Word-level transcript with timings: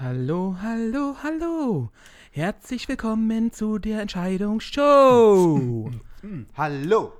Hallo, 0.00 0.56
hallo, 0.60 1.14
hallo. 1.22 1.90
Herzlich 2.32 2.88
willkommen 2.88 3.52
zu 3.52 3.78
der 3.78 4.00
Entscheidungsshow. 4.02 5.90
Hallo. 6.56 7.12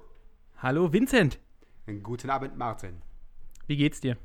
hallo, 0.57 0.93
Vincent. 0.93 1.39
Guten 2.03 2.31
Abend, 2.31 2.57
Martin. 2.57 3.03
Wie 3.67 3.77
geht's 3.77 4.01
dir? 4.01 4.17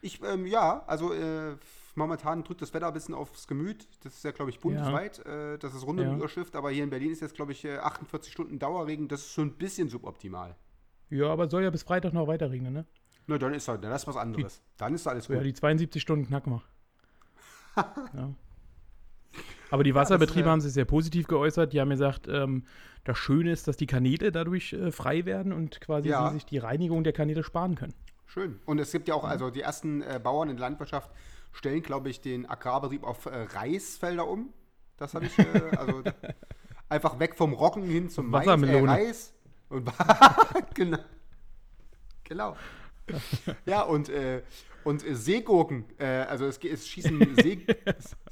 Ich, 0.00 0.22
ähm, 0.22 0.46
ja, 0.46 0.84
also 0.86 1.12
äh, 1.12 1.56
momentan 1.94 2.42
drückt 2.44 2.62
das 2.62 2.72
Wetter 2.72 2.86
ein 2.86 2.92
bisschen 2.94 3.14
aufs 3.14 3.46
Gemüt. 3.48 3.86
Das 4.04 4.14
ist 4.14 4.24
ja, 4.24 4.30
glaube 4.30 4.50
ich, 4.50 4.60
bundesweit. 4.60 5.18
Äh, 5.26 5.58
das 5.58 5.74
ist 5.74 5.84
rund 5.86 5.98
um 6.00 6.06
Ja. 6.06 6.12
die 6.12 6.16
Überschrift, 6.18 6.54
aber 6.56 6.70
hier 6.70 6.84
in 6.84 6.90
Berlin 6.90 7.10
ist 7.12 7.20
jetzt, 7.20 7.34
glaube 7.34 7.52
ich, 7.52 7.64
äh, 7.64 7.78
48 7.78 8.32
Stunden 8.32 8.58
Dauerregen. 8.58 9.08
Das 9.08 9.20
ist 9.20 9.34
so 9.34 9.42
ein 9.42 9.52
bisschen 9.52 9.88
suboptimal. 9.88 10.56
Ja, 11.10 11.26
aber 11.28 11.50
soll 11.50 11.64
ja 11.64 11.70
bis 11.70 11.82
Freitag 11.82 12.12
noch 12.14 12.26
weiter 12.28 12.50
regnen, 12.50 12.72
ne? 12.72 12.86
Na, 13.26 13.36
dann 13.38 13.52
ist, 13.54 13.68
halt- 13.68 13.84
dann 13.84 13.92
ist 13.92 14.06
was 14.06 14.16
anderes. 14.16 14.62
Dann 14.78 14.94
ist 14.94 15.06
alles 15.06 15.24
So, 15.26 15.32
ja, 15.34 15.40
gut. 15.40 15.46
die 15.46 15.54
72 15.54 16.00
Stunden 16.00 16.26
knacken 16.26 16.52
wir. 16.54 16.62
Ja. 17.76 18.34
Aber 19.70 19.84
die 19.84 19.94
Wasserbetriebe 19.94 20.48
äh, 20.48 20.50
haben 20.50 20.60
sich 20.60 20.72
sehr 20.72 20.84
positiv 20.84 21.26
geäußert. 21.26 21.72
Die 21.72 21.80
haben 21.80 21.88
gesagt, 21.88 22.28
ähm, 22.28 22.66
das 23.04 23.16
Schöne 23.16 23.50
ist, 23.52 23.66
dass 23.68 23.76
die 23.76 23.86
Kanäle 23.86 24.30
dadurch 24.30 24.74
äh, 24.74 24.92
frei 24.92 25.24
werden 25.24 25.52
und 25.52 25.80
quasi 25.80 26.10
Ja. 26.10 26.28
sie 26.28 26.34
sich 26.34 26.44
die 26.46 26.58
Reinigung 26.58 27.04
der 27.04 27.14
Kanäle 27.14 27.42
sparen 27.42 27.74
können. 27.74 27.94
Schön. 28.26 28.60
Und 28.66 28.78
es 28.78 28.92
gibt 28.92 29.08
ja 29.08 29.14
auch, 29.14 29.24
also 29.24 29.50
die 29.50 29.62
ersten 29.62 30.02
äh, 30.02 30.20
Bauern 30.22 30.50
in 30.50 30.56
der 30.56 30.68
Landwirtschaft 30.68 31.10
stellen, 31.52 31.82
glaube 31.82 32.10
ich, 32.10 32.20
den 32.20 32.48
Agrarbetrieb 32.48 33.04
auf 33.04 33.26
äh, 33.26 33.46
Reisfelder 33.54 34.28
um. 34.28 34.52
Das 34.98 35.14
habe 35.14 35.26
ich, 35.26 35.38
äh, 35.38 35.44
also 35.76 36.02
einfach 36.88 37.18
weg 37.18 37.34
vom 37.34 37.54
Roggen 37.54 37.82
hin 37.84 38.10
zum 38.10 38.28
Mais, 38.30 38.46
äh. 38.46 38.80
Reis. 38.84 39.34
Und 39.68 39.90
genau. 40.74 40.98
Genau. 42.24 42.56
Ja, 43.66 43.82
und, 43.82 44.10
und 44.84 45.06
äh, 45.06 45.14
Seegurken, 45.14 45.84
äh, 45.98 46.04
also 46.06 46.46
es, 46.46 46.58
es 46.58 46.88
schießen 46.88 47.36
See, 47.42 47.66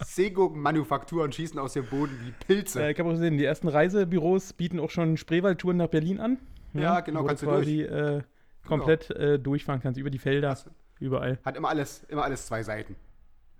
Seegurkenmanufakturen 0.04 1.32
schießen 1.32 1.58
aus 1.58 1.72
dem 1.74 1.86
Boden 1.86 2.18
wie 2.24 2.32
Pilze. 2.46 2.82
Äh, 2.82 2.92
ich 2.92 2.98
habe 2.98 3.08
auch 3.08 3.12
gesehen, 3.14 3.38
die 3.38 3.44
ersten 3.44 3.68
Reisebüros 3.68 4.52
bieten 4.52 4.80
auch 4.80 4.90
schon 4.90 5.16
Spreewaldtouren 5.16 5.76
nach 5.76 5.88
Berlin 5.88 6.20
an. 6.20 6.38
Ja, 6.72 7.00
genau, 7.00 7.22
wo 7.22 7.26
kannst 7.26 7.42
du 7.42 7.46
quasi 7.46 7.82
äh, 7.82 8.22
komplett 8.66 9.10
äh, 9.10 9.38
durchfahren 9.38 9.80
kannst, 9.80 9.98
über 9.98 10.10
die 10.10 10.18
Felder, 10.18 10.50
Das- 10.50 10.70
überall. 11.00 11.38
Hat 11.44 11.56
immer 11.56 11.68
alles, 11.68 12.04
immer 12.04 12.24
alles 12.24 12.46
zwei 12.46 12.62
Seiten. 12.62 12.96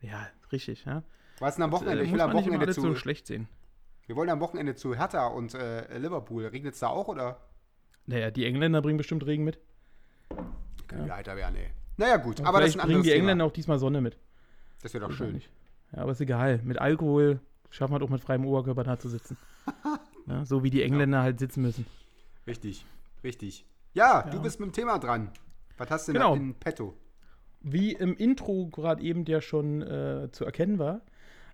Ja, 0.01 0.29
richtig, 0.53 0.85
ja. 0.85 1.03
Was 1.41 1.57
denn 1.57 1.65
am 1.65 1.73
Wochenende? 1.73 2.03
Äh, 2.03 2.07
ich 2.07 2.13
will 2.13 2.21
am 2.21 2.33
Wochenende 2.33 2.69
zu. 2.73 2.81
so 2.83 2.95
schlecht 2.95 3.27
sehen. 3.27 3.49
wir 4.07 4.17
wollen 4.17 4.29
am 4.31 4.41
Wochenende 4.41 4.75
zu 4.75 4.95
Hertha 4.95 5.27
und 5.27 5.55
äh, 5.55 5.97
Liverpool. 5.99 6.47
Regnet 6.47 6.75
es 6.75 6.81
da 6.81 6.89
auch 6.89 7.09
oder? 7.09 7.41
Naja, 8.07 8.31
die 8.31 8.45
Engländer 8.47 8.83
bringen 8.83 8.99
bestimmt 8.99 9.25
Regen 9.27 9.45
mit. 9.45 9.59
Können 10.89 11.07
wir 11.07 11.15
heiter 11.15 11.37
werden, 11.37 11.57
ey. 11.57 11.71
Naja, 12.01 12.17
gut, 12.17 12.41
Und 12.41 12.47
aber 12.47 12.61
das 12.61 12.71
ist 12.71 12.75
ein 12.77 12.79
bringen 12.81 12.91
anderes 12.97 13.05
die 13.05 13.11
Thema. 13.11 13.21
Engländer 13.21 13.45
auch 13.45 13.53
diesmal 13.53 13.79
Sonne 13.79 14.01
mit. 14.01 14.17
Das 14.83 14.95
wäre 14.95 15.07
doch 15.07 15.13
schön. 15.13 15.41
Ja, 15.93 16.03
aber 16.03 16.13
ist 16.13 16.21
egal. 16.21 16.61
Mit 16.65 16.79
Alkohol 16.79 17.41
schaffen 17.69 17.93
wir 17.95 17.99
doch 17.99 18.09
mit 18.09 18.21
freiem 18.23 18.47
Oberkörper 18.47 18.85
da 18.85 18.99
zu 18.99 19.09
sitzen. 19.09 19.37
ja, 20.27 20.45
so 20.47 20.63
wie 20.65 20.71
die 20.71 20.83
Engländer 20.83 21.23
halt 21.23 21.39
sitzen 21.39 21.63
müssen. 21.63 21.85
Richtig, 22.47 22.85
richtig. 23.23 23.67
Ja, 23.93 24.23
du 24.23 24.39
Ja. 24.39 24.43
bist 24.43 24.61
mit 24.61 24.71
dem 24.71 24.73
Thema 24.73 24.99
dran. 24.99 25.31
Was 25.77 25.91
hast 25.91 26.09
du 26.09 26.13
denn 26.13 26.23
Genau. 26.23 26.35
in 26.35 26.55
petto? 26.55 26.97
Wie 27.61 27.93
im 27.93 28.17
Intro 28.17 28.69
gerade 28.69 29.03
eben 29.03 29.25
ja 29.27 29.43
schon 29.43 29.83
äh, 29.83 30.29
zu 30.33 30.45
erkennen 30.47 30.79
war. 30.79 31.03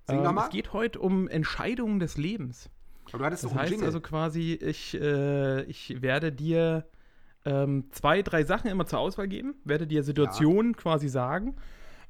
Sing 0.07 0.23
mal. 0.23 0.45
es 0.45 0.51
geht 0.51 0.73
heute 0.73 1.01
um 1.01 1.27
Entscheidungen 1.27 1.99
des 1.99 2.17
Lebens. 2.17 2.71
Aber 3.09 3.19
du 3.19 3.25
hattest 3.25 3.43
Das 3.43 3.51
doch 3.51 3.57
einen 3.57 3.63
heißt 3.63 3.71
Jingle. 3.73 3.87
also 3.87 4.01
quasi, 4.01 4.53
ich, 4.55 4.95
äh, 4.95 5.63
ich 5.65 6.01
werde 6.03 6.31
dir 6.31 6.87
ähm, 7.47 7.85
zwei, 7.93 8.21
drei 8.23 8.43
Sachen 8.45 8.69
immer 8.71 8.85
zur 8.87 8.99
Auswahl 8.99 9.29
geben, 9.29 9.55
werde 9.65 9.87
dir 9.87 10.03
Situationen 10.03 10.77
quasi 10.77 11.09
sagen, 11.09 11.55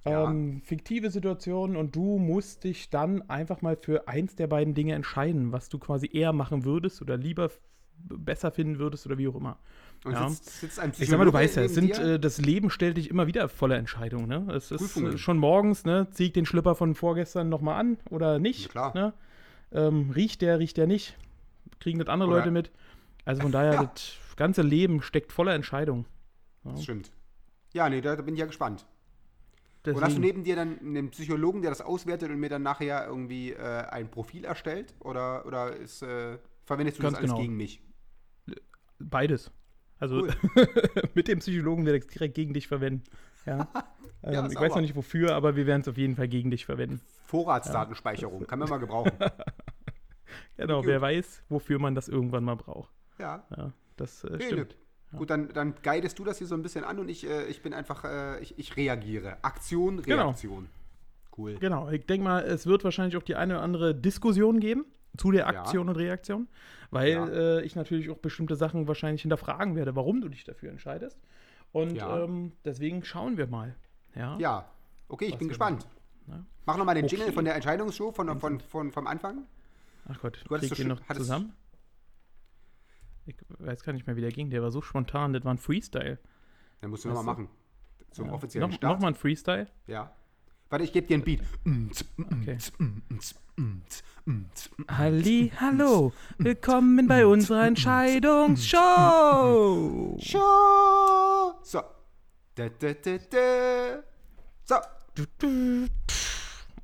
Ja. 0.07 0.25
ähm, 0.31 0.63
fiktive 0.65 1.11
Situationen 1.11 1.77
und 1.77 1.95
du 1.95 2.19
musst 2.19 2.65
dich 2.65 2.91
dann 2.91 3.23
einfach 3.29 3.61
mal 3.63 3.77
für 3.77 4.09
eins 4.09 4.35
der 4.35 4.47
beiden 4.47 4.75
Dinge 4.75 4.95
entscheiden, 4.95 5.53
was 5.53 5.69
du 5.69 5.79
quasi 5.79 6.09
eher 6.13 6.33
machen 6.33 6.65
würdest 6.65 7.03
oder 7.03 7.17
lieber 7.17 7.51
besser 7.99 8.51
finden 8.51 8.79
würdest 8.79 9.07
oder 9.07 9.17
wie 9.19 9.27
auch 9.29 9.35
immer. 9.37 9.59
und 10.05 10.13
ja. 10.13 10.29
sitzt, 10.29 10.61
sitzt 10.61 10.79
ein 10.81 10.93
Ich 10.99 11.09
sag 11.09 11.19
mal, 11.19 11.25
du 11.25 11.33
weißt 11.33 11.57
ja, 11.57 11.63
es 11.63 11.75
sind, 11.75 11.99
äh, 11.99 12.21
das 12.21 12.39
Leben 12.39 12.71
stellt 12.71 12.97
dich 12.99 13.09
immer 13.11 13.27
wieder 13.27 13.49
voller 13.49 13.77
Entscheidungen. 13.77 14.29
Ne? 14.29 14.47
Es 14.55 14.71
ist 14.71 14.97
äh, 14.97 15.17
schon 15.19 15.39
morgens, 15.39 15.85
ne? 15.85 16.07
zieh 16.13 16.27
ich 16.27 16.33
den 16.33 16.45
Schlipper 16.47 16.75
von 16.75 16.95
vorgestern 16.95 17.49
nochmal 17.49 17.81
an 17.81 17.97
oder 18.11 18.39
nicht? 18.39 18.65
Ja, 18.67 18.69
klar. 18.71 18.95
Ne? 18.95 19.13
Ähm, 19.73 20.11
riecht 20.15 20.43
der, 20.43 20.59
riecht 20.61 20.77
der 20.77 20.87
nicht? 20.87 21.17
Kriegen 21.81 21.99
das 21.99 22.09
andere 22.09 22.29
Oder- 22.29 22.39
Leute 22.41 22.51
mit? 22.51 22.71
Also 23.25 23.43
von 23.43 23.51
daher, 23.53 23.73
Ja. 23.75 23.85
das 23.93 24.19
ganze 24.37 24.63
Leben 24.63 25.03
steckt 25.03 25.33
voller 25.33 25.55
Entscheidungen. 25.55 26.07
Das 26.65 26.83
stimmt. 26.83 27.11
Ja, 27.73 27.89
nee, 27.89 28.01
da, 28.01 28.17
da 28.17 28.23
bin 28.23 28.35
ich 28.35 28.41
ja 28.41 28.47
gespannt. 28.47 28.87
Und 29.87 29.95
hast 29.95 30.17
du 30.17 30.21
Deswegen, 30.21 30.21
neben 30.21 30.45
dir 30.45 30.57
dann 30.57 30.81
einen 30.81 31.11
Psychologen, 31.11 31.63
der 31.63 31.71
das 31.71 31.81
auswertet 31.81 32.31
und 32.31 32.41
mir 32.41 32.49
dann 32.49 32.63
nachher 32.63 33.07
irgendwie 33.07 33.53
äh, 33.53 33.85
ein 33.89 34.11
Profil 34.11 34.45
erstellt? 34.45 34.95
Oder, 35.01 35.47
oder 35.47 35.77
ist, 35.77 36.03
äh, 36.03 36.39
verwendest 36.65 36.99
du 36.99 37.03
Ganz 37.03 37.15
das 37.15 37.19
alles 37.21 37.31
genau. 37.31 37.43
gegen 37.43 37.57
mich? 37.57 37.81
beides. 38.99 39.53
Also 39.99 40.23
Cool. 40.23 40.35
mit 41.15 41.29
dem 41.29 41.39
Psychologen 41.39 41.85
werde 41.87 41.99
ich 41.99 42.05
es 42.05 42.11
direkt 42.11 42.35
gegen 42.35 42.53
dich 42.53 42.67
verwenden. 42.67 43.05
Ja. 43.45 43.69
ähm, 44.23 44.33
Ja, 44.33 44.41
ich 44.47 44.55
weiß 44.55 44.55
sauber. 44.55 44.69
noch 44.69 44.81
nicht 44.81 44.97
wofür, 44.97 45.35
aber 45.35 45.55
wir 45.57 45.67
werden 45.67 45.83
es 45.83 45.89
auf 45.89 45.97
jeden 45.97 46.17
Fall 46.17 46.29
gegen 46.29 46.51
dich 46.51 46.67
verwenden. 46.67 47.01
Vorratsdatenspeicherung, 47.27 48.47
kann 48.47 48.59
man 48.59 48.69
mal 48.69 48.79
gebrauchen. 48.79 49.13
Genau, 50.57 50.79
Gut. 50.79 50.87
wer 50.87 51.01
weiß, 51.03 51.45
wofür 51.51 51.79
man 51.79 51.95
das 51.95 52.09
irgendwann 52.09 52.43
mal 52.43 52.57
braucht. 52.57 52.91
ja. 53.19 53.45
Ja, 53.99 54.05
das 54.05 54.25
äh, 54.25 54.37
Nee, 54.37 54.47
stimmt. 54.47 54.77
nö. 55.13 55.19
Gut, 55.19 55.31
dann, 55.31 55.49
dann 55.53 55.75
guidest 55.83 56.19
du 56.19 56.25
das 56.25 56.39
hier 56.39 56.47
so 56.47 56.55
ein 56.55 56.63
bisschen 56.63 56.85
an 56.85 56.99
und 56.99 57.09
ich, 57.09 57.27
äh, 57.29 57.47
ich 57.47 57.63
bin 57.63 57.73
einfach, 57.73 58.05
äh, 58.05 58.41
ich, 58.41 58.59
ich 58.59 58.77
reagiere. 58.77 59.39
Aktion, 59.43 60.03
Genau. 60.03 60.25
Reaktion. 60.25 60.69
Cool. 61.37 61.57
Genau, 61.59 61.91
ich 61.91 62.07
denke 62.07 62.25
mal, 62.25 62.43
es 62.45 62.67
wird 62.67 62.83
wahrscheinlich 62.85 63.17
auch 63.17 63.23
die 63.23 63.35
eine 63.37 63.55
oder 63.55 63.63
andere 63.63 63.95
Diskussion 63.95 64.59
geben 64.59 64.85
zu 65.17 65.31
der 65.33 65.47
Aktion 65.49 65.89
und 65.89 65.97
Reaktion, 65.97 66.49
weil 66.91 67.11
Ja. 67.13 67.27
äh, 67.29 67.63
ich 67.63 67.77
natürlich 67.77 68.11
auch 68.11 68.19
bestimmte 68.19 68.57
Sachen 68.57 68.89
wahrscheinlich 68.89 69.23
hinterfragen 69.23 69.77
werde, 69.77 69.95
warum 69.97 70.21
du 70.21 70.29
dich 70.29 70.45
dafür 70.45 70.71
entscheidest. 70.71 71.19
Und 71.73 71.95
Ja. 71.97 72.25
ähm, 72.25 72.53
deswegen 72.65 73.05
schauen 73.05 73.37
wir 73.37 73.47
mal. 73.47 73.75
Ja. 74.15 74.37
Ja, 74.39 74.69
okay, 75.09 75.27
ich 75.27 75.33
Was 75.33 75.39
bin 75.39 75.49
gespannt. 75.49 75.87
machen, 76.27 76.41
ne? 76.41 76.47
Mach 76.65 76.77
nochmal 76.79 76.95
den 76.95 77.05
Okay. 77.05 77.17
Jingle 77.17 77.33
von 77.33 77.45
der 77.45 77.55
Entscheidungsshow 77.55 78.13
von, 78.13 78.41
von, 78.41 78.61
von, 78.61 78.93
vom 78.93 79.07
Anfang. 79.07 79.47
Ach 80.09 80.19
Gott, 80.21 80.43
Du 80.49 80.55
hattest 80.55 80.71
so 80.71 80.75
den 80.75 80.89
noch 80.89 81.01
hattest- 81.03 81.19
zusammen? 81.27 81.53
Ich 83.27 83.37
weiß 83.59 83.83
gar 83.83 83.93
nicht 83.93 84.07
mehr, 84.07 84.17
wie 84.17 84.21
der 84.21 84.31
ging. 84.31 84.51
Der 84.51 84.63
war 84.63 84.71
so 84.71 84.81
spontan, 84.81 85.33
das 85.33 85.45
war 85.45 85.53
ein 85.53 85.59
Freestyle. 85.59 86.19
Dann 86.81 86.91
musst 86.91 87.05
du 87.05 87.09
nochmal 87.09 87.25
machen. 87.25 87.49
Zum 88.13 88.27
Ja. 88.29 88.33
offiziellen 88.33 88.71
Noch, 88.71 88.77
Start. 88.77 88.95
noch 88.95 89.01
mal 89.03 89.09
ein 89.09 89.15
Freestyle? 89.15 89.67
Ja. 89.87 90.13
Warte, 90.71 90.85
ich 90.85 90.93
gebe 90.93 91.07
dir 91.07 91.15
einen 91.15 91.25
Beat. 91.25 91.41
Okay. 92.41 92.59
Halli, 94.89 95.53
hallo, 95.61 96.13
willkommen 96.39 97.07
bei 97.07 97.27
unserer 97.27 97.67
Entscheidungsshow. 97.67 100.17
Show. 100.21 101.55
So. 101.63 101.81
Da, 102.55 102.69
da, 102.69 102.95
da, 102.95 103.19
da. 103.31 104.03
So. 104.65 104.77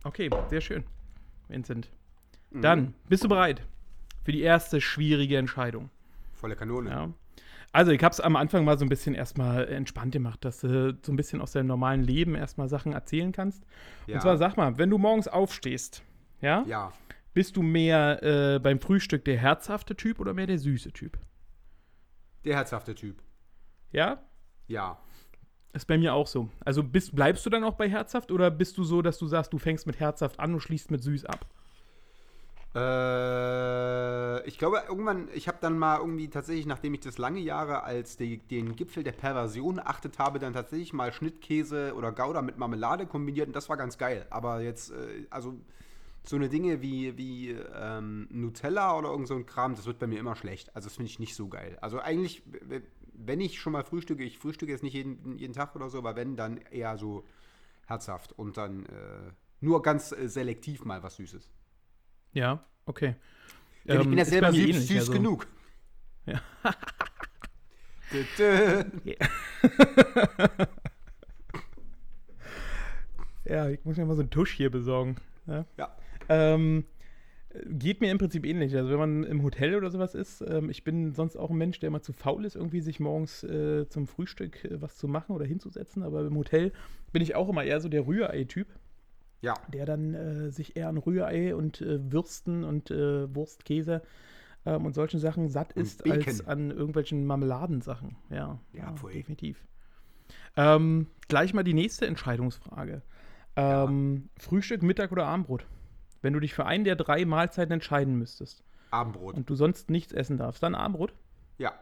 Okay, 0.04 0.30
sehr 0.50 0.60
schön, 0.60 0.84
Vincent. 1.48 1.90
Mhm. 2.50 2.62
Dann, 2.62 2.94
bist 3.08 3.24
du 3.24 3.28
bereit 3.28 3.62
für 4.24 4.32
die 4.32 4.42
erste 4.42 4.80
schwierige 4.80 5.36
Entscheidung? 5.38 5.90
Volle 6.42 6.56
Kanone. 6.56 6.90
Ja. 6.90 7.10
Also, 7.72 7.92
ich 7.92 8.02
habe 8.04 8.12
es 8.12 8.20
am 8.20 8.36
Anfang 8.36 8.64
mal 8.66 8.76
so 8.78 8.84
ein 8.84 8.88
bisschen 8.90 9.14
erstmal 9.14 9.66
entspannt 9.68 10.12
gemacht, 10.12 10.44
dass 10.44 10.60
du 10.60 10.98
so 11.02 11.10
ein 11.12 11.16
bisschen 11.16 11.40
aus 11.40 11.52
deinem 11.52 11.68
normalen 11.68 12.02
Leben 12.02 12.34
erstmal 12.34 12.68
Sachen 12.68 12.92
erzählen 12.92 13.32
kannst. 13.32 13.64
Ja. 14.06 14.16
Und 14.16 14.20
zwar, 14.22 14.36
sag 14.36 14.56
mal, 14.58 14.76
wenn 14.76 14.90
du 14.90 14.98
morgens 14.98 15.28
aufstehst, 15.28 16.02
ja, 16.40 16.64
Ja. 16.66 16.92
bist 17.32 17.56
du 17.56 17.62
mehr 17.62 18.22
äh, 18.22 18.58
beim 18.58 18.78
Frühstück 18.80 19.24
der 19.24 19.38
herzhafte 19.38 19.96
Typ 19.96 20.20
oder 20.20 20.34
mehr 20.34 20.46
der 20.46 20.58
süße 20.58 20.92
Typ? 20.92 21.16
Der 22.44 22.56
herzhafte 22.56 22.94
Typ. 22.94 23.22
Ja? 23.92 24.20
Ja. 24.66 24.98
Ist 25.72 25.86
bei 25.86 25.96
mir 25.96 26.12
auch 26.12 26.26
so. 26.26 26.50
Also 26.64 26.82
bist, 26.82 27.14
bleibst 27.14 27.46
du 27.46 27.50
dann 27.50 27.64
auch 27.64 27.74
bei 27.76 27.88
herzhaft 27.88 28.30
oder 28.32 28.50
bist 28.50 28.76
du 28.76 28.84
so, 28.84 29.00
dass 29.00 29.16
du 29.16 29.26
sagst, 29.26 29.52
du 29.52 29.58
fängst 29.58 29.86
mit 29.86 29.98
herzhaft 30.00 30.40
an 30.40 30.52
und 30.52 30.60
schließt 30.60 30.90
mit 30.90 31.02
süß 31.02 31.24
ab? 31.24 31.46
Äh, 32.74 34.46
ich 34.48 34.58
glaube, 34.58 34.82
irgendwann, 34.88 35.28
ich 35.34 35.46
habe 35.46 35.58
dann 35.60 35.78
mal 35.78 35.98
irgendwie 35.98 36.28
tatsächlich, 36.28 36.66
nachdem 36.66 36.94
ich 36.94 37.00
das 37.00 37.18
lange 37.18 37.40
Jahre 37.40 37.82
als 37.82 38.16
die, 38.16 38.38
den 38.38 38.76
Gipfel 38.76 39.04
der 39.04 39.12
Perversion 39.12 39.78
achtet 39.78 40.18
habe, 40.18 40.38
dann 40.38 40.54
tatsächlich 40.54 40.92
mal 40.92 41.12
Schnittkäse 41.12 41.94
oder 41.94 42.12
Gouda 42.12 42.40
mit 42.40 42.56
Marmelade 42.56 43.06
kombiniert 43.06 43.48
und 43.48 43.56
das 43.56 43.68
war 43.68 43.76
ganz 43.76 43.98
geil. 43.98 44.26
Aber 44.30 44.62
jetzt, 44.62 44.90
äh, 44.90 45.26
also 45.30 45.54
so 46.24 46.36
eine 46.36 46.48
Dinge 46.48 46.80
wie, 46.80 47.18
wie 47.18 47.50
ähm, 47.50 48.28
Nutella 48.30 48.96
oder 48.96 49.10
irgend 49.10 49.28
so 49.28 49.34
ein 49.34 49.44
Kram, 49.44 49.74
das 49.74 49.86
wird 49.86 49.98
bei 49.98 50.06
mir 50.06 50.20
immer 50.20 50.36
schlecht. 50.36 50.74
Also 50.74 50.88
das 50.88 50.96
finde 50.96 51.10
ich 51.10 51.18
nicht 51.18 51.34
so 51.34 51.48
geil. 51.48 51.76
Also 51.80 51.98
eigentlich, 51.98 52.42
wenn 53.12 53.40
ich 53.40 53.60
schon 53.60 53.72
mal 53.72 53.84
frühstücke, 53.84 54.22
ich 54.22 54.38
frühstücke 54.38 54.72
jetzt 54.72 54.82
nicht 54.82 54.94
jeden, 54.94 55.36
jeden 55.38 55.52
Tag 55.52 55.74
oder 55.76 55.90
so, 55.90 55.98
aber 55.98 56.16
wenn, 56.16 56.36
dann 56.36 56.58
eher 56.70 56.96
so 56.96 57.24
herzhaft 57.86 58.38
und 58.38 58.56
dann 58.56 58.86
äh, 58.86 59.32
nur 59.60 59.82
ganz 59.82 60.12
äh, 60.12 60.28
selektiv 60.28 60.84
mal 60.84 61.02
was 61.02 61.16
Süßes. 61.16 61.50
Ja, 62.32 62.64
okay. 62.86 63.16
Denn 63.84 63.96
ich 63.96 64.02
Ähm, 64.04 64.08
bin 64.10 64.18
ja 64.18 64.22
ist 64.22 64.30
selber 64.30 64.52
süß, 64.52 64.60
ähnlich, 64.60 64.86
süß 64.86 64.98
also- 65.00 65.12
genug. 65.12 65.46
Ja. 66.26 66.40
Ja, 73.44 73.68
ich 73.68 73.84
muss 73.84 73.96
mir 73.96 74.06
mal 74.06 74.14
so 74.14 74.22
einen 74.22 74.30
Tusch 74.30 74.52
hier 74.52 74.70
besorgen. 74.70 75.16
Ja. 75.46 75.64
Ja. 75.76 75.96
Ähm, 76.28 76.84
geht 77.66 78.00
mir 78.00 78.10
im 78.10 78.18
Prinzip 78.18 78.46
ähnlich. 78.46 78.74
Also 78.76 78.90
wenn 78.90 78.98
man 78.98 79.24
im 79.24 79.42
Hotel 79.42 79.74
oder 79.74 79.90
sowas 79.90 80.14
ist, 80.14 80.42
ähm, 80.46 80.70
ich 80.70 80.84
bin 80.84 81.12
sonst 81.12 81.36
auch 81.36 81.50
ein 81.50 81.56
Mensch, 81.56 81.80
der 81.80 81.88
immer 81.88 82.02
zu 82.02 82.12
faul 82.12 82.44
ist, 82.44 82.56
irgendwie 82.56 82.80
sich 82.80 83.00
morgens 83.00 83.42
äh, 83.42 83.88
zum 83.88 84.06
Frühstück 84.06 84.64
äh, 84.64 84.80
was 84.80 84.96
zu 84.96 85.08
machen 85.08 85.34
oder 85.34 85.44
hinzusetzen. 85.44 86.02
Aber 86.02 86.24
im 86.24 86.36
Hotel 86.36 86.72
bin 87.12 87.20
ich 87.20 87.34
auch 87.34 87.48
immer 87.48 87.64
eher 87.64 87.80
so 87.80 87.88
der 87.88 88.06
Rührei-Typ, 88.06 88.68
Ja, 89.42 89.54
der 89.68 89.86
dann 89.86 90.14
äh, 90.14 90.50
sich 90.50 90.76
eher 90.76 90.88
an 90.88 90.96
Rührei 90.98 91.54
und 91.54 91.80
äh, 91.82 92.12
Würsten 92.12 92.64
und 92.64 92.90
äh, 92.90 93.34
Wurstkäse 93.34 94.02
ähm, 94.64 94.86
und 94.86 94.94
solchen 94.94 95.18
Sachen 95.20 95.48
satt 95.48 95.76
Und 95.76 95.82
ist, 95.82 96.04
Bacon. 96.04 96.22
als 96.28 96.46
an 96.46 96.70
irgendwelchen 96.70 97.26
Marmeladensachen. 97.26 98.16
Ja, 98.30 98.58
Ja, 98.72 98.92
pfui. 98.92 99.12
definitiv. 99.12 99.66
Ähm, 100.56 101.08
gleich 101.28 101.54
mal 101.54 101.62
die 101.64 101.74
nächste 101.74 102.06
Entscheidungsfrage. 102.06 103.02
Ähm, 103.56 104.30
Frühstück, 104.38 104.82
Mittag 104.82 105.12
oder 105.12 105.26
Abendbrot? 105.26 105.66
Wenn 106.22 106.32
du 106.32 106.40
dich 106.40 106.54
für 106.54 106.64
einen 106.66 106.84
der 106.84 106.96
drei 106.96 107.24
Mahlzeiten 107.24 107.72
entscheiden 107.72 108.16
müsstest 108.16 108.64
Abendbrot. 108.90 109.34
und 109.34 109.50
du 109.50 109.54
sonst 109.56 109.90
nichts 109.90 110.12
essen 110.12 110.36
darfst, 110.38 110.62
dann 110.62 110.74
Abendbrot? 110.74 111.12
ja. 111.58 111.72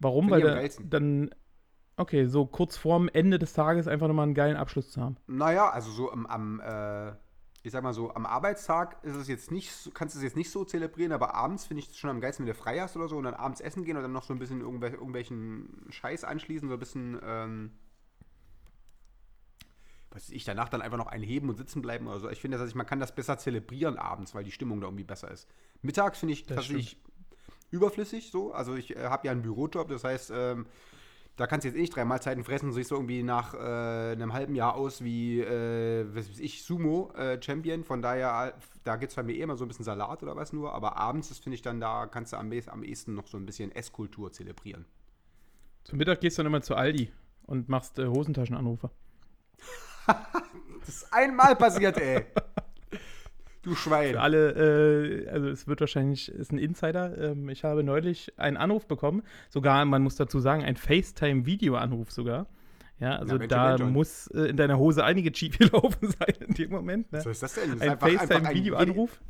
Warum? 0.00 0.28
Find 0.28 0.44
Weil 0.44 0.68
da, 0.68 0.68
dann, 0.88 1.30
okay, 1.98 2.26
so 2.26 2.46
kurz 2.46 2.76
vorm 2.76 3.08
Ende 3.08 3.38
des 3.38 3.52
Tages 3.52 3.88
einfach 3.88 4.08
nochmal 4.08 4.24
einen 4.24 4.34
geilen 4.34 4.56
Abschluss 4.56 4.90
zu 4.90 5.00
haben. 5.00 5.16
Naja, 5.26 5.70
also 5.70 5.90
so 5.90 6.10
am, 6.12 6.26
am 6.26 6.60
äh, 6.60 7.12
ich 7.62 7.72
sag 7.72 7.82
mal 7.82 7.92
so, 7.92 8.14
am 8.14 8.24
Arbeitstag 8.24 9.02
ist 9.04 9.16
es 9.16 9.28
jetzt 9.28 9.50
nicht, 9.50 9.72
so- 9.72 9.90
kannst 9.90 10.14
du 10.14 10.18
es 10.20 10.22
jetzt 10.24 10.36
nicht 10.36 10.50
so 10.50 10.64
zelebrieren, 10.64 11.12
aber 11.12 11.34
abends 11.34 11.66
finde 11.66 11.82
ich 11.82 11.90
es 11.90 11.96
schon 11.98 12.08
am 12.10 12.20
geilsten, 12.20 12.46
wenn 12.46 12.52
du 12.52 12.58
frei 12.58 12.80
hast 12.80 12.96
oder 12.96 13.08
so 13.08 13.16
und 13.16 13.24
dann 13.24 13.34
abends 13.34 13.60
essen 13.60 13.84
gehen 13.84 13.96
und 13.96 14.02
dann 14.02 14.12
noch 14.12 14.22
so 14.22 14.32
ein 14.32 14.38
bisschen 14.38 14.60
irgendwel 14.60 14.92
irgendwelchen 14.94 15.86
Scheiß 15.90 16.24
anschließen, 16.24 16.68
so 16.68 16.74
ein 16.74 16.80
bisschen, 16.80 17.18
ähm, 17.22 17.72
was 20.10 20.22
weiß 20.22 20.30
ich, 20.30 20.44
danach 20.44 20.68
dann 20.68 20.80
einfach 20.82 20.96
noch 20.96 21.08
einheben 21.08 21.48
und 21.50 21.56
sitzen 21.56 21.82
bleiben 21.82 22.06
oder 22.06 22.20
so. 22.20 22.30
Ich 22.30 22.40
finde, 22.40 22.56
dass 22.58 22.68
ich, 22.68 22.74
man 22.74 22.86
kann 22.86 23.00
das 23.00 23.14
besser 23.14 23.38
zelebrieren 23.38 23.98
abends, 23.98 24.34
weil 24.34 24.44
die 24.44 24.52
Stimmung 24.52 24.80
da 24.80 24.86
irgendwie 24.86 25.04
besser 25.04 25.30
ist. 25.30 25.46
Mittags 25.82 26.18
finde 26.20 26.32
ich 26.32 26.46
Das 26.46 26.56
tatsächlich 26.56 26.96
überflüssig 27.70 28.30
so. 28.30 28.52
Also 28.52 28.74
ich 28.74 28.96
äh, 28.96 29.04
habe 29.08 29.26
ja 29.26 29.32
einen 29.32 29.42
Bürojob, 29.42 29.88
das 29.88 30.04
heißt, 30.04 30.32
ähm, 30.34 30.66
da 31.38 31.46
kannst 31.46 31.64
du 31.64 31.68
jetzt 31.68 31.76
eh 31.76 31.80
nicht 31.80 31.94
drei 31.94 32.04
Mahlzeiten 32.04 32.42
fressen, 32.42 32.72
so 32.72 32.76
siehst 32.76 32.90
du 32.90 32.96
irgendwie 32.96 33.22
nach 33.22 33.54
äh, 33.54 33.58
einem 34.12 34.32
halben 34.32 34.56
Jahr 34.56 34.74
aus 34.74 35.04
wie, 35.04 35.40
äh, 35.40 36.04
was 36.12 36.28
weiß 36.28 36.40
ich, 36.40 36.64
Sumo-Champion. 36.64 37.84
Von 37.84 38.02
daher, 38.02 38.54
äh, 38.56 38.60
da 38.82 38.96
gibt 38.96 39.10
es 39.10 39.16
bei 39.16 39.22
mir 39.22 39.34
eh 39.34 39.42
immer 39.42 39.56
so 39.56 39.64
ein 39.64 39.68
bisschen 39.68 39.84
Salat 39.84 40.22
oder 40.24 40.34
was 40.34 40.52
nur. 40.52 40.74
Aber 40.74 40.96
abends, 40.96 41.28
das 41.28 41.38
finde 41.38 41.54
ich 41.54 41.62
dann, 41.62 41.80
da 41.80 42.06
kannst 42.06 42.32
du 42.32 42.36
am, 42.38 42.52
am 42.66 42.82
ehesten 42.82 43.14
noch 43.14 43.28
so 43.28 43.36
ein 43.36 43.46
bisschen 43.46 43.70
Esskultur 43.70 44.32
zelebrieren. 44.32 44.84
Zum 45.84 45.98
Mittag 45.98 46.20
gehst 46.20 46.38
du 46.38 46.42
dann 46.42 46.48
immer 46.48 46.60
zu 46.60 46.74
Aldi 46.74 47.12
und 47.46 47.68
machst 47.68 48.00
äh, 48.00 48.06
Hosentaschenanrufe. 48.06 48.90
Das 50.80 51.02
ist 51.02 51.12
einmal 51.12 51.54
passiert, 51.54 51.98
ey. 51.98 52.24
Du 53.68 53.74
Schwein. 53.74 54.12
Für 54.12 54.20
alle, 54.20 55.24
äh, 55.26 55.28
also 55.28 55.48
es 55.48 55.66
wird 55.66 55.80
wahrscheinlich, 55.80 56.30
ist 56.30 56.52
ein 56.52 56.58
Insider. 56.58 57.32
Ähm, 57.32 57.48
ich 57.50 57.64
habe 57.64 57.84
neulich 57.84 58.32
einen 58.38 58.56
Anruf 58.56 58.86
bekommen, 58.86 59.22
sogar, 59.50 59.84
man 59.84 60.02
muss 60.02 60.16
dazu 60.16 60.40
sagen, 60.40 60.64
ein 60.64 60.76
FaceTime-Video-Anruf 60.76 62.10
sogar. 62.10 62.46
Ja, 62.98 63.16
also 63.16 63.34
Na, 63.34 63.38
Mensch, 63.38 63.48
da 63.50 63.76
Mensch, 63.78 63.92
muss 63.92 64.26
äh, 64.28 64.40
in 64.48 64.56
deiner 64.56 64.78
Hose 64.78 65.04
einige 65.04 65.34
schief 65.34 65.58
gelaufen 65.58 66.08
sein 66.18 66.34
in 66.48 66.54
dem 66.54 66.70
Moment. 66.70 67.12
Ne? 67.12 67.18
Was 67.18 67.26
ist 67.26 67.42
das 67.42 67.54
denn? 67.54 67.72
Das 67.72 67.80
Ein 67.82 67.90
einfach- 67.90 68.06
einfach 68.08 68.22
ein 68.22 68.28
FaceTime-Video-Anruf. 68.28 69.20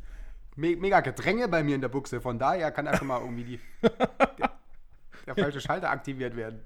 Me 0.55 0.75
mega 0.75 1.01
Gedränge 1.01 1.47
bei 1.47 1.61
mir 1.63 1.75
in 1.75 1.81
der 1.81 1.89
Buchse. 1.89 2.19
Von 2.21 2.39
daher 2.39 2.71
kann 2.71 2.89
schon 2.97 3.07
mal 3.07 3.19
irgendwie 3.21 3.43
die, 3.43 3.59
der, 3.83 4.51
der 5.27 5.35
falsche 5.35 5.61
Schalter 5.61 5.89
aktiviert 5.89 6.35
werden. 6.35 6.59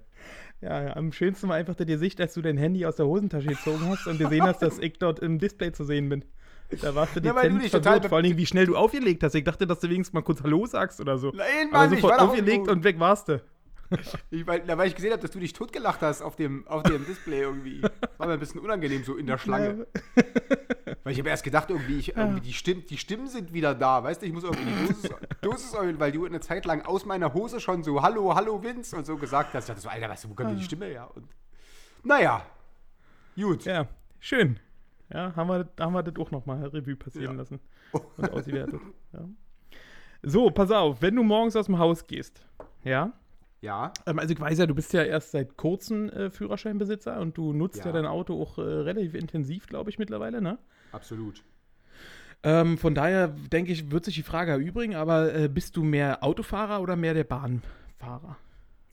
Ja, 0.62 0.81
ja, 0.81 0.96
am 0.96 1.12
schönsten 1.12 1.50
war 1.50 1.56
einfach 1.58 1.75
der 1.75 1.98
Sicht, 1.98 2.22
als 2.22 2.36
du 2.36 2.42
dein 2.42 2.58
Handy 2.58 2.86
aus 2.86 2.96
der 2.96 3.06
Hosentasche 3.06 3.48
gezogen 3.48 3.86
hast 3.90 4.08
und 4.08 4.18
gesehen 4.18 4.44
hast, 4.44 4.62
dass 4.62 4.80
ich 4.80 4.98
dort 4.98 5.20
im 5.20 5.38
Display 5.40 5.74
zu 5.74 5.84
sehen 5.84 6.08
bin. 6.08 6.24
Da 6.81 6.96
warst 6.96 7.16
du 7.16 7.20
Ja, 7.22 7.36
weil 7.36 7.44
du 7.50 7.56
dezent 7.56 7.64
dich 7.64 7.72
total 7.72 7.84
verwirrt, 7.84 8.02
be- 8.04 8.10
vor 8.10 8.16
allen 8.18 8.24
Dingen, 8.25 8.38
wie 8.38 8.46
schnell 8.46 8.66
du 8.66 8.75
aufgelegt 8.75 9.24
hast. 9.24 9.36
Ich 9.36 9.44
dachte, 9.44 9.66
dass 9.68 9.80
du 9.80 9.90
wenigstens 9.90 10.14
mal 10.14 10.22
kurz 10.22 10.42
Hallo 10.44 10.66
sagst 10.66 11.00
oder 11.02 11.18
so. 11.18 11.31
Nein, 11.34 11.68
Aber 11.72 11.80
Mann, 11.80 11.94
ich 11.94 12.00
sofort 12.02 12.12
war 12.12 12.20
doch 12.25 12.30
aufgelegt 12.34 12.68
und 12.68 12.84
weg 12.84 13.00
warst 13.00 13.30
du. 13.30 13.42
Ich, 14.31 14.48
weil, 14.48 14.64
weil 14.68 14.88
ich 14.88 14.96
gesehen 14.96 15.12
habe, 15.12 15.22
dass 15.22 15.30
du 15.30 15.40
dich 15.40 15.54
totgelacht 15.54 16.02
hast 16.02 16.24
auf 16.24 16.36
dem, 16.36 16.66
auf 16.68 16.81
dem 16.84 17.06
Display 17.06 17.42
irgendwie. 17.42 17.81
War 18.18 18.25
mir 18.28 18.34
ein 18.34 18.40
bisschen 18.40 18.60
unangenehm 18.62 19.04
so 19.04 19.16
in 19.18 19.28
der 19.28 19.38
Schlange. 19.38 19.86
Weil 21.04 21.14
ich 21.14 21.20
habe 21.20 21.30
erst 21.30 21.44
gedacht, 21.44 21.70
irgendwie, 21.70 22.00
ich, 22.00 22.16
irgendwie 22.16 22.42
die, 22.42 22.54
Stimmen, 22.54 22.84
die 22.90 22.98
Stimmen 22.98 23.28
sind 23.28 23.54
wieder 23.54 23.75
da. 23.75 24.04
Weißt 24.04 24.22
du, 24.22 24.25
ich 24.25 24.34
muss 24.34 24.44
irgendwie 24.46 24.66
die 24.66 24.88
Dosis, 24.88 25.10
Dosis 25.42 25.74
erhöhen, 25.74 26.00
weil 26.00 26.12
du 26.12 26.25
eine 26.25 26.40
Zeit 26.40 26.66
lang 26.66 26.81
aus 26.86 27.06
meiner 27.06 27.34
Hose 27.36 27.60
schon 27.60 27.84
so 27.84 28.02
Hallo, 28.02 28.34
Hallo 28.34 28.64
Vince 28.64 28.96
und 28.96 29.06
so 29.06 29.18
gesagt 29.18 29.54
hast. 29.54 29.66
Ich 29.66 29.68
dachte 29.68 29.81
so, 29.81 29.90
Alter, 29.90 30.10
weißt 30.10 30.24
du, 30.24 30.30
wo 30.30 30.34
kommt 30.34 30.50
denn 30.50 30.58
die 30.58 30.64
Stimme 30.64 30.86
her? 30.88 31.10
Und, 31.14 31.28
naja, 32.04 32.44
gut. 33.36 33.66
Ja, 33.66 33.88
schön. 34.20 34.60
Ja, 35.13 35.36
haben 35.36 35.48
wir, 35.48 35.69
haben 35.80 35.94
wir 35.94 36.04
das 36.04 36.15
auch 36.18 36.31
nochmal 36.31 36.65
Revue 36.68 36.95
passieren 36.95 37.33
Ja. 37.33 37.38
lassen 37.38 37.60
und 38.18 38.31
ausgewertet. 38.31 38.81
Ja. 39.13 39.30
So, 40.24 40.50
pass 40.50 40.71
auf, 40.71 41.01
wenn 41.01 41.15
du 41.15 41.24
morgens 41.24 41.56
aus 41.56 41.65
dem 41.68 41.77
Haus 41.77 42.07
gehst, 42.07 42.45
ja, 42.83 43.13
Ja, 43.62 43.94
ähm, 44.06 44.19
also 44.19 44.33
ich 44.33 44.39
weiß 44.39 44.57
ja, 44.57 44.65
du 44.65 44.74
bist 44.75 44.92
ja 44.94 45.04
erst 45.04 45.31
seit 45.31 45.56
kurzem 45.57 46.10
äh, 46.10 46.30
Führerscheinbesitzer 46.30 47.19
und 47.19 47.38
du 47.38 47.54
nutzt 47.54 47.80
ja, 47.80 47.88
Ja. 47.88 47.92
dein 47.92 48.06
Auto 48.06 48.42
auch 48.42 48.57
äh, 48.57 48.62
relativ 48.62 49.13
intensiv, 49.15 49.68
glaube 49.68 49.89
ich, 49.89 50.00
mittlerweile, 50.00 50.42
ne? 50.42 50.57
absolut. 50.92 51.44
Ähm, 52.45 52.77
von 52.77 52.94
daher 52.94 53.30
denke 53.30 53.71
ich, 53.71 53.89
wird 53.92 54.04
sich 54.04 54.15
die 54.15 54.24
Frage 54.24 54.51
erübrigen, 54.51 54.95
aber 54.95 55.33
äh, 55.33 55.48
bist 55.48 55.77
du 55.77 55.83
mehr 55.83 56.24
Autofahrer 56.24 56.81
oder 56.81 56.98
mehr 56.98 57.13
der 57.13 57.24
Bahnfahrer? 57.24 58.36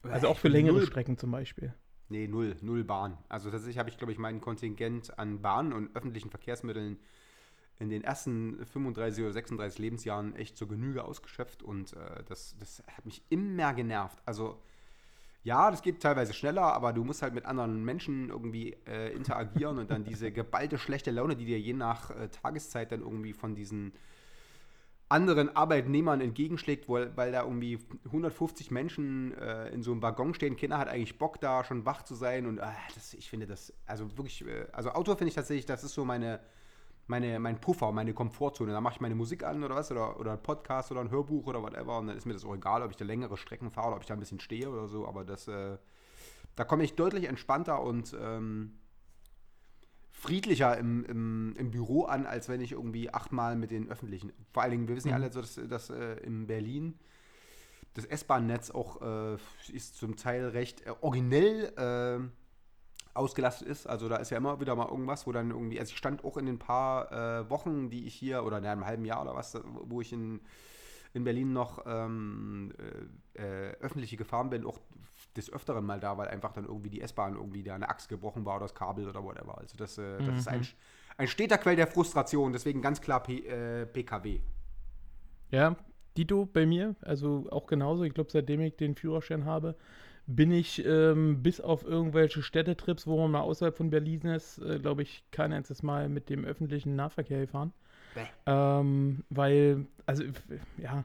Also 0.04 0.28
auch 0.28 0.38
für 0.38 0.46
längere. 0.48 0.80
Strecken 0.82 1.18
zum 1.18 1.32
Beispiel. 1.32 1.74
Nee, 2.10 2.26
null, 2.26 2.56
null 2.60 2.82
Bahn. 2.82 3.16
Also 3.28 3.50
tatsächlich 3.50 3.78
habe 3.78 3.88
ich, 3.88 3.96
glaube 3.96 4.12
ich, 4.12 4.18
mein 4.18 4.40
Kontingent 4.40 5.16
an 5.18 5.40
Bahnen 5.40 5.72
und 5.72 5.94
öffentlichen 5.94 6.28
Verkehrsmitteln 6.28 6.98
in 7.78 7.88
den 7.88 8.02
ersten 8.02 8.66
35 8.66 9.22
oder 9.22 9.32
36 9.32 9.78
Lebensjahren 9.78 10.34
echt 10.34 10.56
zur 10.56 10.68
Genüge 10.68 11.04
ausgeschöpft 11.04 11.62
und 11.62 11.94
äh, 11.94 12.24
das, 12.28 12.56
das 12.58 12.82
hat 12.94 13.06
mich 13.06 13.22
immer 13.30 13.72
genervt. 13.74 14.18
Also 14.26 14.60
ja, 15.44 15.70
das 15.70 15.82
geht 15.82 16.02
teilweise 16.02 16.34
schneller, 16.34 16.74
aber 16.74 16.92
du 16.92 17.04
musst 17.04 17.22
halt 17.22 17.32
mit 17.32 17.46
anderen 17.46 17.84
Menschen 17.84 18.28
irgendwie 18.28 18.76
äh, 18.86 19.14
interagieren 19.14 19.78
und 19.78 19.90
dann 19.90 20.04
diese 20.04 20.32
geballte 20.32 20.78
schlechte 20.78 21.12
Laune, 21.12 21.36
die 21.36 21.46
dir 21.46 21.60
je 21.60 21.72
nach 21.72 22.10
äh, 22.10 22.28
Tageszeit 22.28 22.90
dann 22.92 23.00
irgendwie 23.00 23.32
von 23.32 23.54
diesen 23.54 23.92
anderen 25.10 25.54
Arbeitnehmern 25.56 26.20
entgegenschlägt, 26.20 26.88
weil, 26.88 27.16
weil 27.16 27.32
da 27.32 27.42
irgendwie 27.42 27.78
150 28.06 28.70
Menschen 28.70 29.36
äh, 29.36 29.68
in 29.70 29.82
so 29.82 29.90
einem 29.90 30.02
Waggon 30.02 30.34
stehen. 30.34 30.56
Kinder 30.56 30.78
hat 30.78 30.88
eigentlich 30.88 31.18
Bock 31.18 31.40
da 31.40 31.64
schon 31.64 31.84
wach 31.84 32.04
zu 32.04 32.14
sein 32.14 32.46
und 32.46 32.60
ah, 32.60 32.76
das, 32.94 33.14
ich 33.14 33.28
finde 33.28 33.46
das, 33.46 33.74
also 33.86 34.16
wirklich, 34.16 34.46
äh, 34.46 34.66
also 34.72 34.90
Auto 34.90 35.16
finde 35.16 35.30
ich 35.30 35.34
tatsächlich, 35.34 35.66
das 35.66 35.82
ist 35.82 35.94
so 35.94 36.04
meine, 36.04 36.38
meine, 37.08 37.40
mein 37.40 37.60
Puffer, 37.60 37.90
meine 37.90 38.14
Komfortzone. 38.14 38.70
Da 38.70 38.80
mache 38.80 38.94
ich 38.94 39.00
meine 39.00 39.16
Musik 39.16 39.42
an 39.42 39.64
oder 39.64 39.74
was, 39.74 39.90
oder, 39.90 40.18
oder 40.20 40.32
ein 40.32 40.42
Podcast 40.42 40.92
oder 40.92 41.00
ein 41.00 41.10
Hörbuch 41.10 41.44
oder 41.48 41.60
whatever 41.60 41.98
und 41.98 42.06
dann 42.06 42.16
ist 42.16 42.24
mir 42.24 42.34
das 42.34 42.44
auch 42.44 42.54
egal, 42.54 42.82
ob 42.82 42.92
ich 42.92 42.96
da 42.96 43.04
längere 43.04 43.36
Strecken 43.36 43.72
fahre 43.72 43.88
oder 43.88 43.96
ob 43.96 44.02
ich 44.02 44.08
da 44.08 44.14
ein 44.14 44.20
bisschen 44.20 44.38
stehe 44.38 44.70
oder 44.70 44.86
so, 44.86 45.08
aber 45.08 45.24
das, 45.24 45.48
äh, 45.48 45.76
da 46.54 46.64
komme 46.64 46.84
ich 46.84 46.94
deutlich 46.94 47.24
entspannter 47.24 47.82
und 47.82 48.16
ähm, 48.20 48.78
friedlicher 50.20 50.76
im, 50.76 51.04
im, 51.06 51.54
im 51.56 51.70
Büro 51.70 52.04
an, 52.04 52.26
als 52.26 52.48
wenn 52.48 52.60
ich 52.60 52.72
irgendwie 52.72 53.12
achtmal 53.12 53.56
mit 53.56 53.70
den 53.70 53.90
öffentlichen. 53.90 54.32
Vor 54.52 54.62
allen 54.62 54.72
Dingen, 54.72 54.88
wir 54.88 54.96
wissen 54.96 55.08
ja 55.08 55.14
alle, 55.14 55.32
so, 55.32 55.40
dass, 55.40 55.58
dass 55.68 55.90
äh, 55.90 56.16
in 56.24 56.46
Berlin 56.46 56.98
das 57.94 58.04
S-Bahn-Netz 58.04 58.70
auch 58.70 59.00
äh, 59.00 59.38
ist 59.72 59.96
zum 59.96 60.16
Teil 60.16 60.48
recht 60.48 60.86
äh, 60.86 60.92
originell 61.00 61.72
äh, 61.76 63.16
ausgelastet 63.16 63.66
ist. 63.66 63.86
Also 63.86 64.08
da 64.08 64.16
ist 64.16 64.30
ja 64.30 64.36
immer 64.36 64.60
wieder 64.60 64.76
mal 64.76 64.88
irgendwas, 64.88 65.26
wo 65.26 65.32
dann 65.32 65.50
irgendwie, 65.50 65.80
also 65.80 65.90
ich 65.90 65.96
stand 65.96 66.22
auch 66.22 66.36
in 66.36 66.46
den 66.46 66.58
paar 66.58 67.10
äh, 67.10 67.48
Wochen, 67.48 67.88
die 67.88 68.06
ich 68.06 68.14
hier, 68.14 68.44
oder 68.44 68.58
in 68.58 68.66
einem 68.66 68.84
halben 68.84 69.06
Jahr 69.06 69.22
oder 69.22 69.34
was, 69.34 69.58
wo 69.64 70.02
ich 70.02 70.12
in, 70.12 70.40
in 71.12 71.24
Berlin 71.24 71.52
noch 71.52 71.84
ähm, 71.86 72.72
äh, 73.36 73.42
äh, 73.42 73.76
öffentliche 73.80 74.16
gefahren 74.16 74.50
bin, 74.50 74.64
auch 74.64 74.78
des 75.36 75.52
Öfteren 75.52 75.84
mal 75.84 76.00
da, 76.00 76.16
weil 76.18 76.28
einfach 76.28 76.52
dann 76.52 76.64
irgendwie 76.64 76.90
die 76.90 77.00
S-Bahn 77.00 77.34
irgendwie 77.34 77.62
da 77.62 77.74
eine 77.74 77.88
Axt 77.88 78.08
gebrochen 78.08 78.44
war 78.44 78.56
oder 78.56 78.64
das 78.64 78.74
Kabel 78.74 79.08
oder 79.08 79.22
whatever. 79.22 79.58
Also 79.58 79.76
das, 79.76 79.98
äh, 79.98 80.18
das 80.18 80.38
ist 80.38 80.48
ein, 80.48 80.66
ein 81.16 81.28
steter 81.28 81.58
Quell 81.58 81.76
der 81.76 81.86
Frustration, 81.86 82.52
deswegen 82.52 82.80
ganz 82.80 83.00
klar 83.00 83.22
P, 83.22 83.38
äh, 83.46 83.86
PKW. 83.86 84.40
Ja, 85.50 85.76
Dito 86.16 86.46
bei 86.46 86.66
mir, 86.66 86.96
also 87.00 87.46
auch 87.50 87.66
genauso. 87.66 88.04
Ich 88.04 88.14
glaube, 88.14 88.30
seitdem 88.30 88.60
ich 88.60 88.76
den 88.76 88.94
Führerschein 88.94 89.44
habe, 89.44 89.76
bin 90.26 90.52
ich 90.52 90.84
ähm, 90.84 91.42
bis 91.42 91.60
auf 91.60 91.84
irgendwelche 91.84 92.42
Städtetrips, 92.42 93.06
wo 93.06 93.18
man 93.18 93.32
mal 93.32 93.40
außerhalb 93.40 93.76
von 93.76 93.90
Berlin 93.90 94.22
ist, 94.26 94.58
äh, 94.58 94.78
glaube 94.78 95.02
ich, 95.02 95.24
kein 95.32 95.52
einziges 95.52 95.82
Mal 95.82 96.08
mit 96.08 96.28
dem 96.28 96.44
öffentlichen 96.44 96.94
Nahverkehr 96.94 97.40
gefahren. 97.40 97.72
Ähm, 98.46 99.24
weil, 99.30 99.86
also, 100.06 100.24
ja, 100.78 101.04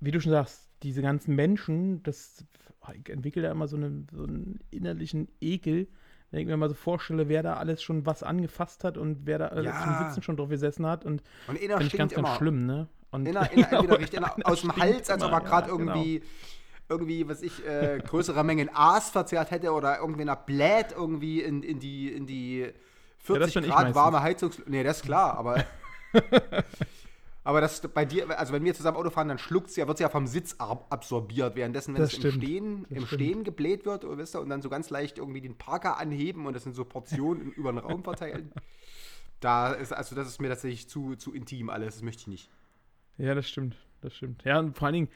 wie 0.00 0.10
du 0.10 0.20
schon 0.20 0.32
sagst, 0.32 0.68
diese 0.82 1.02
ganzen 1.02 1.34
Menschen, 1.34 2.02
das 2.02 2.44
ich 2.94 3.10
entwickle 3.10 3.42
da 3.42 3.50
immer 3.50 3.68
so, 3.68 3.76
eine, 3.76 4.06
so 4.12 4.22
einen 4.24 4.60
innerlichen 4.70 5.28
Ekel, 5.40 5.88
wenn 6.30 6.40
ich 6.40 6.46
mir 6.46 6.56
mal 6.56 6.68
so 6.68 6.74
vorstelle, 6.74 7.28
wer 7.28 7.42
da 7.42 7.54
alles 7.54 7.82
schon 7.82 8.06
was 8.06 8.22
angefasst 8.22 8.84
hat 8.84 8.96
und 8.96 9.26
wer 9.26 9.38
da 9.38 9.48
alles 9.48 9.74
Ja. 9.74 9.82
zum 9.82 10.06
Sitzen 10.06 10.22
schon 10.22 10.36
drauf 10.36 10.48
gesessen 10.48 10.86
hat. 10.86 11.04
Und 11.04 11.22
Und 11.46 11.56
inner 11.56 11.80
ich 11.80 11.92
ganz, 11.92 12.12
ganz 12.12 12.12
immer. 12.12 12.36
schlimm, 12.36 12.66
ne? 12.66 12.88
Und 13.10 13.26
Inner, 13.26 13.50
inner, 13.52 13.66
Genau, 13.68 13.80
entweder 13.80 13.98
riecht 13.98 14.14
inner 14.14 14.34
einer 14.34 14.46
aus 14.48 14.60
dem 14.60 14.76
Hals, 14.76 15.10
als 15.10 15.22
ob 15.22 15.32
er 15.32 15.40
gerade 15.40 15.70
ja, 15.70 15.76
genau. 15.76 15.94
irgendwie, 15.94 16.22
irgendwie, 16.88 17.28
was 17.28 17.42
ich, 17.42 17.66
äh, 17.66 17.98
größere 18.06 18.44
Mengen 18.44 18.70
Aas 18.72 19.10
verzehrt 19.10 19.50
hätte 19.50 19.72
oder 19.72 19.98
irgendwie 19.98 20.22
einer 20.22 20.36
bläht 20.36 20.92
irgendwie 20.92 21.42
in, 21.42 21.62
in 21.62 21.78
die, 21.80 22.10
in 22.12 22.26
die 22.26 22.70
40 23.18 23.54
bin 23.54 23.64
ich 23.64 23.70
Grad 23.70 23.94
warme 23.94 24.22
Heizungs... 24.22 24.62
Nee, 24.66 24.82
das 24.82 24.98
ist 24.98 25.04
klar, 25.04 25.36
aber... 25.36 25.64
aber 27.44 27.60
das 27.60 27.80
bei 27.80 28.04
dir, 28.04 28.38
also 28.38 28.52
wenn 28.52 28.64
wir 28.64 28.74
zusammen 28.74 28.96
Auto 28.96 29.10
fahren, 29.10 29.28
dann 29.28 29.38
schluckt 29.38 29.74
ja, 29.76 29.86
wird 29.86 29.96
es 29.96 30.00
ja 30.00 30.08
vom 30.08 30.26
Sitz 30.26 30.54
ab 30.58 30.86
absorbiert, 30.90 31.56
währenddessen, 31.56 31.94
wenn 31.94 32.02
Das 32.02 32.12
es 32.12 32.18
im 32.18 32.20
stimmt. 32.30 32.44
Stehen, 32.44 32.82
Das 32.90 32.98
im 32.98 33.06
stimmt. 33.06 33.22
Stehen 33.22 33.44
gebläht 33.44 33.86
wird, 33.86 34.04
oder 34.04 34.18
wisst 34.18 34.34
ihr, 34.36 34.40
und 34.40 34.50
dann 34.50 34.60
so 34.62 34.68
ganz 34.68 34.90
leicht 34.90 35.18
irgendwie 35.18 35.40
den 35.40 35.56
Parker 35.56 35.98
anheben 35.98 36.46
und 36.46 36.54
das 36.54 36.64
sind 36.64 36.74
so 36.74 36.84
Portionen 36.84 37.52
über 37.56 37.72
den 37.72 37.78
Raum 37.78 38.04
verteilen. 38.04 38.52
Da 39.40 39.72
ist, 39.72 39.92
also 39.92 40.14
das 40.16 40.26
ist 40.28 40.40
mir 40.40 40.48
tatsächlich 40.48 40.88
zu, 40.88 41.14
zu 41.16 41.32
intim 41.32 41.70
alles, 41.70 41.94
das 41.94 42.02
möchte 42.02 42.22
ich 42.22 42.26
nicht. 42.28 42.50
Ja, 43.18 43.34
das 43.34 43.48
stimmt. 43.48 43.76
Das 44.00 44.14
stimmt. 44.14 44.44
Ja, 44.44 44.58
und 44.60 44.76
vor 44.76 44.86
allen 44.86 44.94
Dingen, 44.94 45.08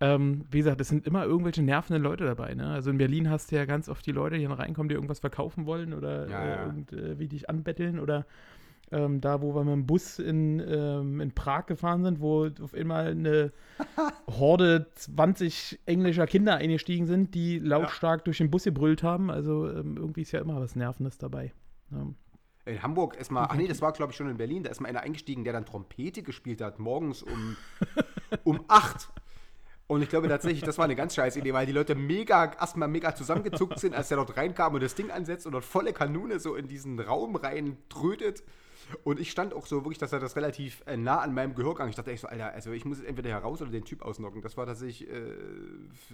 ähm, 0.00 0.46
wie 0.50 0.58
gesagt, 0.58 0.80
es 0.80 0.88
sind 0.88 1.06
immer 1.06 1.24
irgendwelche 1.24 1.62
nervenden 1.62 2.02
Leute 2.02 2.24
dabei. 2.24 2.54
Ne? 2.54 2.66
Also 2.70 2.90
in 2.90 2.96
Berlin 2.96 3.28
hast 3.28 3.50
du 3.52 3.56
ja 3.56 3.66
ganz 3.66 3.88
oft 3.90 4.04
die 4.06 4.12
Leute, 4.12 4.38
die 4.38 4.44
dann 4.44 4.52
reinkommen, 4.52 4.88
die 4.88 4.94
irgendwas 4.94 5.20
verkaufen 5.20 5.66
wollen 5.66 5.92
oder 5.92 6.26
Ja, 6.28 6.42
äh, 6.42 6.48
ja. 6.48 6.66
irgendwie 6.66 7.28
dich 7.28 7.50
anbetteln 7.50 7.98
oder 8.00 8.24
ähm, 8.92 9.20
da, 9.20 9.40
wo 9.40 9.54
wir 9.54 9.64
mit 9.64 9.72
dem 9.72 9.86
Bus 9.86 10.18
in, 10.18 10.60
ähm, 10.60 11.20
in 11.20 11.32
Prag 11.32 11.66
gefahren 11.66 12.02
sind, 12.02 12.20
wo 12.20 12.48
auf 12.60 12.74
einmal 12.74 13.08
eine 13.08 13.52
Horde 14.26 14.86
20 14.94 15.80
englischer 15.86 16.26
Kinder 16.26 16.56
eingestiegen 16.56 17.06
sind, 17.06 17.34
die 17.34 17.58
lautstark 17.58 18.24
durch 18.24 18.38
den 18.38 18.50
Bus 18.50 18.64
gebrüllt 18.64 19.02
haben. 19.02 19.30
Also 19.30 19.68
ähm, 19.70 19.96
irgendwie 19.96 20.22
ist 20.22 20.32
ja 20.32 20.40
immer 20.40 20.60
was 20.60 20.74
Nervendes 20.74 21.18
dabei. 21.18 21.52
Ja. 21.90 22.06
In 22.66 22.82
Hamburg 22.82 23.16
ist 23.16 23.30
mal, 23.30 23.46
ach 23.48 23.56
nee, 23.56 23.66
das 23.66 23.80
war 23.80 23.92
glaube 23.92 24.12
ich 24.12 24.16
schon 24.16 24.28
in 24.28 24.36
Berlin, 24.36 24.62
da 24.62 24.70
ist 24.70 24.80
mal 24.80 24.88
einer 24.88 25.00
eingestiegen, 25.00 25.44
der 25.44 25.52
dann 25.52 25.66
Trompete 25.66 26.22
gespielt 26.22 26.60
hat, 26.60 26.78
morgens 26.78 27.22
um, 27.22 27.56
um 28.44 28.64
8. 28.68 29.08
Und 29.86 30.02
ich 30.02 30.08
glaube 30.08 30.28
tatsächlich, 30.28 30.62
das 30.62 30.78
war 30.78 30.84
eine 30.84 30.94
ganz 30.94 31.16
scheiß 31.16 31.34
Idee, 31.36 31.52
weil 31.52 31.66
die 31.66 31.72
Leute 31.72 31.96
mega, 31.96 32.52
erstmal 32.52 32.86
mega 32.86 33.12
zusammengezuckt 33.12 33.80
sind, 33.80 33.92
als 33.92 34.06
der 34.06 34.18
dort 34.18 34.36
reinkam 34.36 34.74
und 34.74 34.82
das 34.84 34.94
Ding 34.94 35.10
ansetzt 35.10 35.46
und 35.46 35.52
dort 35.52 35.64
volle 35.64 35.92
Kanone 35.92 36.38
so 36.38 36.54
in 36.54 36.68
diesen 36.68 37.00
Raum 37.00 37.34
rein 37.34 37.76
trötet. 37.88 38.44
Und 39.04 39.20
ich 39.20 39.30
stand 39.30 39.54
auch 39.54 39.66
so 39.66 39.84
wirklich, 39.84 39.98
dass 39.98 40.12
er 40.12 40.20
das 40.20 40.36
relativ 40.36 40.82
äh, 40.86 40.96
nah 40.96 41.18
an 41.20 41.34
meinem 41.34 41.54
Gehör 41.54 41.74
ging. 41.76 41.88
Ich 41.88 41.96
dachte 41.96 42.10
echt 42.12 42.22
so, 42.22 42.28
Alter, 42.28 42.52
also 42.52 42.72
ich 42.72 42.84
muss 42.84 42.98
jetzt 42.98 43.06
entweder 43.08 43.30
heraus 43.30 43.62
oder 43.62 43.70
den 43.70 43.84
Typ 43.84 44.02
ausnocken. 44.02 44.42
Das 44.42 44.56
war 44.56 44.66
tatsächlich 44.66 45.08
äh, 45.08 45.14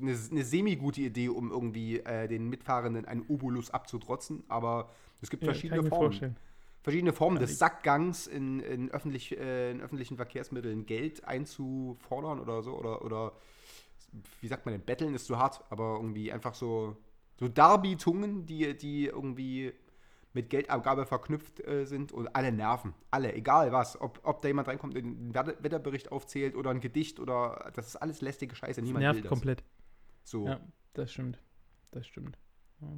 eine, 0.00 0.16
eine 0.30 0.44
semi-gute 0.44 1.00
Idee, 1.02 1.28
um 1.28 1.50
irgendwie 1.50 2.00
äh, 2.00 2.28
den 2.28 2.48
Mitfahrenden 2.48 3.04
einen 3.06 3.22
Obolus 3.28 3.70
abzutrotzen. 3.70 4.44
Aber 4.48 4.90
es 5.20 5.30
gibt 5.30 5.44
Ja, 5.44 5.46
verschiedene 5.46 5.82
Formen 5.82 6.22
vorstellen. 6.22 6.36
verschiedene 6.82 7.12
Formen 7.12 7.38
des 7.38 7.58
Sackgangs 7.58 8.26
in, 8.26 8.60
in, 8.60 8.90
öffentlich, 8.90 9.36
äh, 9.38 9.70
in 9.72 9.80
öffentlichen 9.80 10.16
Verkehrsmitteln 10.16 10.86
Geld 10.86 11.24
einzufordern 11.24 12.40
oder 12.40 12.62
so. 12.62 12.74
Oder, 12.78 13.04
oder 13.04 13.32
wie 14.40 14.48
sagt 14.48 14.64
man 14.66 14.72
denn, 14.74 14.82
betteln 14.84 15.14
ist 15.14 15.26
zu 15.26 15.38
hart, 15.38 15.62
aber 15.70 15.96
irgendwie 15.96 16.32
einfach 16.32 16.54
so, 16.54 16.96
so 17.38 17.48
Darbietungen, 17.48 18.46
die, 18.46 18.76
die 18.76 19.06
irgendwie 19.06 19.72
mit 20.36 20.50
Geldabgabe 20.50 21.06
verknüpft 21.06 21.66
äh, 21.66 21.86
sind 21.86 22.12
und 22.12 22.28
alle 22.36 22.52
nerven. 22.52 22.94
Alle, 23.10 23.34
egal 23.34 23.72
was. 23.72 23.98
Ob, 24.00 24.20
ob 24.22 24.42
da 24.42 24.48
jemand 24.48 24.68
reinkommt, 24.68 24.94
den 24.94 25.34
Wette- 25.34 25.56
Wetterbericht 25.60 26.12
aufzählt 26.12 26.54
oder 26.54 26.70
ein 26.70 26.80
Gedicht 26.80 27.18
oder 27.18 27.72
das 27.74 27.88
ist 27.88 27.96
alles 27.96 28.20
lästige 28.20 28.54
Scheiße. 28.54 28.82
Niemand 28.82 29.02
will 29.02 29.06
Nervt 29.12 29.24
das. 29.24 29.28
komplett. 29.30 29.64
So. 30.22 30.46
Ja, 30.46 30.60
das 30.92 31.10
stimmt. 31.10 31.40
Das 31.90 32.06
stimmt. 32.06 32.38
Ja. 32.82 32.88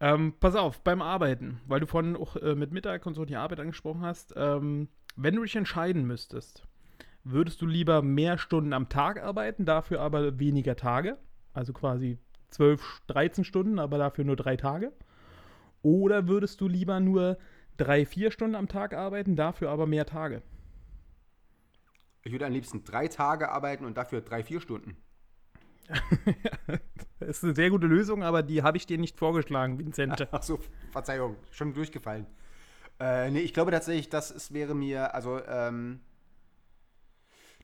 Ähm, 0.00 0.32
pass 0.40 0.56
auf, 0.56 0.80
beim 0.80 1.02
Arbeiten, 1.02 1.60
weil 1.66 1.80
du 1.80 1.86
vorhin 1.86 2.16
auch 2.16 2.36
äh, 2.36 2.54
mit 2.54 2.72
Mittag 2.72 3.04
und 3.04 3.12
so 3.14 3.26
die 3.26 3.36
Arbeit 3.36 3.60
angesprochen 3.60 4.00
hast, 4.00 4.32
ähm, 4.34 4.88
wenn 5.16 5.36
du 5.36 5.42
dich 5.42 5.54
entscheiden 5.56 6.06
müsstest, 6.06 6.64
würdest 7.22 7.60
du 7.60 7.66
lieber 7.66 8.00
mehr 8.00 8.38
Stunden 8.38 8.72
am 8.72 8.88
Tag 8.88 9.22
arbeiten, 9.22 9.66
dafür 9.66 10.00
aber 10.00 10.38
weniger 10.38 10.74
Tage? 10.74 11.18
Also 11.52 11.74
quasi 11.74 12.16
12, 12.48 13.02
13 13.08 13.44
Stunden, 13.44 13.78
aber 13.78 13.98
dafür 13.98 14.24
nur 14.24 14.36
drei 14.36 14.56
Tage? 14.56 14.92
Oder 15.82 16.28
würdest 16.28 16.60
du 16.60 16.68
lieber 16.68 17.00
nur 17.00 17.38
drei, 17.76 18.04
vier 18.04 18.30
Stunden 18.30 18.54
am 18.54 18.68
Tag 18.68 18.94
arbeiten, 18.94 19.36
dafür 19.36 19.70
aber 19.70 19.86
mehr 19.86 20.06
Tage? 20.06 20.42
Ich 22.22 22.32
würde 22.32 22.46
am 22.46 22.52
liebsten 22.52 22.84
drei 22.84 23.08
Tage 23.08 23.50
arbeiten 23.50 23.84
und 23.84 23.96
dafür 23.96 24.20
drei, 24.20 24.42
vier 24.42 24.60
Stunden. 24.60 24.96
Das 27.20 27.36
ist 27.36 27.44
eine 27.44 27.54
sehr 27.54 27.68
gute 27.68 27.86
Lösung, 27.86 28.22
aber 28.22 28.42
die 28.42 28.62
habe 28.62 28.78
ich 28.78 28.86
dir 28.86 28.96
nicht 28.96 29.18
vorgeschlagen, 29.18 29.78
Vincent. 29.78 30.26
Ach 30.32 30.42
so, 30.42 30.58
Verzeihung, 30.90 31.36
schon 31.50 31.74
durchgefallen. 31.74 32.26
Äh, 32.98 33.30
nee, 33.30 33.40
ich 33.40 33.52
glaube 33.52 33.70
tatsächlich, 33.70 34.08
das 34.08 34.30
ist, 34.30 34.54
wäre 34.54 34.74
mir, 34.74 35.14
also, 35.14 35.38
ähm, 35.46 36.00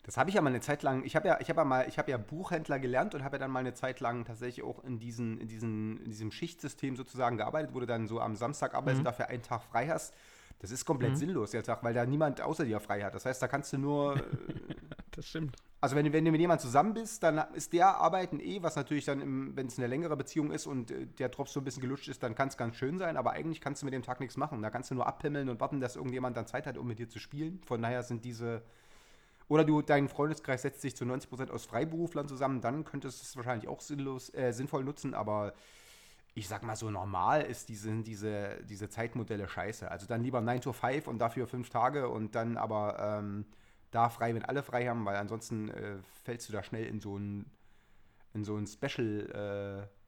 das 0.06 0.16
habe 0.16 0.30
ich 0.30 0.36
ja 0.36 0.40
mal 0.40 0.48
eine 0.50 0.60
Zeit 0.60 0.82
lang, 0.82 1.04
ich 1.04 1.14
habe 1.16 1.28
ja, 1.28 1.38
ich 1.40 1.48
habe 1.50 1.60
ja 1.60 1.64
mal, 1.64 1.86
ich 1.88 1.98
habe 1.98 2.10
ja 2.10 2.16
Buchhändler 2.16 2.78
gelernt 2.78 3.14
und 3.14 3.22
habe 3.24 3.36
ja 3.36 3.40
dann 3.40 3.50
mal 3.50 3.58
eine 3.58 3.74
Zeit 3.74 4.00
lang 4.00 4.24
tatsächlich 4.24 4.64
auch 4.64 4.82
in, 4.84 4.98
diesen, 4.98 5.38
in, 5.38 5.48
diesen, 5.48 5.98
in 6.04 6.10
diesem 6.10 6.30
Schichtsystem 6.30 6.96
sozusagen 6.96 7.36
gearbeitet, 7.36 7.74
wo 7.74 7.80
du 7.80 7.86
dann 7.86 8.06
so 8.06 8.20
am 8.20 8.36
Samstag 8.36 8.74
arbeitest 8.74 9.00
und 9.00 9.04
dafür 9.04 9.28
einen 9.28 9.42
Tag 9.42 9.62
frei 9.64 9.88
hast. 9.88 10.14
Das 10.60 10.70
ist 10.70 10.86
komplett 10.86 11.18
sinnlos, 11.18 11.50
der 11.50 11.62
Tag, 11.62 11.84
weil 11.84 11.92
da 11.92 12.06
niemand 12.06 12.40
außer 12.40 12.64
dir 12.64 12.80
frei 12.80 13.02
hat. 13.02 13.14
Das 13.14 13.26
heißt, 13.26 13.42
da 13.42 13.46
kannst 13.48 13.74
du 13.74 13.78
nur, 13.78 14.16
äh, 14.16 14.20
Das 15.10 15.26
stimmt. 15.28 15.54
also 15.82 15.96
wenn, 15.96 16.06
du- 16.06 16.12
wenn 16.14 16.24
du 16.24 16.30
mit 16.30 16.40
jemandem 16.40 16.62
zusammen 16.64 16.94
bist, 16.94 17.22
dann 17.22 17.38
ist 17.54 17.74
der 17.74 17.96
Arbeiten 17.98 18.40
eh, 18.40 18.62
was 18.62 18.74
natürlich 18.76 19.04
dann, 19.04 19.54
wenn 19.54 19.66
es 19.66 19.76
eine 19.76 19.86
längere 19.86 20.16
Beziehung 20.16 20.50
ist 20.52 20.66
und 20.66 20.90
äh, 20.92 21.06
der 21.06 21.30
Tropf 21.30 21.50
so 21.50 21.60
ein 21.60 21.64
bisschen 21.64 21.82
gelutscht 21.82 22.08
ist, 22.08 22.22
dann 22.22 22.34
kann 22.34 22.48
es 22.48 22.56
ganz 22.56 22.76
schön 22.76 22.96
sein, 22.98 23.16
aber 23.18 23.32
eigentlich 23.32 23.60
kannst 23.60 23.82
du 23.82 23.84
mit 23.86 23.92
dem 23.92 24.02
Tag 24.02 24.20
nichts 24.20 24.36
machen. 24.38 24.62
Da 24.62 24.70
kannst 24.70 24.90
du 24.90 24.94
nur 24.94 25.06
abpimmeln 25.06 25.48
und 25.50 25.60
warten, 25.60 25.80
dass 25.80 25.96
irgendjemand 25.96 26.36
dann 26.38 26.46
Zeit 26.46 26.66
hat, 26.66 26.78
um 26.78 26.86
mit 26.86 26.98
dir 27.00 27.08
zu 27.08 27.18
spielen. 27.18 27.60
Von 27.66 27.82
daher 27.82 28.02
sind 28.02 28.24
diese, 28.24 28.62
oder 29.48 29.64
du, 29.64 29.82
dein 29.82 30.08
Freundeskreis 30.08 30.62
setzt 30.62 30.80
sich 30.80 30.96
zu 30.96 31.04
90% 31.04 31.50
aus 31.50 31.66
Freiberuflern 31.66 32.28
zusammen, 32.28 32.60
dann 32.60 32.84
könntest 32.84 33.20
du 33.20 33.24
es 33.24 33.36
wahrscheinlich 33.36 33.68
auch 33.68 33.80
sinnlos, 33.80 34.32
äh, 34.34 34.52
sinnvoll 34.52 34.84
nutzen, 34.84 35.14
aber 35.14 35.54
ich 36.34 36.48
sag 36.48 36.62
mal 36.64 36.76
so, 36.76 36.90
normal 36.90 37.42
ist 37.42 37.70
diese, 37.70 38.02
diese, 38.02 38.62
diese 38.68 38.90
Zeitmodelle 38.90 39.48
scheiße. 39.48 39.90
Also 39.90 40.06
dann 40.06 40.22
lieber 40.22 40.42
9 40.42 40.60
to 40.60 40.72
5 40.72 41.06
und 41.06 41.18
dafür 41.18 41.46
fünf 41.46 41.70
Tage 41.70 42.10
und 42.10 42.34
dann 42.34 42.58
aber 42.58 42.98
ähm, 43.00 43.46
da 43.90 44.10
frei, 44.10 44.34
wenn 44.34 44.44
alle 44.44 44.62
frei 44.62 44.86
haben, 44.86 45.06
weil 45.06 45.16
ansonsten 45.16 45.70
äh, 45.70 45.96
fällst 46.24 46.48
du 46.48 46.52
da 46.52 46.62
schnell 46.62 46.84
in 46.84 47.00
so 47.00 47.16
ein, 47.16 47.50
in 48.34 48.44
so 48.44 48.54
ein 48.56 48.66
Special, 48.66 49.88
äh, 49.88 50.05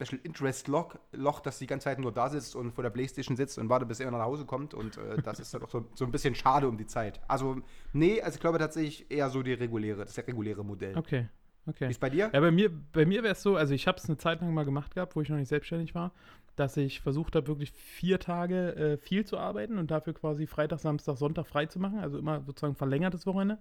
Special 0.00 0.20
Interest 0.22 0.68
Loch, 0.68 0.94
Loch, 1.12 1.40
das 1.40 1.58
die 1.58 1.66
ganze 1.66 1.84
Zeit 1.84 1.98
nur 1.98 2.12
da 2.12 2.28
sitzt 2.28 2.56
und 2.56 2.72
vor 2.72 2.82
der 2.82 2.90
Playstation 2.90 3.36
sitzt 3.36 3.58
und 3.58 3.68
wartet, 3.68 3.88
bis 3.88 4.00
er 4.00 4.10
nach 4.10 4.20
Hause 4.20 4.44
kommt 4.46 4.74
und 4.74 4.96
äh, 4.96 5.20
das 5.22 5.40
ist 5.40 5.52
dann 5.52 5.62
auch 5.62 5.70
so, 5.70 5.86
so 5.94 6.04
ein 6.04 6.10
bisschen 6.10 6.34
schade 6.34 6.68
um 6.68 6.76
die 6.76 6.86
Zeit. 6.86 7.20
Also, 7.28 7.56
nee, 7.92 8.20
also 8.20 8.36
ich 8.36 8.40
glaube 8.40 8.58
tatsächlich 8.58 9.10
eher 9.10 9.30
so 9.30 9.42
die 9.42 9.52
reguläre, 9.52 10.04
das 10.04 10.16
reguläre 10.16 10.64
Modell. 10.64 10.96
Okay, 10.96 11.28
okay. 11.66 11.86
Wie 11.86 11.90
ist 11.90 12.00
bei 12.00 12.10
dir? 12.10 12.30
Ja, 12.32 12.40
bei 12.40 12.50
mir, 12.50 12.70
bei 12.92 13.06
mir 13.06 13.22
wäre 13.22 13.32
es 13.32 13.42
so, 13.42 13.56
also 13.56 13.74
ich 13.74 13.86
habe 13.86 13.98
es 13.98 14.06
eine 14.06 14.18
Zeit 14.18 14.40
lang 14.40 14.52
mal 14.54 14.64
gemacht 14.64 14.94
gehabt, 14.94 15.16
wo 15.16 15.20
ich 15.20 15.28
noch 15.28 15.36
nicht 15.36 15.48
selbstständig 15.48 15.94
war, 15.94 16.12
dass 16.56 16.76
ich 16.76 17.00
versucht 17.00 17.36
habe, 17.36 17.46
wirklich 17.46 17.72
vier 17.72 18.18
Tage 18.18 18.74
äh, 18.76 18.96
viel 18.98 19.24
zu 19.24 19.38
arbeiten 19.38 19.78
und 19.78 19.90
dafür 19.90 20.12
quasi 20.12 20.46
Freitag, 20.46 20.80
Samstag, 20.80 21.16
Sonntag 21.16 21.46
frei 21.46 21.66
zu 21.66 21.78
machen, 21.78 22.00
also 22.00 22.18
immer 22.18 22.42
sozusagen 22.42 22.74
verlängertes 22.74 23.26
Wochenende. 23.26 23.58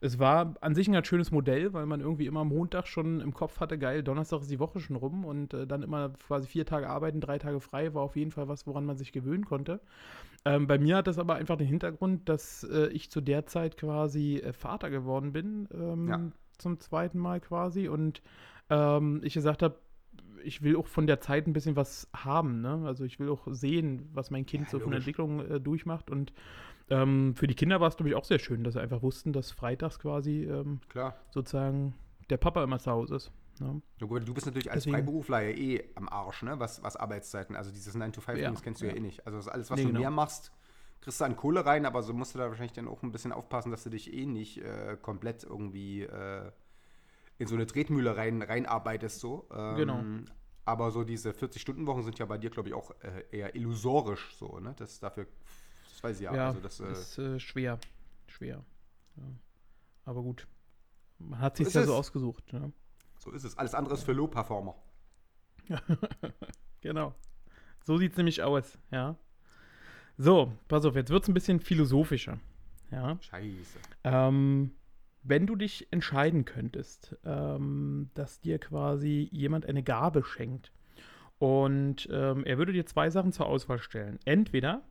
Es 0.00 0.18
war 0.18 0.54
an 0.60 0.74
sich 0.74 0.88
ein 0.88 0.92
ganz 0.92 1.08
schönes 1.08 1.30
Modell, 1.30 1.72
weil 1.72 1.86
man 1.86 2.00
irgendwie 2.00 2.26
immer 2.26 2.40
am 2.40 2.48
Montag 2.48 2.86
schon 2.86 3.20
im 3.20 3.34
Kopf 3.34 3.60
hatte, 3.60 3.78
geil, 3.78 4.02
Donnerstag 4.02 4.40
ist 4.40 4.50
die 4.50 4.60
Woche 4.60 4.80
schon 4.80 4.96
rum 4.96 5.24
und 5.24 5.52
äh, 5.52 5.66
dann 5.66 5.82
immer 5.82 6.10
quasi 6.10 6.46
vier 6.46 6.64
Tage 6.64 6.88
arbeiten, 6.88 7.20
drei 7.20 7.38
Tage 7.38 7.60
frei, 7.60 7.92
war 7.92 8.02
auf 8.02 8.16
jeden 8.16 8.30
Fall 8.30 8.48
was, 8.48 8.66
woran 8.66 8.86
man 8.86 8.96
sich 8.96 9.12
gewöhnen 9.12 9.44
konnte. 9.44 9.80
Ähm, 10.44 10.66
bei 10.66 10.78
mir 10.78 10.96
hat 10.96 11.08
das 11.08 11.18
aber 11.18 11.34
einfach 11.34 11.56
den 11.56 11.66
Hintergrund, 11.66 12.28
dass 12.28 12.64
äh, 12.64 12.86
ich 12.88 13.10
zu 13.10 13.20
der 13.20 13.46
Zeit 13.46 13.76
quasi 13.76 14.36
äh, 14.36 14.52
Vater 14.52 14.88
geworden 14.88 15.32
bin, 15.32 15.68
ähm, 15.74 16.08
Ja. 16.08 16.20
Zum 16.58 16.78
zweiten 16.80 17.18
Mal 17.18 17.40
quasi 17.40 17.88
und 17.88 18.22
ähm, 18.70 19.20
ich 19.24 19.34
gesagt 19.34 19.62
habe, 19.62 19.78
ich 20.44 20.62
will 20.62 20.76
auch 20.76 20.86
von 20.86 21.06
der 21.06 21.20
Zeit 21.20 21.46
ein 21.46 21.52
bisschen 21.52 21.74
was 21.76 22.08
haben, 22.14 22.60
ne? 22.60 22.82
Also 22.86 23.04
ich 23.04 23.18
will 23.18 23.28
auch 23.28 23.46
sehen, 23.50 24.08
was 24.12 24.30
mein 24.30 24.46
Kind 24.46 24.64
Ja, 24.66 24.70
so 24.70 24.78
von 24.80 24.90
der. 24.90 24.98
Entwicklung 24.98 25.40
äh, 25.40 25.60
durchmacht 25.60 26.10
und 26.10 26.32
ähm, 26.90 27.34
für 27.34 27.46
die 27.46 27.54
Kinder 27.54 27.80
war 27.80 27.88
es, 27.88 27.96
glaube 27.96 28.10
ich, 28.10 28.14
auch 28.14 28.24
sehr 28.24 28.38
schön, 28.38 28.64
dass 28.64 28.74
sie 28.74 28.80
einfach 28.80 29.02
wussten, 29.02 29.32
dass 29.32 29.50
freitags 29.50 29.98
quasi 29.98 30.44
ähm, 30.44 30.80
Klar. 30.88 31.16
sozusagen 31.30 31.94
der 32.30 32.36
Papa 32.38 32.62
immer 32.64 32.78
zu 32.78 32.90
Hause 32.90 33.16
ist. 33.16 33.32
Ne? 33.60 33.82
Ja, 34.00 34.06
gut, 34.06 34.26
Du 34.26 34.32
bist 34.32 34.46
natürlich 34.46 34.70
als 34.70 34.84
Deswegen- 34.84 34.96
Freiberufler 34.96 35.40
ja 35.42 35.50
eh 35.56 35.84
am 35.96 36.08
Arsch, 36.08 36.42
ne? 36.44 36.58
was, 36.60 36.82
was 36.82 36.96
Arbeitszeiten, 36.96 37.56
also 37.56 37.70
dieses 37.72 37.94
9-to-5-Dings 37.96 38.40
Ja, 38.40 38.54
kennst 38.62 38.80
du 38.80 38.86
ja. 38.86 38.92
ja. 38.92 38.96
eh 38.98 39.00
nicht. 39.00 39.26
Also 39.26 39.50
alles, 39.50 39.70
was 39.70 39.76
Nee, 39.76 39.82
du 39.84 39.88
genau. 39.88 40.00
mehr 40.00 40.10
machst, 40.10 40.52
kriegst 41.00 41.20
du 41.20 41.24
an 41.24 41.36
Kohle 41.36 41.64
rein, 41.64 41.86
aber 41.86 42.02
so 42.02 42.12
musst 42.12 42.34
du 42.34 42.38
da 42.38 42.48
wahrscheinlich 42.48 42.72
dann 42.72 42.88
auch 42.88 43.02
ein 43.02 43.12
bisschen 43.12 43.32
aufpassen, 43.32 43.70
dass 43.70 43.84
du 43.84 43.90
dich 43.90 44.12
eh 44.12 44.26
nicht 44.26 44.58
äh, 44.58 44.96
komplett 45.00 45.44
irgendwie 45.44 46.02
äh, 46.02 46.50
in 47.38 47.46
so 47.46 47.54
eine 47.54 47.66
Tretmühle 47.66 48.16
rein, 48.16 48.42
reinarbeitest. 48.42 49.20
So. 49.20 49.48
Ähm, 49.52 49.76
Genau. 49.76 50.04
Aber 50.64 50.90
so 50.90 51.02
diese 51.02 51.30
40-Stunden-Wochen 51.30 52.02
sind 52.02 52.18
ja 52.18 52.26
bei 52.26 52.36
dir, 52.36 52.50
glaube 52.50 52.68
ich, 52.68 52.74
auch 52.74 52.90
äh, 53.00 53.24
eher 53.30 53.54
illusorisch 53.54 54.34
so, 54.36 54.58
ne? 54.58 54.74
Das 54.76 55.00
dafür, 55.00 55.26
das 55.88 56.02
weiß 56.02 56.16
ich 56.18 56.24
ja. 56.24 56.34
Ja, 56.34 56.48
also 56.48 56.60
das, 56.60 56.78
äh, 56.80 56.92
ist 56.92 57.18
äh, 57.18 57.40
schwer. 57.40 57.78
Schwer. 58.26 58.62
Ja. 59.16 59.22
Aber 60.04 60.22
gut. 60.22 60.46
Man 61.18 61.40
hat 61.40 61.56
sich 61.56 61.68
ist 61.68 61.74
ja 61.74 61.84
so 61.84 61.92
es. 61.92 61.98
ausgesucht. 61.98 62.52
Ne? 62.52 62.70
so 63.18 63.30
ist 63.30 63.44
es. 63.44 63.56
Alles 63.56 63.74
andere 63.74 63.94
ist 63.94 64.04
für 64.04 64.12
Low-Performer. 64.12 64.74
Genau. 66.80 67.12
So 67.84 67.98
sieht 67.98 68.12
es 68.12 68.16
nämlich 68.16 68.42
aus, 68.42 68.78
ja. 68.92 69.16
So, 70.20 70.52
pass 70.66 70.84
auf, 70.84 70.96
jetzt 70.96 71.10
wird 71.10 71.22
es 71.22 71.28
ein 71.28 71.34
bisschen 71.34 71.60
philosophischer. 71.60 72.40
Ja. 72.90 73.16
Scheiße. 73.20 73.78
Ähm, 74.02 74.72
wenn 75.22 75.46
du 75.46 75.54
dich 75.54 75.86
entscheiden 75.92 76.44
könntest, 76.44 77.16
ähm, 77.24 78.10
dass 78.14 78.40
dir 78.40 78.58
quasi 78.58 79.28
jemand 79.30 79.66
eine 79.66 79.84
Gabe 79.84 80.24
schenkt 80.24 80.72
und 81.38 82.08
ähm, 82.10 82.44
er 82.44 82.58
würde 82.58 82.72
dir 82.72 82.84
zwei 82.84 83.10
Sachen 83.10 83.32
zur 83.32 83.46
Auswahl 83.46 83.78
stellen. 83.78 84.18
Entweder, 84.24 84.82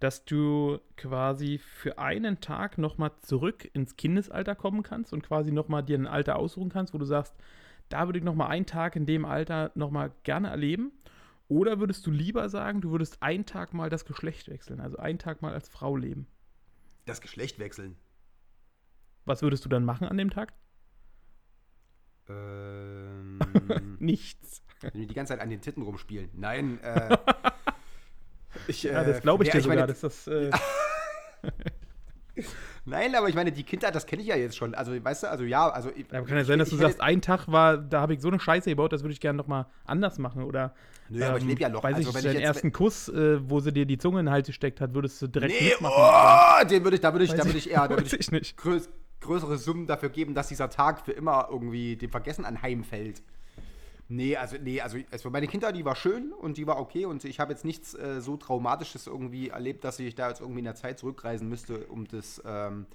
dass 0.00 0.24
du 0.24 0.78
quasi 0.96 1.58
für 1.58 1.98
einen 1.98 2.40
Tag 2.40 2.78
nochmal 2.78 3.12
zurück 3.20 3.68
ins 3.74 3.96
Kindesalter 3.96 4.54
kommen 4.54 4.82
kannst 4.82 5.12
und 5.12 5.22
quasi 5.22 5.52
nochmal 5.52 5.82
dir 5.82 5.98
ein 5.98 6.06
Alter 6.06 6.36
aussuchen 6.36 6.70
kannst, 6.70 6.94
wo 6.94 6.98
du 6.98 7.04
sagst, 7.04 7.34
da 7.90 8.06
würde 8.06 8.18
ich 8.18 8.24
nochmal 8.24 8.48
einen 8.48 8.64
Tag 8.64 8.96
in 8.96 9.04
dem 9.04 9.26
Alter 9.26 9.72
nochmal 9.74 10.10
gerne 10.22 10.48
erleben. 10.48 10.90
Oder 11.48 11.78
würdest 11.78 12.06
du 12.06 12.10
lieber 12.10 12.48
sagen, 12.48 12.80
du 12.80 12.90
würdest 12.90 13.22
einen 13.22 13.44
Tag 13.46 13.74
mal 13.74 13.90
das 13.90 14.04
Geschlecht 14.04 14.48
wechseln, 14.48 14.80
also 14.80 14.96
einen 14.96 15.18
Tag 15.18 15.42
mal 15.42 15.52
als 15.52 15.68
Frau 15.68 15.96
leben? 15.96 16.26
Das 17.04 17.20
Geschlecht 17.20 17.58
wechseln. 17.58 17.96
Was 19.26 19.42
würdest 19.42 19.64
du 19.64 19.68
dann 19.68 19.84
machen 19.84 20.08
an 20.08 20.16
dem 20.16 20.30
Tag? 20.30 20.54
Ähm, 22.28 23.38
Nichts. 24.00 24.62
wenn 24.80 24.94
wir 24.94 25.06
die 25.06 25.14
ganze 25.14 25.34
Zeit 25.34 25.40
an 25.40 25.50
den 25.50 25.60
Titten 25.60 25.82
rumspielen. 25.82 26.30
Nein, 26.32 26.80
äh, 26.82 27.16
ich, 28.66 28.82
Ja, 28.84 29.02
äh, 29.02 29.06
das 29.06 29.20
glaube 29.20 29.44
ich 29.44 29.48
ja, 29.48 29.54
dir 29.56 29.60
sogar. 29.62 29.76
meine, 29.76 29.86
dass 29.88 30.00
das, 30.00 30.26
äh, 30.26 30.50
Nein, 32.86 33.14
aber 33.14 33.28
ich 33.28 33.34
meine, 33.34 33.50
die 33.50 33.62
Kindheit, 33.62 33.94
das 33.94 34.04
kenne 34.06 34.20
ich 34.20 34.28
ja 34.28 34.36
jetzt 34.36 34.56
schon. 34.56 34.74
Also, 34.74 34.92
weißt 34.92 35.22
du, 35.22 35.30
also 35.30 35.44
ja, 35.44 35.70
also. 35.70 35.88
ja, 35.88 36.04
aber 36.10 36.26
kann 36.26 36.36
ja 36.36 36.44
sein, 36.44 36.58
dass 36.58 36.68
du 36.68 36.76
sagst, 36.76 37.00
ein 37.00 37.22
Tag 37.22 37.48
war, 37.48 37.78
da 37.78 38.02
habe 38.02 38.12
ich 38.14 38.20
so 38.20 38.28
eine 38.28 38.38
Scheiße 38.38 38.68
gebaut, 38.68 38.92
das 38.92 39.02
würde 39.02 39.12
ich 39.12 39.20
gerne 39.20 39.38
nochmal 39.38 39.66
anders 39.86 40.18
machen. 40.18 40.42
Oder 40.42 40.74
Nö, 41.08 41.24
aber 41.24 41.38
ich 41.38 41.44
lebe 41.44 41.60
ja 41.62 41.70
noch. 41.70 41.82
Weiß 41.82 41.94
Also, 41.96 42.10
ich, 42.10 42.14
wenn 42.14 42.26
ich 42.26 42.32
deinen 42.32 42.42
ersten 42.42 42.72
Kuss, 42.72 43.08
äh, 43.08 43.38
wo 43.48 43.60
sie 43.60 43.72
dir 43.72 43.86
die 43.86 43.96
Zunge 43.96 44.20
in 44.20 44.26
den 44.26 44.32
Hals 44.32 44.46
gesteckt 44.46 44.82
hat, 44.82 44.92
würdest 44.92 45.20
du 45.22 45.28
direkt 45.28 45.58
Nee, 45.58 45.72
oh, 45.80 46.64
den 46.68 46.84
würde 46.84 46.96
ich, 46.96 47.00
da 47.00 47.12
würde 47.12 47.24
ich, 47.24 47.32
da 47.32 47.44
würde 47.44 47.58
ich 47.58 47.70
eher, 47.70 47.88
da 47.88 47.90
würde 47.90 48.04
ich 48.04 48.12
ich 48.12 48.30
nicht. 48.30 48.56
größ, 48.58 48.90
größere 49.20 49.56
Summen 49.56 49.86
dafür 49.86 50.10
geben, 50.10 50.34
dass 50.34 50.48
dieser 50.48 50.68
Tag 50.68 51.00
für 51.04 51.12
immer 51.12 51.48
irgendwie 51.50 51.96
dem 51.96 52.10
Vergessen 52.10 52.44
anheimfällt. 52.44 53.22
Nee, 54.08 54.36
also, 54.36 54.56
nee, 54.60 54.80
also, 54.80 54.98
also 55.10 55.30
meine 55.30 55.46
Kindheit, 55.46 55.74
die 55.76 55.84
war 55.84 55.96
schön 55.96 56.32
und 56.32 56.58
die 56.58 56.66
war 56.66 56.78
okay 56.78 57.06
und 57.06 57.24
ich 57.24 57.40
habe 57.40 57.52
jetzt 57.52 57.64
nichts 57.64 57.94
äh, 57.94 58.20
so 58.20 58.36
Traumatisches 58.36 59.06
irgendwie 59.06 59.48
erlebt, 59.48 59.82
dass 59.84 59.98
ich 59.98 60.14
da 60.14 60.28
jetzt 60.28 60.40
irgendwie 60.40 60.58
in 60.58 60.66
der 60.66 60.74
Zeit 60.74 60.98
zurückreisen 60.98 61.48
müsste, 61.48 61.86
um 61.86 62.06
das 62.06 62.42
ähm, 62.44 62.86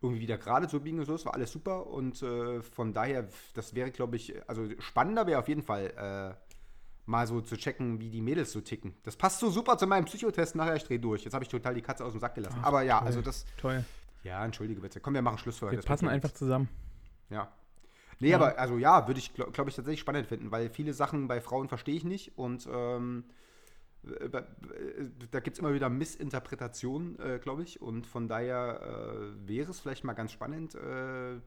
irgendwie 0.00 0.20
wieder 0.20 0.38
gerade 0.38 0.68
zu 0.68 0.80
biegen 0.80 1.00
und 1.00 1.06
so. 1.06 1.14
Es 1.14 1.26
war 1.26 1.34
alles 1.34 1.50
super 1.50 1.88
und 1.88 2.22
äh, 2.22 2.62
von 2.62 2.92
daher, 2.92 3.28
das 3.54 3.74
wäre, 3.74 3.90
glaube 3.90 4.16
ich, 4.16 4.34
also 4.48 4.68
spannender 4.78 5.26
wäre 5.26 5.40
auf 5.40 5.48
jeden 5.48 5.62
Fall 5.62 6.36
äh, 6.38 6.44
mal 7.06 7.26
so 7.26 7.40
zu 7.40 7.56
checken, 7.56 7.98
wie 8.00 8.10
die 8.10 8.22
Mädels 8.22 8.52
so 8.52 8.60
ticken. 8.60 8.94
Das 9.02 9.16
passt 9.16 9.40
so 9.40 9.50
super 9.50 9.76
zu 9.76 9.88
meinem 9.88 10.04
Psychotest 10.04 10.54
nachher, 10.54 10.76
ich 10.76 10.84
drehe 10.84 11.00
durch. 11.00 11.24
Jetzt 11.24 11.34
habe 11.34 11.44
ich 11.44 11.50
total 11.50 11.74
die 11.74 11.82
Katze 11.82 12.04
aus 12.04 12.12
dem 12.12 12.20
Sack 12.20 12.36
gelassen. 12.36 12.60
Aber 12.62 12.82
ja, 12.82 12.98
toll. 12.98 13.06
also 13.08 13.22
das, 13.22 13.44
Toll. 13.56 13.84
ja, 14.22 14.44
entschuldige 14.44 14.80
bitte. 14.80 15.00
Komm, 15.00 15.14
wir 15.14 15.22
machen 15.22 15.38
Schluss 15.38 15.58
für 15.58 15.66
heute. 15.66 15.78
Wir 15.78 15.82
passen 15.82 16.08
einfach 16.08 16.30
zusammen. 16.30 16.68
Ja. 17.28 17.52
Nee, 18.20 18.34
aber 18.34 18.58
also 18.58 18.78
ja, 18.78 19.06
würde 19.06 19.18
ich, 19.20 19.34
glaube 19.34 19.52
glaub 19.52 19.68
ich, 19.68 19.74
tatsächlich 19.74 20.00
spannend 20.00 20.26
finden, 20.26 20.50
weil 20.50 20.70
viele 20.70 20.92
Sachen 20.92 21.28
bei 21.28 21.40
Frauen 21.40 21.68
verstehe 21.68 21.96
ich 21.96 22.04
nicht 22.04 22.36
und 22.38 22.68
ähm, 22.72 23.24
äh, 24.06 24.24
äh, 24.26 24.40
da 25.30 25.40
gibt 25.40 25.56
es 25.56 25.60
immer 25.60 25.74
wieder 25.74 25.88
Missinterpretationen, 25.88 27.18
äh, 27.18 27.38
glaube 27.38 27.62
ich. 27.62 27.80
Und 27.80 28.06
von 28.06 28.28
daher 28.28 28.80
äh, 28.82 29.48
wäre 29.48 29.70
es 29.70 29.80
vielleicht 29.80 30.04
mal 30.04 30.14
ganz 30.14 30.32
spannend, 30.32 30.74
äh, 30.74 31.40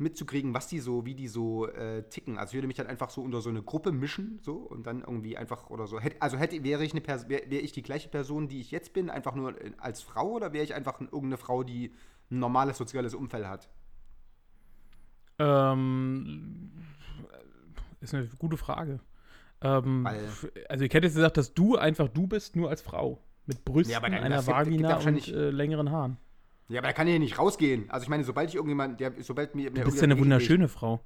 mitzukriegen, 0.00 0.54
was 0.54 0.68
die 0.68 0.78
so, 0.78 1.04
wie 1.04 1.14
die 1.14 1.26
so 1.26 1.66
äh, 1.66 2.04
ticken. 2.04 2.38
Also 2.38 2.50
ich 2.50 2.54
würde 2.54 2.68
mich 2.68 2.76
dann 2.76 2.86
einfach 2.86 3.10
so 3.10 3.20
unter 3.20 3.40
so 3.40 3.50
eine 3.50 3.62
Gruppe 3.62 3.90
mischen, 3.90 4.38
so 4.42 4.54
und 4.54 4.86
dann 4.86 5.00
irgendwie 5.00 5.36
einfach 5.36 5.70
oder 5.70 5.88
so. 5.88 5.98
Hätt, 5.98 6.22
also 6.22 6.36
hätte, 6.38 6.62
wäre 6.62 6.84
ich 6.84 6.92
eine 6.92 7.00
Pers 7.00 7.28
wäre 7.28 7.50
wär 7.50 7.62
ich 7.62 7.72
die 7.72 7.82
gleiche 7.82 8.08
Person, 8.08 8.48
die 8.48 8.60
ich 8.60 8.70
jetzt 8.70 8.92
bin, 8.92 9.10
einfach 9.10 9.34
nur 9.34 9.54
als 9.78 10.02
Frau 10.02 10.30
oder 10.30 10.52
wäre 10.52 10.64
ich 10.64 10.74
einfach 10.74 11.00
irgendeine 11.00 11.36
Frau, 11.36 11.64
die 11.64 11.92
ein 12.30 12.38
normales 12.38 12.78
soziales 12.78 13.14
Umfeld 13.14 13.46
hat? 13.46 13.68
Ähm, 15.38 16.70
ist 18.00 18.14
eine 18.14 18.26
gute 18.38 18.56
Frage. 18.56 19.00
Ähm, 19.60 20.06
also 20.68 20.84
ich 20.84 20.92
hätte 20.94 21.06
jetzt 21.06 21.16
gesagt, 21.16 21.36
dass 21.36 21.52
du 21.54 21.76
einfach 21.76 22.08
du 22.08 22.26
bist, 22.26 22.54
nur 22.56 22.70
als 22.70 22.82
Frau. 22.82 23.22
Mit 23.46 23.64
Brüsten, 23.64 23.92
Ja, 23.92 24.00
einer 24.02 24.36
gibt- 24.36 24.46
Vagina 24.46 24.96
und 24.98 25.28
äh, 25.28 25.50
längeren 25.50 25.90
Haaren. 25.90 26.18
Ja, 26.68 26.80
aber 26.80 26.88
da 26.88 26.92
kann 26.92 27.06
ich 27.06 27.14
ja 27.14 27.18
nicht 27.18 27.38
rausgehen. 27.38 27.88
Also 27.90 28.04
ich 28.04 28.10
meine, 28.10 28.22
sobald 28.24 28.50
ich 28.50 28.56
irgendjemand, 28.56 29.00
der, 29.00 29.12
sobald 29.20 29.54
mir, 29.54 29.70
Du 29.70 29.82
bist 29.84 29.96
ja 29.96 30.02
eine 30.02 30.18
wunderschöne 30.18 30.68
Frau. 30.68 31.00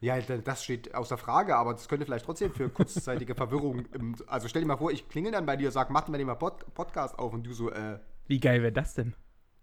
Ja, 0.00 0.18
da- 0.20 0.38
das 0.38 0.64
steht 0.64 0.94
außer 0.94 1.18
Frage, 1.18 1.56
aber 1.56 1.72
das 1.72 1.86
könnte 1.88 2.06
vielleicht 2.06 2.24
trotzdem 2.24 2.52
für 2.52 2.70
kurzzeitige 2.70 3.34
Verwirrung. 3.36 3.84
Im, 3.92 4.14
also 4.28 4.48
stell 4.48 4.62
dir 4.62 4.68
mal 4.68 4.78
vor, 4.78 4.90
ich 4.92 5.08
klingel 5.08 5.30
dann 5.32 5.44
bei 5.44 5.56
dir, 5.56 5.70
sag, 5.70 5.90
mach 5.90 6.08
mal 6.08 6.16
den 6.16 6.26
mal 6.26 6.36
Pod, 6.36 6.72
Podcast 6.74 7.18
auf 7.18 7.34
und 7.34 7.44
du 7.46 7.52
so, 7.52 7.70
äh, 7.70 7.98
Wie 8.26 8.40
geil 8.40 8.62
wäre 8.62 8.72
das 8.72 8.94
denn? 8.94 9.14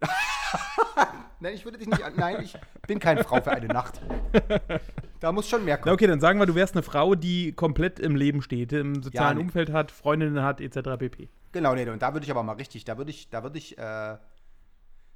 nein, 1.39 1.53
ich 1.53 1.65
würde 1.65 1.77
dich 1.77 1.87
nicht, 1.87 2.03
an, 2.03 2.13
nein, 2.15 2.41
ich 2.43 2.57
bin 2.87 2.99
keine 2.99 3.23
Frau 3.23 3.41
für 3.41 3.51
eine 3.51 3.67
Nacht. 3.67 4.01
Da 5.19 5.31
muss 5.31 5.49
schon 5.49 5.65
mehr 5.65 5.77
Na 5.77 5.81
kommen. 5.81 5.95
okay, 5.95 6.07
dann 6.07 6.19
sagen 6.19 6.39
wir, 6.39 6.45
du 6.45 6.55
wärst 6.55 6.75
eine 6.75 6.83
Frau, 6.83 7.15
die 7.15 7.53
komplett 7.53 7.99
im 7.99 8.15
Leben 8.15 8.41
steht, 8.41 8.73
im 8.73 9.01
sozialen 9.01 9.37
nee. 9.37 9.43
Umfeld 9.43 9.71
hat, 9.71 9.91
Freundinnen 9.91 10.41
hat, 10.43 10.61
etc. 10.61 10.97
pp. 10.99 11.29
Genau, 11.51 11.73
nee, 11.73 11.89
und 11.89 12.01
da 12.01 12.13
würde 12.13 12.25
ich 12.25 12.31
aber 12.31 12.43
mal 12.43 12.53
richtig, 12.53 12.85
da 12.85 12.97
würde 12.97 13.11
ich, 13.11 13.29
da 13.29 13.43
würde 13.43 13.57
ich, 13.57 13.77
äh, 13.77 13.81
da 13.81 14.19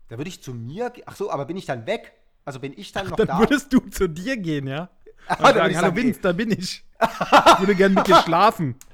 würde 0.09 0.27
ich 0.27 0.41
zu 0.41 0.53
mir, 0.53 0.91
ach 1.05 1.15
so, 1.15 1.29
aber 1.31 1.45
bin 1.45 1.57
ich 1.57 1.65
dann 1.65 1.85
weg? 1.85 2.13
Also 2.45 2.59
bin 2.59 2.73
ich 2.75 2.91
dann 2.91 3.09
noch 3.09 3.17
Dann 3.17 3.27
da? 3.27 3.39
würdest 3.39 3.71
du 3.71 3.79
zu 3.79 4.07
dir 4.07 4.37
gehen, 4.37 4.65
ja? 4.67 4.89
Und 5.29 5.39
dann 5.43 5.55
sagen, 5.55 5.77
hallo 5.77 5.95
Vince, 5.95 6.19
da 6.21 6.31
bin 6.31 6.51
ich. 6.51 6.83
Ich 7.01 7.59
würde 7.59 7.75
gerne 7.75 7.95
mit 7.95 8.07
dir 8.07 8.15
schlafen. 8.23 8.75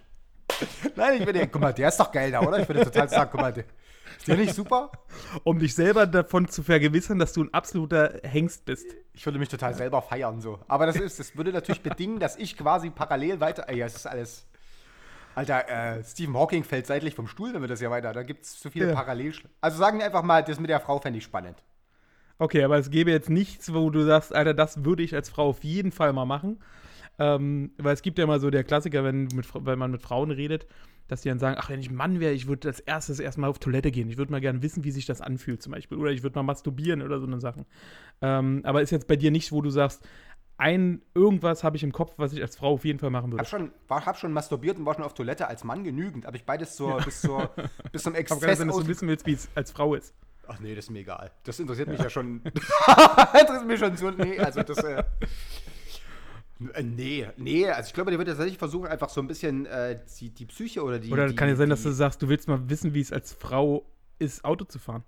Nein, 0.95 1.21
ich 1.21 1.25
würde, 1.25 1.47
guck 1.47 1.61
mal, 1.61 1.73
der 1.73 1.89
ist 1.89 1.99
doch 1.99 2.11
geil 2.11 2.31
da, 2.31 2.41
oder? 2.41 2.59
Ich 2.59 2.67
würde 2.67 2.83
total 2.83 3.09
sagen, 3.09 3.29
guck 3.31 3.41
mal, 3.41 3.53
der, 3.53 3.65
ist 4.17 4.27
der 4.27 4.37
nicht 4.37 4.55
super? 4.55 4.91
Um 5.43 5.59
dich 5.59 5.75
selber 5.75 6.07
davon 6.07 6.47
zu 6.47 6.63
vergewissern, 6.63 7.19
dass 7.19 7.33
du 7.33 7.43
ein 7.43 7.53
absoluter 7.53 8.21
Hengst 8.23 8.65
bist. 8.65 8.85
Ich 9.13 9.25
würde 9.25 9.39
mich 9.39 9.49
total 9.49 9.73
selber 9.73 10.01
feiern 10.01 10.41
so. 10.41 10.59
Aber 10.67 10.85
das 10.85 10.95
ist, 10.95 11.19
das 11.19 11.35
würde 11.35 11.51
natürlich 11.51 11.81
bedingen, 11.81 12.19
dass 12.19 12.35
ich 12.35 12.57
quasi 12.57 12.89
parallel 12.89 13.39
weiter. 13.39 13.67
Ey, 13.67 13.79
das 13.79 13.95
ist 13.95 14.05
alles. 14.07 14.47
Alter, 15.35 15.97
äh, 15.97 16.03
Stephen 16.03 16.35
Hawking 16.35 16.63
fällt 16.63 16.87
seitlich 16.87 17.13
vom 17.13 17.27
Stuhl, 17.27 17.53
wenn 17.53 17.61
wir 17.61 17.67
das 17.67 17.81
ja 17.81 17.91
weiter. 17.91 18.13
Da 18.13 18.23
gibt 18.23 18.45
es 18.45 18.59
zu 18.59 18.71
viele 18.71 18.87
Ja. 18.89 18.93
Parallel. 18.93 19.33
Also 19.59 19.77
sagen 19.77 19.99
wir 19.99 20.05
einfach 20.05 20.23
mal, 20.23 20.43
das 20.43 20.59
mit 20.59 20.69
der 20.69 20.79
Frau 20.79 20.99
fände 20.99 21.17
ich 21.19 21.25
spannend. 21.25 21.61
Okay, 22.37 22.63
aber 22.63 22.77
es 22.77 22.89
gäbe 22.89 23.11
jetzt 23.11 23.29
nichts, 23.29 23.73
wo 23.73 23.89
du 23.89 24.03
sagst, 24.05 24.33
Alter, 24.33 24.53
das 24.53 24.83
würde 24.83 25.03
ich 25.03 25.13
als 25.13 25.29
Frau 25.29 25.49
auf 25.49 25.63
jeden 25.63 25.91
Fall 25.91 26.13
mal 26.13 26.25
machen. 26.25 26.61
Ähm, 27.17 27.71
weil 27.77 27.93
es 27.93 28.01
gibt 28.01 28.17
ja 28.17 28.23
immer 28.23 28.39
so 28.39 28.49
der 28.49 28.63
Klassiker, 28.63 29.03
wenn, 29.03 29.23
mit, 29.33 29.47
wenn 29.53 29.79
man 29.79 29.91
mit 29.91 30.01
Frauen 30.01 30.31
redet, 30.31 30.67
dass 31.07 31.21
die 31.21 31.29
dann 31.29 31.39
sagen, 31.39 31.55
ach, 31.59 31.69
wenn 31.69 31.79
ich 31.79 31.91
Mann 31.91 32.19
wäre, 32.19 32.33
ich 32.33 32.47
würde 32.47 32.67
als 32.67 32.79
erstes 32.79 33.19
erstmal 33.19 33.49
auf 33.49 33.59
Toilette 33.59 33.91
gehen. 33.91 34.09
Ich 34.09 34.17
würde 34.17 34.31
mal 34.31 34.41
gerne 34.41 34.61
wissen, 34.61 34.83
wie 34.83 34.91
sich 34.91 35.05
das 35.05 35.21
anfühlt 35.21 35.61
zum 35.61 35.71
Beispiel. 35.73 35.97
Oder 35.97 36.11
ich 36.11 36.23
würde 36.23 36.37
mal 36.37 36.43
masturbieren 36.43 37.01
oder 37.01 37.19
so 37.19 37.27
eine 37.27 37.39
Sachen. 37.39 37.65
Ähm, 38.21 38.61
aber 38.63 38.81
ist 38.81 38.91
jetzt 38.91 39.07
bei 39.07 39.15
dir 39.15 39.31
nicht, 39.31 39.51
wo 39.51 39.61
du 39.61 39.69
sagst, 39.69 40.07
ein 40.57 41.01
irgendwas 41.13 41.63
habe 41.63 41.75
ich 41.75 41.83
im 41.83 41.91
Kopf, 41.91 42.13
was 42.17 42.33
ich 42.33 42.41
als 42.41 42.55
Frau 42.55 42.73
auf 42.73 42.85
jeden 42.85 42.99
Fall 42.99 43.09
machen 43.09 43.31
würde. 43.31 43.41
Hab 43.41 43.49
schon, 43.49 43.71
war, 43.87 44.05
hab 44.05 44.17
schon 44.17 44.31
masturbiert 44.31 44.77
und 44.77 44.85
war 44.85 44.93
schon 44.93 45.03
auf 45.03 45.13
Toilette 45.13 45.47
als 45.47 45.63
Mann 45.63 45.83
genügend. 45.83 46.25
Habe 46.25 46.37
ich 46.37 46.45
beides 46.45 46.75
zur, 46.75 46.97
bis, 47.01 47.21
zur, 47.21 47.49
bis 47.91 48.03
zum 48.03 48.13
Aber 48.13 48.19
Exzess 48.19 48.57
sein, 48.57 48.67
dass 48.67 48.77
du 48.77 48.87
wissen 48.87 49.07
willst, 49.07 49.25
wie 49.25 49.33
es 49.33 49.49
als 49.53 49.71
Frau 49.71 49.95
ist. 49.95 50.15
Ach 50.47 50.59
nee, 50.59 50.75
das 50.75 50.85
ist 50.85 50.91
mir 50.91 50.99
egal. 50.99 51.31
Das 51.43 51.59
interessiert 51.59 51.89
mich 51.89 51.99
ja 51.99 52.09
schon. 52.09 52.41
interessiert 52.45 53.67
mich 53.67 53.79
schon 53.79 53.97
so. 53.97 54.11
Nee, 54.11 54.39
also 54.39 54.63
das. 54.63 54.77
Äh, 54.77 55.03
nee, 56.59 57.27
nee, 57.37 57.69
also 57.69 57.87
ich 57.87 57.93
glaube, 57.93 58.11
der 58.11 58.17
wird 58.17 58.29
tatsächlich 58.29 58.57
versuchen, 58.57 58.87
einfach 58.87 59.09
so 59.09 59.21
ein 59.21 59.27
bisschen 59.27 59.65
äh, 59.65 59.99
die, 60.19 60.29
die 60.29 60.45
Psyche 60.45 60.83
oder 60.83 60.99
die. 60.99 61.11
Oder 61.11 61.27
die, 61.27 61.35
kann 61.35 61.49
ja 61.49 61.55
sein, 61.55 61.69
dass 61.69 61.83
du 61.83 61.91
sagst, 61.91 62.21
du 62.21 62.29
willst 62.29 62.47
mal 62.47 62.69
wissen, 62.69 62.93
wie 62.93 63.01
es 63.01 63.11
als 63.11 63.33
Frau 63.33 63.85
ist, 64.19 64.45
Auto 64.45 64.65
zu 64.65 64.79
fahren. 64.79 65.03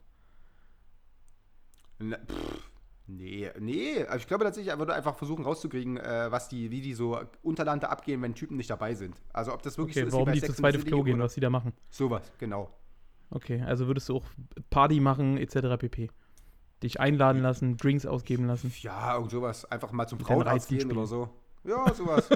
Na, 2.00 2.18
pff, 2.18 2.70
nee, 3.08 3.50
nee. 3.60 4.04
Also 4.04 4.18
ich 4.20 4.28
glaube 4.28 4.44
tatsächlich, 4.44 4.72
er 4.72 4.80
würde 4.80 4.94
einfach 4.94 5.16
versuchen 5.16 5.46
rauszukriegen, 5.46 5.98
äh, 5.98 6.28
was 6.30 6.50
die, 6.50 6.70
wie 6.70 6.82
die 6.82 6.94
so 6.94 7.20
untereinander 7.42 7.90
abgehen, 7.90 8.22
wenn 8.22 8.36
Typen 8.36 8.58
nicht 8.58 8.70
dabei 8.70 8.94
sind. 8.94 9.16
Also 9.34 9.54
ob 9.54 9.62
das 9.64 9.78
wirklich 9.78 9.96
Okay, 9.98 10.04
so 10.04 10.08
ist 10.08 10.14
warum 10.14 10.34
die 10.34 10.42
zu 10.42 10.54
zweit 10.54 10.76
auf 10.76 10.86
Klo 10.86 11.04
gehen, 11.04 11.16
oder 11.16 11.26
was 11.26 11.34
die 11.34 11.40
da 11.40 11.50
machen. 11.50 11.74
Sowas, 11.90 12.32
genau. 12.38 12.70
Okay, 13.30 13.62
also 13.62 13.88
würdest 13.88 14.10
du 14.10 14.18
auch 14.18 14.26
Party 14.70 15.00
machen, 15.00 15.38
etc. 15.38 15.78
pp. 15.80 16.10
Dich 16.84 17.00
einladen 17.00 17.42
lassen, 17.42 17.78
Drinks 17.78 18.06
ausgeben 18.06 18.46
lassen. 18.46 18.72
Ja, 18.82 19.16
irgend 19.16 19.32
sowas. 19.32 19.66
Einfach 19.66 19.92
mal 19.92 20.08
zum 20.08 20.20
Frauenarzt 20.20 20.70
gehen 20.70 20.92
oder 20.92 21.08
so. 21.08 21.30
Ja, 21.64 21.92
sowas. 21.94 22.30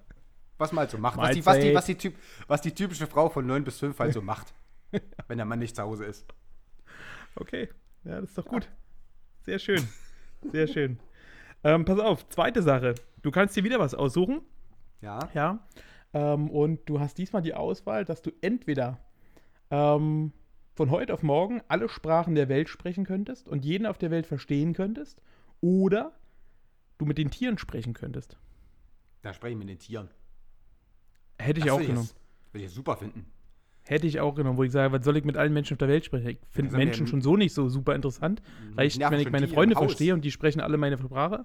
was 0.58 0.72
halt 0.72 0.90
so 0.90 0.98
macht. 0.98 1.16
Was 1.16 1.30
die, 1.30 1.46
was, 1.46 1.58
die, 1.60 1.74
was, 1.74 1.86
die 1.86 1.94
typ, 1.94 2.14
was 2.46 2.60
die 2.60 2.72
typische 2.72 3.06
Frau 3.06 3.28
von 3.28 3.46
9 3.46 3.64
bis 3.64 3.78
5 3.78 3.98
halt 3.98 4.12
so 4.12 4.22
macht. 4.22 4.52
wenn 5.28 5.38
der 5.38 5.46
Mann 5.46 5.58
nicht 5.58 5.76
zu 5.76 5.82
Hause 5.82 6.04
ist. 6.04 6.26
Okay, 7.36 7.68
ja, 8.04 8.20
das 8.20 8.30
ist 8.30 8.38
doch 8.38 8.46
gut. 8.46 8.68
Sehr 9.42 9.58
schön. 9.58 9.86
Sehr 10.52 10.66
schön. 10.66 10.98
Ähm, 11.62 11.84
pass 11.84 11.98
auf, 11.98 12.28
zweite 12.28 12.62
Sache. 12.62 12.94
Du 13.22 13.30
kannst 13.30 13.56
dir 13.56 13.64
wieder 13.64 13.78
was 13.78 13.94
aussuchen. 13.94 14.42
Ja. 15.00 15.18
Ja. 15.34 15.66
Ähm, 16.12 16.50
und 16.50 16.88
du 16.88 17.00
hast 17.00 17.18
diesmal 17.18 17.42
die 17.42 17.54
Auswahl, 17.54 18.04
dass 18.04 18.22
du 18.22 18.30
entweder 18.40 18.98
ähm, 19.70 20.32
von 20.74 20.90
heute 20.90 21.14
auf 21.14 21.22
morgen 21.22 21.62
alle 21.68 21.88
Sprachen 21.88 22.34
der 22.34 22.48
Welt 22.48 22.68
sprechen 22.68 23.04
könntest 23.04 23.48
und 23.48 23.64
jeden 23.64 23.86
auf 23.86 23.96
der 23.98 24.10
Welt 24.10 24.26
verstehen 24.26 24.74
könntest, 24.74 25.22
oder 25.60 26.12
du 26.98 27.06
mit 27.06 27.16
den 27.16 27.30
Tieren 27.30 27.58
sprechen 27.58 27.94
könntest. 27.94 28.36
Da 29.22 29.32
spreche 29.32 29.52
ich 29.52 29.58
mit 29.58 29.68
den 29.68 29.78
Tieren. 29.78 30.10
Hätte 31.38 31.60
ich 31.60 31.66
Das 31.66 31.74
auch 31.74 31.78
würde 31.78 31.88
genommen. 31.88 32.08
Würde 32.52 32.64
ich 32.66 32.70
super 32.72 32.96
finden. 32.96 33.26
Hätte 33.86 34.06
ich 34.06 34.20
auch 34.20 34.34
genommen, 34.34 34.56
wo 34.56 34.64
ich 34.64 34.72
sage, 34.72 34.92
was 34.92 35.04
soll 35.04 35.16
ich 35.16 35.24
mit 35.24 35.36
allen 35.36 35.52
Menschen 35.52 35.74
auf 35.74 35.78
der 35.78 35.88
Welt 35.88 36.04
sprechen? 36.04 36.28
Ich 36.28 36.38
finde 36.48 36.76
Menschen 36.76 37.06
schon 37.06 37.20
so 37.20 37.36
nicht 37.36 37.52
so 37.52 37.68
super 37.68 37.94
interessant. 37.94 38.42
Reicht, 38.76 38.98
nerven 38.98 39.14
wenn 39.14 39.20
ich 39.20 39.30
meine 39.30 39.48
Freunde 39.48 39.76
verstehe 39.76 40.14
und 40.14 40.24
die 40.24 40.30
sprechen 40.30 40.60
alle 40.60 40.76
meine 40.78 40.96
Sprache. 40.98 41.44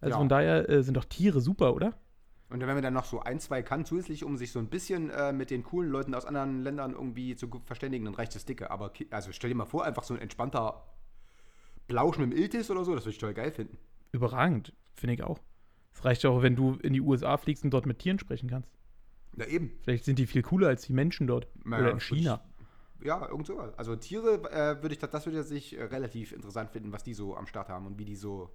Also 0.00 0.14
Ja. 0.14 0.18
von 0.18 0.28
daher 0.28 0.68
äh, 0.68 0.82
sind 0.82 0.96
doch 0.96 1.04
Tiere 1.04 1.40
super, 1.40 1.74
oder? 1.74 1.94
Und 2.52 2.60
wenn 2.60 2.68
man 2.68 2.82
dann 2.82 2.92
noch 2.92 3.06
so 3.06 3.20
ein, 3.20 3.40
zwei 3.40 3.62
kann, 3.62 3.86
zusätzlich, 3.86 4.24
um 4.24 4.36
sich 4.36 4.52
so 4.52 4.58
ein 4.58 4.68
bisschen 4.68 5.08
äh, 5.08 5.32
mit 5.32 5.50
den 5.50 5.62
coolen 5.62 5.90
Leuten 5.90 6.14
aus 6.14 6.26
anderen 6.26 6.62
Ländern 6.62 6.92
irgendwie 6.92 7.34
zu 7.34 7.48
verständigen, 7.64 8.04
dann 8.04 8.14
reicht 8.14 8.34
das 8.34 8.44
dicke. 8.44 8.70
Aber 8.70 8.92
also 9.10 9.32
stell 9.32 9.48
dir 9.48 9.56
mal 9.56 9.64
vor, 9.64 9.84
einfach 9.84 10.02
so 10.02 10.12
ein 10.12 10.20
entspannter 10.20 10.84
Blausch 11.86 12.18
mit 12.18 12.30
dem 12.30 12.36
Iltis 12.36 12.70
oder 12.70 12.84
so, 12.84 12.94
das 12.94 13.04
würde 13.04 13.12
ich 13.12 13.18
toll 13.18 13.32
geil 13.32 13.52
finden. 13.52 13.78
Überragend, 14.12 14.74
finde 14.94 15.14
ich 15.14 15.22
auch. 15.22 15.40
Es 15.94 16.04
reicht 16.04 16.24
ja 16.24 16.30
auch, 16.30 16.42
wenn 16.42 16.54
du 16.54 16.74
in 16.82 16.92
die 16.92 17.00
USA 17.00 17.38
fliegst 17.38 17.64
und 17.64 17.70
dort 17.70 17.86
mit 17.86 17.98
Tieren 17.98 18.18
sprechen 18.18 18.50
kannst. 18.50 18.70
Ja, 19.36 19.46
eben. 19.46 19.72
Vielleicht 19.82 20.04
sind 20.04 20.18
die 20.18 20.26
viel 20.26 20.42
cooler 20.42 20.68
als 20.68 20.82
die 20.82 20.92
Menschen 20.92 21.26
dort. 21.26 21.48
Naja, 21.64 21.84
Oder 21.84 21.92
in 21.92 22.00
China. 22.00 22.44
Ja, 23.02 23.28
irgend 23.28 23.46
so. 23.46 23.58
Also 23.58 23.96
Tiere 23.96 24.42
äh, 24.50 24.82
würde 24.82 24.94
ich, 24.94 24.98
das 24.98 25.24
würde 25.24 25.40
ich 25.40 25.46
sich 25.46 25.78
äh, 25.78 25.84
relativ 25.84 26.32
interessant 26.32 26.70
finden, 26.70 26.92
was 26.92 27.02
die 27.02 27.14
so 27.14 27.34
am 27.34 27.46
Start 27.46 27.70
haben 27.70 27.86
und 27.86 27.98
wie 27.98 28.04
die 28.04 28.16
so. 28.16 28.50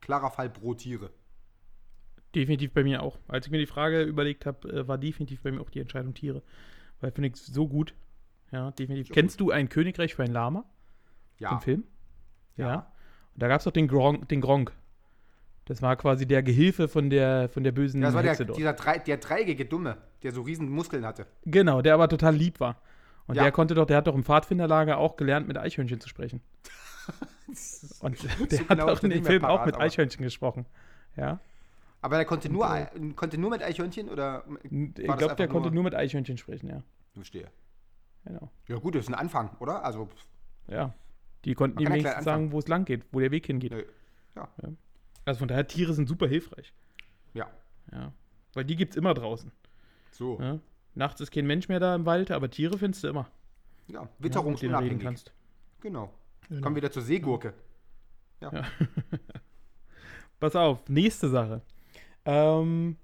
Klarer 0.00 0.30
Fall 0.30 0.50
pro 0.50 0.74
Tiere. 0.74 1.12
Definitiv 2.34 2.72
bei 2.72 2.82
mir 2.82 3.02
auch. 3.02 3.18
Als 3.28 3.46
ich 3.46 3.52
mir 3.52 3.58
die 3.58 3.66
Frage 3.66 4.02
überlegt 4.02 4.46
habe, 4.46 4.68
äh, 4.68 4.88
war 4.88 4.98
definitiv 4.98 5.42
bei 5.42 5.52
mir 5.52 5.60
auch 5.60 5.70
die 5.70 5.80
Entscheidung 5.80 6.14
Tiere. 6.14 6.42
Weil 7.00 7.10
finde 7.12 7.28
ich 7.28 7.36
so 7.36 7.68
gut. 7.68 7.94
Ja, 8.50 8.70
definitiv. 8.70 9.08
So 9.08 9.14
Kennst 9.14 9.40
du 9.40 9.50
ein 9.50 9.68
Königreich 9.68 10.14
für 10.14 10.22
ein 10.22 10.32
Lama? 10.32 10.64
Ja. 11.38 11.50
Den 11.50 11.60
Film? 11.60 11.84
Ja. 12.56 12.66
Ja. 12.68 12.92
Und 13.34 13.42
da 13.42 13.48
gab 13.48 13.58
es 13.60 13.64
doch 13.64 13.72
den 13.72 13.88
Gronk, 13.88 14.28
den 14.28 14.40
Gronk. 14.40 14.72
Das 15.66 15.80
war 15.80 15.96
quasi 15.96 16.26
der 16.26 16.42
Gehilfe 16.42 16.88
von 16.88 17.08
der, 17.08 17.48
von 17.48 17.62
der 17.64 17.72
bösen 17.72 18.00
Ja, 18.02 18.08
das 18.08 18.14
war 18.14 18.22
der, 18.22 18.34
dieser 18.34 18.72
drei, 18.72 18.98
der 18.98 19.16
dreieckige 19.18 19.64
Dumme, 19.64 19.96
der 20.22 20.32
so 20.32 20.42
riesen 20.42 20.68
Muskeln 20.68 21.06
hatte. 21.06 21.26
Genau, 21.44 21.82
der 21.82 21.94
aber 21.94 22.08
total 22.08 22.34
lieb 22.34 22.58
war. 22.60 22.80
Und 23.26 23.36
Ja. 23.36 23.44
der 23.44 23.52
konnte 23.52 23.74
doch, 23.74 23.86
der 23.86 23.98
hat 23.98 24.06
doch 24.06 24.14
im 24.14 24.24
Pfadfinderlager 24.24 24.98
auch 24.98 25.16
gelernt, 25.16 25.46
mit 25.46 25.56
Eichhörnchen 25.56 26.00
zu 26.00 26.08
sprechen. 26.08 26.40
Und 28.00 28.22
der 28.50 28.60
hat 28.60 28.68
genau 28.68 28.86
auch 28.88 29.02
in 29.02 29.10
dem 29.10 29.24
Film 29.24 29.44
auch 29.44 29.48
parat, 29.56 29.66
mit 29.66 29.74
aber- 29.76 29.84
Eichhörnchen 29.84 30.22
gesprochen. 30.22 30.66
Ja. 31.16 31.40
Aber 32.02 32.18
er 32.18 32.24
konnte 32.24 32.50
nur, 32.50 32.68
äh, 32.68 32.86
konnte 33.16 33.38
nur 33.38 33.48
mit 33.50 33.62
Eichhörnchen 33.62 34.08
oder. 34.10 34.44
Ich 34.64 34.70
glaube, 34.94 35.18
der 35.18 35.28
einfach 35.30 35.48
konnte 35.48 35.70
nur 35.70 35.84
mit 35.84 35.94
Eichhörnchen 35.94 36.36
sprechen, 36.36 36.68
ja. 36.68 36.82
Verstehe. 37.14 37.48
Genau. 38.24 38.50
Ja, 38.68 38.76
gut, 38.76 38.94
das 38.94 39.04
ist 39.04 39.08
ein 39.08 39.14
Anfang, 39.14 39.56
oder? 39.60 39.84
Also, 39.84 40.08
Ja. 40.68 40.94
Die 41.44 41.54
konnten 41.54 41.80
ihm 41.80 41.90
ja 41.90 41.98
klein 41.98 42.22
sagen, 42.22 42.52
wo 42.52 42.58
es 42.60 42.68
lang 42.68 42.84
geht, 42.84 43.04
wo 43.12 43.18
der 43.20 43.30
Weg 43.32 43.46
hingeht. 43.46 43.72
nö. 43.72 43.84
Ja. 44.36 44.48
Also 45.24 45.38
von 45.40 45.48
daher, 45.48 45.66
Tiere 45.66 45.92
sind 45.92 46.08
super 46.08 46.26
hilfreich. 46.28 46.72
Ja. 47.34 47.48
Ja. 47.92 48.12
Weil 48.54 48.64
die 48.64 48.76
gibt 48.76 48.92
es 48.92 48.96
immer 48.96 49.12
draußen. 49.14 49.50
So. 50.12 50.38
Ja. 50.40 50.58
Nachts 50.94 51.20
ist 51.20 51.32
kein 51.32 51.46
Mensch 51.46 51.68
mehr 51.68 51.80
da 51.80 51.94
im 51.94 52.06
Wald, 52.06 52.30
aber 52.30 52.50
Tiere 52.50 52.78
findest 52.78 53.02
du 53.04 53.08
immer. 53.08 53.28
Ja, 53.88 54.02
Ja, 54.02 54.08
witterungsunabhängig. 54.18 55.02
kannst. 55.02 55.32
genau. 55.80 56.12
Genau. 56.48 56.60
Kommen 56.62 56.76
wir 56.76 56.82
wieder 56.82 56.92
zur 56.92 57.02
Seegurke. 57.02 57.54
Pass 60.40 60.56
auf, 60.56 60.88
nächste 60.88 61.28
Sache. 61.28 61.62
Ähm, 62.24 62.96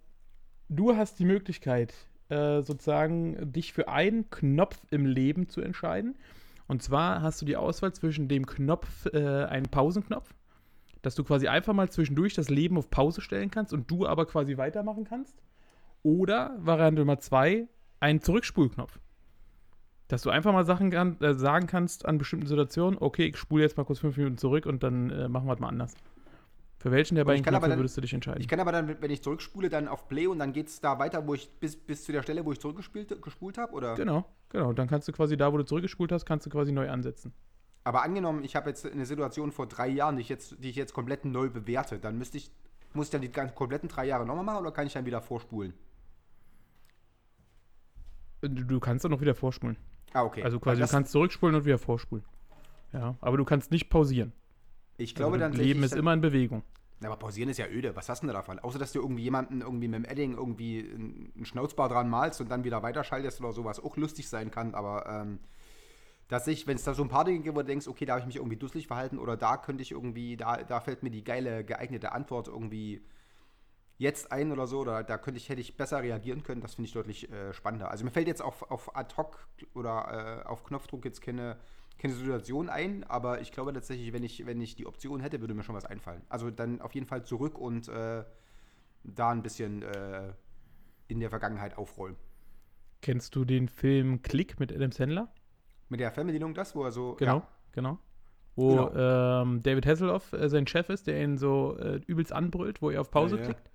du 0.69 0.97
hast 0.97 1.19
die 1.19 1.25
Möglichkeit, 1.25 1.95
äh, 2.29 2.63
sozusagen 2.63 3.53
dich 3.53 3.73
für 3.73 3.89
einen 3.89 4.31
Knopf 4.31 4.79
im 4.91 5.07
Leben 5.07 5.49
zu 5.49 5.61
entscheiden. 5.61 6.17
Und 6.67 6.83
zwar 6.83 7.23
hast 7.23 7.41
du 7.41 7.47
die 7.47 7.57
Auswahl 7.57 7.93
zwischen 7.95 8.29
dem 8.29 8.47
Knopf, 8.47 9.07
äh, 9.07 9.45
einen 9.45 9.69
Pausenknopf, 9.69 10.35
dass 11.03 11.15
du 11.15 11.25
quasi 11.25 11.49
einfach 11.49 11.73
mal 11.73 11.89
zwischendurch 11.89 12.35
das 12.35 12.51
Leben 12.51 12.77
auf 12.77 12.91
Pause 12.91 13.23
stellen 13.23 13.51
kannst 13.51 13.73
und 13.73 13.91
du 13.91 14.07
aber 14.07 14.27
quasi 14.27 14.59
weitermachen 14.59 15.05
kannst. 15.05 15.41
Oder 16.03 16.57
Variante 16.59 17.01
Nummer 17.01 17.19
zwei, 17.19 17.67
einen 18.01 18.21
Zurückspulknopf. 18.21 18.99
Dass 20.09 20.23
du 20.23 20.31
einfach 20.31 20.53
mal 20.53 20.65
Sachen 20.65 20.91
kann, 20.91 21.21
äh, 21.21 21.35
sagen 21.35 21.67
kannst 21.67 22.07
an 22.07 22.19
bestimmten 22.19 22.47
Situationen, 22.47 22.99
okay, 23.01 23.27
ich 23.27 23.37
spule 23.37 23.63
jetzt 23.63 23.77
mal 23.77 23.85
kurz 23.85 24.01
fünf 24.01 24.17
Minuten 24.17 24.39
zurück 24.39 24.67
und 24.67 24.83
dann 24.83 25.11
äh, 25.11 25.29
machen 25.29 25.47
wir 25.47 25.55
es 25.55 25.61
mal 25.61 25.69
anders. 25.69 25.95
Für 26.79 26.93
welchen 26.93 27.17
der 27.17 27.25
beiden 27.25 27.45
Knöpfe 27.45 27.77
würdest 27.77 27.97
du 27.97 28.01
dich 28.01 28.15
entscheiden? 28.15 28.41
Ich 28.41 28.47
kann 28.47 28.61
aber 28.61 28.71
dann, 28.71 29.01
wenn 29.01 29.11
ich 29.11 29.21
zurückspule, 29.21 29.69
dann 29.69 29.89
auf 29.89 30.07
Play 30.07 30.29
und 30.29 30.39
dann 30.39 30.53
geht 30.53 30.69
es 30.69 30.81
da 30.81 30.99
weiter, 31.01 31.27
wo 31.27 31.35
ich 31.35 31.51
bis, 31.59 31.77
bis 31.77 32.05
zu 32.05 32.13
der 32.13 32.23
Stelle, 32.23 32.45
wo 32.45 32.53
ich 32.53 32.61
zurückgespult 32.61 33.21
gespult 33.21 33.59
habe? 33.59 33.73
Oder? 33.73 33.97
Genau, 33.97 34.25
genau. 34.49 34.73
Dann 34.73 34.87
kannst 34.87 35.09
du 35.09 35.13
quasi 35.13 35.37
da, 35.37 35.53
wo 35.53 35.57
du 35.57 35.65
zurückgespult 35.65 36.13
hast, 36.13 36.25
kannst 36.25 36.47
du 36.47 36.51
quasi 36.51 36.71
neu 36.71 36.89
ansetzen. 36.89 37.33
Aber 37.83 38.05
angenommen, 38.05 38.45
ich 38.45 38.55
habe 38.55 38.69
jetzt 38.69 38.87
eine 38.87 39.07
Situation 39.07 39.51
vor 39.51 39.67
drei 39.67 39.89
Jahren, 39.89 40.17
die 40.17 40.23
ich 40.23 40.29
jetzt, 40.29 40.63
die 40.63 40.71
ich 40.71 40.77
jetzt 40.77 40.93
komplett 40.93 41.25
neu 41.25 41.49
bewerte, 41.49 41.99
dann 41.99 42.17
müsste 42.17 42.37
ich, 42.37 42.53
muss 42.93 43.07
ich 43.07 43.11
dann 43.11 43.23
die 43.23 43.33
ganzen 43.33 43.57
kompletten 43.57 43.89
drei 43.89 44.07
Jahre 44.07 44.25
nochmal 44.25 44.45
machen 44.45 44.61
oder 44.61 44.71
kann 44.71 44.87
ich 44.87 44.93
dann 44.93 45.05
wieder 45.07 45.21
vorspulen? 45.21 45.75
Du, 48.41 48.79
kannst 48.79 49.05
dann 49.05 49.11
noch 49.11 49.21
wieder 49.21 49.35
vorspulen. 49.35 49.77
Ah, 50.13 50.23
okay. 50.23 50.45
Also 50.45 50.61
quasi, 50.61 50.81
du 50.81 50.87
kannst 50.87 51.11
zurückspulen 51.11 51.57
und 51.57 51.65
wieder 51.65 51.79
vorspulen. 51.79 52.25
Ja, 52.93 53.17
aber 53.21 53.37
du 53.37 53.45
kannst 53.45 53.73
nicht 53.73 53.91
pausieren. 53.91 54.33
Ich 54.99 55.15
glaube 55.15 55.37
also 55.37 55.47
dann 55.47 55.53
Leben 55.53 55.83
ist 55.83 55.93
dann- 55.93 56.01
immer 56.01 56.13
in 56.13 56.21
Bewegung. 56.21 56.63
Na, 57.01 57.09
aber 57.09 57.17
pausieren 57.17 57.49
ist 57.49 57.59
ja 57.59 57.67
öde. 57.69 57.95
Was 57.95 58.09
hast 58.09 58.23
du 58.23 58.27
denn 58.27 58.35
da 58.35 58.41
davon? 58.41 58.59
Außer, 58.59 58.79
dass 58.79 58.91
du 58.93 59.01
irgendwie 59.01 59.23
jemanden 59.23 59.61
irgendwie 59.61 59.87
mit 59.87 60.05
dem 60.05 60.05
Edding 60.05 60.33
irgendwie 60.37 60.81
einen 60.81 61.45
Schnauzbar 61.45 61.89
dran 61.89 62.11
malst 62.11 62.41
und 62.41 62.51
dann 62.51 62.65
wieder 62.65 62.83
weiterschaltest 62.83 63.41
oder 63.41 63.53
sowas. 63.53 63.79
Auch 63.79 63.97
lustig 63.97 64.29
sein 64.29 64.51
kann, 64.51 64.75
aber 64.75 65.07
ähm, 65.09 65.39
dass 66.27 66.47
ich, 66.49 66.67
wenn 66.67 66.77
es 66.77 66.83
da 66.83 66.95
so 66.95 67.03
ein 67.05 67.09
paar 67.09 67.25
Dinge 67.25 67.39
gibt, 67.39 67.55
wo 67.55 67.61
du 67.61 67.67
denkst, 67.67 67.87
okay, 67.87 68.05
da 68.05 68.15
habe 68.15 68.21
ich 68.21 68.27
mich 68.27 68.37
irgendwie 68.37 68.57
dusselig 68.57 68.89
verhalten 68.89 69.19
oder 69.19 69.37
da 69.37 69.57
könnte 69.57 69.83
ich 69.83 69.93
irgendwie, 69.93 70.37
da, 70.37 70.57
da 70.65 70.81
fällt 70.81 71.05
mir 71.05 71.11
die 71.11 71.23
geile, 71.23 71.65
geeignete 71.65 72.13
Antwort 72.13 72.49
irgendwie 72.49 73.03
jetzt 73.97 74.31
ein 74.33 74.53
oder 74.53 74.67
so, 74.67 74.81
oder 74.81 75.03
da 75.05 75.19
könnte 75.19 75.39
ich, 75.39 75.49
hätte 75.49 75.61
ich 75.61 75.77
besser 75.77 76.03
reagieren 76.03 76.43
können, 76.43 76.61
das 76.61 76.75
finde 76.75 76.87
ich 76.89 76.93
deutlich 76.93 77.31
äh, 77.31 77.53
spannender. 77.53 77.91
Also 77.91 78.05
mir 78.05 78.11
fällt 78.11 78.27
jetzt 78.29 78.43
auf, 78.43 78.71
auf 78.71 78.95
ad 78.97 79.15
hoc 79.17 79.49
oder 79.75 80.43
äh, 80.45 80.49
auf 80.49 80.65
Knopfdruck 80.65 81.05
jetzt 81.05 81.21
keine, 81.23 81.57
keine 81.99 82.15
Situation 82.15 82.69
ein, 82.69 83.05
aber 83.05 83.41
ich 83.41 83.51
glaube 83.53 83.73
tatsächlich, 83.73 84.13
wenn 84.13 84.23
ich, 84.23 84.47
wenn 84.47 84.61
ich 84.61 84.77
die 84.77 84.87
Option 84.87 85.21
hätte, 85.21 85.41
würde 85.41 85.55
mir 85.55 85.63
schon 85.65 85.75
was 85.75 85.85
einfallen. 85.85 86.23
Also 86.29 86.51
dann 86.51 86.81
auf 86.81 86.95
jeden 86.95 87.07
Fall 87.07 87.25
zurück 87.25 87.59
und 87.59 87.89
äh, 87.89 88.25
da 89.05 89.31
ein 89.31 89.43
bisschen 89.43 89.83
äh, 89.83 90.33
in 91.09 91.21
der 91.21 91.31
Vergangenheit 91.31 91.77
aufräumen. 91.77 92.17
Kennst 93.01 93.35
du 93.35 93.45
den 93.45 93.69
Film 93.69 94.23
Klick 94.23 94.59
mit 94.61 94.73
Adam 94.73 94.93
Sandler? 94.93 95.33
Mit 95.89 96.01
der 96.01 96.11
Fernbedienung 96.13 96.55
das, 96.55 96.75
wo 96.75 96.85
er 96.85 96.93
so. 96.93 97.15
Genau, 97.15 97.37
Ja, 97.37 97.49
genau. 97.73 97.99
Wo 98.55 98.69
Genau. 98.69 99.43
Ähm, 99.43 99.63
David 99.63 99.87
Hasselhoff 99.87 100.33
äh, 100.33 100.49
sein 100.49 100.67
Chef 100.67 100.89
ist, 100.91 101.07
der 101.07 101.23
ihn 101.23 101.39
so 101.39 101.77
äh, 101.79 102.01
übelst 102.07 102.33
anbrüllt, 102.33 102.83
wo 102.83 102.91
er 102.91 103.01
auf 103.01 103.11
Pause 103.11 103.37
Ja, 103.37 103.43
ja. 103.43 103.47
klickt 103.47 103.71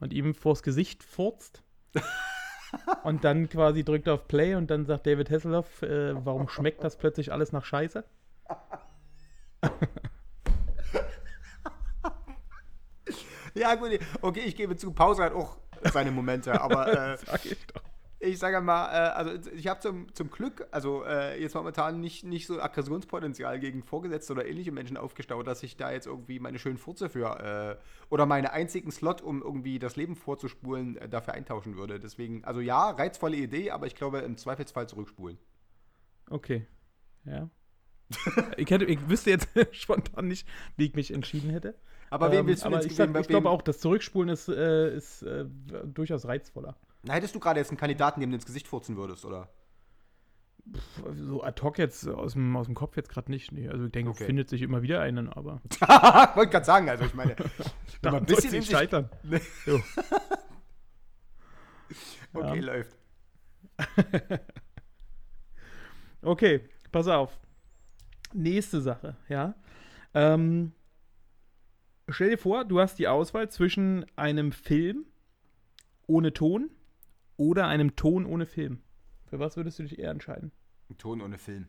und 0.00 0.12
ihm 0.12 0.34
vors 0.34 0.62
Gesicht 0.62 1.02
furzt. 1.02 1.62
und 3.04 3.24
dann 3.24 3.48
quasi 3.48 3.84
drückt 3.84 4.06
er 4.06 4.14
auf 4.14 4.28
Play 4.28 4.54
und 4.54 4.70
dann 4.70 4.86
sagt 4.86 5.06
David 5.06 5.30
Hasselhoff, 5.30 5.82
äh, 5.82 6.14
warum 6.24 6.48
schmeckt 6.48 6.82
das 6.84 6.96
plötzlich 6.96 7.32
alles 7.32 7.52
nach 7.52 7.64
Scheiße? 7.64 8.04
ja, 13.54 13.74
gut. 13.74 13.98
Okay, 14.20 14.42
ich 14.46 14.56
gebe 14.56 14.76
zu, 14.76 14.92
Pause 14.92 15.24
hat 15.24 15.32
auch 15.32 15.56
seine 15.92 16.10
Momente, 16.10 16.60
aber 16.60 17.12
äh, 17.12 17.16
Sag 17.24 17.46
ich 17.46 17.66
doch. 17.66 17.82
Ich 18.24 18.38
sage 18.38 18.60
mal, 18.60 18.86
äh, 18.92 19.12
also 19.12 19.50
ich 19.52 19.66
habe 19.68 19.80
zum, 19.80 20.12
zum 20.14 20.30
Glück, 20.30 20.66
also 20.70 21.04
äh, 21.04 21.40
jetzt 21.40 21.54
momentan 21.54 22.00
nicht, 22.00 22.24
nicht 22.24 22.46
so 22.46 22.60
Aggressionspotenzial 22.60 23.58
gegen 23.60 23.82
Vorgesetzte 23.82 24.32
oder 24.32 24.46
ähnliche 24.46 24.72
Menschen 24.72 24.96
aufgestaut, 24.96 25.46
dass 25.46 25.62
ich 25.62 25.76
da 25.76 25.92
jetzt 25.92 26.06
irgendwie 26.06 26.40
meine 26.40 26.58
schönen 26.58 26.78
Furze 26.78 27.08
für 27.08 27.78
äh, 27.80 28.12
oder 28.12 28.26
meine 28.26 28.52
einzigen 28.52 28.90
Slot, 28.90 29.20
um 29.22 29.42
irgendwie 29.42 29.78
das 29.78 29.96
Leben 29.96 30.16
vorzuspulen, 30.16 30.96
äh, 30.96 31.08
dafür 31.08 31.34
eintauschen 31.34 31.76
würde. 31.76 32.00
Deswegen, 32.00 32.44
also 32.44 32.60
ja, 32.60 32.90
reizvolle 32.90 33.36
Idee, 33.36 33.70
aber 33.70 33.86
ich 33.86 33.94
glaube 33.94 34.18
im 34.18 34.36
Zweifelsfall 34.36 34.88
zurückspulen. 34.88 35.38
Okay. 36.30 36.66
Ja. 37.24 37.48
ich, 38.56 38.70
hätte, 38.70 38.84
ich 38.84 39.08
wüsste 39.08 39.30
jetzt 39.30 39.48
spontan 39.72 40.28
nicht, 40.28 40.46
wie 40.76 40.86
ich 40.86 40.94
mich 40.94 41.12
entschieden 41.12 41.50
hätte. 41.50 41.74
Aber 42.10 42.30
wen 42.30 42.40
Ähm, 42.40 42.46
willst 42.46 42.62
du 42.62 42.66
aber 42.66 42.76
jetzt 42.76 42.86
ich, 42.86 42.94
sag, 42.96 43.12
wem- 43.14 43.20
ich 43.20 43.28
glaube 43.28 43.44
wem- 43.46 43.50
auch, 43.52 43.62
das 43.62 43.80
Zurückspulen 43.80 44.28
ist, 44.28 44.48
äh, 44.48 44.94
ist 44.94 45.22
äh, 45.22 45.46
durchaus 45.84 46.26
reizvoller. 46.26 46.76
Na, 47.04 47.14
hättest 47.14 47.34
du 47.34 47.40
gerade 47.40 47.60
jetzt 47.60 47.70
einen 47.70 47.78
Kandidaten, 47.78 48.20
dem 48.20 48.30
du 48.30 48.36
ins 48.36 48.46
Gesicht 48.46 48.66
furzen 48.66 48.96
würdest, 48.96 49.24
oder? 49.24 49.48
So 51.12 51.42
ad 51.42 51.60
hoc 51.62 51.76
jetzt 51.78 52.08
aus 52.08 52.32
dem, 52.32 52.56
aus 52.56 52.64
dem 52.66 52.74
Kopf 52.74 52.96
jetzt 52.96 53.10
gerade 53.10 53.30
nicht. 53.30 53.52
Nee. 53.52 53.68
Also 53.68 53.84
ich 53.84 53.92
denke, 53.92 54.12
Okay. 54.12 54.24
findet 54.24 54.48
sich 54.48 54.62
immer 54.62 54.80
wieder 54.80 55.02
einen, 55.02 55.28
aber 55.28 55.60
Wollte 56.34 56.50
gerade 56.52 56.64
sagen, 56.64 56.88
also 56.88 57.04
ich 57.04 57.12
meine, 57.14 57.36
wenn 58.02 58.12
man 58.12 58.22
ein 58.22 58.26
bisschen 58.26 58.50
sich, 58.50 58.66
scheitern. 58.66 59.10
Okay, 62.32 62.58
läuft. 62.60 62.96
Okay, 66.22 66.68
pass 66.90 67.06
auf. 67.06 67.38
Nächste 68.32 68.80
Sache, 68.80 69.16
ja. 69.28 69.54
Ähm, 70.14 70.72
stell 72.08 72.30
dir 72.30 72.38
vor, 72.38 72.64
du 72.64 72.80
hast 72.80 72.98
die 72.98 73.06
Auswahl 73.06 73.48
zwischen 73.50 74.06
einem 74.16 74.50
Film 74.50 75.04
ohne 76.06 76.32
Ton 76.32 76.70
oder 77.36 77.66
einem 77.66 77.96
Ton 77.96 78.26
ohne 78.26 78.46
Film. 78.46 78.80
Für 79.26 79.38
was 79.38 79.56
würdest 79.56 79.78
du 79.78 79.82
dich 79.84 79.98
eher 79.98 80.10
entscheiden? 80.10 80.52
Ein 80.90 80.98
Ton 80.98 81.20
ohne 81.20 81.38
Film. 81.38 81.68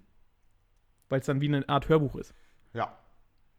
Weil 1.10 1.20
es 1.20 1.26
dann 1.26 1.42
wie 1.42 1.48
eine 1.48 1.68
Art 1.70 1.90
Hörbuch 1.90 2.16
ist. 2.16 2.34
Ja. 2.74 2.98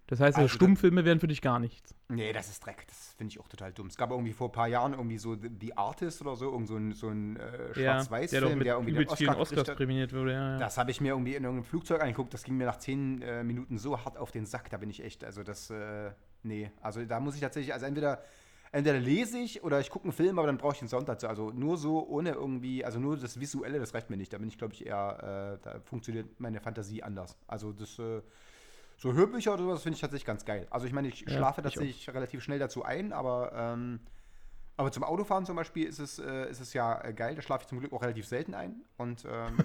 Das 0.09 0.21
heißt, 0.21 0.39
Also 0.39 0.49
Stummfilme 0.49 1.05
wären 1.05 1.19
für 1.19 1.27
dich 1.27 1.43
gar 1.43 1.59
nichts. 1.59 1.95
Nee, 2.09 2.33
das 2.33 2.49
ist 2.49 2.65
Dreck. 2.65 2.87
Das 2.87 3.15
finde 3.17 3.33
ich 3.33 3.41
auch 3.41 3.49
total 3.49 3.73
dumm. 3.73 3.89
Es 3.89 3.97
gab 3.97 4.13
irgendwie 4.13 4.33
vor 4.33 4.49
ein 4.49 4.53
paar 4.53 4.69
Jahren 4.69 4.93
irgendwie 4.93 5.19
so 5.19 5.35
The 5.35 5.77
Artist 5.77 6.21
oder 6.21 6.37
so, 6.37 6.53
irgend 6.53 6.69
so 6.69 6.77
ein, 6.77 6.93
so 6.93 7.09
ein 7.09 7.37
äh, 7.37 7.73
der 7.75 8.05
Schwarz-Weiß-Film, 8.05 8.59
mit 8.59 8.67
der 8.67 8.75
irgendwie 8.75 8.93
den 8.93 9.03
übelst 9.03 9.17
vielen 9.17 9.35
Oscar 9.35 9.59
Oscars 9.59 9.77
prämiert 9.77 10.13
wurde. 10.13 10.33
Ja, 10.33 10.53
ja. 10.53 10.59
Das 10.59 10.79
habe 10.79 10.93
ich 10.93 11.01
mir 11.01 11.09
irgendwie 11.09 11.35
in 11.35 11.43
irgendeinem 11.43 11.65
Flugzeug 11.65 12.01
angeguckt. 12.03 12.33
Das 12.33 12.45
ging 12.45 12.57
mir 12.57 12.67
nach 12.67 12.79
zehn 12.79 13.21
äh, 13.23 13.43
Minuten 13.43 13.79
so 13.79 14.05
hart 14.05 14.17
auf 14.17 14.31
den 14.31 14.47
Sack. 14.47 14.71
Da 14.71 14.77
bin 14.77 14.91
ich 14.91 15.03
echt, 15.03 15.25
also 15.25 15.43
das, 15.43 15.71
äh, 15.71 16.13
nee. 16.45 16.71
Also 16.81 17.05
da 17.05 17.19
muss 17.19 17.35
ich 17.35 17.41
tatsächlich, 17.41 17.75
also 17.75 17.87
entweder, 17.87 18.23
entweder 18.77 18.99
lese 18.99 19.39
ich 19.39 19.65
oder 19.65 19.81
ich 19.81 19.91
gucke 19.91 20.05
einen 20.05 20.13
Film, 20.13 20.39
aber 20.39 20.47
dann 20.47 20.59
brauche 20.59 20.75
ich 20.75 20.79
den 20.79 20.89
Sound 20.89 21.09
dazu. 21.09 21.29
Also 21.29 21.51
nur 21.51 21.77
so, 21.79 22.07
ohne 22.07 22.33
irgendwie, 22.33 22.85
also 22.85 22.99
nur 22.99 23.17
das 23.17 23.41
Visuelle, 23.41 23.79
das 23.79 23.95
reicht 23.95 24.11
mir 24.11 24.17
nicht. 24.17 24.33
Da 24.33 24.39
bin 24.39 24.49
ich, 24.49 24.59
glaube 24.59 24.75
ich, 24.75 24.85
eher, 24.87 25.59
äh, 25.61 25.65
da 25.65 25.81
funktioniert 25.81 26.39
meine 26.39 26.61
Fantasie 26.61 27.03
anders. 27.03 27.37
Also 27.47 27.73
das, 27.73 27.99
äh, 27.99 28.21
so 28.99 29.13
Hörbücher 29.13 29.55
oder 29.55 29.63
sowas 29.65 29.83
finde 29.83 29.95
ich 29.97 30.01
tatsächlich 30.01 30.27
ganz 30.27 30.45
geil. 30.45 30.67
Also 30.71 30.87
ich 30.87 30.93
meine, 30.93 31.09
ich 31.09 31.27
Ja, 31.27 31.31
schlafe 31.31 31.63
tatsächlich 31.63 32.09
relativ 32.11 32.43
schnell 32.43 32.59
dazu 32.59 32.85
ein, 32.85 33.13
aber 33.13 33.53
ähm, 33.55 34.01
aber 34.79 34.93
zum 34.93 35.05
Autofahren 35.05 35.47
zum 35.47 35.57
Beispiel 35.57 35.87
ist 35.87 35.99
es, 35.99 36.19
äh, 36.19 36.51
ist 36.51 36.61
es 36.61 36.75
ja 36.75 37.03
äh, 37.03 37.15
geil. 37.15 37.35
Da 37.35 37.41
schlafe 37.41 37.63
ich 37.63 37.69
zum 37.69 37.81
Glück 37.81 37.93
auch 37.95 38.03
relativ 38.03 38.27
selten 38.27 38.53
ein. 38.55 38.83
Und 38.99 39.25
ähm, 39.25 39.57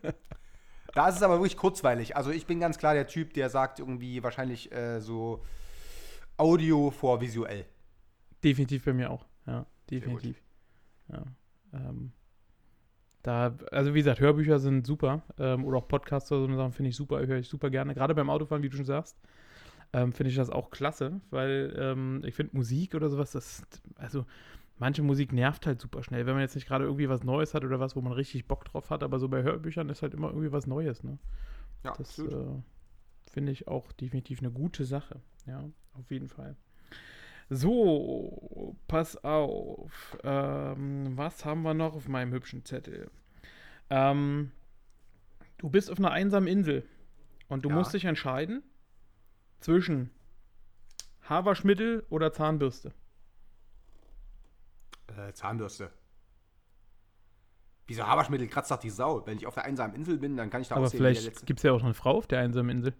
da 0.94 1.08
ist 1.08 1.16
es 1.16 1.22
aber 1.22 1.34
wirklich 1.34 1.58
kurzweilig. 1.58 2.16
Also 2.16 2.30
ich 2.30 2.46
bin 2.46 2.58
ganz 2.58 2.78
klar 2.78 2.94
der 2.94 3.06
Typ, 3.06 3.34
der 3.34 3.50
sagt 3.50 3.80
irgendwie 3.80 4.22
wahrscheinlich 4.22 4.72
äh, 4.72 5.00
so 5.00 5.44
Audio 6.38 6.90
vor 6.90 7.20
visuell. 7.20 7.66
Definitiv 8.42 8.84
bei 8.84 8.92
mir 8.92 9.10
auch. 9.10 9.26
Ja, 9.46 9.66
definitiv. 9.90 10.42
Ja. 11.08 11.24
Ähm, 11.72 12.12
da, 13.22 13.54
also 13.70 13.92
wie 13.94 13.98
gesagt, 13.98 14.20
Hörbücher 14.20 14.58
sind 14.58 14.86
super. 14.86 15.22
Ähm, 15.38 15.64
oder 15.64 15.78
auch 15.78 15.88
Podcasts 15.88 16.30
oder 16.32 16.40
so 16.40 16.46
eine 16.46 16.56
Sachen 16.56 16.72
finde 16.72 16.88
ich 16.90 16.96
super, 16.96 17.26
höre 17.26 17.38
ich 17.38 17.48
super 17.48 17.70
gerne. 17.70 17.94
Gerade 17.94 18.14
beim 18.14 18.30
Autofahren, 18.30 18.62
wie 18.62 18.68
du 18.68 18.76
schon 18.76 18.86
sagst, 18.86 19.18
ähm, 19.92 20.12
finde 20.12 20.30
ich 20.30 20.36
das 20.36 20.50
auch 20.50 20.70
klasse, 20.70 21.20
weil 21.30 21.74
ähm, 21.78 22.22
ich 22.24 22.34
finde 22.34 22.56
Musik 22.56 22.94
oder 22.94 23.10
sowas, 23.10 23.32
das, 23.32 23.62
also 23.96 24.24
manche 24.78 25.02
Musik 25.02 25.32
nervt 25.32 25.66
halt 25.66 25.80
super 25.80 26.02
schnell, 26.02 26.26
wenn 26.26 26.34
man 26.34 26.42
jetzt 26.42 26.54
nicht 26.54 26.66
gerade 26.66 26.84
irgendwie 26.84 27.08
was 27.08 27.24
Neues 27.24 27.54
hat 27.54 27.64
oder 27.64 27.80
was, 27.80 27.96
wo 27.96 28.00
man 28.00 28.12
richtig 28.12 28.46
Bock 28.46 28.64
drauf 28.64 28.90
hat, 28.90 29.02
aber 29.02 29.18
so 29.18 29.28
bei 29.28 29.42
Hörbüchern 29.42 29.88
ist 29.88 30.02
halt 30.02 30.14
immer 30.14 30.28
irgendwie 30.28 30.52
was 30.52 30.66
Neues, 30.66 31.02
ne? 31.02 31.18
Ja, 31.84 31.92
Das 31.96 32.18
äh, 32.18 32.46
finde 33.30 33.52
ich 33.52 33.68
auch 33.68 33.92
definitiv 33.92 34.40
eine 34.40 34.50
gute 34.50 34.84
Sache. 34.84 35.20
Ja, 35.46 35.64
auf 35.94 36.10
jeden 36.10 36.28
Fall. 36.28 36.56
So, 37.52 38.76
pass 38.86 39.16
auf. 39.24 40.16
Ähm, 40.22 41.16
was 41.16 41.44
haben 41.44 41.62
wir 41.62 41.74
noch 41.74 41.94
auf 41.96 42.06
meinem 42.06 42.32
hübschen 42.32 42.64
Zettel? 42.64 43.10
Ähm, 43.90 44.52
du 45.58 45.68
bist 45.68 45.90
auf 45.90 45.98
einer 45.98 46.12
einsamen 46.12 46.48
Insel 46.48 46.84
und 47.48 47.64
du 47.64 47.68
Ja. 47.68 47.74
musst 47.74 47.92
dich 47.92 48.04
entscheiden 48.04 48.62
zwischen 49.58 50.10
Haarwaschmittel 51.22 52.06
oder 52.08 52.32
Zahnbürste. 52.32 52.92
Äh, 55.08 55.32
Zahnbürste. 55.32 55.90
Wieso 57.88 58.06
Haarwaschmittel 58.06 58.46
kratzt 58.46 58.70
doch 58.70 58.78
die 58.78 58.90
Sau? 58.90 59.26
Wenn 59.26 59.38
ich 59.38 59.48
auf 59.48 59.54
der 59.54 59.64
einsamen 59.64 59.96
Insel 59.96 60.18
bin, 60.18 60.36
dann 60.36 60.50
kann 60.50 60.62
ich 60.62 60.68
da 60.68 60.76
Aber 60.76 60.84
aussehen 60.84 60.98
vielleicht 60.98 61.46
gibt 61.46 61.58
es 61.58 61.64
ja 61.64 61.72
auch 61.72 61.82
eine 61.82 61.94
Frau 61.94 62.18
auf 62.18 62.28
der 62.28 62.38
einsamen 62.38 62.70
Insel. 62.70 62.94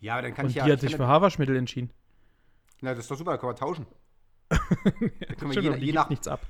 Ja, 0.00 0.14
aber 0.14 0.22
dann 0.22 0.32
kann 0.32 0.46
Und 0.46 0.50
ich 0.52 0.56
ja. 0.56 0.64
die 0.64 0.72
hat 0.72 0.82
ich 0.82 0.88
sich 0.88 0.96
für 0.96 1.06
Haarwaschmittel 1.06 1.54
entschieden. 1.56 1.90
Na, 2.82 2.90
das 2.90 3.00
ist 3.00 3.10
doch 3.10 3.16
super, 3.16 3.32
da 3.32 3.38
können 3.38 3.52
wir 3.52 3.56
tauschen. 3.56 3.86
können 4.48 5.12
wir 5.40 5.52
Stimmt, 5.52 5.78
je- 5.78 5.90
aber 5.90 5.92
nach- 6.04 6.10
nichts 6.10 6.28
ab. 6.28 6.40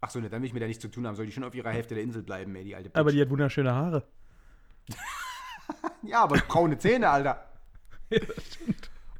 Ach 0.00 0.10
so, 0.10 0.18
ne, 0.20 0.28
dann 0.28 0.42
will 0.42 0.48
ich 0.48 0.52
mir 0.54 0.58
da 0.60 0.66
nichts 0.66 0.82
zu 0.82 0.88
tun 0.90 1.06
haben. 1.06 1.14
Soll 1.14 1.26
die 1.26 1.32
schon 1.32 1.44
auf 1.44 1.54
ihrer 1.54 1.70
Hälfte 1.70 1.94
der 1.94 2.02
Insel 2.02 2.22
bleiben, 2.22 2.54
ey, 2.56 2.64
die 2.64 2.74
alte 2.74 2.90
Aber 2.94 3.04
Bitch. 3.04 3.14
die 3.16 3.20
hat 3.22 3.30
wunderschöne 3.30 3.72
Haare. 3.74 4.04
Ja, 6.02 6.24
aber 6.24 6.36
braune 6.38 6.76
Zähne, 6.76 7.08
Alter. 7.08 7.46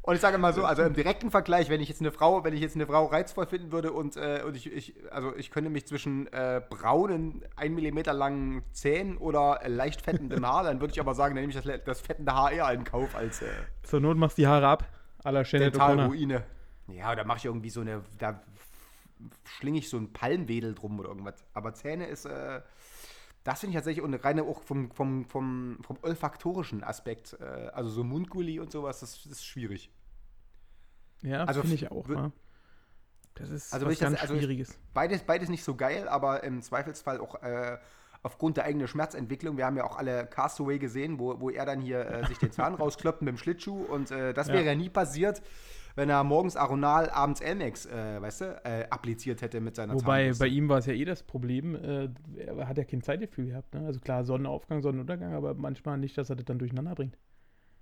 Und 0.02 0.16
ich 0.16 0.20
sage 0.20 0.36
mal 0.36 0.52
so, 0.52 0.64
also 0.64 0.82
im 0.82 0.94
direkten 0.94 1.30
Vergleich, 1.30 1.70
wenn 1.70 1.80
ich 1.80 1.88
jetzt 1.88 2.00
eine 2.00 2.10
Frau, 2.10 2.42
wenn 2.42 2.52
ich 2.54 2.60
jetzt 2.60 2.74
eine 2.74 2.86
Frau 2.86 3.06
reizvoll 3.06 3.46
finden 3.46 3.70
würde 3.70 3.92
und, 3.92 4.16
äh, 4.16 4.42
und 4.44 4.56
ich, 4.56 4.66
ich, 4.70 4.94
also 5.12 5.32
ich 5.36 5.52
könnte 5.52 5.70
mich 5.70 5.86
zwischen 5.86 6.26
äh, 6.32 6.60
braunen, 6.68 7.44
1 7.54 7.72
Millimeter 7.72 8.12
langen 8.12 8.64
Zähnen 8.72 9.16
oder 9.16 9.60
äh, 9.62 9.68
leicht 9.68 10.02
fettendem 10.02 10.44
Haar, 10.44 10.64
dann 10.64 10.80
würde 10.80 10.92
ich 10.92 10.98
aber 10.98 11.14
sagen, 11.14 11.36
dann 11.36 11.42
nehme 11.46 11.56
ich 11.56 11.64
das, 11.64 11.84
das 11.84 12.00
fettende 12.00 12.34
Haar 12.34 12.50
eher 12.50 12.68
in 12.72 12.82
Kauf 12.82 13.14
als 13.14 13.42
äh, 13.42 13.46
Zur 13.84 14.00
Not 14.00 14.16
machst 14.16 14.36
du 14.38 14.42
die 14.42 14.48
Haare 14.48 14.66
ab. 14.66 14.84
O'Connor. 15.24 15.70
Dentalruine. 15.70 16.44
Ja, 16.88 17.14
da 17.14 17.24
mache 17.24 17.38
ich 17.38 17.44
irgendwie 17.44 17.70
so 17.70 17.80
eine, 17.80 18.02
da 18.18 18.42
schlinge 19.44 19.78
ich 19.78 19.88
so 19.88 19.96
einen 19.96 20.12
Palmwedel 20.12 20.74
drum 20.74 20.98
oder 20.98 21.08
irgendwas. 21.10 21.44
Aber 21.54 21.74
Zähne 21.74 22.06
ist, 22.06 22.24
äh, 22.24 22.60
das 23.44 23.60
finde 23.60 23.70
ich 23.72 23.76
tatsächlich 23.76 24.04
und 24.04 24.14
reine 24.14 24.42
auch 24.44 24.62
vom, 24.62 24.90
vom, 24.90 25.24
vom, 25.26 25.78
vom 25.82 25.98
olfaktorischen 26.02 26.82
Aspekt, 26.84 27.36
äh, 27.40 27.44
also 27.72 27.90
so 27.90 28.04
Mundgulli 28.04 28.58
und 28.60 28.72
sowas, 28.72 29.00
das, 29.00 29.22
das 29.22 29.32
ist 29.32 29.44
schwierig. 29.44 29.90
Ja, 31.22 31.44
Also 31.44 31.60
finde 31.60 31.76
ich 31.76 31.90
auch. 31.90 32.08
Ja. 32.08 32.32
Das 33.34 33.48
ist 33.50 33.72
Also 33.72 33.86
was 33.86 33.92
ich 33.94 33.98
das- 34.00 34.08
ganz 34.10 34.20
also 34.22 34.34
Schwieriges. 34.36 34.78
Beides, 34.92 35.22
beides 35.22 35.48
nicht 35.48 35.64
so 35.64 35.74
geil, 35.76 36.08
aber 36.08 36.42
im 36.44 36.60
Zweifelsfall 36.62 37.20
auch 37.20 37.40
äh, 37.42 37.78
aufgrund 38.22 38.56
der 38.56 38.64
eigenen 38.64 38.88
Schmerzentwicklung. 38.88 39.56
Wir 39.56 39.66
haben 39.66 39.76
ja 39.76 39.84
auch 39.84 39.96
alle 39.96 40.26
Castaway 40.26 40.78
gesehen, 40.78 41.18
wo, 41.18 41.40
wo 41.40 41.50
er 41.50 41.66
dann 41.66 41.80
hier 41.80 42.06
äh, 42.06 42.26
sich 42.26 42.38
den 42.38 42.52
Zahn 42.52 42.74
rauskloppt 42.82 43.22
mit 43.22 43.28
dem 43.28 43.36
Schlittschuh 43.36 43.82
und 43.82 44.10
äh, 44.10 44.32
das 44.32 44.48
wäre 44.48 44.64
ja 44.64 44.74
nie 44.74 44.88
passiert, 44.88 45.42
wenn 45.94 46.08
er 46.08 46.24
morgens 46.24 46.56
Aronal, 46.56 47.10
abends 47.10 47.40
Elmex, 47.40 47.86
äh, 47.86 48.22
weißt 48.22 48.40
du, 48.40 48.44
äh, 48.64 48.86
appliziert 48.88 49.42
hätte 49.42 49.60
mit 49.60 49.76
seiner 49.76 49.94
Wobei 49.94 50.20
Zahnbürste. 50.20 50.44
bei 50.44 50.48
ihm 50.48 50.68
war 50.68 50.78
es 50.78 50.86
ja 50.86 50.94
eh 50.94 51.04
das 51.04 51.22
Problem, 51.22 51.74
äh, 51.74 52.08
er 52.36 52.68
hat 52.68 52.78
ja 52.78 52.84
kein 52.84 53.02
Zeitgefühl 53.02 53.46
gehabt. 53.46 53.74
Ne? 53.74 53.84
Also 53.86 54.00
klar, 54.00 54.24
Sonnenaufgang, 54.24 54.82
Sonnenuntergang, 54.82 55.34
aber 55.34 55.54
manchmal 55.54 55.98
nicht, 55.98 56.16
dass 56.16 56.30
er 56.30 56.36
das 56.36 56.44
dann 56.44 56.58
durcheinander 56.58 56.94
bringt. 56.94 57.18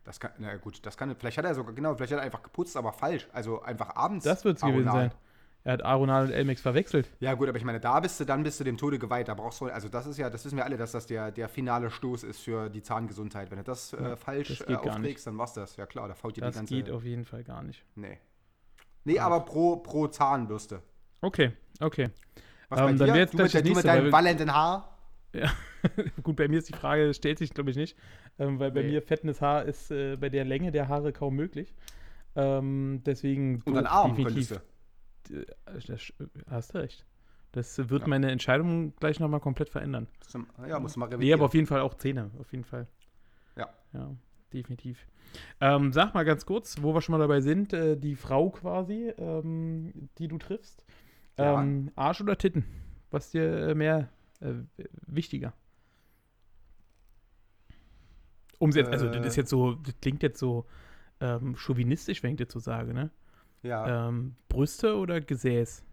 Das 0.05 0.19
kann, 0.19 0.33
na 0.39 0.57
gut, 0.57 0.85
das 0.87 0.97
kann, 0.97 1.15
vielleicht 1.15 1.39
hat 1.39 1.45
er 1.45 1.55
sogar, 1.55 1.75
genau, 1.75 1.95
vielleicht 1.95 2.13
hat 2.13 2.21
er 2.21 2.25
einfach 2.25 2.43
geputzt, 2.43 2.77
aber 2.77 2.93
falsch. 2.93 3.29
Also 3.33 3.63
einfach 3.63 3.95
abends. 3.95 4.25
Das 4.25 4.45
wird 4.45 4.57
es 4.57 4.63
gewesen 4.63 4.91
sein. 4.91 5.13
Er 5.63 5.75
hat 5.75 5.85
Aronal 5.85 6.25
und 6.27 6.31
Elmex 6.33 6.63
verwechselt. 6.63 7.07
Ja, 7.21 7.35
gut, 7.35 7.49
aber 7.49 7.59
ich 7.59 7.65
meine, 7.65 7.81
da 7.81 8.01
bist 8.01 8.19
du, 8.19 8.25
dann 8.25 8.43
bist 8.43 8.59
du 8.61 8.65
dem 8.65 8.79
Tode 8.79 8.99
geweiht. 8.99 9.29
Da 9.29 9.35
brauchst 9.35 9.61
du, 9.61 9.67
also 9.67 9.89
das 9.91 10.07
ist 10.07 10.17
ja, 10.17 10.31
das 10.31 10.45
wissen 10.45 10.57
wir 10.57 10.65
alle, 10.65 10.79
dass 10.79 10.93
das 10.93 11.07
der, 11.07 11.31
der 11.31 11.49
finale 11.51 11.91
Stoß 11.91 12.25
ist 12.25 12.41
für 12.41 12.71
die 12.71 12.83
Zahngesundheit. 12.83 13.51
Wenn 13.51 13.59
du 13.59 13.65
das 13.65 13.93
äh, 13.93 14.17
falsch 14.17 14.59
das 14.59 14.69
äh, 14.69 14.75
aufträgst, 14.77 15.27
dann 15.27 15.37
war's 15.37 15.53
das. 15.53 15.77
Ja 15.77 15.85
klar, 15.85 16.09
da 16.09 16.15
fault 16.15 16.37
dir 16.37 16.41
die 16.41 16.47
Das 16.47 16.57
ganze. 16.57 16.75
geht 16.75 16.91
auf 16.91 17.05
jeden 17.05 17.25
Fall 17.27 17.45
gar 17.45 17.63
nicht. 17.63 17.85
Nee. 17.95 18.19
Nee, 19.05 19.19
aber 19.19 19.41
pro, 19.41 19.77
pro 19.77 20.07
Zahnbürste. 20.09 20.81
Okay, 21.21 21.53
okay. 21.81 22.09
Was 22.71 22.81
Ähm, 22.81 22.99
bei 22.99 23.07
dann 23.07 23.15
dir? 23.17 23.27
du 23.27 23.37
mit, 23.43 23.53
der- 23.55 23.61
das 23.63 23.71
du 23.71 23.75
mit 23.77 23.85
deinem 23.85 24.13
wallenden 24.13 24.55
Haar? 24.55 24.97
Gut, 26.23 26.37
bei 26.37 26.49
mir 26.49 26.59
ist 26.59 26.69
die 26.69 26.73
Frage, 26.77 27.13
stellt 27.15 27.39
sich, 27.39 27.53
glaube 27.55 27.71
ich, 27.71 27.77
nicht. 27.77 27.97
Ähm, 28.39 28.59
weil 28.59 28.71
bei 28.73 28.83
Nee. 28.83 28.89
mir 28.93 29.03
fettendes 29.03 29.41
Haar 29.41 29.65
ist 29.65 29.91
äh, 29.91 30.17
bei 30.17 30.29
der 30.29 30.45
Länge 30.45 30.73
der 30.73 30.89
Haare 30.89 31.13
kaum 31.13 31.37
möglich. 31.37 31.75
Ähm, 32.37 33.03
deswegen. 33.05 33.63
Und 33.65 33.77
an 33.77 33.85
doof, 33.85 33.93
Arm 33.93 34.11
definitiv. 34.17 34.49
könntest 34.49 34.51
du. 34.53 34.80
Äh, 35.31 35.47
Das, 35.87 36.13
hast 36.49 36.75
du 36.75 36.79
recht. 36.79 37.07
Das 37.53 37.79
wird 37.91 38.03
Ja. 38.03 38.09
meine 38.09 38.31
Entscheidung 38.31 38.95
gleich 38.97 39.19
nochmal 39.19 39.41
komplett 39.41 39.69
verändern. 39.69 40.07
Ja, 40.67 40.79
musst 40.79 40.97
du 40.97 41.01
mal 41.01 41.07
Nee, 41.09 41.15
revidieren. 41.15 41.41
aber 41.41 41.47
auf 41.47 41.55
jeden 41.55 41.67
Fall 41.67 41.81
auch 41.81 41.95
Zähne, 41.95 42.31
auf 42.39 42.53
jeden 42.53 42.65
Fall. 42.65 42.87
Ja. 43.57 43.69
Ja, 43.93 44.15
definitiv. 44.53 45.07
Ähm, 45.61 45.93
sag 45.93 46.15
mal 46.15 46.25
ganz 46.25 46.47
kurz, 46.47 46.81
wo 46.83 46.95
wir 46.95 47.01
schon 47.01 47.13
mal 47.13 47.19
dabei 47.19 47.41
sind, 47.41 47.73
äh, 47.73 47.97
die 47.97 48.15
Frau 48.15 48.51
quasi, 48.51 49.13
ähm, 49.19 50.09
die 50.19 50.29
du 50.29 50.39
triffst. 50.39 50.85
Ja. 51.39 51.61
Ähm, 51.63 51.91
Arsch 51.97 52.21
oder 52.21 52.37
Titten? 52.39 52.65
Was 53.11 53.31
dir 53.33 53.69
äh, 53.71 53.75
mehr 53.75 54.09
äh, 54.41 54.55
wichtiger? 55.07 55.53
Um 58.59 58.71
jetzt, 58.73 58.91
also 58.91 59.07
das 59.09 59.25
Äh. 59.25 59.29
ist 59.29 59.37
jetzt 59.37 59.51
so, 59.51 59.75
das 59.75 59.95
klingt 60.01 60.23
jetzt 60.23 60.39
so 60.39 60.67
ähm, 61.21 61.57
chauvinistisch, 61.57 62.23
wenn 62.23 62.33
ich 62.33 62.39
das 62.39 62.53
so 62.53 62.59
sage, 62.59 62.93
ne? 62.95 63.11
Ja. 63.63 64.09
Ähm, 64.09 64.37
Brüste 64.49 64.97
oder 64.97 65.21
Gesäß? 65.21 65.85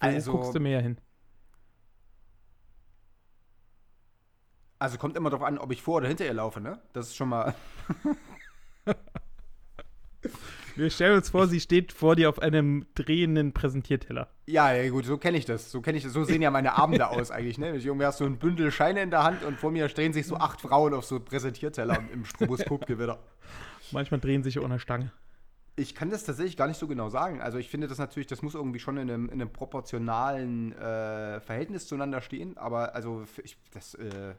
Wo 0.00 0.06
Also- 0.06 0.32
guckst 0.32 0.54
du 0.54 0.60
mehr 0.60 0.80
hin? 0.80 0.98
Also 4.78 4.98
kommt 4.98 5.16
immer 5.16 5.30
darauf 5.30 5.46
an, 5.46 5.58
ob 5.58 5.72
ich 5.72 5.80
vor 5.82 5.96
oder 5.96 6.08
hinter 6.08 6.26
ihr 6.26 6.34
laufe, 6.34 6.60
ne? 6.60 6.78
Das 6.92 7.06
ist 7.08 7.16
schon 7.16 7.30
mal. 7.30 7.54
Wir 10.76 10.90
stellen 10.90 11.16
uns 11.16 11.30
vor, 11.30 11.48
sie 11.48 11.58
steht 11.58 11.90
vor 11.90 12.16
dir 12.16 12.28
auf 12.28 12.38
einem 12.38 12.84
drehenden 12.94 13.54
Präsentierteller. 13.54 14.28
Ja, 14.44 14.74
ja 14.74 14.90
gut, 14.90 15.06
so 15.06 15.16
kenne 15.16 15.38
ich 15.38 15.46
das. 15.46 15.70
So 15.70 15.80
kenne 15.80 15.96
ich 15.96 16.04
das. 16.04 16.12
So 16.12 16.24
sehen 16.24 16.42
ja 16.42 16.50
meine 16.50 16.74
Abende 16.74 17.08
aus 17.08 17.30
eigentlich, 17.30 17.56
ne? 17.56 17.74
Ich 17.74 17.86
irgendwie 17.86 18.04
hast 18.04 18.18
so 18.18 18.26
ein 18.26 18.38
Bündel 18.38 18.70
Scheine 18.70 19.00
in 19.00 19.10
der 19.10 19.24
Hand 19.24 19.42
und 19.42 19.58
vor 19.58 19.70
mir 19.70 19.88
drehen 19.88 20.12
sich 20.12 20.26
so 20.26 20.36
acht 20.36 20.60
Frauen 20.60 20.92
auf 20.92 21.06
so 21.06 21.18
Präsentierteller 21.18 21.98
im 22.12 22.26
Stroboskopgewitter. 22.26 23.18
Manchmal 23.90 24.20
drehen 24.20 24.42
sich 24.42 24.58
auch 24.58 24.64
eine 24.64 24.78
Stange. 24.78 25.12
Ich 25.76 25.94
kann 25.94 26.10
das 26.10 26.24
tatsächlich 26.24 26.58
gar 26.58 26.68
nicht 26.68 26.78
so 26.78 26.86
genau 26.86 27.08
sagen. 27.08 27.40
Also 27.40 27.56
ich 27.56 27.70
finde 27.70 27.88
das 27.88 27.98
natürlich, 27.98 28.26
das 28.26 28.42
muss 28.42 28.54
irgendwie 28.54 28.78
schon 28.78 28.98
in 28.98 29.10
einem, 29.10 29.26
in 29.26 29.40
einem 29.40 29.52
proportionalen 29.52 30.72
äh, 30.72 31.40
Verhältnis 31.40 31.86
zueinander 31.86 32.20
stehen. 32.20 32.58
Aber 32.58 32.94
also 32.94 33.24
ich, 33.42 33.56
das, 33.72 33.94
äh, 33.94 34.34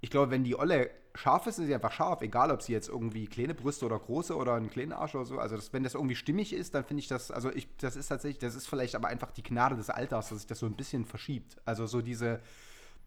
ich 0.00 0.10
glaube, 0.10 0.30
wenn 0.30 0.44
die 0.44 0.58
Olle 0.58 0.90
scharf 1.16 1.46
ist, 1.46 1.56
sie 1.56 1.74
einfach 1.74 1.92
scharf. 1.92 2.22
Egal, 2.22 2.50
ob 2.50 2.62
sie 2.62 2.72
jetzt 2.72 2.88
irgendwie 2.88 3.26
kleine 3.26 3.54
Brüste 3.54 3.86
oder 3.86 3.98
große 3.98 4.36
oder 4.36 4.54
einen 4.54 4.70
kleinen 4.70 4.92
Arsch 4.92 5.14
oder 5.14 5.24
so. 5.24 5.38
Also 5.38 5.56
das, 5.56 5.72
wenn 5.72 5.82
das 5.82 5.94
irgendwie 5.94 6.16
stimmig 6.16 6.52
ist, 6.52 6.74
dann 6.74 6.84
finde 6.84 7.00
ich 7.00 7.08
das, 7.08 7.30
also 7.30 7.50
ich, 7.50 7.68
das 7.78 7.96
ist 7.96 8.08
tatsächlich, 8.08 8.38
das 8.38 8.54
ist 8.54 8.66
vielleicht 8.66 8.94
aber 8.94 9.08
einfach 9.08 9.30
die 9.30 9.42
Gnade 9.42 9.76
des 9.76 9.90
Alters, 9.90 10.28
dass 10.28 10.38
sich 10.38 10.46
das 10.46 10.58
so 10.58 10.66
ein 10.66 10.76
bisschen 10.76 11.04
verschiebt. 11.04 11.56
Also 11.64 11.86
so 11.86 12.02
diese, 12.02 12.40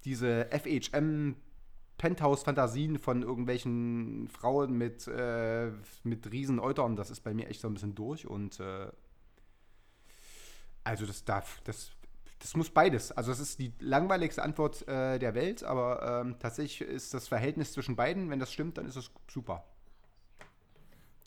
diese 0.04 0.48
FHM 0.52 1.36
Penthouse-Fantasien 1.98 2.98
von 2.98 3.22
irgendwelchen 3.22 4.30
Frauen 4.30 4.78
mit, 4.78 5.08
äh, 5.08 5.72
mit 6.04 6.32
riesen 6.32 6.60
Eutern, 6.60 6.95
das 6.95 7.12
ist 7.12 7.22
bei 7.22 7.34
mir 7.34 7.48
echt 7.50 7.62
so 7.62 7.67
ein 7.67 7.74
bisschen 7.74 7.93
durch 7.93 8.26
und 8.26 8.60
äh, 8.60 8.88
also 10.86 11.06
das 11.06 11.26
darf, 11.26 11.62
das, 11.65 11.91
das 12.39 12.56
muss 12.56 12.69
beides. 12.69 13.12
Also 13.12 13.32
es 13.32 13.39
ist 13.39 13.60
die 13.60 13.73
langweiligste 13.80 14.41
Antwort 14.41 14.88
äh, 14.88 15.19
der 15.19 15.36
Welt, 15.36 15.63
aber 15.63 16.21
ähm, 16.21 16.39
tatsächlich 16.39 16.88
ist 16.89 17.13
das 17.13 17.28
Verhältnis 17.28 17.73
zwischen 17.73 17.95
beiden, 17.95 18.30
wenn 18.30 18.39
das 18.39 18.52
stimmt, 18.52 18.78
dann 18.78 18.86
ist 18.86 18.95
es 18.95 19.12
super. 19.30 19.65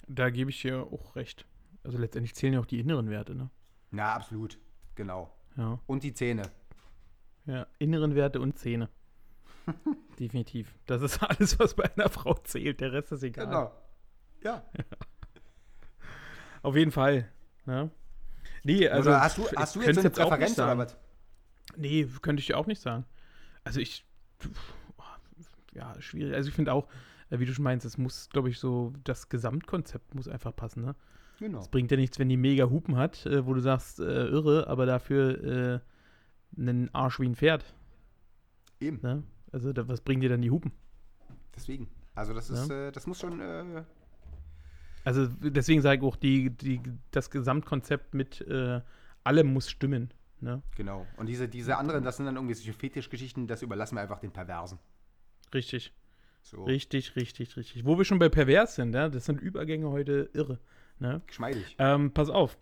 Da 0.09 0.31
gebe 0.31 0.51
ich 0.51 0.61
dir 0.61 0.87
auch 0.91 1.17
recht. 1.17 1.47
Also 1.85 1.99
letztendlich 1.99 2.35
zählen 2.35 2.55
ja 2.55 2.61
auch 2.61 2.67
die 2.67 2.81
inneren 2.81 3.11
Werte, 3.11 3.35
ne? 3.35 3.51
Na, 3.91 4.15
absolut. 4.15 4.59
Genau. 4.95 5.31
Ja. 5.57 5.79
Und 5.87 6.03
die 6.03 6.15
Zähne. 6.15 6.51
Ja, 7.45 7.67
inneren 7.79 8.15
Werte 8.15 8.41
und 8.41 8.59
Zähne. 8.59 8.89
Definitiv. 10.19 10.75
Das 10.87 11.03
ist 11.03 11.23
alles, 11.23 11.59
was 11.59 11.75
bei 11.75 11.91
einer 11.95 12.09
Frau 12.09 12.35
zählt. 12.35 12.81
Der 12.81 12.93
Rest 12.93 13.13
ist 13.13 13.23
egal. 13.23 13.47
Genau. 13.47 13.73
Ja. 14.43 14.65
Auf 16.63 16.77
jeden 16.77 16.93
Fall. 16.93 17.29
Ja. 17.67 17.91
Nee, 18.65 18.89
also. 18.89 19.11
Oder 19.11 19.21
hast 19.21 19.39
du, 19.39 19.47
hast 19.57 19.77
du 19.77 19.81
jetzt 19.83 19.95
so 19.95 20.01
eine 20.01 20.11
Präferenz 20.11 20.59
oder 20.59 20.79
was? 20.79 20.97
Nee, 21.77 22.07
könnte 22.21 22.41
ich 22.41 22.47
dir 22.47 22.59
auch 22.59 22.67
nicht 22.67 22.81
sagen. 22.81 23.05
Also 23.65 23.81
ich. 23.81 24.05
Ja, 25.73 25.95
schwierig. 26.01 26.35
Also 26.35 26.49
ich 26.49 26.55
finde 26.55 26.73
auch, 26.73 26.89
äh, 27.31 27.39
wie 27.39 27.47
du 27.47 27.55
schon 27.55 27.65
meinst, 27.65 27.87
es 27.87 27.97
muss, 27.97 28.29
glaube 28.29 28.51
ich, 28.51 28.59
so, 28.59 28.93
das 29.05 29.29
Gesamtkonzept 29.29 30.15
muss 30.15 30.29
einfach 30.29 30.55
passen, 30.55 30.85
ne? 30.85 30.95
Genau. 31.39 31.61
Es 31.61 31.69
bringt 31.69 31.91
ja 31.91 31.97
nichts, 31.97 32.19
wenn 32.19 32.29
die 32.29 32.37
mega 32.37 32.69
Hupen 32.69 32.97
hat, 32.97 33.27
äh, 33.27 33.47
wo 33.47 33.55
du 33.55 33.61
sagst, 33.61 34.01
äh, 34.01 34.27
irre, 34.27 34.67
aber 34.69 34.87
dafür 34.87 35.81
äh, 36.57 36.61
einen 36.61 36.95
Arsch 36.95 37.19
wie 37.21 37.27
ein 37.27 37.35
Pferd. 37.35 37.65
Eben. 38.81 39.01
Ne? 39.03 39.23
Also 39.51 39.73
da, 39.73 39.89
was 39.89 40.03
bringen 40.03 40.21
dir 40.21 40.29
dann 40.29 40.43
die 40.43 40.51
Hupen? 40.51 40.73
Deswegen. 41.57 41.89
Also 42.15 42.35
das 42.35 42.51
ist, 42.51 42.71
äh, 42.71 42.93
das 42.93 43.07
muss 43.07 43.19
schon, 43.19 43.41
äh, 43.41 43.85
Also 45.05 45.27
deswegen 45.27 45.83
sage 45.83 46.01
ich 46.01 46.03
auch, 46.07 46.17
die, 46.17 46.51
die, 46.51 46.81
das 47.11 47.31
Gesamtkonzept 47.31 48.15
mit 48.15 48.41
äh, 48.43 48.81
allem 49.25 49.53
muss 49.53 49.71
stimmen. 49.71 50.13
Ne? 50.41 50.61
genau. 50.75 51.07
Und 51.17 51.27
diese, 51.27 51.49
diese 51.49 51.77
anderen, 51.77 52.03
das 52.03 52.17
sind 52.17 52.27
dann 52.27 52.35
irgendwie 52.35 52.55
solche 52.55 52.73
Fetischgeschichten, 52.73 53.47
das 53.47 53.63
überlassen 53.63 53.95
wir 53.95 54.03
einfach 54.03 54.19
den 54.19 54.33
Perversen. 54.33 54.81
Richtig, 55.55 55.93
So. 56.43 56.65
richtig, 56.65 57.15
richtig, 57.15 57.57
richtig. 57.57 57.85
Wo 57.85 57.97
wir 57.97 58.05
schon 58.05 58.19
bei 58.19 58.29
pervers 58.29 58.75
sind, 58.75 58.93
ja? 58.93 59.09
das 59.09 59.27
sind 59.27 59.41
Übergänge 59.41 59.89
heute 59.91 60.31
irre. 60.33 60.59
Ne? 60.99 61.23
Geschmeidig. 61.29 61.77
Ähm, 61.79 62.13
pass 62.13 62.29
auf. 62.29 62.59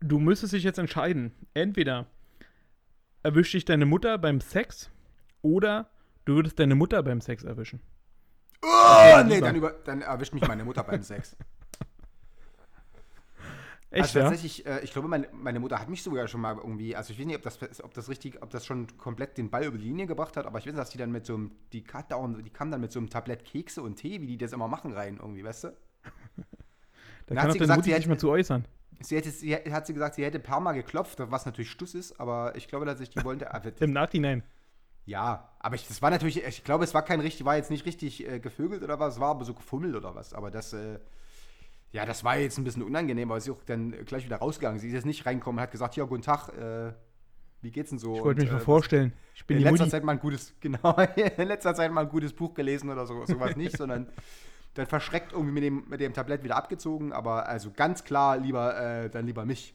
Du 0.00 0.18
müsstest 0.18 0.52
dich 0.52 0.64
jetzt 0.64 0.78
entscheiden. 0.78 1.32
Entweder 1.54 2.06
erwischt 3.22 3.54
dich 3.54 3.64
deine 3.64 3.86
Mutter 3.86 4.18
beim 4.18 4.40
Sex 4.40 4.90
oder 5.40 5.88
du 6.26 6.34
würdest 6.34 6.58
deine 6.58 6.74
Mutter 6.74 7.02
beim 7.02 7.20
Sex 7.20 7.44
erwischen. 7.44 7.80
Oh, 8.62 9.22
nee, 9.26 9.40
dann, 9.40 9.56
über, 9.56 9.70
dann 9.72 10.02
erwischt 10.02 10.32
mich 10.34 10.46
meine 10.46 10.64
Mutter 10.64 10.84
beim 10.84 11.02
Sex. 11.02 11.36
Echt, 13.90 14.04
also 14.04 14.18
ja? 14.20 14.24
tatsächlich, 14.24 14.64
äh, 14.64 14.80
ich 14.80 14.92
glaube, 14.92 15.06
meine, 15.06 15.28
meine 15.32 15.60
Mutter 15.60 15.78
hat 15.78 15.90
mich 15.90 16.02
sogar 16.02 16.26
schon 16.26 16.40
mal 16.40 16.56
irgendwie, 16.56 16.96
also 16.96 17.12
ich 17.12 17.18
weiß 17.18 17.26
nicht, 17.26 17.36
ob 17.36 17.42
das, 17.42 17.84
ob 17.84 17.92
das 17.92 18.08
richtig, 18.08 18.42
ob 18.42 18.48
das 18.48 18.64
schon 18.64 18.86
komplett 18.96 19.36
den 19.36 19.50
Ball 19.50 19.64
über 19.64 19.76
die 19.76 19.84
Linie 19.84 20.06
gebracht 20.06 20.38
hat, 20.38 20.46
aber 20.46 20.58
ich 20.58 20.66
weiß, 20.66 20.74
dass 20.74 20.88
die 20.88 20.96
dann 20.98 21.12
mit 21.12 21.26
so 21.26 21.34
einem, 21.34 21.50
die, 21.74 21.84
dauernd- 21.84 22.40
die 22.42 22.48
kam 22.50 22.70
dann 22.70 22.80
mit 22.80 22.90
so 22.90 23.00
einem 23.00 23.10
Tablett 23.10 23.44
Kekse 23.44 23.82
und 23.82 23.96
Tee, 23.96 24.22
wie 24.22 24.26
die 24.26 24.38
das 24.38 24.52
immer 24.52 24.66
machen, 24.66 24.92
rein 24.94 25.18
irgendwie, 25.20 25.44
weißt 25.44 25.64
du? 25.64 25.68
Da 27.26 27.34
dann 27.34 27.36
kann 27.36 27.46
hat 27.46 27.52
sie 27.52 27.58
gesagt, 27.60 27.76
Mutti 27.78 27.90
sie 27.90 27.96
sich 27.96 28.08
mal 28.08 28.18
zu 28.18 28.30
äußern. 28.30 28.64
Sie, 29.00 29.16
hätte, 29.16 29.30
sie 29.30 29.54
hat 29.54 29.86
sie 29.86 29.94
gesagt, 29.94 30.16
sie 30.16 30.24
hätte 30.24 30.38
ein 30.38 30.42
paar 30.42 30.60
Mal 30.60 30.72
geklopft, 30.72 31.18
was 31.30 31.46
natürlich 31.46 31.70
Stuss 31.70 31.94
ist, 31.94 32.18
aber 32.18 32.56
ich 32.56 32.66
glaube, 32.66 32.84
dass 32.84 33.00
ich 33.00 33.10
die 33.10 33.22
wollte. 33.24 33.48
Im 33.80 33.92
Nachhinein. 33.92 34.42
Ja, 35.04 35.50
aber 35.58 35.74
ich, 35.74 35.86
das 35.88 36.00
war 36.00 36.10
natürlich, 36.10 36.44
ich 36.44 36.64
glaube, 36.64 36.84
es 36.84 36.94
war 36.94 37.04
kein 37.04 37.20
richtig, 37.20 37.44
war 37.44 37.56
jetzt 37.56 37.70
nicht 37.70 37.86
richtig 37.86 38.28
äh, 38.28 38.38
gevögelt 38.38 38.82
oder 38.82 39.00
was, 39.00 39.14
es 39.14 39.20
war 39.20 39.30
aber 39.30 39.44
so 39.44 39.54
gefummelt 39.54 39.94
oder 39.94 40.14
was. 40.14 40.32
Aber 40.32 40.50
das, 40.50 40.72
äh, 40.72 40.98
ja, 41.90 42.06
das 42.06 42.24
war 42.24 42.38
jetzt 42.38 42.58
ein 42.58 42.64
bisschen 42.64 42.82
unangenehm, 42.82 43.28
weil 43.28 43.40
sie 43.40 43.50
auch 43.50 43.62
dann 43.64 43.92
gleich 44.04 44.24
wieder 44.24 44.36
rausgegangen. 44.36 44.78
Sie 44.78 44.88
ist 44.88 44.94
jetzt 44.94 45.06
nicht 45.06 45.26
reingekommen 45.26 45.58
und 45.58 45.62
hat 45.62 45.72
gesagt, 45.72 45.96
ja, 45.96 46.04
guten 46.04 46.22
Tag, 46.22 46.48
äh, 46.50 46.92
wie 47.62 47.70
geht's 47.70 47.90
denn 47.90 47.98
so? 47.98 48.14
Ich 48.14 48.24
wollte 48.24 48.40
mich 48.40 48.50
Und, 48.50 48.56
mal 48.56 48.62
äh, 48.62 48.64
vorstellen. 48.64 49.12
Ich 49.34 49.46
bin 49.46 49.56
in 49.56 49.62
die 49.62 49.64
letzter 49.64 49.84
Mutti. 49.84 49.90
Zeit 49.90 50.04
mal 50.04 50.12
ein 50.12 50.18
gutes, 50.20 50.54
genau, 50.60 50.96
in 51.16 51.48
letzter 51.48 51.74
Zeit 51.74 51.92
mal 51.92 52.02
ein 52.02 52.08
gutes 52.08 52.32
Buch 52.32 52.54
gelesen 52.54 52.90
oder 52.90 53.06
so, 53.06 53.24
sowas 53.26 53.56
nicht, 53.56 53.76
sondern 53.76 54.08
dann 54.74 54.86
verschreckt 54.86 55.32
irgendwie 55.32 55.52
mit 55.52 55.64
dem, 55.64 55.84
mit 55.88 56.00
dem 56.00 56.14
Tablett 56.14 56.44
wieder 56.44 56.56
abgezogen, 56.56 57.12
aber 57.12 57.46
also 57.48 57.70
ganz 57.70 58.04
klar 58.04 58.38
lieber, 58.38 58.78
äh, 58.80 59.10
dann 59.10 59.26
lieber 59.26 59.44
mich. 59.44 59.74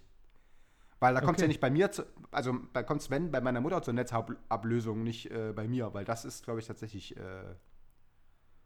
Weil 1.00 1.14
da 1.14 1.22
kommt 1.22 1.38
es 1.38 1.42
ja 1.42 1.48
Okay. 1.48 1.48
nicht 1.48 1.60
bei 1.62 1.70
mir, 1.70 1.92
zu, 1.92 2.06
also 2.32 2.58
da 2.74 2.84
kommt 2.84 3.02
es, 3.02 3.10
wenn, 3.12 3.32
bei 3.32 3.42
meiner 3.42 3.62
Mutter 3.62 3.82
zur 3.84 3.94
Netzablösung, 3.94 5.04
nicht 5.04 5.30
äh, 5.32 5.54
bei 5.56 5.68
mir, 5.68 5.94
weil 5.94 6.06
das 6.06 6.26
ist, 6.26 6.44
glaube 6.44 6.60
ich, 6.60 6.68
tatsächlich, 6.68 7.16
äh, 7.18 7.22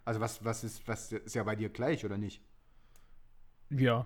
also 0.06 0.20
was, 0.20 0.44
was 0.46 0.64
ist, 0.64 0.88
was 0.88 1.12
ist 1.12 1.34
ja 1.36 1.44
bei 1.44 1.56
dir 1.56 1.70
gleich, 1.70 2.06
oder 2.06 2.18
nicht? 2.18 2.42
Ja, 3.70 4.06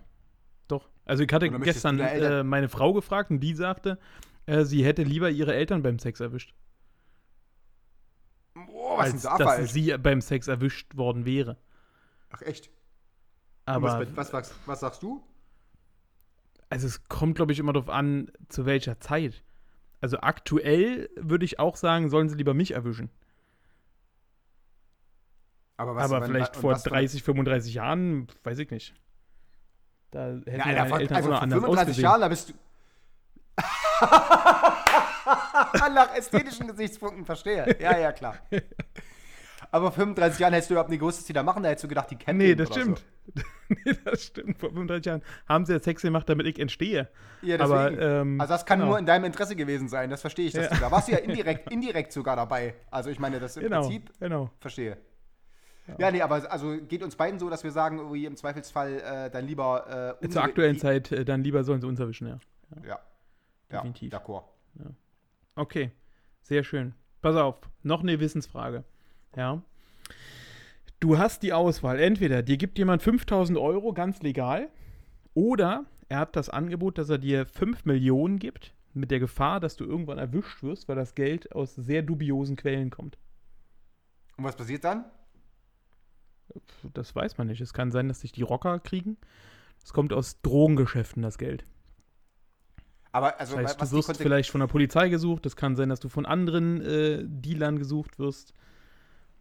doch. 0.67 0.89
Also 1.05 1.23
ich 1.23 1.33
hatte 1.33 1.51
gestern 1.51 1.99
äh, 1.99 2.43
meine 2.43 2.69
Frau 2.69 2.93
gefragt 2.93 3.31
und 3.31 3.39
die 3.41 3.55
sagte, 3.55 3.99
äh, 4.47 4.65
sie 4.65 4.85
hätte 4.85 5.03
lieber 5.03 5.31
ihre 5.31 5.55
Eltern 5.55 5.83
beim 5.83 5.99
Sex 5.99 6.19
erwischt, 6.21 6.55
Boah, 8.53 8.97
was 8.97 9.07
als 9.07 9.13
ist 9.13 9.23
denn 9.23 9.37
da 9.37 9.37
dass 9.37 9.55
sie 9.57 9.97
beim 9.97 10.21
Sex 10.21 10.47
erwischt 10.47 10.95
worden 10.97 11.25
wäre. 11.25 11.57
Ach 12.29 12.41
echt? 12.43 12.69
Aber 13.65 14.07
was, 14.15 14.33
was, 14.33 14.53
was 14.65 14.79
sagst 14.79 15.03
du? 15.03 15.23
Also 16.75 16.87
es 16.87 17.07
kommt, 17.07 17.35
glaube 17.35 17.53
ich, 17.53 17.59
immer 17.59 17.71
darauf 17.73 17.89
an, 17.89 18.29
zu 18.49 18.65
welcher 18.65 18.99
Zeit. 18.99 19.43
Also 20.01 20.19
aktuell 20.19 21.09
würde 21.15 21.45
ich 21.45 21.57
auch 21.57 21.77
sagen, 21.77 22.09
sollen 22.09 22.27
sie 22.29 22.35
lieber 22.35 22.53
mich 22.53 22.71
erwischen. 22.71 23.09
Aber, 25.77 25.91
Aber 25.91 26.09
wann- 26.21 26.25
vielleicht 26.25 26.55
und 26.57 26.61
vor 26.61 26.71
was 26.73 26.83
für- 26.83 26.89
30, 26.89 27.23
35 27.23 27.73
Jahren, 27.73 28.27
weiß 28.43 28.59
ich 28.59 28.69
nicht. 28.71 28.93
Da 30.11 30.27
hätten 30.27 30.43
Ja, 30.51 30.57
meine 30.65 30.77
Alter, 30.81 30.89
vor, 30.89 30.99
Eltern 30.99 31.17
also 31.17 31.29
noch 31.29 31.41
anders 31.41 31.59
35 31.59 31.81
ausgesehen. 31.89 32.03
Jahren, 32.03 32.21
da 32.21 32.27
bist 32.27 32.49
du. 32.49 32.53
Nach 35.93 36.13
ästhetischen 36.15 36.67
Gesichtspunkten 36.67 37.25
verstehe. 37.25 37.75
Ja, 37.79 37.97
ja, 37.97 38.11
klar. 38.11 38.37
Aber 39.75 39.91
vor 39.91 40.03
35 40.05 40.39
Jahren 40.39 40.53
hättest 40.53 40.69
du 40.69 40.75
überhaupt 40.75 40.89
nicht 40.89 40.99
gewusst, 41.01 41.19
was 41.19 41.25
die 41.25 41.33
da 41.33 41.43
machen. 41.43 41.61
Da 41.61 41.67
hättest 41.67 41.83
du 41.83 41.89
gedacht, 41.89 42.09
die 42.09 42.15
kennen 42.15 42.37
Nee, 42.37 42.55
das 42.55 42.69
stimmt. 42.69 43.03
nee, 43.67 43.93
das 44.05 44.23
stimmt. 44.23 44.57
Vor 44.57 44.69
35 44.69 45.05
Jahren 45.05 45.21
haben 45.49 45.65
sie 45.65 45.73
ja 45.73 45.81
Sex 45.81 46.01
gemacht, 46.01 46.29
damit 46.29 46.47
ich 46.47 46.59
entstehe. 46.59 47.09
So. 47.41 47.47
Ja, 47.47 47.59
Aber, 47.59 47.89
deswegen. 47.89 48.01
ähm, 48.09 48.39
also 48.39 48.53
das 48.53 48.65
kann 48.65 48.79
genau. 48.79 48.91
nur 48.91 48.99
in 48.99 49.05
deinem 49.05 49.25
Interesse 49.25 49.57
gewesen 49.57 49.89
sein. 49.89 50.09
Das 50.09 50.21
verstehe 50.21 50.45
ich. 50.47 50.53
Dass 50.53 50.69
Ja. 50.69 50.75
du, 50.75 50.79
da 50.79 50.91
warst 50.91 51.09
du 51.09 51.11
ja 51.11 51.17
indirekt, 51.27 51.69
indirekt 51.69 52.13
sogar 52.13 52.37
dabei. 52.37 52.75
Also 52.89 53.09
ich 53.09 53.19
meine, 53.19 53.41
das 53.41 53.57
im 53.57 53.63
Genau, 53.63 53.81
Prinzip 53.81 54.11
genau. 54.17 54.49
verstehe. 54.61 54.95
Ja. 55.99 56.09
nee, 56.09 56.21
aber 56.21 56.49
also 56.49 56.77
geht 56.87 57.03
uns 57.03 57.17
beiden 57.17 57.37
so, 57.37 57.49
dass 57.49 57.65
wir 57.65 57.71
sagen, 57.71 57.97
irgendwie 57.97 58.25
im 58.27 58.37
Zweifelsfall 58.37 59.01
äh, 59.01 59.29
dann 59.29 59.45
lieber 59.45 60.17
äh, 60.21 60.29
Zur 60.29 60.41
aktuellen 60.43 60.77
Zeit, 60.79 61.11
äh, 61.11 61.25
dann 61.25 61.43
lieber 61.43 61.65
sollen 61.65 61.81
sie 61.81 61.87
uns 61.87 61.99
erwischen, 61.99 62.27
ja. 62.29 62.39
Ja. 62.81 62.99
Ja, 63.71 63.81
Definitiv. 63.81 64.13
d'accord. 64.13 64.43
Okay, 65.55 65.91
sehr 66.43 66.63
schön. 66.63 66.93
Pass 67.21 67.35
auf, 67.35 67.57
noch 67.83 68.03
eine 68.03 68.19
Wissensfrage. 68.21 68.83
Ja. 69.35 69.61
Du 70.99 71.17
hast 71.17 71.43
die 71.43 71.53
Auswahl. 71.53 71.99
Entweder 71.99 72.41
dir 72.41 72.57
gibt 72.57 72.77
jemand 72.77 73.03
5000 73.03 73.57
Euro 73.57 73.93
ganz 73.93 74.21
legal 74.21 74.69
oder 75.33 75.85
er 76.09 76.19
hat 76.19 76.35
das 76.35 76.49
Angebot, 76.49 76.97
dass 76.97 77.09
er 77.09 77.17
dir 77.17 77.45
5 77.45 77.85
Millionen 77.85 78.39
gibt, 78.39 78.73
mit 78.93 79.11
der 79.11 79.19
Gefahr, 79.19 79.59
dass 79.59 79.75
du 79.75 79.83
irgendwann 79.83 80.17
erwischt 80.17 80.63
wirst, 80.63 80.87
weil 80.87 80.95
das 80.95 81.15
Geld 81.15 81.53
aus 81.53 81.75
sehr 81.75 82.01
dubiosen 82.01 82.55
Quellen 82.55 82.89
kommt. 82.89 83.17
Und 84.37 84.43
was 84.45 84.55
passiert 84.55 84.83
dann? 84.83 85.05
Das 86.93 87.15
weiß 87.15 87.37
man 87.37 87.47
nicht. 87.47 87.61
Es 87.61 87.73
kann 87.73 87.91
sein, 87.91 88.07
dass 88.07 88.21
sich 88.21 88.31
die 88.31 88.43
Rocker 88.43 88.79
kriegen. 88.79 89.17
Es 89.83 89.93
kommt 89.93 90.13
aus 90.13 90.41
Drogengeschäften, 90.41 91.21
das 91.21 91.37
Geld. 91.37 91.65
Aber 93.11 93.39
also 93.39 93.55
Das 93.57 93.77
heißt, 93.77 93.81
du 93.81 93.97
wirst 93.97 94.17
vielleicht 94.17 94.49
von 94.49 94.59
der 94.59 94.67
Polizei 94.67 95.09
gesucht. 95.09 95.45
Es 95.45 95.55
kann 95.55 95.75
sein, 95.75 95.89
dass 95.89 95.99
du 95.99 96.09
von 96.09 96.25
anderen 96.25 96.81
äh, 96.81 97.23
Dealern 97.23 97.79
gesucht 97.79 98.19
wirst. 98.19 98.53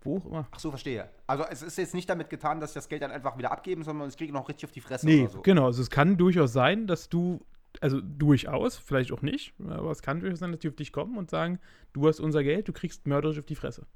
Wo 0.05 0.19
auch 0.19 0.27
immer. 0.27 0.47
Ach 0.51 0.59
so, 0.61 0.71
verstehe. 0.71 1.09
Also 1.27 1.45
es 1.51 1.63
ist 1.63 1.79
jetzt 1.79 1.95
nicht 1.95 2.09
damit 2.09 2.31
getan, 2.31 2.61
dass 2.61 2.71
ich 2.71 2.75
das 2.75 2.89
Geld 2.89 3.03
dann 3.03 3.11
einfach 3.11 3.37
wieder 3.39 3.51
abgeben, 3.51 3.83
sondern 3.83 4.09
ich 4.09 4.17
kriege 4.17 4.33
noch 4.33 4.49
richtig 4.49 4.67
auf 4.67 4.73
die 4.73 4.81
Fresse 4.81 5.07
Nee, 5.07 5.23
oder 5.23 5.31
so. 5.31 5.43
genau. 5.43 5.67
Also 5.67 5.83
es 5.83 5.91
kann 5.91 6.17
durchaus 6.17 6.53
sein, 6.53 6.87
dass 6.87 7.09
du, 7.09 7.41
also 7.81 8.01
durchaus, 8.01 8.77
vielleicht 8.77 9.11
auch 9.13 9.23
nicht, 9.23 9.55
aber 9.67 9.91
es 9.91 10.03
kann 10.03 10.21
durchaus 10.21 10.39
sein, 10.39 10.53
dass 10.53 10.61
die 10.61 10.69
auf 10.69 10.77
dich 10.77 10.93
kommen 10.93 11.17
und 11.17 11.31
sagen, 11.31 11.59
du 11.95 12.07
hast 12.07 12.21
unser 12.21 12.43
Geld, 12.45 12.69
du 12.69 12.73
kriegst 12.73 13.07
mörderisch 13.07 13.39
auf 13.39 13.47
die 13.47 13.55
Fresse. 13.57 13.87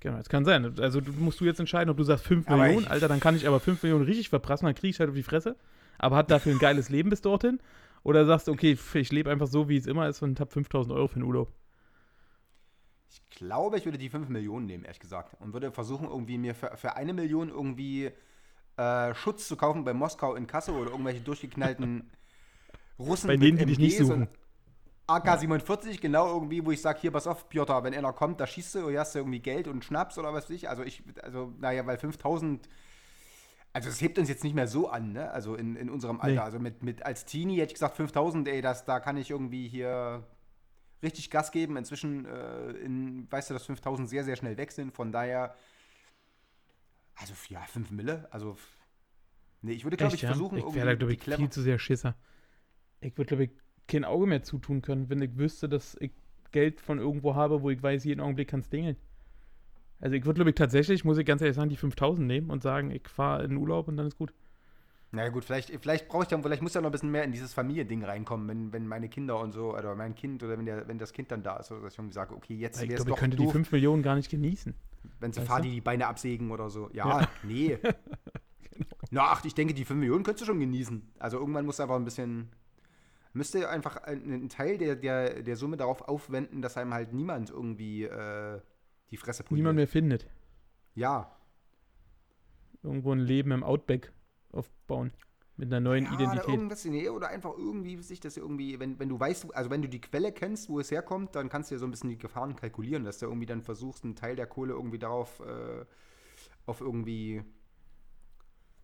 Genau, 0.00 0.16
das 0.16 0.28
kann 0.28 0.44
sein. 0.44 0.78
Also 0.78 1.00
du 1.00 1.10
musst 1.12 1.40
du 1.40 1.44
jetzt 1.44 1.58
entscheiden, 1.58 1.90
ob 1.90 1.96
du 1.96 2.04
sagst 2.04 2.24
5 2.24 2.46
Aber 2.46 2.58
Millionen, 2.62 2.84
ich- 2.84 2.90
Alter, 2.90 3.08
dann 3.08 3.18
kann 3.20 3.34
ich 3.34 3.48
aber 3.48 3.58
5 3.58 3.82
Millionen 3.82 4.04
richtig 4.04 4.28
verprassen, 4.28 4.66
dann 4.66 4.74
krieg 4.74 4.90
ich 4.90 5.00
halt 5.00 5.08
auf 5.10 5.16
die 5.16 5.22
Fresse, 5.24 5.56
aber 5.98 6.16
hat 6.16 6.30
dafür 6.30 6.52
ein 6.52 6.58
geiles 6.60 6.88
Leben 6.88 7.10
bis 7.10 7.20
dorthin. 7.20 7.58
Oder 8.04 8.24
sagst 8.24 8.46
du, 8.46 8.52
okay, 8.52 8.78
ich 8.94 9.10
lebe 9.12 9.28
einfach 9.30 9.48
so, 9.48 9.68
wie 9.68 9.76
es 9.76 9.86
immer 9.86 10.08
ist 10.08 10.22
und 10.22 10.38
hab 10.38 10.52
5000 10.52 10.94
Euro 10.94 11.08
für 11.08 11.18
den 11.18 11.24
Urlaub. 11.24 11.50
Ich 13.10 13.30
glaube, 13.30 13.78
ich 13.78 13.84
würde 13.84 13.98
die 13.98 14.08
5 14.08 14.28
Millionen 14.28 14.66
nehmen, 14.66 14.84
ehrlich 14.84 15.00
gesagt. 15.00 15.36
Und 15.40 15.52
würde 15.52 15.72
versuchen, 15.72 16.08
irgendwie 16.08 16.38
mir 16.38 16.54
für, 16.54 16.76
für 16.76 16.96
eine 16.96 17.12
Million 17.12 17.48
irgendwie 17.48 18.10
äh, 18.76 19.14
Schutz 19.14 19.48
zu 19.48 19.56
kaufen 19.56 19.84
bei 19.84 19.94
Moskau 19.94 20.34
in 20.34 20.46
Kassel 20.46 20.74
oder 20.74 20.90
irgendwelche 20.90 21.20
durchgeknallten 21.20 22.10
Russen. 22.98 23.28
Bei 23.28 23.36
denen, 23.36 23.58
die 23.58 23.66
dich 23.66 23.78
nicht 23.78 23.98
suchen. 23.98 24.28
AK-47, 25.08 26.00
genau 26.00 26.28
irgendwie, 26.34 26.64
wo 26.64 26.70
ich 26.70 26.82
sage, 26.82 27.00
hier, 27.00 27.10
pass 27.10 27.26
auf, 27.26 27.48
Piotr, 27.48 27.82
wenn 27.82 27.94
einer 27.94 28.12
kommt, 28.12 28.40
da 28.40 28.46
schießt 28.46 28.74
du, 28.74 28.90
hier 28.90 29.00
hast 29.00 29.14
du 29.14 29.20
irgendwie 29.20 29.40
Geld 29.40 29.66
und 29.66 29.82
Schnaps 29.82 30.18
oder 30.18 30.34
was 30.34 30.44
weiß 30.44 30.50
ich. 30.50 30.68
Also 30.68 30.82
ich, 30.82 31.02
also, 31.22 31.54
naja, 31.58 31.86
weil 31.86 31.96
5000, 31.96 32.68
also 33.72 33.88
es 33.88 34.02
hebt 34.02 34.18
uns 34.18 34.28
jetzt 34.28 34.44
nicht 34.44 34.54
mehr 34.54 34.68
so 34.68 34.88
an, 34.88 35.12
ne? 35.12 35.30
Also 35.30 35.54
in, 35.54 35.76
in 35.76 35.88
unserem 35.88 36.20
Alter. 36.20 36.34
Nee. 36.34 36.38
Also 36.40 36.58
mit, 36.58 36.82
mit 36.82 37.06
als 37.06 37.24
Teenie 37.24 37.56
hätte 37.56 37.68
ich 37.68 37.74
gesagt, 37.74 37.96
5000, 37.96 38.48
ey, 38.48 38.60
das, 38.60 38.84
da 38.84 39.00
kann 39.00 39.16
ich 39.16 39.30
irgendwie 39.30 39.66
hier 39.66 40.24
richtig 41.02 41.30
Gas 41.30 41.52
geben. 41.52 41.76
Inzwischen, 41.76 42.24
äh, 42.26 42.70
in, 42.72 43.30
weißt 43.30 43.50
du, 43.50 43.54
dass 43.54 43.64
5000 43.64 44.08
sehr, 44.08 44.24
sehr 44.24 44.36
schnell 44.36 44.56
weg 44.56 44.72
sind. 44.72 44.92
Von 44.92 45.12
daher, 45.12 45.54
also 47.16 47.34
ja, 47.48 47.60
5 47.62 47.90
Mille. 47.90 48.28
Also, 48.30 48.56
nee, 49.62 49.72
ich 49.72 49.84
würde, 49.84 49.96
glaube 49.96 50.14
ich, 50.14 50.22
ja? 50.22 50.28
versuchen, 50.28 50.58
ich 50.58 50.62
irgendwie 50.64 50.76
wäre 50.76 50.86
da, 50.86 50.94
glaube 50.94 51.12
die 51.12 51.18
ich, 51.18 51.22
clever- 51.24 51.38
viel 51.38 51.50
zu 51.50 51.62
sehr 51.62 51.78
Schisser. 51.78 52.14
Ich 53.00 53.16
würde, 53.16 53.28
glaube 53.28 53.44
ich, 53.44 53.50
kein 53.86 54.04
Auge 54.04 54.26
mehr 54.26 54.42
zutun 54.42 54.82
können, 54.82 55.08
wenn 55.08 55.22
ich 55.22 55.36
wüsste, 55.36 55.68
dass 55.68 55.96
ich 56.00 56.12
Geld 56.50 56.80
von 56.80 56.98
irgendwo 56.98 57.34
habe, 57.34 57.62
wo 57.62 57.70
ich 57.70 57.82
weiß, 57.82 58.04
jeden 58.04 58.20
Augenblick 58.20 58.48
kann 58.48 58.60
es 58.60 58.68
dingeln. 58.68 58.96
Also 60.00 60.14
ich 60.14 60.24
würde, 60.24 60.36
glaube 60.38 60.50
ich, 60.50 60.56
tatsächlich, 60.56 61.04
muss 61.04 61.18
ich 61.18 61.26
ganz 61.26 61.42
ehrlich 61.42 61.56
sagen, 61.56 61.70
die 61.70 61.76
5000 61.76 62.26
nehmen 62.26 62.50
und 62.50 62.62
sagen, 62.62 62.90
ich 62.90 63.08
fahre 63.08 63.44
in 63.44 63.56
Urlaub 63.56 63.88
und 63.88 63.96
dann 63.96 64.06
ist 64.06 64.16
gut. 64.16 64.32
Na 65.10 65.24
ja, 65.24 65.30
gut, 65.30 65.44
vielleicht, 65.44 65.70
vielleicht 65.80 66.06
brauche 66.08 66.24
ich 66.24 66.28
dann, 66.28 66.42
vielleicht 66.42 66.60
muss 66.60 66.74
ja 66.74 66.82
noch 66.82 66.90
ein 66.90 66.92
bisschen 66.92 67.10
mehr 67.10 67.24
in 67.24 67.32
dieses 67.32 67.54
Familiending 67.54 68.04
reinkommen, 68.04 68.46
wenn, 68.46 68.72
wenn 68.74 68.86
meine 68.86 69.08
Kinder 69.08 69.40
und 69.40 69.52
so, 69.52 69.74
oder 69.74 69.94
mein 69.94 70.14
Kind, 70.14 70.42
oder 70.42 70.58
wenn, 70.58 70.66
der, 70.66 70.86
wenn 70.86 70.98
das 70.98 71.14
Kind 71.14 71.30
dann 71.30 71.42
da 71.42 71.56
ist, 71.56 71.70
oder 71.70 71.80
dass 71.80 71.94
ich 71.94 71.98
irgendwie 71.98 72.14
sage, 72.14 72.34
okay, 72.34 72.54
jetzt 72.54 72.78
wäre 72.80 72.92
es 72.92 72.96
glaube, 72.96 73.10
ich 73.10 73.14
doch 73.14 73.20
könnte 73.20 73.36
die 73.38 73.44
doof, 73.44 73.52
5 73.52 73.72
Millionen 73.72 74.02
gar 74.02 74.16
nicht 74.16 74.30
genießen. 74.30 74.74
wenn 75.20 75.32
sie 75.32 75.40
Fadi 75.40 75.70
die 75.70 75.80
Beine 75.80 76.06
absägen 76.08 76.50
oder 76.50 76.68
so. 76.68 76.90
Ja, 76.92 77.26
nee. 77.42 77.78
Genau. 78.70 78.90
Na, 79.10 79.22
ach, 79.32 79.44
ich 79.44 79.56
denke, 79.56 79.74
die 79.74 79.84
5 79.84 79.98
Millionen 79.98 80.22
könntest 80.22 80.42
du 80.42 80.46
schon 80.46 80.60
genießen. 80.60 81.02
Also 81.18 81.38
irgendwann 81.38 81.66
musst 81.66 81.80
du 81.80 81.82
einfach 81.82 81.96
ein 81.96 82.04
bisschen, 82.04 82.48
müsste 83.32 83.68
einfach 83.68 83.96
einen 83.96 84.32
einen 84.32 84.48
Teil 84.48 84.78
der, 84.78 84.94
der, 84.94 85.42
der 85.42 85.56
Summe 85.56 85.76
darauf 85.76 86.02
aufwenden, 86.02 86.62
dass 86.62 86.76
einem 86.76 86.94
halt 86.94 87.12
niemand 87.12 87.50
irgendwie 87.50 88.04
äh, 88.04 88.60
die 89.10 89.16
Fresse 89.16 89.42
poliert. 89.42 89.62
Niemand 89.62 89.76
mehr 89.76 89.88
findet. 89.88 90.28
Ja. 90.94 91.36
Irgendwo 92.84 93.12
ein 93.12 93.18
Leben 93.18 93.50
im 93.50 93.64
Outback 93.64 94.12
aufbauen. 94.58 95.12
Mit 95.56 95.68
einer 95.68 95.80
neuen 95.80 96.06
ja, 96.06 96.30
Oder 96.32 96.44
Identität. 96.44 96.48
irgendwas, 96.48 96.84
nee, 96.84 97.08
oder 97.08 97.28
einfach 97.28 97.56
irgendwie 97.56 98.00
sich 98.02 98.20
das 98.20 98.36
irgendwie, 98.36 98.78
wenn, 98.78 98.98
wenn 98.98 99.08
du 99.08 99.18
weißt, 99.18 99.54
also 99.54 99.70
wenn 99.70 99.82
du 99.82 99.88
die 99.88 100.00
Quelle 100.00 100.32
kennst, 100.32 100.68
wo 100.68 100.78
es 100.80 100.90
herkommt, 100.90 101.34
dann 101.34 101.48
kannst 101.48 101.70
du 101.70 101.74
ja 101.74 101.78
so 101.80 101.86
ein 101.86 101.90
bisschen 101.90 102.10
die 102.10 102.18
Gefahren 102.18 102.54
kalkulieren, 102.56 103.04
dass 103.04 103.18
du 103.18 103.26
irgendwie 103.26 103.46
dann 103.46 103.62
versuchst, 103.62 104.04
einen 104.04 104.14
Teil 104.16 104.36
der 104.36 104.46
Kohle 104.46 104.74
irgendwie 104.74 104.98
darauf, 104.98 105.40
äh, 105.40 105.84
auf 106.66 106.80
irgendwie 106.80 107.42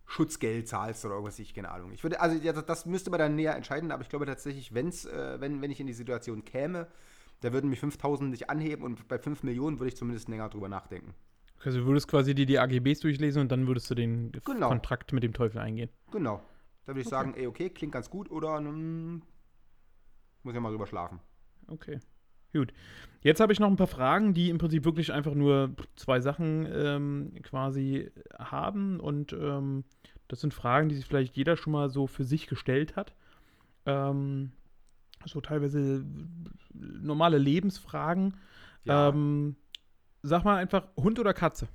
Schutzgeld 0.07 0.67
zahlst 0.67 1.03
oder 1.05 1.15
irgendwas, 1.15 1.39
ich 1.39 1.53
keine 1.53 1.71
Ahnung. 1.71 1.91
Ich 1.91 2.03
würde, 2.03 2.19
also 2.21 2.37
ja, 2.37 2.53
das- 2.53 2.65
das 2.65 2.85
müsste 2.85 3.09
man 3.09 3.19
dann 3.19 3.35
näher 3.35 3.55
entscheiden, 3.55 3.91
aber 3.91 4.03
ich 4.03 4.09
glaube 4.09 4.25
tatsächlich, 4.25 4.73
wenn's, 4.73 5.05
äh, 5.05 5.39
wenn, 5.41 5.61
wenn 5.61 5.71
ich 5.71 5.79
in 5.79 5.87
die 5.87 5.93
Situation 5.93 6.45
käme, 6.45 6.87
da 7.41 7.51
würden 7.53 7.69
mich 7.69 7.79
5000 7.79 8.29
nicht 8.31 8.49
anheben 8.49 8.83
und 8.83 9.07
bei 9.07 9.17
5 9.19 9.43
Millionen 9.43 9.79
würde 9.79 9.89
ich 9.89 9.97
zumindest 9.97 10.29
länger 10.29 10.49
drüber 10.49 10.69
nachdenken. 10.69 11.13
Also 11.63 11.79
du 11.79 11.85
würdest 11.85 12.07
quasi 12.07 12.35
dir 12.35 12.45
die 12.45 12.59
AGBs 12.59 12.99
durchlesen 12.99 13.41
und 13.41 13.51
dann 13.51 13.67
würdest 13.67 13.89
du 13.89 13.95
den 13.95 14.31
Genau. 14.45 14.67
Kontrakt 14.69 15.13
mit 15.13 15.23
dem 15.23 15.33
Teufel 15.33 15.59
eingehen. 15.59 15.89
Genau. 16.11 16.41
Da 16.85 16.91
würde 16.91 17.01
ich 17.01 17.07
sagen, 17.07 17.33
ey, 17.35 17.47
okay, 17.47 17.69
klingt 17.69 17.93
ganz 17.93 18.09
gut 18.09 18.29
oder 18.29 18.61
mm, 18.61 19.21
muss 20.43 20.53
ja 20.53 20.59
mal 20.59 20.69
drüber 20.69 20.85
schlafen. 20.85 21.19
Okay. 21.67 21.99
Gut. 22.53 22.71
Jetzt 23.21 23.39
habe 23.39 23.51
ich 23.51 23.59
noch 23.59 23.69
ein 23.69 23.75
paar 23.75 23.87
Fragen, 23.87 24.33
die 24.33 24.49
im 24.49 24.59
Prinzip 24.59 24.85
wirklich 24.85 25.11
einfach 25.11 25.33
nur 25.33 25.75
zwei 25.95 26.21
Sachen 26.21 26.67
ähm, 26.71 27.33
quasi 27.41 28.11
haben. 28.37 28.99
Und 28.99 29.33
ähm, 29.33 29.83
das 30.27 30.41
sind 30.41 30.53
Fragen, 30.53 30.87
die 30.87 30.95
sich 30.95 31.05
vielleicht 31.05 31.35
jeder 31.35 31.57
schon 31.57 31.73
mal 31.73 31.89
so 31.89 32.07
für 32.07 32.23
sich 32.23 32.47
gestellt 32.47 32.95
hat. 32.95 33.15
Ähm, 33.85 34.51
so 35.25 35.41
teilweise 35.41 36.05
normale 36.73 37.39
Lebensfragen. 37.39 38.35
Ja. 38.83 39.09
Ähm, 39.09 39.55
sag 40.27 40.43
mal 40.43 40.57
einfach 40.57 40.87
Hund 40.97 41.19
oder 41.19 41.33
Katze? 41.33 41.67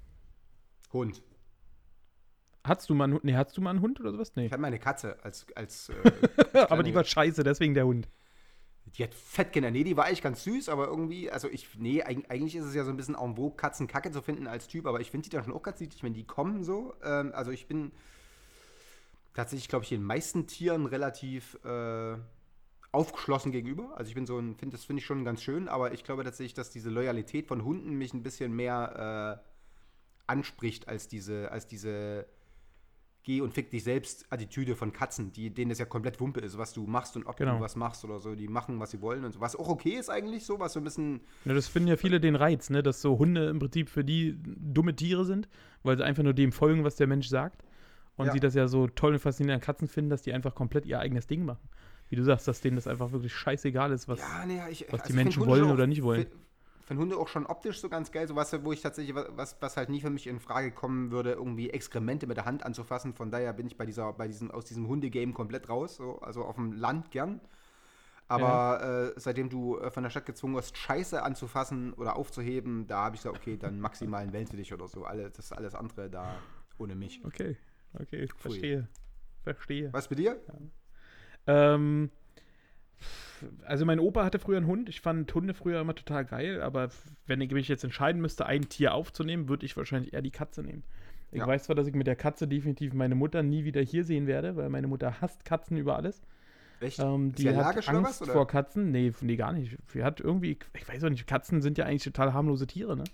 Hund. 0.93 1.23
Hattest 2.65 2.91
du 2.91 2.95
mal 2.95 3.05
einen 3.05 3.15
Hund? 3.15 3.25
Nee, 3.25 3.35
hattest 3.37 3.57
du 3.57 3.63
mal 3.63 3.71
einen 3.71 3.81
Hund 3.81 4.01
oder 4.01 4.13
sowas? 4.13 4.33
Nee. 4.37 4.47
Ich 4.47 4.53
hatte 4.53 4.61
meine 4.61 4.79
Katze 4.79 5.17
als, 5.25 5.47
als 5.55 5.89
äh, 5.89 6.67
Aber 6.69 6.83
die 6.83 6.95
war 6.95 7.05
scheiße, 7.05 7.43
deswegen 7.43 7.75
der 7.75 7.87
Hund. 7.87 8.09
die 8.97 9.03
hat 9.05 9.15
fett 9.15 9.53
Kinder. 9.53 9.71
Nee, 9.71 9.85
die 9.85 9.97
war 9.97 10.05
eigentlich 10.05 10.21
ganz 10.23 10.45
süß, 10.45 10.69
aber 10.69 10.87
irgendwie, 10.89 11.31
also 11.31 11.49
ich, 11.49 11.69
nee, 11.79 12.03
eig- 12.03 12.29
eigentlich 12.29 12.57
ist 12.57 12.67
es 12.67 12.75
ja 12.75 12.85
so 12.85 12.91
ein 12.91 12.97
bisschen 12.97 13.15
en 13.15 13.37
vogue, 13.37 13.57
Katzen 13.57 13.87
Kacke 13.87 14.11
zu 14.11 14.21
finden 14.21 14.47
als 14.47 14.69
Typ, 14.69 14.87
aber 14.87 15.01
ich 15.01 15.11
finde 15.11 15.29
die 15.29 15.35
dann 15.35 15.45
schon 15.45 15.55
auch 15.55 15.63
ganz 15.63 15.81
niedlich, 15.81 16.03
wenn 16.03 16.13
die 16.13 16.25
kommen 16.25 16.63
so. 16.65 16.95
Ähm, 17.03 17.33
also 17.35 17.51
ich 17.51 17.67
bin 17.67 17.93
tatsächlich, 19.33 19.69
glaube 19.69 19.85
ich, 19.85 19.89
den 19.89 20.03
meisten 20.03 20.47
Tieren 20.47 20.85
relativ 20.87 21.55
äh, 21.65 22.17
aufgeschlossen 22.93 23.53
gegenüber. 23.53 23.97
Also 23.97 24.09
ich 24.09 24.15
bin 24.15 24.27
so 24.27 24.39
ein, 24.39 24.57
find, 24.57 24.75
das 24.75 24.85
finde 24.85 25.01
ich 25.01 25.07
schon 25.07 25.25
ganz 25.25 25.43
schön, 25.43 25.69
aber 25.69 25.93
ich 25.93 26.03
glaube 26.05 26.25
tatsächlich, 26.25 26.55
dass 26.55 26.71
diese 26.71 26.91
Loyalität 26.91 27.47
von 27.47 27.65
Hunden 27.65 27.95
mich 27.95 28.13
ein 28.15 28.23
bisschen 28.23 28.53
mehr 28.53 29.41
äh, 29.41 29.51
anspricht 30.27 30.89
als 30.89 31.09
diese, 31.09 31.51
als 31.53 31.67
diese 31.67 32.27
Geh 33.23 33.43
und 33.43 33.53
fick 33.53 33.71
dich 33.71 33.85
selbst 33.85 34.25
Attitüde 34.33 34.75
von 34.75 34.95
Katzen, 34.95 35.31
die, 35.31 35.51
denen 35.53 35.69
das 35.69 35.79
ja 35.79 35.85
komplett 35.85 36.21
Wumpe 36.21 36.41
ist, 36.41 36.57
was 36.57 36.73
du 36.73 36.87
machst 36.87 37.17
und 37.17 37.27
ob 37.27 37.37
Genau. 37.37 37.57
du 37.57 37.61
was 37.61 37.77
machst 37.77 38.03
oder 38.03 38.19
so. 38.19 38.35
Die 38.35 38.49
machen, 38.49 38.81
was 38.81 38.93
sie 38.93 39.03
wollen 39.03 39.27
und 39.27 39.33
so. 39.33 39.41
Was 39.43 39.55
auch 39.57 39.69
okay 39.69 39.91
ist 39.91 40.09
eigentlich 40.09 40.47
so, 40.47 40.59
was 40.59 40.73
so 40.73 40.81
ein 40.81 40.85
bisschen. 40.85 41.21
Ja, 41.45 41.53
das 41.53 41.69
finden 41.69 41.89
ja 41.91 41.97
viele 41.99 42.19
den 42.19 42.35
Reiz, 42.35 42.71
ne? 42.71 42.83
dass 42.83 43.03
so 43.03 43.19
Hunde 43.19 43.51
im 43.51 43.59
Prinzip 43.59 43.91
für 43.91 44.05
die 44.05 44.39
dumme 44.43 44.97
Tiere 44.97 45.27
sind, 45.27 45.51
weil 45.83 45.99
sie 45.99 46.03
einfach 46.05 46.23
nur 46.23 46.33
dem 46.33 46.51
folgen, 46.51 46.83
was 46.83 46.97
der 46.97 47.07
Mensch 47.09 47.29
sagt. 47.29 47.63
Und 48.17 48.29
Ja. 48.29 48.33
sie 48.33 48.41
das 48.41 48.55
ja 48.55 48.69
so 48.69 48.87
toll 48.87 49.13
und 49.13 49.19
faszinierend 49.19 49.63
an 49.63 49.67
Katzen 49.67 49.87
finden, 49.87 50.09
dass 50.09 50.23
die 50.23 50.33
einfach 50.33 50.55
komplett 50.55 50.87
ihr 50.87 50.99
eigenes 50.99 51.27
Ding 51.27 51.45
machen. 51.45 51.69
Wie 52.11 52.17
du 52.17 52.25
sagst, 52.25 52.47
dass 52.49 52.61
denen 52.61 52.77
das 52.77 52.87
einfach 52.89 53.13
wirklich 53.13 53.33
scheißegal 53.35 53.93
ist, 53.93 54.09
was. 54.09 54.19
ja, 54.19 54.45
nee, 54.45 54.61
ich, 54.69 54.87
was 54.93 55.03
die 55.05 55.09
ich 55.13 55.15
find 55.15 55.25
Menschen 55.25 55.47
wollen 55.47 55.63
schon 55.65 55.71
oder 55.73 55.87
nicht 55.87 56.03
wollen. 56.03 56.27
fi- 56.27 56.37
Finde 56.87 57.03
Hunde 57.03 57.17
auch 57.19 57.29
schon 57.29 57.47
optisch 57.47 57.81
so 57.81 57.89
ganz 57.89 58.11
geil, 58.11 58.27
so 58.27 58.35
was, 58.35 58.53
wo 58.65 58.73
ich 58.73 58.81
tatsächlich, 58.81 59.15
was, 59.15 59.57
was 59.61 59.77
halt 59.77 59.91
nie 59.91 60.01
für 60.01 60.11
mich 60.11 60.27
in 60.27 60.41
Frage 60.41 60.73
kommen 60.73 61.13
würde, 61.13 61.31
irgendwie 61.33 61.71
Exkremente 61.71 62.27
mit 62.27 62.37
der 62.37 62.47
Hand 62.47 62.65
anzufassen. 62.67 63.15
Von 63.15 63.31
daher 63.31 63.53
bin 63.53 63.69
ich 63.69 63.77
bei 63.77 63.87
dieser, 63.87 64.13
bei 64.13 64.27
diesem, 64.27 64.51
aus 64.51 64.65
diesem 64.65 64.89
Hundegame 64.89 65.33
komplett 65.33 65.69
raus. 65.69 65.95
So. 65.95 66.19
Also 66.19 66.43
auf 66.45 66.57
dem 66.57 66.73
Land 66.73 67.13
gern. 67.13 67.41
Aber 68.27 69.13
äh, 69.17 69.21
seitdem 69.21 69.49
du 69.51 69.79
äh, 69.79 69.91
von 69.91 70.03
der 70.03 70.11
Stadt 70.11 70.27
gezwungen 70.27 70.55
wirst, 70.57 70.77
Scheiße 70.77 71.23
anzufassen 71.23 71.93
oder 71.93 72.17
aufzuheben, 72.17 72.87
da 72.89 73.05
habe 73.05 73.17
ich 73.17 73.23
gesagt, 73.23 73.37
okay, 73.37 73.57
dann 73.57 73.81
maximal 73.81 74.23
ein 74.23 74.33
Welt 74.33 74.49
für 74.51 74.57
dich 74.57 74.73
oder 74.73 74.89
so. 74.89 75.05
Alle, 75.05 75.31
das 75.31 75.47
ist 75.47 75.53
alles 75.53 75.75
andere 75.77 76.11
da 76.11 76.41
ohne 76.79 76.95
mich. 76.95 77.21
Okay, 77.25 77.57
okay, 78.01 78.29
verstehe. 78.39 78.89
Verstehe. 79.43 79.93
Was 79.93 80.09
bei 80.09 80.15
dir? 80.17 80.41
Ähm, 81.51 82.11
also 83.65 83.87
mein 83.87 83.99
Opa 84.01 84.25
hatte 84.25 84.39
früher 84.39 84.59
einen 84.59 84.67
Hund. 84.67 84.89
Ich 84.89 85.01
fand 85.01 85.33
Hunde 85.35 85.55
früher 85.55 85.81
immer 85.81 85.95
total 85.95 86.25
geil, 86.25 86.61
aber 86.61 86.91
wenn 87.27 87.41
ich 87.41 87.51
mich 87.53 87.69
jetzt 87.69 87.85
entscheiden 87.85 88.21
müsste, 88.21 88.47
ein 88.47 88.69
Tier 88.69 88.95
aufzunehmen, 88.95 89.49
würde 89.49 89.65
ich 89.65 89.77
wahrscheinlich 89.77 90.13
eher 90.13 90.23
die 90.23 90.31
Katze 90.31 90.63
nehmen. 90.63 90.83
Ich 91.33 91.39
Ja. 91.39 91.47
weiß 91.47 91.65
zwar, 91.65 91.77
dass 91.77 91.87
ich 91.87 91.95
mit 91.95 92.07
der 92.07 92.17
Katze 92.17 92.47
definitiv 92.49 92.93
meine 92.93 93.15
Mutter 93.15 93.43
nie 93.43 93.65
wieder 93.65 93.81
hier 93.81 94.05
sehen 94.05 94.27
werde, 94.27 94.57
weil 94.57 94.69
meine 94.69 94.89
Mutter 94.89 95.21
hasst 95.21 95.45
Katzen 95.45 95.77
über 95.77 95.97
alles. 95.97 96.21
Echt? 96.81 96.99
Ähm, 96.99 97.33
die 97.33 97.55
hat 97.55 97.77
Angst 97.89 98.05
was, 98.05 98.23
oder? 98.23 98.33
vor 98.33 98.47
Katzen. 98.47 98.91
Nee, 98.91 99.13
nee, 99.21 99.37
gar 99.37 99.53
nicht. 99.53 99.77
Sie 99.89 100.03
hat 100.03 100.21
irgendwie, 100.21 100.59
ich 100.75 100.89
weiß 100.89 101.05
auch 101.05 101.11
nicht, 101.11 101.27
Katzen 101.27 101.63
sind 101.63 101.79
ja 101.79 101.85
eigentlich 101.87 102.05
total 102.05 102.33
harmlose 102.33 102.67
Tiere, 102.67 102.97
ne? 102.97 103.05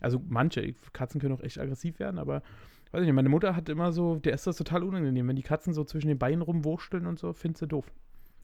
Also 0.00 0.22
manche, 0.28 0.74
Katzen 0.92 1.20
können 1.20 1.34
auch 1.34 1.42
echt 1.42 1.58
aggressiv 1.58 1.98
werden, 1.98 2.18
aber 2.18 2.42
weiß 2.90 3.02
ich 3.02 3.06
nicht, 3.06 3.14
meine 3.14 3.28
Mutter 3.28 3.54
hat 3.54 3.68
immer 3.68 3.92
so, 3.92 4.16
der 4.16 4.34
ist 4.34 4.46
das 4.46 4.56
total 4.56 4.82
unangenehm, 4.82 5.28
wenn 5.28 5.36
die 5.36 5.42
Katzen 5.42 5.74
so 5.74 5.84
zwischen 5.84 6.08
den 6.08 6.18
Beinen 6.18 6.42
rumwursteln 6.42 7.06
und 7.06 7.18
so, 7.18 7.32
findet 7.32 7.58
sie 7.58 7.66
doof. 7.66 7.86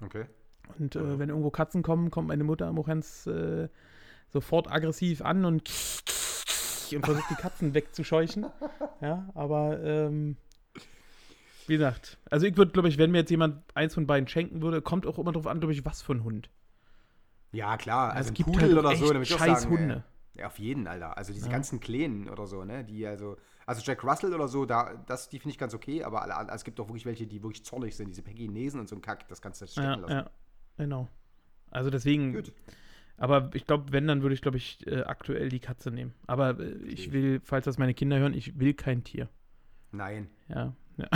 Okay. 0.00 0.26
Und 0.78 0.96
äh, 0.96 1.18
wenn 1.18 1.28
irgendwo 1.28 1.50
Katzen 1.50 1.82
kommen, 1.82 2.10
kommt 2.10 2.28
meine 2.28 2.44
Mutter 2.44 2.68
immer 2.68 2.82
ganz 2.82 3.26
äh, 3.26 3.68
sofort 4.28 4.70
aggressiv 4.70 5.22
an 5.22 5.44
und, 5.44 5.70
und 6.92 7.04
versucht 7.04 7.30
die 7.30 7.34
Katzen 7.34 7.74
wegzuscheuchen. 7.74 8.46
Ja, 9.00 9.28
aber 9.34 9.82
ähm, 9.82 10.36
wie 11.66 11.74
gesagt, 11.74 12.16
also 12.30 12.46
ich 12.46 12.56
würde, 12.56 12.72
glaube 12.72 12.88
ich, 12.88 12.96
wenn 12.96 13.10
mir 13.10 13.18
jetzt 13.18 13.30
jemand 13.30 13.62
eins 13.74 13.92
von 13.92 14.06
beiden 14.06 14.28
schenken 14.28 14.62
würde, 14.62 14.80
kommt 14.80 15.06
auch 15.06 15.18
immer 15.18 15.32
drauf 15.32 15.46
an, 15.46 15.60
glaube 15.60 15.74
ich, 15.74 15.84
was 15.84 16.00
für 16.00 16.14
ein 16.14 16.24
Hund. 16.24 16.48
Ja, 17.52 17.76
klar. 17.76 18.12
Also 18.12 18.28
es 18.28 18.30
ein 18.30 18.34
gibt 18.34 18.52
Pudel 18.52 18.62
halt 18.62 18.78
oder 18.78 18.96
so, 18.96 19.06
dann 19.08 19.16
würd 19.16 19.28
ich 19.28 19.34
auch 19.34 19.38
scheiß 19.38 19.62
sagen, 19.62 19.76
Hunde. 19.76 20.04
Ja, 20.34 20.46
auf 20.46 20.58
jeden, 20.58 20.86
Alter. 20.86 21.16
Also 21.16 21.32
diese 21.32 21.46
Ja. 21.46 21.52
ganzen 21.52 21.80
Kleinen 21.80 22.28
oder 22.28 22.46
so, 22.46 22.64
ne? 22.64 22.84
Die 22.84 23.06
also, 23.06 23.36
also 23.66 23.82
Jack 23.84 24.02
Russell 24.02 24.34
oder 24.34 24.48
so, 24.48 24.64
da, 24.66 24.94
das, 25.06 25.28
die 25.28 25.38
finde 25.38 25.52
ich 25.52 25.58
ganz 25.58 25.74
okay, 25.74 26.02
aber 26.02 26.22
alle, 26.22 26.52
es 26.52 26.64
gibt 26.64 26.80
auch 26.80 26.88
wirklich 26.88 27.06
welche, 27.06 27.26
die 27.26 27.42
wirklich 27.42 27.64
zornig 27.64 27.94
sind, 27.96 28.08
diese 28.08 28.22
Pekinesen 28.22 28.80
und 28.80 28.88
so 28.88 28.96
ein 28.96 29.02
Kack, 29.02 29.28
das 29.28 29.40
kannst 29.40 29.62
du 29.62 29.66
stecken 29.66 29.86
Ja, 29.86 29.94
lassen. 29.96 30.12
ja, 30.12 30.30
genau. 30.76 31.08
Also 31.70 31.90
deswegen, 31.90 32.32
Gut. 32.34 32.52
Aber 33.16 33.50
ich 33.54 33.64
glaube, 33.64 33.92
wenn, 33.92 34.08
dann 34.08 34.22
würde 34.22 34.34
ich, 34.34 34.42
glaube 34.42 34.56
ich, 34.56 34.84
äh, 34.88 35.02
aktuell 35.02 35.48
die 35.48 35.60
Katze 35.60 35.92
nehmen. 35.92 36.14
Aber 36.26 36.58
äh, 36.58 36.72
ich 36.84 37.12
will, 37.12 37.40
falls 37.44 37.64
das 37.64 37.78
meine 37.78 37.94
Kinder 37.94 38.18
hören, 38.18 38.34
ich 38.34 38.58
will 38.58 38.74
kein 38.74 39.04
Tier. 39.04 39.28
Nein. 39.92 40.28
Ja, 40.48 40.74
ja. 40.96 41.08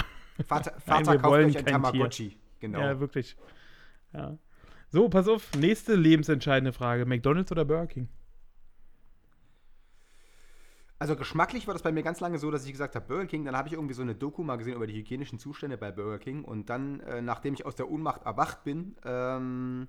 Vater, 0.47 0.73
Nein, 0.87 1.05
Vater 1.05 1.13
wir 1.13 1.19
kauft 1.19 1.35
euch 1.39 1.59
ein 1.59 1.65
kein 1.65 1.83
Tamagotchi. 1.83 2.37
Genau. 2.61 2.81
ja 2.81 3.01
wirklich. 3.01 3.37
Ja. 4.13 4.39
So, 4.91 5.09
pass 5.09 5.27
auf, 5.29 5.53
nächste 5.57 5.97
lebensentscheidende 5.97 6.73
Frage. 6.73 7.05
McDonalds 7.05 7.51
oder 7.53 7.65
Burger 7.65 7.89
King? 7.89 8.09
Also 11.01 11.15
geschmacklich 11.15 11.67
war 11.69 11.75
das 11.75 11.83
bei 11.83 11.93
mir 11.93 12.03
ganz 12.03 12.19
lange 12.19 12.39
so, 12.39 12.51
dass 12.51 12.65
ich 12.65 12.73
gesagt 12.73 12.97
habe, 12.97 13.07
Burger 13.07 13.27
King, 13.27 13.45
dann 13.45 13.57
habe 13.57 13.69
ich 13.69 13.75
irgendwie 13.75 13.95
so 13.95 14.03
eine 14.03 14.17
Doku 14.17 14.43
mal 14.43 14.57
gesehen 14.57 14.75
über 14.75 14.87
die 14.87 14.95
hygienischen 14.95 15.39
Zustände 15.39 15.79
bei 15.79 15.93
Burger 15.93 16.19
King 16.19 16.45
und 16.45 16.71
dann, 16.71 17.01
äh, 17.01 17.23
nachdem 17.23 17.55
ich 17.55 17.65
aus 17.65 17.77
der 17.77 17.89
Ohnmacht 17.89 18.25
erwacht 18.25 18.65
bin, 18.65 18.97
ähm, 19.05 19.87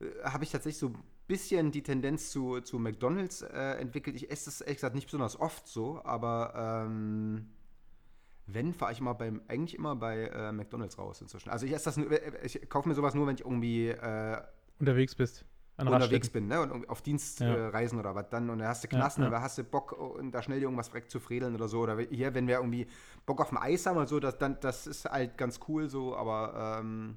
äh, 0.00 0.06
habe 0.24 0.44
ich 0.44 0.50
tatsächlich 0.50 0.78
so 0.78 0.88
ein 0.88 1.02
bisschen 1.26 1.72
die 1.72 1.82
Tendenz 1.82 2.30
zu, 2.30 2.62
zu 2.62 2.78
McDonalds 2.78 3.42
äh, 3.42 3.74
entwickelt. 3.80 4.16
Ich 4.16 4.30
esse 4.30 4.46
das 4.46 4.62
ehrlich 4.62 4.78
gesagt 4.78 4.94
nicht 4.94 5.06
besonders 5.06 5.38
oft 5.38 5.68
so, 5.68 6.02
aber 6.04 6.86
ähm, 6.86 7.50
wenn, 8.46 8.72
fahre 8.72 8.92
ich 8.92 9.00
immer 9.00 9.14
beim, 9.14 9.42
eigentlich 9.48 9.74
immer 9.74 9.94
bei 9.94 10.24
äh, 10.28 10.52
McDonalds 10.52 10.98
raus 10.98 11.20
inzwischen. 11.20 11.50
Also 11.50 11.66
ich 11.66 11.72
esse 11.72 11.84
das 11.84 11.98
nur, 11.98 12.10
äh, 12.10 12.46
ich 12.46 12.68
kaufe 12.70 12.88
mir 12.88 12.94
sowas 12.94 13.14
nur, 13.14 13.26
wenn 13.26 13.34
ich 13.34 13.42
irgendwie 13.42 13.88
äh, 13.88 14.40
Unterwegs 14.78 15.14
bist. 15.14 15.44
An 15.76 15.88
unterwegs 15.88 16.28
bin, 16.30 16.48
ne? 16.48 16.60
Und 16.60 16.88
auf 16.88 17.02
Dienstreisen 17.02 17.48
Ja. 17.54 17.68
äh, 17.68 17.70
Reisen 17.70 17.98
oder 17.98 18.14
was 18.14 18.28
dann 18.28 18.50
und 18.50 18.58
dann 18.58 18.68
hast 18.68 18.84
du 18.84 18.88
Ja, 18.88 18.96
Knasten 18.98 19.22
ja. 19.22 19.28
oder 19.28 19.40
hast 19.40 19.58
du 19.58 19.64
Bock, 19.64 19.92
und 19.92 20.32
da 20.32 20.42
schnell 20.42 20.62
irgendwas 20.62 20.92
weg 20.94 21.10
zu 21.10 21.18
fredeln 21.18 21.54
oder 21.54 21.68
so. 21.68 21.80
Oder 21.80 21.98
hier, 21.98 22.34
wenn 22.34 22.46
wir 22.46 22.56
irgendwie 22.56 22.86
Bock 23.26 23.40
auf 23.40 23.50
ein 23.52 23.58
Eis 23.58 23.86
haben 23.86 23.96
oder 23.96 24.06
so, 24.06 24.20
das, 24.20 24.38
dann, 24.38 24.58
das 24.60 24.86
ist 24.86 25.06
halt 25.06 25.38
ganz 25.38 25.60
cool 25.68 25.88
so, 25.88 26.14
aber 26.16 26.78
ähm, 26.80 27.16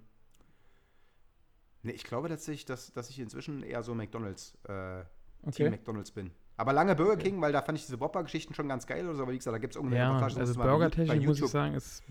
ne, 1.84 1.92
ich 1.92 2.04
glaube 2.04 2.30
tatsächlich, 2.30 2.66
dass, 2.66 2.92
dass 2.94 3.10
ich 3.10 3.20
inzwischen 3.20 3.64
eher 3.64 3.84
so 3.84 3.94
McDonalds, 3.94 4.58
äh, 4.68 5.04
Team 5.52 5.68
Okay. 5.68 5.70
McDonalds 5.70 6.12
bin. 6.12 6.32
Aber 6.58 6.72
lange 6.72 6.96
Burger 6.96 7.18
King, 7.18 7.42
weil 7.42 7.52
da 7.52 7.62
fand 7.62 7.78
ich 7.78 7.86
diese 7.86 8.00
Whopper-Geschichten 8.00 8.54
schon 8.54 8.70
ganz 8.70 8.88
geil 8.88 9.06
oder 9.06 9.16
so, 9.16 9.24
aber 9.24 9.34
wie 9.34 9.38
gesagt, 9.38 9.54
da 9.54 9.58
gibt 9.58 9.74
es 9.74 9.76
irgendeine 9.76 10.02
Ja, 10.02 10.10
Reportage, 10.12 10.40
das 10.40 10.50
also 10.58 10.62
burgertechnisch 10.62 11.26
muss 11.28 11.42
ich 11.42 11.48
sagen, 11.48 11.74
ist, 11.76 12.04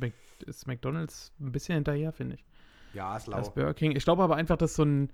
ist 0.46 0.66
McDonalds 0.66 1.32
ein 1.40 1.50
bisschen 1.50 1.76
hinterher, 1.76 2.12
finde 2.12 2.36
ich. 2.36 2.44
Ja, 2.92 3.16
ist 3.16 3.26
lau. 3.26 3.38
Als 3.38 3.50
Burger 3.54 3.74
King. 3.74 3.96
Ich 3.96 4.04
glaube 4.04 4.22
aber 4.22 4.36
einfach, 4.36 4.56
dass 4.58 4.74
so 4.74 4.84
ein 4.84 5.10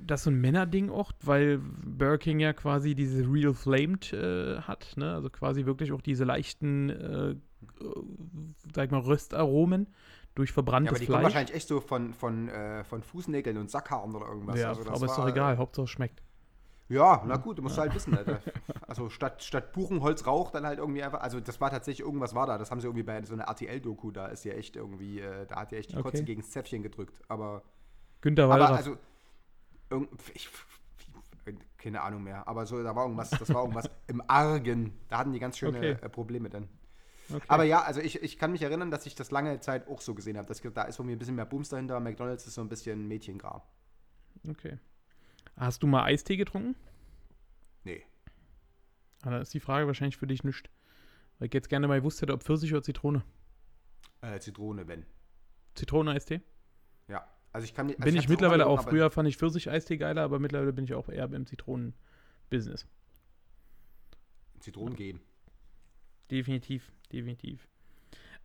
das 0.00 0.24
so 0.24 0.30
ein 0.30 0.40
Männerding 0.40 0.90
auch, 0.90 1.12
weil 1.22 1.58
Burger 1.58 2.18
King 2.18 2.40
ja 2.40 2.52
quasi 2.52 2.94
diese 2.94 3.24
Real 3.30 3.54
Flamed 3.54 4.12
äh, 4.12 4.60
hat, 4.60 4.94
ne? 4.96 5.14
Also 5.14 5.30
quasi 5.30 5.66
wirklich 5.66 5.92
auch 5.92 6.02
diese 6.02 6.24
leichten, 6.24 6.90
äh, 6.90 7.34
sag 8.74 8.86
ich 8.86 8.90
mal, 8.90 9.00
Röstaromen 9.00 9.88
durch 10.34 10.50
ja, 10.50 10.54
verbranntes 10.54 10.90
aber 10.92 10.98
die 10.98 11.06
Fleisch. 11.06 11.22
wahrscheinlich 11.24 11.54
echt 11.54 11.68
so 11.68 11.80
von, 11.80 12.14
von, 12.14 12.48
äh, 12.48 12.84
von 12.84 13.02
Fußnägeln 13.02 13.58
und 13.58 13.70
Sackhaaren 13.70 14.14
oder 14.14 14.26
irgendwas. 14.26 14.56
ja, 14.58 14.70
also 14.70 14.82
aber 14.90 15.06
ist 15.06 15.16
doch 15.16 15.28
egal, 15.28 15.58
Hauptsache 15.58 15.84
es 15.84 15.90
schmeckt. 15.90 16.22
Ja, 16.88 17.22
na 17.26 17.36
gut, 17.36 17.58
du 17.58 17.62
musst 17.62 17.78
halt 17.78 17.94
wissen. 17.94 18.14
Alter. 18.14 18.40
Also 18.86 19.08
statt, 19.08 19.42
statt 19.42 19.72
Buchenholz 19.72 20.26
Rauch 20.26 20.50
dann 20.50 20.66
halt 20.66 20.78
irgendwie 20.78 21.02
einfach, 21.02 21.20
also 21.20 21.40
das 21.40 21.58
war 21.62 21.70
tatsächlich, 21.70 22.04
irgendwas 22.04 22.34
war 22.34 22.46
da, 22.46 22.58
das 22.58 22.70
haben 22.70 22.80
sie 22.80 22.86
irgendwie 22.88 23.04
bei 23.04 23.22
so 23.22 23.32
einer 23.32 23.44
RTL-Doku, 23.44 24.10
da 24.10 24.26
ist 24.26 24.44
ja 24.44 24.52
echt 24.52 24.76
irgendwie, 24.76 25.20
äh, 25.20 25.46
da 25.46 25.56
hat 25.60 25.72
ja 25.72 25.78
echt 25.78 25.92
die 25.92 25.96
Okay. 25.96 26.02
Kotze 26.02 26.24
gegen 26.24 26.42
das 26.42 26.50
Zäpfchen 26.50 26.82
gedrückt. 26.82 27.18
Aber, 27.28 27.62
Günter 28.20 28.48
aber 28.50 28.68
Wallraff. 28.68 28.76
also, 28.76 28.98
irgend, 29.92 30.10
ich, 30.34 30.48
keine 31.78 32.00
Ahnung 32.02 32.22
mehr, 32.22 32.46
aber 32.46 32.66
so, 32.66 32.82
da 32.82 32.94
war 32.94 33.04
irgendwas, 33.04 33.30
das 33.30 33.52
war 33.52 33.62
irgendwas 33.62 33.90
im 34.06 34.22
Argen. 34.28 34.92
Da 35.08 35.18
hatten 35.18 35.32
die 35.32 35.38
ganz 35.40 35.58
schöne 35.58 35.78
Okay. 35.78 35.90
äh, 36.00 36.08
Probleme 36.08 36.48
dann. 36.50 36.68
okay. 37.32 37.44
Aber 37.48 37.64
ja, 37.64 37.82
also 37.82 38.00
ich, 38.00 38.22
ich 38.22 38.38
kann 38.38 38.52
mich 38.52 38.62
erinnern, 38.62 38.90
dass 38.90 39.06
ich 39.06 39.14
das 39.14 39.30
lange 39.30 39.58
Zeit 39.60 39.88
auch 39.88 40.00
so 40.00 40.14
gesehen 40.14 40.36
habe. 40.38 40.46
dass 40.48 40.64
ich- 40.64 40.72
Da 40.72 40.82
ist 40.84 40.96
von 40.96 41.06
mir 41.06 41.12
ein 41.16 41.18
bisschen 41.18 41.34
mehr 41.34 41.46
Bums 41.46 41.68
dahinter. 41.70 41.98
McDonalds 42.00 42.46
ist 42.46 42.54
so 42.54 42.60
ein 42.60 42.68
bisschen 42.68 43.06
Mädchengram. 43.08 43.60
okay. 44.48 44.78
Hast 45.56 45.82
du 45.82 45.86
mal 45.86 46.04
Eistee 46.04 46.36
getrunken? 46.36 46.76
Nee. 47.84 48.02
Ah, 49.22 49.30
dann 49.30 49.42
ist 49.42 49.52
die 49.52 49.60
Frage 49.60 49.86
wahrscheinlich 49.86 50.16
für 50.16 50.26
dich 50.26 50.44
nicht. 50.44 50.70
Weil 51.38 51.48
ich 51.48 51.54
jetzt 51.54 51.68
gerne 51.68 51.88
mal 51.88 51.98
gewusst 52.00 52.22
hätte, 52.22 52.32
ob 52.32 52.42
Pfirsich 52.42 52.72
oder 52.72 52.82
Zitrone. 52.82 53.22
Äh, 54.22 54.38
Zitrone, 54.40 54.86
wenn. 54.88 55.04
Zitroneneistee? 55.74 56.40
Also 57.52 57.64
ich 57.66 57.74
kann 57.74 57.86
mir- 57.86 57.92
also 57.94 58.04
bin 58.04 58.14
ich 58.14 58.22
hab's 58.22 58.28
mittlerweile 58.30 58.66
auch. 58.66 58.82
Früher 58.88 59.10
fand 59.10 59.28
ich 59.28 59.36
Pfirsich-Eistee 59.36 59.96
geiler, 59.98 60.22
aber 60.22 60.38
mittlerweile 60.38 60.72
bin 60.72 60.84
ich 60.84 60.94
auch 60.94 61.08
eher 61.08 61.30
im 61.32 61.46
Zitronen-Business. 61.46 62.86
Zitronen 64.60 64.94
geben. 64.96 65.20
Definitiv, 66.30 66.90
definitiv. 67.12 67.68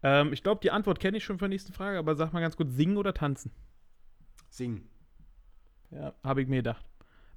Ähm, 0.04 0.34
ich 0.34 0.44
glaube, 0.44 0.60
die 0.62 0.72
Antwort 0.72 1.00
kenne 1.00 1.18
ich 1.18 1.24
schon 1.24 1.40
für 1.40 1.46
die 1.46 1.50
nächste 1.56 1.72
Frage, 1.74 1.98
aber 1.98 2.16
sag 2.16 2.34
mal 2.34 2.42
ganz 2.42 2.58
kurz, 2.58 2.74
singen 2.74 2.98
oder 2.98 3.14
tanzen? 3.14 3.52
Singen. 4.50 4.90
Ja, 5.92 6.14
habe 6.24 6.42
ich 6.42 6.48
mir 6.48 6.58
gedacht. 6.58 6.86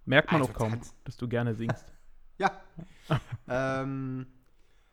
Merkt 0.07 0.33
man 0.33 0.41
Also 0.41 0.53
auch 0.53 0.57
kaum, 0.57 0.71
tanzen. 0.73 0.95
dass 1.05 1.17
du 1.17 1.29
gerne 1.29 1.55
singst. 1.55 1.93
Ja. 2.39 2.59
ähm, 3.49 4.27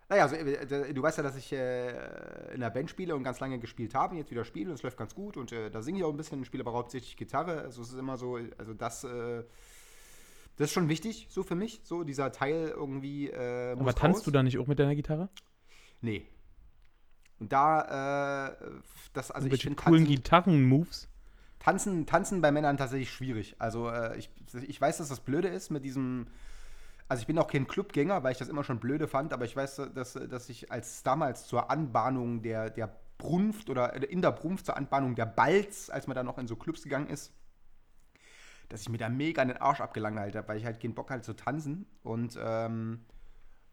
naja, 0.10 0.24
also, 0.24 0.36
äh, 0.36 0.94
du 0.94 1.02
weißt 1.02 1.18
ja, 1.18 1.24
dass 1.24 1.36
ich 1.36 1.52
äh, 1.52 2.54
in 2.54 2.62
der 2.62 2.70
Band 2.70 2.90
spiele 2.90 3.16
und 3.16 3.24
ganz 3.24 3.40
lange 3.42 3.60
gespielt 3.60 3.94
habe 3.94 4.14
und 4.14 4.20
jetzt 4.20 4.32
wieder 4.32 4.46
spiele 4.46 4.70
und 4.70 4.76
es 4.76 4.84
läuft 4.84 4.98
ganz 4.98 5.14
gut 5.14 5.36
und 5.36 5.52
äh, 5.52 5.70
da 5.70 5.82
singe 5.82 6.00
ich 6.00 6.04
auch 6.06 6.12
ein 6.12 6.18
bisschen, 6.18 6.46
spiele 6.46 6.64
aber 6.64 6.74
hauptsächlich 6.74 7.18
Gitarre. 7.18 7.62
Also 7.62 7.82
es 7.82 7.90
ist 7.90 8.00
immer 8.00 8.18
so, 8.18 8.40
also 8.58 8.74
das, 8.74 9.04
äh, 9.04 9.44
das 10.56 10.68
ist 10.68 10.74
schon 10.74 10.88
wichtig, 10.88 11.28
so 11.30 11.44
für 11.44 11.56
mich, 11.56 11.82
so 11.84 12.04
dieser 12.06 12.32
Teil 12.32 12.74
irgendwie. 12.76 13.30
Äh, 13.30 13.74
aber 13.74 13.94
tanzt 13.94 14.20
raus. 14.20 14.24
du 14.24 14.32
da 14.32 14.44
nicht 14.44 14.58
auch 14.60 14.68
mit 14.68 14.80
deiner 14.80 14.96
Gitarre? 14.96 15.30
Nee. 16.00 16.26
Und 17.40 17.52
da, 17.52 18.50
äh, 18.50 18.56
das, 19.14 19.30
also 19.32 19.48
ich 19.48 19.52
Welche 19.52 19.68
finde 19.68 19.84
coolen 19.84 20.06
Gitarren-Moves? 20.06 21.10
tanzen, 21.60 22.06
tanzen 22.06 22.42
bei 22.42 22.52
Männern 22.52 22.78
tatsächlich 22.78 23.12
schwierig. 23.12 23.56
Also 23.60 23.92
ich, 24.18 24.30
ich 24.68 24.80
weiß, 24.80 25.00
dass 25.00 25.10
das 25.10 25.20
blöde 25.20 25.50
ist 25.50 25.70
mit 25.70 25.84
diesem. 25.84 26.28
Also 27.10 27.22
ich 27.22 27.28
bin 27.28 27.38
auch 27.40 27.48
kein 27.48 27.68
Clubgänger, 27.68 28.24
weil 28.24 28.34
ich 28.34 28.38
das 28.38 28.50
immer 28.50 28.64
schon 28.64 28.80
blöde 28.80 29.08
fand, 29.08 29.34
aber 29.34 29.46
ich 29.46 29.56
weiß, 29.56 29.82
dass, 29.94 30.14
dass 30.14 30.50
ich 30.50 30.72
als 30.72 31.04
damals 31.04 31.48
zur 31.48 31.72
Anbahnung 31.72 32.42
der, 32.42 32.70
der 32.70 32.94
Brunft 33.18 33.70
oder 33.70 33.94
in 34.10 34.22
der 34.22 34.32
Brunft 34.32 34.66
zur 34.66 34.78
Anbahnung 34.78 35.16
der 35.16 35.26
Balz, 35.26 35.90
als 35.90 36.08
man 36.08 36.16
da 36.16 36.24
noch 36.24 36.38
in 36.38 36.48
so 36.48 36.56
Clubs 36.56 36.84
gegangen 36.84 37.08
ist, 37.08 37.32
dass 38.70 38.82
ich 38.82 38.90
mir 38.90 38.98
da 38.98 39.08
mega 39.08 39.42
an 39.42 39.48
den 39.48 39.58
Arsch 39.58 39.80
abgelangweilt 39.80 40.36
habe, 40.36 40.48
weil 40.50 40.58
ich 40.58 40.66
halt 40.66 40.82
keinen 40.82 40.96
Bock 40.96 41.10
hatte 41.10 41.22
zu 41.22 41.34
tanzen 41.34 41.86
und 42.04 42.38
ähm, 42.42 43.06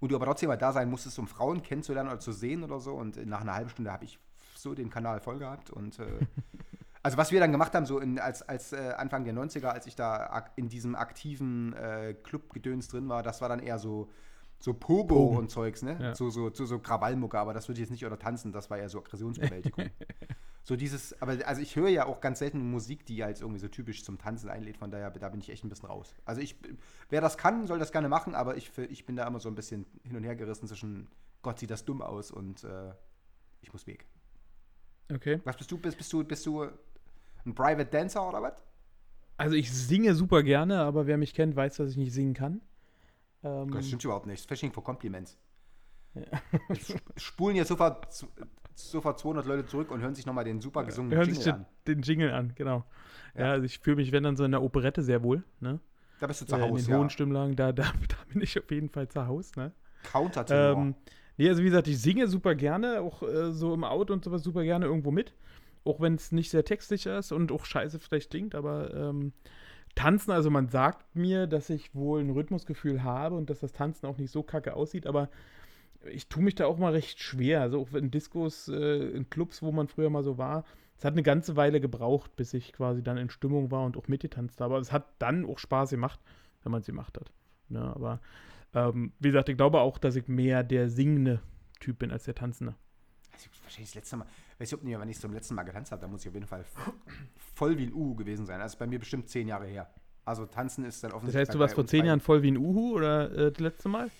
und 0.04 0.10
du 0.10 0.16
aber 0.16 0.26
trotzdem 0.26 0.48
mal 0.48 0.58
da 0.58 0.70
sein 0.70 0.90
musstest, 0.90 1.18
um 1.18 1.26
Frauen 1.26 1.62
kennenzulernen 1.62 2.10
oder 2.10 2.20
zu 2.20 2.32
sehen 2.32 2.62
oder 2.62 2.78
so. 2.78 2.92
Und 2.92 3.24
nach 3.26 3.40
einer 3.40 3.54
halben 3.54 3.70
Stunde 3.70 3.90
habe 3.90 4.04
ich 4.04 4.18
so 4.54 4.74
den 4.74 4.90
Kanal 4.90 5.18
voll 5.20 5.38
gehabt. 5.38 5.70
Und 5.70 5.98
äh, 5.98 6.04
also 7.04 7.18
was 7.18 7.30
wir 7.32 7.38
dann 7.38 7.52
gemacht 7.52 7.74
haben, 7.74 7.84
so 7.84 7.98
in, 7.98 8.18
als, 8.18 8.40
als 8.40 8.72
äh, 8.72 8.94
Anfang 8.96 9.24
der 9.24 9.34
90er, 9.34 9.66
als 9.66 9.86
ich 9.86 9.94
da 9.94 10.46
in 10.56 10.70
diesem 10.70 10.94
aktiven 10.94 11.74
äh, 11.74 12.14
Clubgedöns 12.14 12.88
drin 12.88 13.10
war, 13.10 13.22
das 13.22 13.42
war 13.42 13.50
dann 13.50 13.60
eher 13.60 13.78
so, 13.78 14.10
so 14.58 14.72
Pogo 14.72 15.14
Pogo. 15.14 15.38
und 15.38 15.50
Zeugs, 15.50 15.82
ne? 15.82 15.98
Ja. 16.00 16.14
So, 16.14 16.30
so, 16.30 16.50
so, 16.54 16.64
so 16.64 16.78
Krawallmucke, 16.78 17.38
aber 17.38 17.52
das 17.52 17.68
würde 17.68 17.76
ich 17.76 17.80
jetzt 17.80 17.90
nicht 17.90 18.06
oder 18.06 18.18
tanzen, 18.18 18.52
das 18.52 18.70
war 18.70 18.78
eher 18.78 18.88
so 18.88 19.00
Aggressionsbewältigung. 19.00 19.90
so 20.62 20.76
dieses, 20.76 21.20
aber 21.20 21.36
also 21.46 21.60
ich 21.60 21.76
höre 21.76 21.90
ja 21.90 22.06
auch 22.06 22.22
ganz 22.22 22.38
selten 22.38 22.70
Musik, 22.70 23.04
die 23.04 23.22
halt 23.22 23.38
irgendwie 23.38 23.60
so 23.60 23.68
typisch 23.68 24.02
zum 24.02 24.16
Tanzen 24.16 24.48
einlädt, 24.48 24.78
von 24.78 24.90
daher, 24.90 25.10
da 25.10 25.28
bin 25.28 25.40
ich 25.40 25.50
echt 25.50 25.62
ein 25.62 25.68
bisschen 25.68 25.90
raus. 25.90 26.14
Also 26.24 26.40
ich, 26.40 26.56
wer 27.10 27.20
das 27.20 27.36
kann, 27.36 27.66
soll 27.66 27.78
das 27.78 27.92
gerne 27.92 28.08
machen, 28.08 28.34
aber 28.34 28.56
ich, 28.56 28.72
ich 28.78 29.04
bin 29.04 29.14
da 29.14 29.26
immer 29.26 29.40
so 29.40 29.50
ein 29.50 29.54
bisschen 29.54 29.84
hin 30.04 30.16
und 30.16 30.24
her 30.24 30.36
gerissen 30.36 30.66
zwischen, 30.68 31.08
Gott, 31.42 31.58
sieht 31.58 31.70
das 31.70 31.84
dumm 31.84 32.00
aus 32.00 32.30
und 32.30 32.64
äh, 32.64 32.94
ich 33.60 33.74
muss 33.74 33.86
weg. 33.86 34.06
Okay. 35.12 35.42
Was 35.44 35.58
bist 35.58 35.70
du? 35.70 35.76
Bist, 35.76 35.98
bist 35.98 36.10
du, 36.10 36.24
bist 36.24 36.46
du 36.46 36.70
ein 37.46 37.54
Private 37.54 37.86
Dancer 37.86 38.28
oder 38.28 38.42
was? 38.42 38.62
Also 39.36 39.56
ich 39.56 39.72
singe 39.72 40.14
super 40.14 40.42
gerne, 40.42 40.78
aber 40.80 41.06
wer 41.06 41.16
mich 41.18 41.34
kennt, 41.34 41.56
weiß, 41.56 41.76
dass 41.76 41.90
ich 41.90 41.96
nicht 41.96 42.12
singen 42.12 42.34
kann. 42.34 42.60
Ähm, 43.42 43.70
Das 43.72 43.86
stimmt 43.86 44.04
überhaupt 44.04 44.26
nicht. 44.26 44.46
Fishing 44.48 44.72
for 44.72 44.84
Compliments. 44.84 45.36
Sp- 46.78 47.02
Spulen 47.16 47.56
jetzt 47.56 47.68
sofort, 47.68 48.06
sofort 48.74 49.18
200 49.18 49.46
Leute 49.46 49.66
zurück 49.66 49.90
und 49.90 50.00
hören 50.00 50.14
sich 50.14 50.26
nochmal 50.26 50.44
den 50.44 50.60
super 50.60 50.84
gesungenen 50.84 51.16
hören 51.18 51.26
Jingle 51.28 51.42
sich 51.42 51.52
an. 51.52 51.66
den, 51.86 51.96
den 51.96 52.02
Jingle 52.02 52.32
an, 52.32 52.52
genau. 52.54 52.84
Ja, 53.36 53.46
Ja. 53.46 53.50
also 53.52 53.64
ich 53.64 53.78
fühle 53.80 53.96
mich, 53.96 54.12
wenn 54.12 54.22
dann 54.22 54.36
so 54.36 54.44
in 54.44 54.52
der 54.52 54.62
Operette 54.62 55.02
sehr 55.02 55.22
wohl, 55.24 55.42
ne? 55.60 55.80
Da 56.20 56.28
bist 56.28 56.42
du 56.42 56.46
zu 56.46 56.56
Äh, 56.56 56.60
in 56.60 56.70
Hause, 56.70 56.86
den 56.86 56.92
ja. 56.92 56.98
hohen 56.98 57.10
Stimmlagen, 57.10 57.56
da, 57.56 57.72
da, 57.72 57.82
da 58.08 58.16
bin 58.32 58.40
ich 58.42 58.56
auf 58.58 58.70
jeden 58.70 58.88
Fall 58.88 59.08
zu 59.08 59.26
Hause, 59.26 59.52
ne? 59.56 59.72
Countertenor. 60.04 60.76
Ähm, 60.76 60.94
nee, 61.36 61.48
also 61.48 61.62
wie 61.62 61.66
gesagt, 61.66 61.88
ich 61.88 62.00
singe 62.00 62.28
super 62.28 62.54
gerne, 62.54 63.00
auch 63.00 63.22
äh, 63.22 63.52
so 63.52 63.74
im 63.74 63.82
Auto 63.82 64.12
und 64.12 64.22
sowas 64.22 64.42
super 64.44 64.62
gerne 64.62 64.86
irgendwo 64.86 65.10
mit. 65.10 65.34
Auch 65.84 66.00
wenn 66.00 66.14
es 66.14 66.32
nicht 66.32 66.50
sehr 66.50 66.64
textsicher 66.64 67.18
ist 67.18 67.32
und 67.32 67.52
auch 67.52 67.64
scheiße 67.64 67.98
vielleicht 67.98 68.30
klingt, 68.30 68.54
aber 68.54 68.94
ähm, 68.94 69.32
Tanzen, 69.94 70.32
also 70.32 70.50
man 70.50 70.68
sagt 70.68 71.14
mir, 71.14 71.46
dass 71.46 71.70
ich 71.70 71.94
wohl 71.94 72.20
ein 72.20 72.30
Rhythmusgefühl 72.30 73.02
habe 73.04 73.36
und 73.36 73.50
dass 73.50 73.60
das 73.60 73.72
Tanzen 73.72 74.06
auch 74.06 74.18
nicht 74.18 74.30
so 74.30 74.42
kacke 74.42 74.74
aussieht, 74.74 75.06
aber 75.06 75.28
ich 76.10 76.28
tue 76.28 76.42
mich 76.42 76.54
da 76.54 76.66
auch 76.66 76.78
mal 76.78 76.92
recht 76.92 77.20
schwer. 77.20 77.60
Also 77.60 77.80
auch 77.80 77.92
in 77.94 78.10
Diskos, 78.10 78.68
äh, 78.68 79.10
in 79.10 79.30
Clubs, 79.30 79.62
wo 79.62 79.72
man 79.72 79.88
früher 79.88 80.10
mal 80.10 80.22
so 80.22 80.38
war, 80.38 80.64
es 80.98 81.04
hat 81.04 81.14
eine 81.14 81.22
ganze 81.22 81.56
Weile 81.56 81.80
gebraucht, 81.80 82.36
bis 82.36 82.54
ich 82.54 82.72
quasi 82.72 83.02
dann 83.02 83.16
in 83.16 83.30
Stimmung 83.30 83.70
war 83.70 83.84
und 83.84 83.96
auch 83.96 84.08
mitgetanzt 84.08 84.60
habe. 84.60 84.74
Aber 84.74 84.80
es 84.80 84.92
hat 84.92 85.06
dann 85.18 85.44
auch 85.44 85.58
Spaß 85.58 85.90
gemacht, 85.90 86.20
wenn 86.62 86.72
man 86.72 86.80
es 86.80 86.86
gemacht 86.86 87.18
hat. 87.18 87.32
Ne, 87.68 87.80
aber 87.80 88.20
ähm, 88.74 89.12
wie 89.18 89.28
gesagt, 89.28 89.48
ich 89.48 89.56
glaube 89.56 89.80
auch, 89.80 89.98
dass 89.98 90.16
ich 90.16 90.28
mehr 90.28 90.62
der 90.62 90.88
singende 90.88 91.40
Typ 91.80 91.98
bin 91.98 92.10
als 92.10 92.24
der 92.24 92.34
Tanzende. 92.34 92.74
Also, 93.32 93.48
wahrscheinlich 93.62 93.90
das 93.90 93.94
letzte 93.94 94.16
Mal, 94.16 94.26
weiß 94.58 94.68
ich, 94.68 94.74
ob 94.74 94.82
nicht, 94.84 94.98
wenn 94.98 95.08
ich 95.08 95.18
zum 95.20 95.32
letzten 95.32 95.54
Mal 95.54 95.62
getanzt 95.64 95.92
habe, 95.92 96.00
da 96.00 96.08
muss 96.08 96.22
ich 96.22 96.28
auf 96.28 96.34
jeden 96.34 96.46
Fall 96.46 96.64
voll 97.54 97.76
wie 97.78 97.86
ein 97.86 97.92
U 97.92 98.14
gewesen 98.14 98.46
sein. 98.46 98.60
Also 98.60 98.78
bei 98.78 98.86
mir 98.86 98.98
bestimmt 98.98 99.28
zehn 99.28 99.48
Jahre 99.48 99.66
her. 99.66 99.90
Also 100.24 100.46
tanzen 100.46 100.84
ist 100.84 101.02
dann 101.02 101.10
Das 101.10 101.16
offensichtlich. 101.16 101.48
heißt, 101.48 101.54
du 101.54 101.58
warst 101.58 101.74
vor 101.74 101.86
zehn 101.86 102.06
Jahren 102.06 102.20
voll 102.20 102.42
wie 102.42 102.50
ein 102.50 102.56
Uhu 102.56 102.94
oder 102.94 103.30
äh, 103.30 103.52
das 103.52 103.60
letzte 103.60 103.88
Mal? 103.88 104.10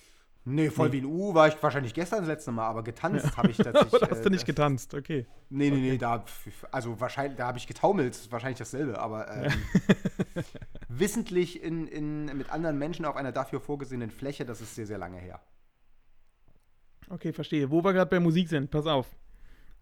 Nee, 0.47 0.69
voll 0.69 0.91
wie 0.91 0.99
ein 0.99 1.05
U 1.05 1.33
war 1.33 1.47
ich 1.47 1.61
wahrscheinlich 1.61 1.95
gestern 1.95 2.19
das 2.19 2.27
letzte 2.27 2.51
Mal, 2.51 2.67
aber 2.67 2.83
getanzt 2.83 3.35
habe 3.35 3.49
ich 3.49 3.57
tatsächlich. 3.57 3.93
Oder 3.99 4.11
hast 4.11 4.21
du 4.23 4.29
äh, 4.29 4.31
nicht 4.31 4.45
getanzt? 4.45 4.93
Okay. 4.93 5.25
Nee, 5.49 5.71
nee, 5.71 5.77
nee, 5.77 5.97
da, 5.97 6.23
also 6.71 6.99
wahrscheinlich, 7.01 7.35
da 7.35 7.47
habe 7.47 7.57
ich 7.57 7.65
getaumelt, 7.65 8.31
wahrscheinlich 8.31 8.59
dasselbe, 8.59 8.99
aber 8.99 9.27
ähm, 9.27 9.51
wissentlich 10.87 11.63
in, 11.63 11.87
in, 11.87 12.25
mit 12.37 12.51
anderen 12.51 12.77
Menschen 12.77 13.05
auf 13.05 13.15
einer 13.15 13.31
dafür 13.31 13.59
vorgesehenen 13.59 14.11
Fläche, 14.11 14.45
das 14.45 14.61
ist 14.61 14.75
sehr, 14.75 14.85
sehr 14.85 14.99
lange 14.99 15.17
her. 15.17 15.41
Okay, 17.09 17.33
verstehe. 17.33 17.71
Wo 17.71 17.83
wir 17.83 17.93
gerade 17.93 18.09
bei 18.11 18.19
Musik 18.19 18.47
sind, 18.47 18.69
pass 18.69 18.85
auf. 18.85 19.07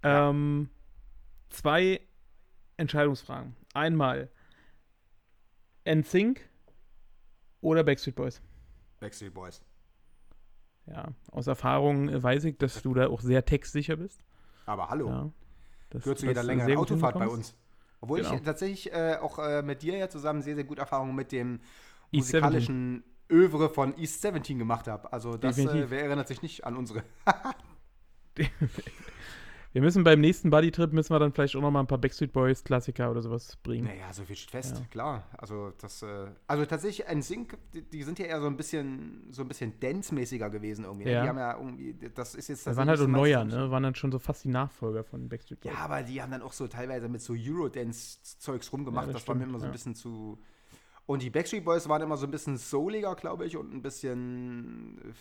Ähm, 0.04 0.70
zwei 1.50 2.02
Entscheidungsfragen. 2.78 3.56
Einmal 3.74 4.30
NSYNC 5.86 6.42
oder 7.62 7.84
Backstreet 7.84 8.16
Boys. 8.16 8.42
Backstreet 9.00 9.34
Boys. 9.34 9.62
Ja, 10.86 11.10
aus 11.32 11.48
Erfahrung 11.48 12.22
weiß 12.22 12.44
ich, 12.46 12.58
dass 12.58 12.82
du 12.82 12.94
da 12.94 13.08
auch 13.08 13.22
sehr 13.22 13.46
textsicher 13.46 13.96
bist. 13.96 14.24
Aber 14.66 14.90
hallo, 14.90 15.08
Ja. 15.10 15.32
Das, 15.90 16.04
gehört 16.04 16.20
zu 16.20 16.26
jeder 16.26 16.44
längeren 16.44 16.76
Autofahrt 16.78 17.20
bei 17.20 17.28
uns. 17.28 17.56
Obwohl 18.02 18.20
Genau. 18.22 18.34
ich 18.34 18.42
tatsächlich 18.42 18.92
äh, 18.92 19.18
auch 19.22 19.38
äh, 19.40 19.62
mit 19.62 19.82
dir 19.82 19.96
ja 19.96 20.10
zusammen 20.10 20.42
sehr, 20.42 20.56
sehr 20.56 20.64
gute 20.64 20.82
Erfahrungen 20.82 21.16
mit 21.16 21.32
dem 21.32 21.62
East 22.12 22.34
musikalischen 22.34 23.04
Övre 23.32 23.70
von 23.70 23.98
East 23.98 24.22
17 24.22 24.58
gemacht 24.60 24.88
habe. 24.88 25.14
Also 25.14 25.38
das, 25.38 25.58
äh, 25.58 25.90
wer 25.90 26.04
erinnert 26.04 26.28
sich 26.28 26.42
nicht 26.42 26.66
an 26.66 26.76
unsere 26.76 27.04
Wir 29.74 29.82
müssen 29.82 30.04
beim 30.04 30.22
nächsten 30.22 30.52
Buddy-Trip 30.52 30.94
müssen 30.94 31.14
wir 31.14 31.20
dann 31.20 31.34
vielleicht 31.34 31.56
auch 31.56 31.62
noch 31.62 31.72
mal 31.72 31.80
ein 31.80 31.88
paar 31.88 31.98
Backstreet 31.98 32.32
Boys 32.32 32.64
Klassiker 32.64 33.10
oder 33.10 33.24
sowas 33.24 33.58
bringen. 33.64 33.86
Naja, 33.88 34.14
so 34.14 34.24
viel 34.24 34.36
steht 34.36 34.52
fest, 34.52 34.84
klar. 34.92 35.28
Also 35.36 35.74
das, 35.82 36.04
äh, 36.04 36.28
also 36.46 36.64
tatsächlich 36.66 37.08
ein 37.08 37.24
Sync, 37.24 37.58
die, 37.74 37.82
die 37.82 38.04
sind 38.04 38.20
ja 38.20 38.26
eher 38.26 38.40
so 38.40 38.46
ein 38.46 38.56
bisschen, 38.56 39.28
so 39.32 39.42
ein 39.42 39.48
bisschen 39.48 39.80
Dance-mäßiger 39.80 40.52
gewesen 40.52 40.86
irgendwie. 40.86 41.06
ne? 41.06 41.14
Ja. 41.14 41.24
Die 41.24 41.30
haben 41.30 41.40
ja 41.40 41.58
irgendwie, 41.58 41.96
das 42.14 42.36
ist 42.36 42.50
jetzt 42.50 42.68
Das 42.68 42.78
waren 42.78 42.88
halt 42.88 43.00
so 43.00 43.08
neuer, 43.08 43.44
ne? 43.46 43.72
Waren 43.72 43.82
dann 43.82 43.96
schon 43.96 44.12
so 44.12 44.20
fast 44.20 44.44
die 44.44 44.50
Nachfolger 44.50 45.04
von 45.04 45.28
Backstreet 45.28 45.62
Boys. 45.62 45.74
Ja, 45.74 45.80
aber 45.80 46.04
die 46.04 46.22
haben 46.22 46.32
dann 46.32 46.44
auch 46.44 46.54
so 46.54 46.68
teilweise 46.68 47.10
mit 47.10 47.22
so 47.24 47.34
Eurodance-Zeugs 47.34 48.72
rumgemacht. 48.72 49.08
Ja, 49.08 49.14
das 49.14 49.24
das 49.24 49.28
war 49.28 49.34
mir 49.34 49.46
immer 49.46 49.58
so 49.58 49.66
ein 49.66 49.70
ja. 49.70 49.74
bisschen 49.74 49.96
zu. 49.96 50.38
Und 51.08 51.24
die 51.24 51.32
Backstreet 51.32 51.66
Boys 51.66 51.90
waren 51.90 52.04
immer 52.04 52.16
so 52.18 52.28
ein 52.28 52.32
bisschen 52.32 52.58
souliger, 52.58 53.16
glaube 53.16 53.46
ich, 53.48 53.58
und 53.58 53.74
ein 53.74 53.82
bisschen, 53.82 55.00
äh, 55.00 55.14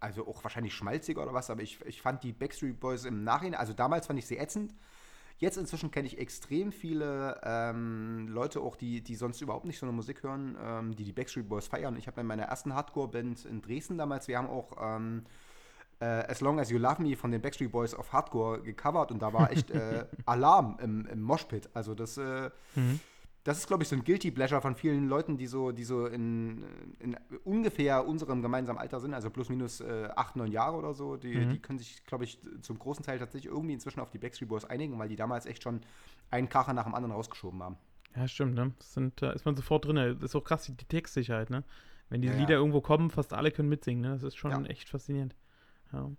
also 0.00 0.26
auch 0.26 0.42
wahrscheinlich 0.44 0.74
schmalziger 0.74 1.22
oder 1.22 1.34
was, 1.34 1.50
aber 1.50 1.62
ich, 1.62 1.80
ich 1.86 2.02
fand 2.02 2.22
die 2.22 2.32
Backstreet 2.32 2.78
Boys 2.78 3.04
im 3.04 3.24
Nachhinein, 3.24 3.58
also 3.58 3.72
damals 3.72 4.06
fand 4.06 4.18
ich 4.18 4.26
sie 4.26 4.38
ätzend. 4.38 4.74
Jetzt 5.38 5.56
inzwischen 5.56 5.92
kenne 5.92 6.08
ich 6.08 6.18
extrem 6.18 6.72
viele 6.72 7.40
ähm, 7.44 8.26
Leute 8.28 8.60
auch, 8.60 8.74
die, 8.74 9.02
die 9.02 9.14
sonst 9.14 9.40
überhaupt 9.40 9.66
nicht 9.66 9.78
so 9.78 9.86
eine 9.86 9.92
Musik 9.92 10.24
hören, 10.24 10.56
ähm, 10.60 10.96
die 10.96 11.04
die 11.04 11.12
Backstreet 11.12 11.48
Boys 11.48 11.68
feiern. 11.68 11.96
Ich 11.96 12.08
habe 12.08 12.20
in 12.20 12.26
meiner 12.26 12.42
ersten 12.44 12.74
Hardcore-Band 12.74 13.44
in 13.44 13.62
Dresden 13.62 13.98
damals, 13.98 14.26
wir 14.26 14.36
haben 14.36 14.48
auch 14.48 14.72
ähm, 14.80 15.24
äh, 16.00 16.04
As 16.04 16.40
Long 16.40 16.58
As 16.58 16.70
You 16.70 16.78
Love 16.78 17.02
Me 17.02 17.16
von 17.16 17.30
den 17.30 17.40
Backstreet 17.40 17.70
Boys 17.70 17.94
auf 17.94 18.12
Hardcore 18.12 18.62
gecovert 18.62 19.12
und 19.12 19.20
da 19.20 19.32
war 19.32 19.52
echt 19.52 19.70
äh, 19.70 20.06
Alarm 20.26 20.76
im, 20.82 21.06
im 21.06 21.22
Moshpit. 21.22 21.68
Also 21.72 21.94
das, 21.94 22.16
äh, 22.18 22.50
das 23.44 23.58
ist, 23.58 23.66
glaube 23.66 23.82
ich, 23.82 23.88
so 23.88 23.96
ein 23.96 24.04
Guilty 24.04 24.30
Pleasure 24.30 24.60
von 24.60 24.74
vielen 24.74 25.08
Leuten, 25.08 25.38
die 25.38 25.46
so, 25.46 25.72
die 25.72 25.84
so 25.84 26.06
in, 26.06 26.64
in 26.98 27.16
ungefähr 27.44 28.06
unserem 28.06 28.42
gemeinsamen 28.42 28.78
Alter 28.78 29.00
sind, 29.00 29.14
also 29.14 29.30
plus 29.30 29.48
minus 29.48 29.80
äh, 29.80 30.08
acht, 30.16 30.36
neun 30.36 30.50
Jahre 30.52 30.76
oder 30.76 30.92
so. 30.92 31.16
Die, 31.16 31.46
die 31.46 31.58
können 31.58 31.78
sich, 31.78 32.04
glaube 32.04 32.24
ich, 32.24 32.38
zum 32.60 32.78
großen 32.78 33.04
Teil 33.04 33.18
tatsächlich 33.18 33.50
irgendwie 33.50 33.74
inzwischen 33.74 34.00
auf 34.00 34.10
die 34.10 34.18
Backstreet 34.18 34.48
Boys 34.48 34.64
einigen, 34.64 34.98
weil 34.98 35.08
die 35.08 35.16
damals 35.16 35.46
echt 35.46 35.62
schon 35.62 35.80
einen 36.30 36.48
Kracher 36.48 36.74
nach 36.74 36.84
dem 36.84 36.94
anderen 36.94 37.12
rausgeschoben 37.14 37.62
haben. 37.62 37.76
Ja, 38.16 38.26
stimmt, 38.28 38.54
ne? 38.54 38.72
Das 38.78 38.94
sind, 38.94 39.20
da 39.22 39.30
ist 39.30 39.44
man 39.44 39.54
sofort 39.56 39.84
drin. 39.86 39.96
Das 39.96 40.22
ist 40.22 40.34
auch 40.36 40.44
krass, 40.44 40.64
die 40.66 40.74
Textsicherheit, 40.84 41.48
ne? 41.50 41.64
Wenn 42.10 42.20
diese 42.22 42.34
Ja, 42.34 42.38
ja. 42.40 42.44
Lieder 42.46 42.56
irgendwo 42.56 42.80
kommen, 42.80 43.10
fast 43.10 43.32
alle 43.32 43.50
können 43.50 43.68
mitsingen, 43.68 44.02
ne? 44.02 44.10
Das 44.10 44.22
ist 44.22 44.36
schon 44.36 44.50
Ja. 44.50 44.62
echt 44.64 44.88
faszinierend. 44.88 45.34
Ja. 45.92 46.10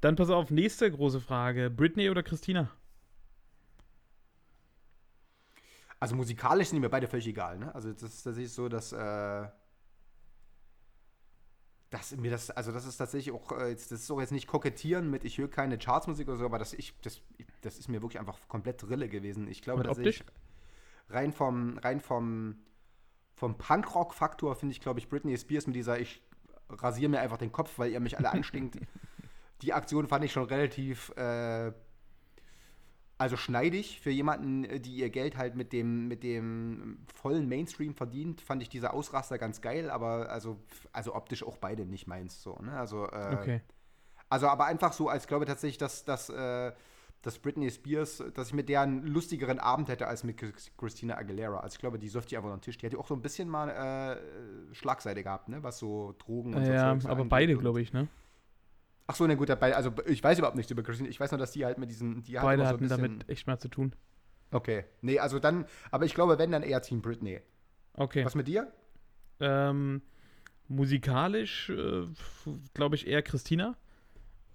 Dann 0.00 0.16
pass 0.16 0.28
auf, 0.30 0.50
nächste 0.50 0.90
große 0.90 1.20
Frage. 1.20 1.70
Britney 1.70 2.10
oder 2.10 2.22
Christina? 2.22 2.70
Also 5.98 6.14
musikalisch 6.14 6.68
sind 6.68 6.76
die 6.76 6.80
mir 6.80 6.90
beide 6.90 7.06
völlig 7.06 7.26
egal, 7.26 7.58
ne? 7.58 7.74
Also 7.74 7.92
das 7.92 8.02
ist 8.02 8.22
tatsächlich 8.22 8.52
so, 8.52 8.68
dass, 8.68 8.92
äh, 8.92 9.48
dass 11.90 12.16
mir 12.16 12.30
das, 12.30 12.50
also 12.50 12.72
das 12.72 12.84
ist 12.84 12.98
tatsächlich 12.98 13.34
auch, 13.34 13.52
äh, 13.52 13.70
jetzt, 13.70 13.90
das 13.90 14.00
ist 14.00 14.10
auch 14.10 14.20
jetzt 14.20 14.32
nicht 14.32 14.46
kokettieren 14.46 15.10
mit, 15.10 15.24
ich 15.24 15.38
höre 15.38 15.48
keine 15.48 15.78
Chartsmusik 15.78 16.28
oder 16.28 16.36
so, 16.36 16.44
aber 16.44 16.58
das, 16.58 16.74
ich, 16.74 16.94
das, 17.00 17.22
das 17.62 17.78
ist 17.78 17.88
mir 17.88 18.02
wirklich 18.02 18.18
einfach 18.18 18.38
komplett 18.48 18.86
Rille 18.88 19.08
gewesen. 19.08 19.48
Ich 19.48 19.62
glaube, 19.62 19.84
dass 19.84 19.98
ich 19.98 20.22
rein 21.08 21.32
vom, 21.32 21.78
rein 21.78 22.00
vom, 22.00 22.56
vom 23.34 23.56
Punkrock-Faktor 23.56 24.56
finde 24.56 24.72
ich, 24.72 24.80
glaube 24.80 24.98
ich, 24.98 25.08
Britney 25.08 25.36
Spears 25.38 25.66
mit 25.66 25.76
dieser, 25.76 25.98
ich 25.98 26.22
rasiere 26.68 27.08
mir 27.10 27.20
einfach 27.20 27.38
den 27.38 27.52
Kopf, 27.52 27.78
weil 27.78 27.90
ihr 27.90 28.00
mich 28.00 28.18
alle 28.18 28.30
anstinkt. 28.30 28.78
Die 29.62 29.72
Aktion 29.72 30.06
fand 30.06 30.24
ich 30.24 30.32
schon 30.32 30.44
relativ, 30.44 31.10
äh, 31.16 31.72
also 33.18 33.36
schneidig 33.36 34.00
für 34.00 34.10
jemanden, 34.10 34.64
äh, 34.64 34.80
die 34.80 34.96
ihr 34.96 35.10
Geld 35.10 35.36
halt 35.36 35.54
mit 35.56 35.72
dem, 35.72 36.08
mit 36.08 36.22
dem 36.22 36.98
vollen 37.14 37.48
Mainstream 37.48 37.94
verdient, 37.94 38.40
fand 38.40 38.62
ich 38.62 38.68
diese 38.68 38.92
Ausraster 38.92 39.38
ganz 39.38 39.60
geil, 39.60 39.90
aber 39.90 40.30
also, 40.30 40.58
also 40.92 41.14
optisch 41.14 41.42
auch 41.42 41.56
beide 41.58 41.86
nicht 41.86 42.06
meins 42.06 42.42
so, 42.42 42.56
ne? 42.60 42.72
Also, 42.78 43.06
äh, 43.06 43.34
Okay. 43.34 43.60
also 44.28 44.48
aber 44.48 44.66
einfach 44.66 44.92
so, 44.92 45.08
als 45.08 45.26
glaube 45.26 45.44
ich 45.44 45.48
tatsächlich, 45.50 45.78
dass, 45.78 46.04
dass, 46.04 46.28
äh, 46.30 46.72
dass 47.22 47.38
Britney 47.38 47.70
Spears, 47.70 48.22
dass 48.34 48.48
ich 48.48 48.54
mit 48.54 48.68
der 48.68 48.82
einen 48.82 49.06
lustigeren 49.06 49.58
Abend 49.58 49.88
hätte 49.88 50.06
als 50.06 50.22
mit 50.24 50.36
Chris- 50.38 50.70
Christina 50.76 51.16
Aguilera. 51.16 51.58
Also 51.60 51.74
ich 51.74 51.80
glaube, 51.80 51.98
die 51.98 52.08
säuft 52.08 52.30
die 52.30 52.36
einfach 52.36 52.50
unter 52.50 52.58
den 52.60 52.64
Tisch. 52.64 52.78
Die 52.78 52.86
hat 52.86 52.92
ja 52.92 52.98
auch 52.98 53.06
so 53.08 53.14
ein 53.14 53.22
bisschen 53.22 53.48
mal 53.48 53.68
äh, 54.70 54.74
Schlagseite 54.74 55.22
gehabt, 55.22 55.48
ne? 55.48 55.62
Was 55.62 55.78
so 55.78 56.14
Drogen 56.18 56.54
und 56.54 56.64
so 56.66 56.72
Ja, 56.72 56.98
aber 57.04 57.24
beide, 57.24 57.56
glaube 57.56 57.80
ich, 57.80 57.92
ne? 57.92 58.08
Ach 59.08 59.14
so, 59.14 59.26
na 59.26 59.34
gut, 59.34 59.48
dabei, 59.48 59.74
also 59.76 59.92
ich 60.06 60.22
weiß 60.22 60.38
überhaupt 60.38 60.56
nichts 60.56 60.70
über 60.72 60.82
Christina. 60.82 61.08
Ich 61.08 61.20
weiß 61.20 61.30
nur, 61.30 61.38
dass 61.38 61.52
die 61.52 61.64
halt 61.64 61.78
mit 61.78 61.90
diesen, 61.90 62.22
die 62.24 62.32
Beide 62.34 62.62
so 62.62 62.68
hatten 62.68 62.88
damit 62.88 63.28
echt 63.28 63.46
mal 63.46 63.58
zu 63.58 63.68
tun. 63.68 63.92
Okay. 64.50 64.84
Nee, 65.00 65.18
also 65.20 65.38
dann, 65.38 65.64
aber 65.90 66.04
ich 66.06 66.14
glaube, 66.14 66.38
wenn, 66.38 66.50
dann 66.50 66.62
eher 66.62 66.82
Team 66.82 67.02
Britney. 67.02 67.40
Okay. 67.94 68.24
Was 68.24 68.34
mit 68.34 68.48
dir? 68.48 68.72
Ähm, 69.40 70.02
musikalisch 70.68 71.70
äh, 71.70 72.06
glaube 72.74 72.96
ich 72.96 73.06
eher 73.06 73.22
Christina, 73.22 73.76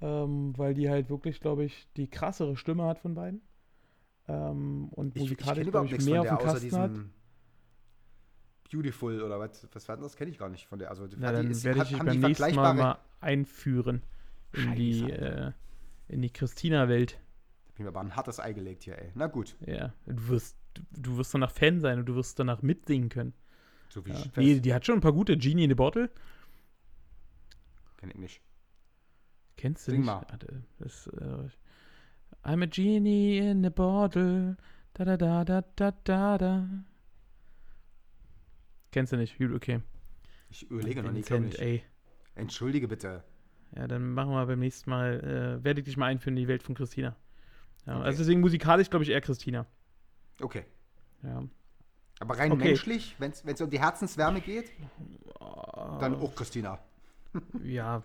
ähm, 0.01 0.57
weil 0.57 0.73
die 0.73 0.89
halt 0.89 1.09
wirklich, 1.09 1.39
glaube 1.39 1.63
ich, 1.63 1.87
die 1.95 2.09
krassere 2.09 2.57
Stimme 2.57 2.83
hat 2.85 2.99
von 2.99 3.13
beiden. 3.15 3.41
Ähm, 4.27 4.89
und 4.91 5.15
Ich, 5.15 5.23
ich 5.23 5.29
musikalisch, 5.29 5.55
glaube 5.63 5.69
überhaupt 5.69 5.85
ich, 5.87 5.91
nichts 5.93 6.05
mehr 6.07 6.23
von 6.23 6.29
auf 6.29 6.37
der, 6.43 6.47
dem 6.47 6.53
Kasten 6.53 6.77
hat. 6.77 6.89
diesem 6.91 7.13
Beautiful 8.71 9.21
oder 9.21 9.39
was, 9.39 9.67
was 9.73 9.87
war 9.89 9.97
das? 9.97 10.15
Kenne 10.15 10.31
ich 10.31 10.37
gar 10.37 10.49
nicht 10.49 10.67
von 10.67 10.79
der. 10.79 10.89
Also, 10.89 11.03
Na, 11.17 11.31
die- 11.41 11.47
dann 11.49 11.63
werde 11.63 11.83
ich 11.83 11.97
beim 11.97 12.19
nächsten 12.19 12.55
Mal 12.55 12.73
mal 12.73 12.97
einführen 13.19 14.01
in 14.53 14.75
die, 14.75 15.09
äh, 15.11 15.51
in 16.07 16.21
die 16.21 16.31
Christina-Welt. 16.31 17.19
Ich 17.73 17.79
mir 17.79 17.87
aber 17.87 18.01
ein 18.01 18.15
hartes 18.15 18.39
Ei 18.39 18.53
gelegt 18.53 18.83
hier, 18.83 18.97
ey. 18.97 19.11
Na 19.15 19.27
gut. 19.27 19.55
Ja, 19.65 19.93
du 20.05 20.27
wirst, 20.27 20.57
du, 20.73 20.81
du 20.91 21.17
wirst 21.17 21.33
danach 21.33 21.51
Fan 21.51 21.79
sein 21.79 21.99
und 21.99 22.05
du 22.05 22.15
wirst 22.15 22.37
danach 22.39 22.61
mitsingen 22.61 23.09
können. 23.09 23.33
So 23.89 24.05
wie 24.05 24.11
Ja. 24.11 24.19
ich 24.19 24.35
Nee, 24.35 24.59
die 24.59 24.73
hat 24.73 24.85
schon 24.85 24.95
ein 24.95 25.01
paar 25.01 25.13
gute 25.13 25.37
Genie 25.37 25.63
in 25.63 25.69
the 25.71 25.75
Bottle. 25.75 26.09
Kenn 27.97 28.09
ich 28.09 28.17
nicht. 28.17 28.41
Kennst 29.57 29.87
du 29.87 29.91
Sing 29.91 30.01
nicht? 30.01 30.07
mal. 30.07 30.25
Das, 30.79 31.07
äh, 31.07 31.49
I'm 32.43 32.63
a 32.63 32.65
genie 32.65 33.37
in 33.37 33.65
a 33.65 33.69
bottle. 33.69 34.57
Da 34.93 35.05
da 35.05 35.17
da 35.17 35.43
da 35.45 35.61
da 35.75 35.91
da 36.03 36.37
da. 36.37 36.67
Kennst 38.91 39.13
du 39.13 39.17
nicht? 39.17 39.39
Okay. 39.39 39.81
Ich 40.49 40.69
überlege 40.69 41.03
noch 41.03 41.13
ich. 41.13 41.61
ey. 41.61 41.83
Entschuldige 42.35 42.87
bitte. 42.87 43.23
Ja, 43.75 43.87
dann 43.87 44.13
machen 44.13 44.31
wir 44.31 44.45
beim 44.45 44.59
nächsten 44.59 44.89
Mal, 44.89 45.59
äh, 45.59 45.63
werde 45.63 45.79
ich 45.79 45.85
dich 45.85 45.97
mal 45.97 46.07
einführen 46.07 46.35
in 46.35 46.43
die 46.43 46.47
Welt 46.47 46.63
von 46.63 46.75
Christina. 46.75 47.15
Ja, 47.85 47.95
Okay. 47.97 48.05
Also 48.05 48.17
deswegen 48.19 48.41
musikalisch 48.41 48.89
glaube 48.89 49.03
ich 49.03 49.09
eher 49.11 49.21
Christina. 49.21 49.65
Okay. 50.41 50.65
Ja. 51.23 51.43
Aber 52.19 52.37
rein 52.37 52.51
Okay. 52.51 52.65
menschlich, 52.65 53.15
wenn 53.19 53.31
es 53.31 53.61
um 53.61 53.69
die 53.69 53.79
Herzenswärme 53.79 54.41
geht, 54.41 54.71
dann 55.99 56.15
auch 56.15 56.35
Christina. 56.35 56.79
Ja, 57.63 58.03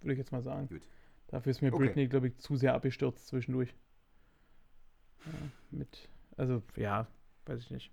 würde 0.00 0.12
ich 0.12 0.18
jetzt 0.18 0.30
mal 0.30 0.40
sagen. 0.42 0.68
Gut. 0.68 0.82
Dafür 1.26 1.50
ist 1.50 1.60
mir 1.62 1.72
Okay. 1.74 1.86
Britney, 1.86 2.06
glaube 2.06 2.28
ich, 2.28 2.38
zu 2.38 2.56
sehr 2.56 2.74
abgestürzt 2.74 3.26
zwischendurch. 3.26 3.74
Ja, 5.26 5.32
mit, 5.72 6.08
also, 6.36 6.62
ja, 6.76 7.06
weiß 7.46 7.60
ich 7.60 7.70
nicht. 7.70 7.90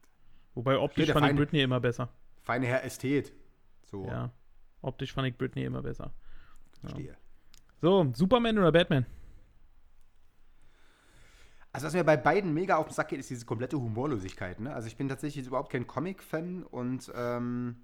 Wobei 0.53 0.78
optisch 0.78 1.07
fand 1.11 1.26
ich 1.26 1.30
feine- 1.30 1.38
Britney 1.39 1.61
immer 1.63 1.80
besser. 1.80 2.09
Feine 2.43 2.67
Herr 2.67 2.84
Ästhet. 2.86 3.34
So, 3.82 4.05
Ja. 4.05 4.32
Optisch 4.82 5.11
fand 5.11 5.28
ich 5.28 5.36
Britney 5.38 5.63
immer 5.65 5.82
besser. 5.82 6.13
Verstehe. 6.80 7.17
So, 7.82 8.11
Superman 8.15 8.57
oder 8.57 8.71
Batman? 8.71 9.05
Also, 11.73 11.88
was 11.88 11.93
mir 11.93 12.03
bei 12.05 12.15
beiden 12.17 12.53
mega 12.53 12.78
auf 12.78 12.88
den 12.88 12.93
Sack 12.93 13.09
geht, 13.09 13.19
ist 13.19 13.30
diese 13.30 13.45
komplette 13.45 13.78
Humorlosigkeit. 13.78 14.59
Ne? 14.59 14.73
Also, 14.73 14.88
ich 14.88 14.95
bin 14.95 15.09
tatsächlich 15.09 15.38
jetzt 15.38 15.47
überhaupt 15.47 15.71
kein 15.71 15.88
Comic-Fan 15.88 16.63
und 16.63 17.11
ähm, 17.15 17.76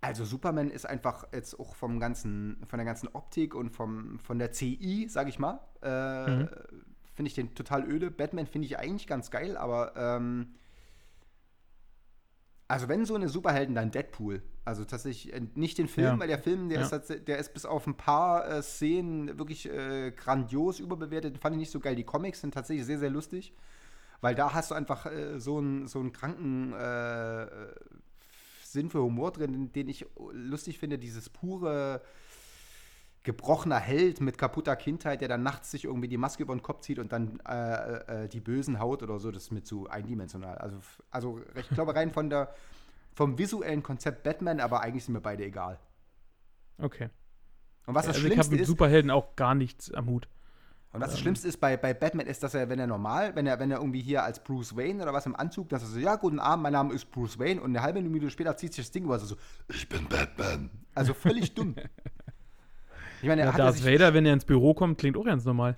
also 0.00 0.24
Superman 0.24 0.70
ist 0.70 0.86
einfach 0.86 1.26
jetzt 1.32 1.58
auch 1.58 1.74
vom 1.74 1.98
ganzen, 1.98 2.64
von 2.68 2.78
der 2.78 2.86
ganzen 2.86 3.08
Optik 3.08 3.54
und 3.54 3.70
vom, 3.70 4.18
von 4.20 4.38
der 4.38 4.52
CI, 4.52 5.06
sag 5.08 5.28
ich 5.28 5.38
mal, 5.38 5.60
äh, 5.80 5.88
Mhm. 6.26 6.48
finde 7.14 7.28
ich 7.28 7.34
den 7.34 7.54
total 7.54 7.90
öde. 7.90 8.10
Batman 8.10 8.46
finde 8.46 8.66
ich 8.66 8.78
eigentlich 8.78 9.06
ganz 9.06 9.30
geil, 9.30 9.56
aber 9.56 9.94
ähm, 9.96 10.54
Also 12.68 12.88
wenn 12.88 13.04
so 13.04 13.14
eine 13.14 13.28
Superhelden, 13.28 13.74
dann 13.74 13.90
Deadpool. 13.90 14.42
Also 14.64 14.84
tatsächlich 14.84 15.32
äh, 15.32 15.40
nicht 15.54 15.78
den 15.78 15.86
Film, 15.86 16.06
Ja. 16.14 16.18
weil 16.18 16.28
der 16.28 16.38
Film, 16.40 16.68
der, 16.68 16.80
Ja. 16.80 16.86
ist, 16.96 17.28
der 17.28 17.38
ist 17.38 17.54
bis 17.54 17.64
auf 17.64 17.86
ein 17.86 17.96
paar 17.96 18.48
äh, 18.48 18.62
Szenen 18.62 19.38
wirklich 19.38 19.70
äh, 19.70 20.10
grandios 20.10 20.80
überbewertet. 20.80 21.38
Fand 21.38 21.54
ich 21.54 21.60
nicht 21.60 21.70
so 21.70 21.78
geil. 21.78 21.94
Die 21.94 22.02
Comics 22.04 22.40
sind 22.40 22.54
tatsächlich 22.54 22.84
sehr, 22.86 22.98
sehr 22.98 23.10
lustig. 23.10 23.52
Weil 24.20 24.34
da 24.34 24.54
hast 24.54 24.70
du 24.70 24.74
einfach 24.74 25.06
äh, 25.06 25.38
so 25.38 25.58
einen 25.58 25.86
so 25.86 26.00
einen 26.00 26.12
kranken 26.12 26.72
äh, 26.72 27.42
äh, 27.44 27.48
Sinn 28.64 28.90
für 28.90 29.00
Humor 29.02 29.30
drin, 29.30 29.70
den 29.72 29.88
ich 29.88 30.06
lustig 30.32 30.78
finde. 30.78 30.98
Dieses 30.98 31.28
pure 31.30 32.00
gebrochener 33.26 33.80
Held 33.80 34.20
mit 34.20 34.38
kaputter 34.38 34.76
Kindheit, 34.76 35.20
der 35.20 35.26
dann 35.26 35.42
nachts 35.42 35.72
sich 35.72 35.84
irgendwie 35.84 36.06
die 36.06 36.16
Maske 36.16 36.44
über 36.44 36.54
den 36.54 36.62
Kopf 36.62 36.82
zieht 36.82 37.00
und 37.00 37.10
dann 37.10 37.40
äh, 37.40 38.24
äh, 38.24 38.28
die 38.28 38.38
Bösen 38.38 38.78
haut 38.78 39.02
oder 39.02 39.18
so, 39.18 39.32
das 39.32 39.44
ist 39.44 39.50
mir 39.50 39.64
zu 39.64 39.90
eindimensional. 39.90 40.56
Also, 40.58 40.78
also 41.10 41.40
ich 41.56 41.68
glaube 41.70 41.96
rein 41.96 42.12
von 42.12 42.30
der, 42.30 42.54
vom 43.14 43.36
visuellen 43.36 43.82
Konzept 43.82 44.22
Batman, 44.22 44.60
aber 44.60 44.80
eigentlich 44.80 45.04
sind 45.04 45.14
mir 45.14 45.20
beide 45.20 45.44
egal. 45.44 45.80
Okay. 46.78 47.10
Und 47.86 47.96
was 47.96 48.06
das 48.06 48.14
Also 48.14 48.28
ich 48.28 48.32
habe 48.32 48.34
Schlimmste 48.34 48.52
mit 48.52 48.60
ist, 48.60 48.68
Superhelden 48.68 49.10
auch 49.10 49.34
gar 49.34 49.56
nichts 49.56 49.92
am 49.92 50.06
Hut. 50.06 50.28
und 50.92 51.00
was 51.00 51.10
das 51.10 51.18
Schlimmste 51.18 51.48
ist 51.48 51.56
bei, 51.56 51.76
bei 51.76 51.94
Batman 51.94 52.28
ist, 52.28 52.44
dass 52.44 52.54
er, 52.54 52.68
wenn 52.68 52.78
er 52.78 52.86
normal, 52.86 53.34
wenn 53.34 53.48
er, 53.48 53.58
wenn 53.58 53.72
er 53.72 53.78
irgendwie 53.78 54.02
hier 54.02 54.22
als 54.22 54.40
Bruce 54.40 54.76
Wayne 54.76 55.02
oder 55.02 55.12
was 55.12 55.26
im 55.26 55.34
Anzug, 55.34 55.68
dass 55.68 55.82
er 55.82 55.88
so, 55.88 55.98
ja, 55.98 56.14
guten 56.14 56.38
Abend, 56.38 56.62
mein 56.62 56.74
Name 56.74 56.94
ist 56.94 57.10
Bruce 57.10 57.40
Wayne 57.40 57.60
und 57.60 57.70
eine 57.70 57.82
halbe 57.82 58.00
Minute 58.00 58.30
später 58.30 58.56
zieht 58.56 58.72
sich 58.72 58.84
das 58.84 58.92
Ding 58.92 59.02
über, 59.02 59.18
so, 59.18 59.36
ich 59.68 59.88
bin 59.88 60.06
Batman. 60.08 60.70
Also 60.94 61.12
völlig 61.12 61.54
dumm. 61.54 61.74
Ich 63.20 63.28
meine, 63.28 63.42
er 63.42 63.46
Ja, 63.46 63.52
hat 63.52 63.58
ja 63.58 63.64
Darth 63.64 63.84
Vader, 63.84 64.14
wenn 64.14 64.26
er 64.26 64.32
ins 64.32 64.44
Büro 64.44 64.74
kommt, 64.74 64.98
klingt 64.98 65.16
auch 65.16 65.24
ganz 65.24 65.44
normal. 65.44 65.76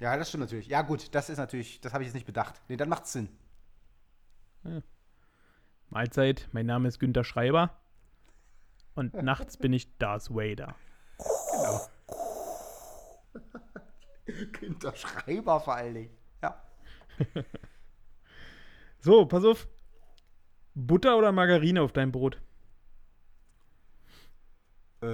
Ja, 0.00 0.16
das 0.16 0.28
stimmt 0.28 0.42
natürlich. 0.42 0.66
Ja, 0.68 0.82
gut, 0.82 1.14
das 1.14 1.30
ist 1.30 1.38
natürlich, 1.38 1.80
das 1.80 1.92
habe 1.92 2.02
ich 2.02 2.08
jetzt 2.08 2.14
nicht 2.14 2.26
bedacht. 2.26 2.60
Nee, 2.68 2.76
dann 2.76 2.88
macht's 2.88 3.12
Sinn. 3.12 3.28
Mahlzeit, 5.90 6.48
mein 6.52 6.66
Name 6.66 6.88
ist 6.88 6.98
Günter 6.98 7.24
Schreiber. 7.24 7.78
Und 8.94 9.14
nachts 9.22 9.56
bin 9.56 9.72
ich 9.72 9.96
Darth 9.98 10.30
Vader. 10.30 10.74
Günter 14.52 14.94
Schreiber 14.94 15.60
vor 15.60 15.74
allen 15.74 15.94
Dingen. 15.94 16.10
Ja. 16.42 16.62
So, 19.00 19.26
pass 19.26 19.44
auf. 19.44 19.68
Butter 20.74 21.18
oder 21.18 21.30
Margarine 21.30 21.82
auf 21.82 21.92
deinem 21.92 22.10
Brot? 22.10 22.40
Äh, 25.02 25.06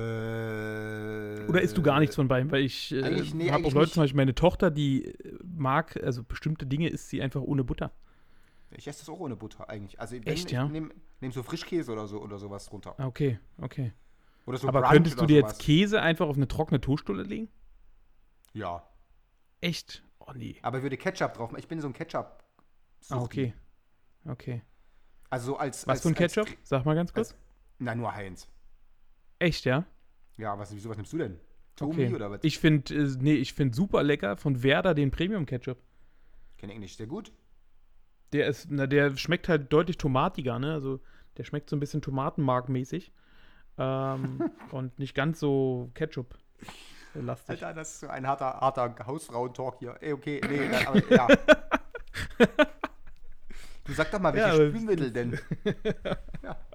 Oder 1.51 1.61
isst 1.63 1.77
du 1.77 1.83
gar 1.83 2.01
nichts 2.01 2.17
von 2.17 2.29
beidem? 2.29 2.51
Weil 2.51 2.63
ich 2.65 2.93
äh, 2.93 3.23
nee, 3.35 3.51
habe 3.51 3.65
auch 3.67 3.73
Leute, 3.73 3.81
nicht. 3.87 3.95
zum 3.95 4.03
Beispiel 4.05 4.17
meine 4.17 4.35
Tochter, 4.35 4.71
die 4.71 5.05
äh, 5.07 5.39
mag, 5.45 5.97
also 6.03 6.23
bestimmte 6.25 6.67
Dinge 6.67 6.89
isst 6.89 7.09
sie 7.09 7.21
einfach 7.23 7.41
ohne 7.43 7.65
Butter. 7.65 7.93
Ich 8.73 8.87
esse 8.87 9.01
das 9.01 9.09
auch 9.09 9.19
ohne 9.21 9.37
Butter 9.37 9.69
eigentlich. 9.69 9.99
Also 10.01 10.15
wenn, 10.15 10.23
Echt, 10.25 10.47
ich 10.47 10.53
ja? 10.53 10.67
nehme 10.69 10.91
nehm 11.21 11.33
so 11.33 11.43
Frischkäse 11.43 11.91
oder 11.93 12.07
so 12.07 12.21
oder 12.23 12.39
sowas 12.39 12.67
drunter. 12.67 12.95
Ah, 12.99 13.07
Okay, 13.07 13.39
okay. 13.61 13.93
Oder 14.47 14.59
so 14.59 14.69
Aber 14.69 14.81
Brunch 14.81 14.93
könntest 14.95 15.21
du 15.21 15.27
dir 15.27 15.41
sowas. 15.41 15.53
jetzt 15.53 15.63
Käse 15.63 16.01
einfach 16.01 16.27
auf 16.27 16.37
eine 16.37 16.49
trockene 16.49 16.81
Toaststulle 16.81 17.23
legen? 17.25 17.49
Ja. 18.53 18.83
Echt? 19.61 20.03
Oh 20.19 20.33
nee. 20.35 20.57
Aber 20.63 20.79
ich 20.79 20.83
würde 20.83 20.97
Ketchup 20.97 21.35
drauf 21.35 21.51
machen. 21.51 21.61
Ich 21.61 21.69
bin 21.69 21.81
so 21.81 21.87
ein 21.89 21.93
Ketchup. 21.93 22.43
Ah, 23.11 23.21
okay. 23.21 23.55
Okay. 24.25 24.63
Also 25.29 25.47
so 25.53 25.57
als. 25.59 25.87
Was 25.87 25.93
als, 25.99 26.03
für 26.03 26.09
ein 26.09 26.17
als- 26.23 26.35
Ketchup? 26.35 26.57
Sag 26.63 26.85
mal 26.85 26.95
ganz 26.95 27.13
kurz. 27.13 27.31
als- 27.33 27.39
Na, 27.79 27.95
nur 27.95 28.13
Heinz. 28.15 28.49
Echt, 29.39 29.65
ja? 29.65 29.85
Ja, 30.41 30.59
was, 30.59 30.75
wieso, 30.75 30.89
was 30.89 30.97
nimmst 30.97 31.13
du 31.13 31.19
denn? 31.19 31.39
Tomi 31.77 32.07
Okay. 32.07 32.15
oder 32.15 32.31
was? 32.31 32.41
Ich 32.43 32.59
finde, 32.59 32.95
äh, 32.95 33.17
nee, 33.21 33.35
ich 33.35 33.53
finde 33.55 33.75
super 33.77 34.03
lecker 34.03 34.37
von 34.37 34.63
Werder 34.63 34.95
den 34.95 35.11
Premium 35.11 35.47
Ketchup. 35.47 35.79
kenne 36.59 36.73
Englisch 36.73 36.97
sehr 36.97 37.07
gut. 37.07 37.33
Der 38.33 38.47
ist, 38.47 38.69
na, 38.71 38.87
der 38.87 39.17
schmeckt 39.17 39.49
halt 39.49 39.73
deutlich 39.73 39.99
tomatiger, 39.99 40.59
ne? 40.59 40.73
Also 40.73 41.01
der 41.37 41.45
schmeckt 41.45 41.69
so 41.71 41.77
ein 41.77 41.81
bisschen 41.81 42.01
Tomatenmark-mäßig. 42.03 43.13
Ähm, 43.79 44.51
und 44.73 44.99
nicht 44.99 45.15
ganz 45.15 45.41
so 45.41 45.91
Ketchup-lastig. 45.95 47.65
Alter, 47.65 47.75
das 47.75 47.93
ist 47.95 48.01
so 48.01 48.09
ein 48.09 48.27
harter, 48.27 48.61
harter 48.61 48.95
Hausfrauen-Talk 49.07 49.79
hier. 49.79 49.97
Ey, 50.01 50.13
okay, 50.13 50.41
nee, 50.49 50.61
aber 50.87 51.03
ja. 51.11 51.29
Du 53.85 53.93
sag 53.95 54.11
doch 54.11 54.21
mal, 54.21 54.33
welche 54.35 54.49
Ja, 54.49 54.69
Spülmittel 54.69 55.11
denn? 55.11 55.39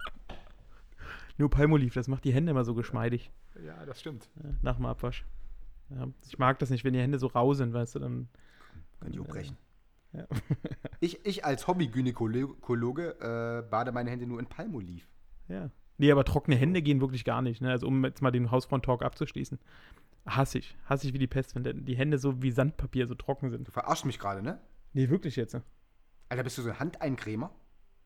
Nur 1.38 1.50
Palmolive, 1.50 1.94
das 1.94 2.08
macht 2.08 2.24
die 2.24 2.34
Hände 2.34 2.52
immer 2.52 2.64
so 2.64 2.74
geschmeidig 2.76 3.30
Ja, 3.66 3.86
das 3.86 4.00
stimmt. 4.00 4.30
ja, 4.44 4.50
nach 4.62 4.78
dem 4.78 4.86
Abwasch. 4.86 5.26
Ja, 5.90 6.08
ich 6.28 6.40
mag 6.40 6.58
das 6.60 6.70
nicht, 6.70 6.84
wenn 6.84 6.94
die 6.94 7.00
Hände 7.02 7.20
so 7.20 7.28
rau 7.28 7.54
sind, 7.54 7.74
weißt 7.74 7.96
du, 7.96 8.00
dann. 8.00 8.28
Könnt 9.02 9.16
ihr 9.16 9.22
auch 9.22 9.28
brechen. 9.28 9.58
Ja. 10.14 10.26
Ich, 11.02 11.24
ich 11.26 11.44
als 11.46 11.68
Hobbygynäkologe 11.68 13.20
äh, 13.20 13.70
bade 13.70 13.92
meine 13.92 14.10
Hände 14.10 14.26
nur 14.26 14.40
in 14.40 14.48
Palmoliv. 14.48 15.08
Ja. 15.50 15.70
Nee, 15.98 16.12
aber 16.12 16.24
trockene 16.24 16.56
Hände 16.56 16.82
gehen 16.82 17.00
wirklich 17.02 17.24
gar 17.26 17.42
nicht, 17.42 17.62
ne? 17.62 17.70
Also 17.70 17.88
um 17.88 18.04
jetzt 18.06 18.22
mal 18.22 18.32
den 18.32 18.50
Hausfront-Talk 18.50 19.04
abzuschließen. 19.04 19.60
Hasse 20.26 20.58
ich. 20.60 20.76
Hasse 20.86 21.08
ich 21.08 21.14
wie 21.14 21.20
die 21.20 21.28
Pest, 21.28 21.54
wenn 21.56 21.86
die 21.86 21.96
Hände 21.96 22.18
so 22.18 22.42
wie 22.42 22.52
Sandpapier 22.52 23.08
so 23.08 23.14
trocken 23.16 23.50
sind. 23.50 23.68
Du 23.68 23.72
verarschst 23.72 24.06
mich 24.06 24.18
gerade, 24.18 24.42
ne? 24.42 24.60
Nee, 24.94 25.10
wirklich 25.10 25.36
jetzt. 25.36 25.54
ne? 25.54 25.62
Alter, 26.30 26.44
bist 26.44 26.58
du 26.58 26.64
so 26.64 26.70
ein 26.70 26.80
Handeincremer? 26.80 27.52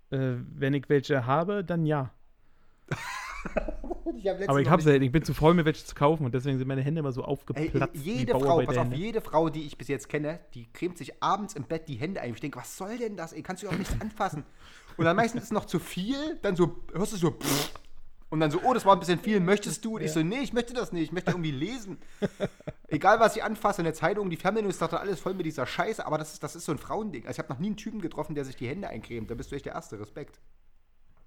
Äh, 0.10 0.36
wenn 0.54 0.74
ich 0.74 0.90
welche 0.90 1.26
habe, 1.26 1.64
dann 1.64 1.86
ja. 1.86 2.12
Ich 4.22 4.50
Aber 4.50 4.60
ich 4.60 4.70
habe 4.70 4.82
selten. 4.82 5.06
Ich 5.06 5.14
bin 5.14 5.24
zu 5.24 5.34
faul, 5.34 5.54
mir 5.54 5.64
welche 5.64 5.86
zu 5.86 5.96
kaufen 5.96 6.26
und 6.26 6.34
deswegen 6.34 6.58
sind 6.58 6.68
meine 6.68 6.82
Hände 6.82 7.00
immer 7.00 7.14
so 7.14 7.22
Ey, 7.22 7.28
aufgeplatzt. 7.28 7.94
wie 7.94 8.18
jede 8.18 8.34
Frau, 8.34 8.62
pass 8.64 8.78
auf, 8.78 8.94
jede 8.94 9.22
Frau, 9.22 9.50
die 9.50 9.66
ich 9.66 9.78
bis 9.78 9.88
jetzt 9.88 10.10
kenne, 10.10 10.40
die 10.54 10.70
cremt 10.74 10.98
sich 10.98 11.24
abends 11.24 11.54
im 11.54 11.64
Bett 11.64 11.88
die 11.88 11.96
Hände 11.96 12.20
ein. 12.20 12.34
Ich 12.34 12.42
denke, 12.42 12.60
was 12.60 12.76
soll 12.76 12.98
denn 12.98 13.16
das? 13.16 13.32
Ey, 13.32 13.42
kannst 13.44 13.64
du 13.64 13.70
auch 13.70 13.78
nichts 13.78 13.96
anfassen. 14.02 14.44
Und 14.98 15.06
dann 15.06 15.16
meistens 15.16 15.44
ist 15.44 15.48
es 15.48 15.54
noch 15.54 15.64
zu 15.66 15.80
viel, 15.80 16.38
dann 16.42 16.58
so, 16.58 16.76
hörst 16.94 17.14
du 17.14 17.18
so, 17.18 17.32
pff, 17.32 17.72
und 18.30 18.40
dann 18.42 18.52
so, 18.52 18.60
oh, 18.64 18.74
das 18.74 18.86
war 18.86 18.94
ein 18.94 19.00
bisschen 19.00 19.20
viel, 19.20 19.40
möchtest 19.40 19.84
du? 19.84 19.96
Und 19.96 20.04
ich 20.04 20.12
so, 20.12 20.22
nee, 20.22 20.40
ich 20.42 20.54
möchte 20.54 20.74
das 20.74 20.92
nicht, 20.92 21.06
ich 21.06 21.12
möchte 21.12 21.32
irgendwie 21.32 21.52
lesen. 21.52 21.98
Egal, 22.88 23.20
was 23.20 23.36
ich 23.36 23.44
anfasse 23.44 23.82
in 23.82 23.86
der 23.86 23.96
Zeitung, 23.96 24.30
die 24.30 24.38
Fernbedienungssache, 24.38 25.00
alles 25.00 25.20
voll 25.20 25.34
mit 25.34 25.46
dieser 25.48 25.66
Scheiße, 25.66 26.06
aber 26.06 26.20
das 26.20 26.34
ist, 26.34 26.44
das 26.44 26.56
ist 26.56 26.66
so 26.66 26.72
ein 26.72 26.78
Frauending. 26.78 27.26
Also 27.26 27.34
ich 27.34 27.40
habe 27.40 27.52
noch 27.52 27.60
nie 27.60 27.68
einen 27.68 27.78
Typen 27.78 28.02
getroffen, 28.02 28.36
der 28.36 28.46
sich 28.46 28.56
die 28.56 28.68
Hände 28.68 28.88
eincremt. 28.88 29.32
Da 29.32 29.36
bist 29.36 29.52
du 29.52 29.56
echt 29.56 29.66
der 29.66 29.74
Erste, 29.74 30.00
Respekt. 30.00 30.40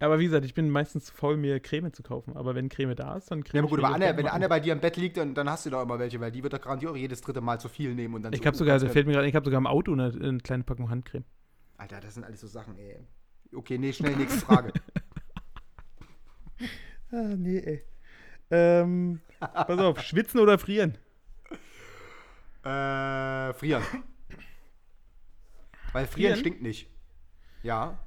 Aber 0.02 0.18
wie 0.18 0.24
gesagt, 0.24 0.44
ich 0.44 0.54
bin 0.54 0.68
meistens 0.68 1.04
zu 1.06 1.14
faul, 1.14 1.36
mir 1.36 1.60
Creme 1.60 1.92
zu 1.92 2.02
kaufen. 2.02 2.36
Aber 2.36 2.54
wenn 2.54 2.68
Creme 2.68 2.94
da 2.96 3.16
ist, 3.16 3.30
dann 3.30 3.44
creme 3.44 3.56
Ja, 3.56 3.60
aber 3.62 3.66
ich 3.66 3.70
gut, 3.76 3.84
aber 3.84 3.94
Anne, 3.94 4.16
wenn 4.16 4.26
Anne 4.26 4.48
bei 4.48 4.58
dir 4.60 4.72
im 4.72 4.80
Bett 4.80 4.96
liegt, 4.96 5.16
dann, 5.16 5.34
dann 5.34 5.48
hast 5.48 5.64
du 5.66 5.70
da 5.70 5.80
immer 5.82 5.98
welche, 5.98 6.18
weil 6.20 6.32
die 6.32 6.42
wird 6.42 6.52
doch 6.52 6.60
garantiert 6.60 6.90
auch 6.90 6.96
jedes 6.96 7.20
dritte 7.20 7.40
Mal 7.40 7.60
zu 7.60 7.68
viel 7.68 7.94
nehmen 7.94 8.14
und 8.14 8.22
dann 8.22 8.32
an. 8.32 8.36
so, 8.36 8.42
Ich 8.42 8.46
habe 8.46 8.56
sogar, 8.56 8.78
du- 8.80 8.88
fällt 8.88 9.06
mir 9.06 9.12
gerade, 9.12 9.28
ich 9.28 9.34
habe 9.36 9.44
sogar 9.44 9.58
im 9.58 9.66
Auto 9.68 9.92
eine, 9.92 10.06
eine 10.06 10.38
kleine 10.38 10.64
Packung 10.64 10.90
Handcreme. 10.90 11.24
Alter, 11.78 12.00
das 12.00 12.14
sind 12.14 12.24
alles 12.24 12.40
so 12.40 12.46
Sachen, 12.48 12.76
ey. 12.78 12.98
Okay, 13.54 13.78
nee, 13.78 13.92
schnell 13.92 14.16
nächste 14.16 14.40
Frage. 14.44 14.72
Ah, 17.14 17.34
nee, 17.36 17.58
ey. 17.58 17.84
Ähm, 18.50 19.20
pass 19.40 19.78
auf, 19.78 20.00
schwitzen 20.02 20.40
oder 20.40 20.58
frieren? 20.58 20.96
äh, 22.64 23.52
frieren. 23.52 23.82
Weil 25.92 26.06
frieren 26.06 26.08
Frieren? 26.08 26.36
stinkt 26.36 26.62
nicht. 26.62 26.88
Ja. 27.62 27.98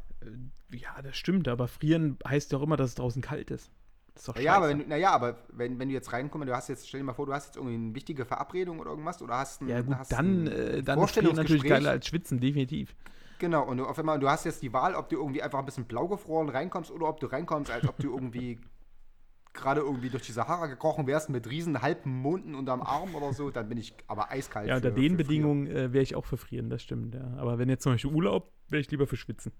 Ja, 0.71 1.01
das 1.01 1.15
stimmt, 1.17 1.47
aber 1.47 1.67
frieren 1.67 2.17
heißt 2.28 2.51
ja 2.51 2.57
auch 2.57 2.63
immer, 2.63 2.78
dass 2.78 2.89
es 2.89 2.95
draußen 2.95 3.21
kalt 3.21 3.51
ist. 3.51 3.71
Das 4.13 4.28
ist. 4.30 4.39
Ja, 4.39 4.55
aber 4.55 4.69
wenn, 4.69 4.80
du- 4.80 4.88
naja, 4.88 5.11
aber 5.11 5.38
wenn, 5.51 5.78
wenn 5.80 5.89
du 5.89 5.93
jetzt 5.93 6.13
reinkommst, 6.13 6.47
du 6.47 6.55
hast 6.55 6.69
jetzt, 6.69 6.88
stell 6.88 7.01
dir 7.01 7.05
mal 7.05 7.13
vor, 7.13 7.26
du 7.26 7.34
hast 7.34 7.47
jetzt 7.47 7.57
irgendwie 7.57 7.76
eine 7.76 7.95
wichtige 7.95 8.26
Verabredung 8.26 8.80
oder 8.80 8.91
irgendwas 8.91 9.21
oder 9.21 9.38
hast 9.38 9.61
ein, 9.61 9.67
ja 9.67 9.82
gut, 9.82 9.95
hast 9.95 10.11
dann, 10.11 10.47
äh, 10.47 10.82
dann 10.84 11.01
ist 11.01 11.11
frieren 11.11 11.36
natürlich 11.36 11.63
geiler 11.63 11.91
als 11.91 12.07
schwitzen, 12.07 12.39
definitiv. 12.39 12.95
Genau, 13.39 13.63
und 13.67 13.78
du, 13.78 13.86
auf 13.86 13.99
einmal, 13.99 14.17
du 14.17 14.30
hast 14.30 14.45
jetzt 14.45 14.61
die 14.63 14.71
Wahl, 14.71 14.95
ob 14.95 15.09
du 15.09 15.17
irgendwie 15.17 15.41
einfach 15.43 15.59
ein 15.59 15.65
bisschen 15.65 15.84
blau 15.86 16.07
gefroren 16.07 16.47
reinkommst 16.47 16.89
oder 16.91 17.07
ob 17.09 17.19
du 17.19 17.28
reinkommst, 17.28 17.69
als 17.69 17.86
ob 17.88 17.97
du 17.97 18.09
irgendwie 18.13 18.59
gerade 19.53 19.82
irgendwie 19.82 20.09
durch 20.09 20.23
die 20.23 20.32
Sahara 20.32 20.67
gekrochen 20.67 21.07
wärst 21.07 21.30
mit 21.30 21.49
riesen 21.49 21.82
halben 21.82 22.11
Monden 22.21 22.55
unterm 22.55 22.82
Arm 22.82 23.15
oder 23.15 23.34
so, 23.34 23.51
dann 23.51 23.67
bin 23.69 23.78
ich 23.78 23.93
aber 24.07 24.32
eiskalt. 24.32 24.67
Ja, 24.67 24.76
unter 24.78 24.89
für- 24.89 24.95
den 24.95 25.11
für 25.11 25.17
Bedingungen 25.17 25.67
äh, 25.67 25.91
wäre 25.93 26.03
ich 26.03 26.15
auch 26.15 26.26
für 26.26 26.38
frieren, 26.38 26.69
das 26.69 26.82
stimmt, 26.84 27.15
ja. 27.15 27.34
Aber 27.38 27.57
wenn 27.57 27.67
jetzt 27.69 27.84
zum 27.84 27.93
Beispiel 27.93 28.11
Urlaub, 28.11 28.51
wäre 28.69 28.80
ich 28.82 28.89
lieber 28.91 29.07
für 29.07 29.17
schwitzen. 29.17 29.51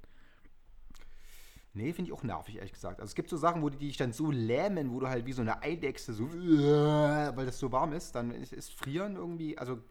Nee, 1.76 1.92
finde 1.92 2.10
ich 2.10 2.18
auch 2.18 2.24
nervig, 2.24 2.56
ehrlich 2.56 2.72
gesagt. 2.72 3.02
Also 3.02 3.12
es 3.12 3.16
gibt 3.16 3.30
so 3.30 3.36
Sachen, 3.36 3.62
wo 3.62 3.70
die 3.70 3.78
dich 3.78 3.98
dann 3.98 4.14
so 4.14 4.32
lähmen, 4.32 4.92
wo 4.92 5.02
du 5.02 5.10
halt 5.10 5.26
wie 5.26 5.34
so 5.34 5.42
eine 5.42 5.62
Eidechse 5.62 6.14
so, 6.14 6.24
weil 6.32 7.46
das 7.46 7.60
so 7.60 7.72
warm 7.74 7.92
ist, 7.92 8.16
dann 8.16 8.32
ist, 8.32 8.54
ist 8.54 8.74
Frieren 8.74 9.18
irgendwie, 9.18 9.58
also 9.58 9.84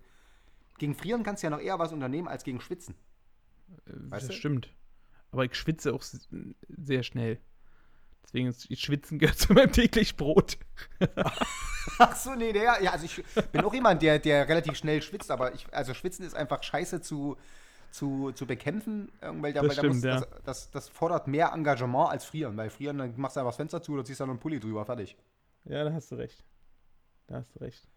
gegen 0.78 0.94
Frieren 0.94 1.22
kannst 1.22 1.42
du 1.42 1.46
ja 1.46 1.50
noch 1.50 1.60
eher 1.60 1.78
was 1.78 1.92
unternehmen 1.92 2.26
als 2.26 2.42
gegen 2.42 2.60
Schwitzen. 2.62 2.94
Weißt 3.84 4.28
das 4.28 4.34
du? 4.34 4.38
stimmt. 4.38 4.70
Aber 5.30 5.44
ich 5.44 5.54
schwitze 5.54 5.92
auch 5.92 6.02
sehr 6.68 7.02
schnell. 7.02 7.38
Deswegen 8.24 8.48
ist 8.48 8.80
Schwitzen 8.80 9.18
gehört 9.18 9.38
zu 9.38 9.52
meinem 9.52 9.72
täglich 9.72 10.16
Brot. 10.16 10.56
Ach 11.98 12.16
so, 12.16 12.34
nee, 12.34 12.54
der, 12.54 12.82
ja, 12.82 12.92
also 12.92 13.04
ich 13.04 13.22
bin 13.52 13.62
auch 13.62 13.74
jemand, 13.74 14.00
der, 14.00 14.18
der 14.18 14.48
relativ 14.48 14.78
schnell 14.78 15.02
schwitzt, 15.02 15.30
aber 15.30 15.54
ich, 15.54 15.66
also 15.72 15.92
Schwitzen 15.92 16.24
ist 16.24 16.34
einfach 16.34 16.62
scheiße 16.62 17.02
zu, 17.02 17.36
zu, 17.94 18.32
zu 18.32 18.44
bekämpfen, 18.44 19.08
äh, 19.20 19.30
weil, 19.40 19.52
da, 19.52 19.62
Das 19.62 19.70
weil 19.70 19.76
stimmt, 19.76 19.94
muss, 19.94 20.04
ja. 20.04 20.20
das, 20.20 20.28
das, 20.44 20.70
das 20.72 20.88
fordert 20.88 21.28
mehr 21.28 21.52
Engagement 21.54 22.10
als 22.10 22.24
Frieren, 22.24 22.56
weil 22.56 22.68
Frieren, 22.68 22.98
dann 22.98 23.14
machst 23.16 23.36
du 23.36 23.40
einfach 23.40 23.52
das 23.52 23.56
Fenster 23.56 23.80
zu 23.82 23.92
oder 23.92 24.04
ziehst 24.04 24.20
dann 24.20 24.30
einen 24.30 24.40
Pulli 24.40 24.58
drüber, 24.58 24.84
fertig. 24.84 25.16
Ja, 25.64 25.84
da 25.84 25.92
hast 25.92 26.10
du 26.10 26.16
recht. 26.16 26.44
Da 27.28 27.36
hast 27.36 27.54
du 27.54 27.60
recht. 27.60 27.88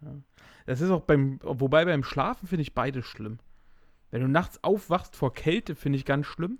Ja. 0.00 0.14
Das 0.66 0.80
ist 0.80 0.90
auch 0.90 1.02
beim, 1.02 1.38
wobei 1.42 1.84
beim 1.84 2.02
Schlafen 2.02 2.48
finde 2.48 2.62
ich 2.62 2.74
beides 2.74 3.06
schlimm. 3.06 3.38
Wenn 4.10 4.22
du 4.22 4.28
nachts 4.28 4.62
aufwachst 4.64 5.14
vor 5.14 5.32
Kälte, 5.32 5.76
finde 5.76 5.98
ich 5.98 6.04
ganz 6.04 6.26
schlimm. 6.26 6.58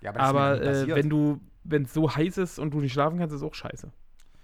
Ja, 0.00 0.16
Aber 0.16 0.56
nie 0.56 0.64
äh, 0.64 0.94
wenn 0.94 1.10
du, 1.10 1.40
wenn 1.64 1.82
es 1.82 1.92
so 1.92 2.14
heiß 2.14 2.38
ist 2.38 2.58
und 2.58 2.72
du 2.72 2.80
nicht 2.80 2.92
schlafen 2.94 3.18
kannst, 3.18 3.34
ist 3.34 3.42
auch 3.42 3.54
scheiße. 3.54 3.92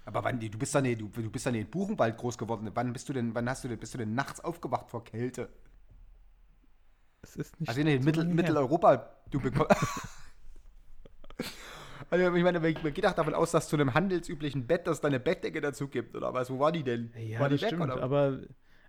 Aber 0.05 0.23
wann, 0.23 0.39
du 0.39 0.57
bist 0.57 0.75
dann, 0.75 0.83
du, 0.83 1.07
du 1.07 1.31
bist 1.31 1.47
dann 1.47 1.55
in 1.55 1.67
Buchenwald 1.67 2.15
groß 2.17 2.37
geworden. 2.37 2.69
Wann 2.75 2.93
bist 2.93 3.09
du 3.09 3.13
denn, 3.13 3.33
wann 3.33 3.49
hast 3.49 3.63
du 3.63 3.69
denn, 3.69 3.79
bist 3.79 3.95
du 3.95 3.97
denn 3.97 4.13
nachts 4.13 4.39
aufgewacht 4.39 4.91
vor 4.91 5.03
Kälte? 5.03 5.49
Es 7.25 7.35
ist 7.35 7.59
nicht. 7.59 7.69
Also 7.69 7.81
in 7.81 8.03
Mittel. 8.03 8.25
Mitteleuropa, 8.25 9.09
du 9.31 9.39
bekommst. 9.39 9.75
also 12.09 12.35
ich 12.35 12.43
meine, 12.43 12.59
man 12.59 12.73
geht 12.73 13.05
auch 13.05 13.13
davon 13.13 13.33
aus, 13.33 13.51
dass 13.51 13.67
zu 13.67 13.75
einem 13.75 13.93
handelsüblichen 13.93 14.67
Bett, 14.67 14.85
dass 14.85 15.01
da 15.01 15.07
eine 15.07 15.19
Bettdecke 15.19 15.59
dazu 15.59 15.87
gibt, 15.87 16.15
oder 16.15 16.33
was? 16.33 16.51
Wo 16.51 16.59
war 16.59 16.71
die 16.71 16.83
denn? 16.83 17.11
Ja, 17.17 17.39
war 17.39 17.49
die 17.49 17.57
das 17.57 17.67
stimmt, 17.67 17.81
oder? 17.81 18.01
aber 18.01 18.39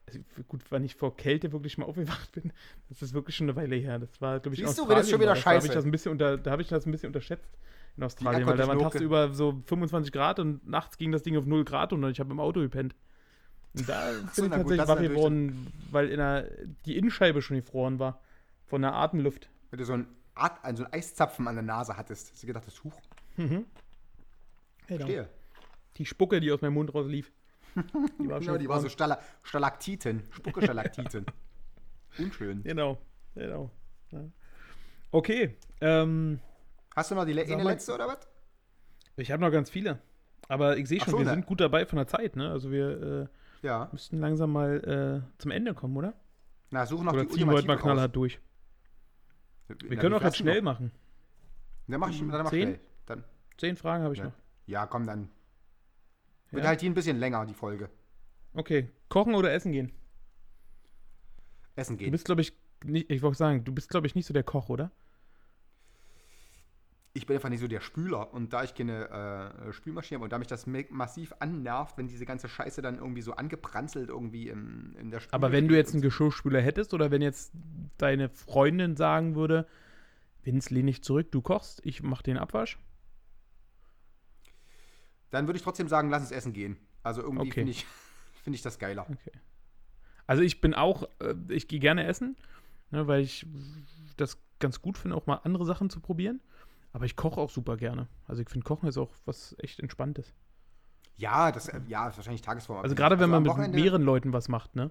also, 0.07 0.21
gut, 0.47 0.61
wann 0.69 0.85
ich 0.85 0.95
vor 0.95 1.17
Kälte 1.17 1.51
wirklich 1.51 1.79
mal 1.79 1.87
aufgewacht 1.87 2.31
bin, 2.33 2.53
das 2.91 3.03
ist 3.03 3.15
wirklich 3.15 3.35
schon 3.37 3.49
eine 3.49 3.57
Weile 3.57 3.77
her. 3.77 3.99
Das 3.99 4.21
war, 4.21 4.39
glaube 4.39 4.55
ich, 4.55 4.61
Siehst 4.61 4.79
du, 4.79 4.83
Australien. 4.83 5.09
schon 5.09 5.21
wieder 5.21 5.31
war 5.31 5.35
das. 5.35 5.45
Da 5.45 5.51
habe 5.51 5.59
ich 5.59 5.65
Scheiße. 5.65 5.75
das 5.75 5.85
ein 5.85 5.91
bisschen 5.91 6.13
unter, 6.13 6.37
da 6.37 6.51
habe 6.51 6.63
ich 6.63 6.69
das 6.69 6.87
ein 6.87 6.93
bisschen 6.93 7.09
unterschätzt 7.09 7.59
in 7.97 8.03
Australien, 8.03 8.47
weil 8.47 8.57
da 8.59 8.69
waren 8.69 8.79
tagsüber 8.79 9.33
so 9.33 9.63
25 9.65 10.13
Grad 10.13 10.39
und 10.39 10.69
nachts 10.69 10.99
ging 10.99 11.11
das 11.13 11.23
Ding 11.23 11.37
auf 11.39 11.47
0 11.47 11.65
Grad 11.65 11.95
und 11.95 12.05
ich 12.11 12.21
habe 12.21 12.31
im 12.31 12.41
Auto 12.41 12.61
gepennt. 12.61 12.95
Und 13.77 13.89
da 13.89 14.11
bin 14.13 14.29
so, 14.33 14.45
ich 14.45 14.51
gut, 14.51 14.77
tatsächlich 14.77 14.89
wach 14.89 15.01
geworden, 15.01 15.73
weil 15.91 16.09
in 16.09 16.19
der, 16.19 16.51
die 16.85 16.97
Innenscheibe 16.97 17.43
schon 17.43 17.57
gefroren 17.57 17.99
war. 17.99 18.21
Von 18.67 18.83
der 18.83 18.95
Atemluft. 18.95 19.49
Wenn 19.71 19.79
du 19.79 19.85
so 19.85 19.93
ein, 19.95 20.07
Art, 20.35 20.63
also 20.65 20.85
ein 20.85 20.93
Eiszapfen 20.93 21.47
an 21.49 21.55
der 21.57 21.63
Nase 21.65 21.97
hattest, 21.97 22.33
hast 22.33 22.43
du 22.43 22.47
gedacht, 22.47 22.67
das 22.67 22.83
Huch, 22.85 23.01
Genau. 23.37 25.05
stehe. 25.05 25.29
Die 25.97 26.07
Spucke, 26.07 26.41
die 26.41 26.51
aus 26.53 26.61
meinem 26.61 26.75
Mund 26.75 26.95
rauslief. 26.95 27.33
Die 28.21 28.29
war 28.29 28.41
Genau, 28.41 28.57
die 28.57 28.69
war 28.69 28.81
so. 28.81 28.89
Stala 28.89 29.19
Stalaktiten, 29.43 30.23
Spucke-Stalaktiten. 30.31 31.27
Unschön. 32.19 32.63
Genau, 32.63 32.99
genau. 33.35 33.71
Ja. 34.11 34.21
Okay, 35.11 35.57
ähm, 35.81 36.41
Hast 36.95 37.11
du 37.11 37.15
noch 37.15 37.27
die 37.27 37.33
le 37.35 37.43
eine 37.43 37.63
letzte 37.65 37.95
oder 37.95 38.09
was? 38.09 38.19
Ich 39.17 39.31
habe 39.31 39.43
noch 39.43 39.51
ganz 39.51 39.69
viele. 39.69 39.99
Aber 40.49 40.77
ich 40.79 40.89
sehe 40.89 41.01
schon, 41.01 41.11
so, 41.13 41.19
wir 41.19 41.25
ne? 41.27 41.33
sind 41.33 41.47
gut 41.47 41.61
dabei 41.61 41.85
von 41.85 41.97
der 41.97 42.07
Zeit, 42.07 42.37
ne? 42.37 42.51
Also 42.51 42.71
wir 42.71 43.29
äh, 43.63 43.67
Ja. 43.67 43.89
müssten 43.93 44.19
langsam 44.19 44.53
mal 44.53 45.23
äh, 45.27 45.39
zum 45.39 45.51
Ende 45.51 45.75
kommen, 45.75 45.97
oder? 45.97 46.15
Na, 46.71 46.87
such 46.87 47.03
noch 47.03 47.13
oder 47.13 47.25
die 47.25 47.29
ziehen 47.31 47.47
wir 47.49 47.55
heute 47.55 47.67
mal 47.67 47.77
knallhart 47.77 48.15
durch. 48.17 48.39
Wir 49.69 49.77
Na, 49.91 49.97
können 49.97 50.15
auch 50.15 50.23
jetzt 50.23 50.37
viel 50.37 50.45
schnell 50.45 50.57
du 50.57 50.63
machen. 50.63 50.87
noch? 50.87 50.93
Dann 51.89 52.01
mach 52.01 52.11
ich, 52.11 52.19
dann 52.19 52.29
mach 52.29 52.51
Zehn? 52.51 52.69
schnell. 52.69 52.81
Dann, 53.07 53.25
Zehn 53.59 53.77
Fragen 53.77 54.05
habe 54.05 54.15
ich 54.15 54.19
ja. 54.21 54.27
noch. 54.27 54.33
ja, 54.67 54.87
komm, 54.87 55.07
dann. 55.07 55.29
Wird 56.51 56.63
Ja? 56.65 56.69
halt 56.71 56.81
die 56.81 56.89
ein 56.89 56.95
bisschen 56.95 57.19
länger, 57.19 57.45
die 57.47 57.55
Folge. 57.55 57.91
Okay, 58.55 58.89
kochen 59.09 59.35
oder 59.35 59.53
essen 59.53 59.73
gehen? 59.73 59.93
Essen 61.75 61.97
Du 61.99 62.05
gehen. 62.05 62.11
bist, 62.13 62.25
glaube 62.25 62.41
ich, 62.41 62.53
nicht, 62.85 63.11
ich 63.11 63.23
wollte 63.23 63.37
sagen, 63.39 63.65
du 63.65 63.73
bist, 63.73 63.91
glaube 63.91 64.07
ich, 64.07 64.15
nicht 64.15 64.27
so 64.27 64.33
der 64.35 64.43
Koch, 64.45 64.69
oder? 64.69 64.91
Ich 67.17 67.27
bin 67.27 67.37
einfach 67.37 67.49
nicht 67.49 67.61
so 67.61 67.67
der 67.67 67.81
Spüler. 67.81 68.35
Und 68.35 68.53
da 68.53 68.63
ich 68.63 68.75
keine 68.75 69.09
äh, 69.67 69.73
Spülmaschine 69.73 70.19
habe 70.19 70.25
und 70.25 70.33
da 70.33 70.39
mich 70.39 70.49
das 70.49 70.67
massiv 70.91 71.33
annervt, 71.39 71.97
wenn 71.97 72.09
diese 72.09 72.27
ganze 72.27 72.47
Scheiße 72.47 72.83
dann 72.83 72.99
irgendwie 72.99 73.23
so 73.23 73.33
angebranzelt 73.33 74.11
irgendwie 74.11 74.49
in, 74.49 74.95
in 75.01 75.11
der 75.11 75.21
Spüle 75.21 75.33
Aber 75.33 75.51
wenn 75.51 75.67
du 75.67 75.75
jetzt 75.75 75.95
einen. 75.95 76.03
Geschirrspüler 76.03 76.61
hättest 76.61 76.93
oder 76.93 77.11
wenn 77.11 77.23
jetzt 77.23 77.53
deine 77.97 78.29
Freundin 78.29 78.97
sagen 78.97 79.35
würde, 79.35 79.67
Vince, 80.45 80.75
lehn 80.75 80.87
dich 80.87 81.03
zurück, 81.03 81.33
du 81.33 81.41
kochst, 81.41 81.81
ich 81.85 82.03
mach 82.03 82.21
den 82.21 82.37
Abwasch. 82.37 82.79
Dann 85.31 85.47
würde 85.47 85.57
ich 85.57 85.63
trotzdem 85.63 85.89
sagen, 85.89 86.11
lass 86.11 86.23
uns 86.23 86.33
essen 86.33 86.53
gehen. 86.53 86.77
Also 87.03 87.23
irgendwie 87.23 87.49
Okay. 87.49 87.61
finde 87.61 87.71
ich, 87.73 87.87
finde 88.45 88.57
ich 88.57 88.63
das 88.63 88.79
geiler. 88.79 89.07
Also 90.27 90.43
ich 90.43 90.61
bin 90.61 90.75
auch, 90.75 91.05
äh, 91.21 91.35
ich 91.49 91.67
gehe 91.67 91.81
gerne 91.81 92.07
essen, 92.07 92.37
ne, 92.91 93.07
weil 93.07 93.23
ich 93.23 93.47
das 94.19 94.39
ganz 94.59 94.83
gut 94.83 94.99
finde, 94.99 95.17
auch 95.17 95.27
mal 95.27 95.37
andere 95.45 95.65
Sachen 95.65 95.89
zu 95.89 96.01
probieren. 96.01 96.41
Aber 96.97 97.05
ich 97.05 97.15
koche 97.15 97.39
auch 97.39 97.51
super 97.51 97.77
gerne. 97.77 98.09
Also 98.27 98.41
ich 98.41 98.49
finde, 98.49 98.65
Kochen 98.65 98.89
ist 98.89 98.97
auch 98.97 99.11
was 99.27 99.55
echt 99.59 99.81
Entspanntes. 99.81 100.33
Ja, 101.19 101.53
das 101.53 101.69
äh, 101.69 101.79
ja, 101.89 102.09
ist 102.09 102.17
wahrscheinlich 102.17 102.41
Tagesform. 102.41 102.83
Also 102.83 102.95
gerade 102.95 103.17
wenn 103.19 103.25
am 103.25 103.31
man 103.33 103.43
mit 103.43 103.53
Wochenende- 103.53 103.79
mehreren 103.79 104.01
Leuten 104.01 104.33
was 104.33 104.49
macht, 104.49 104.77
ne? 104.77 104.91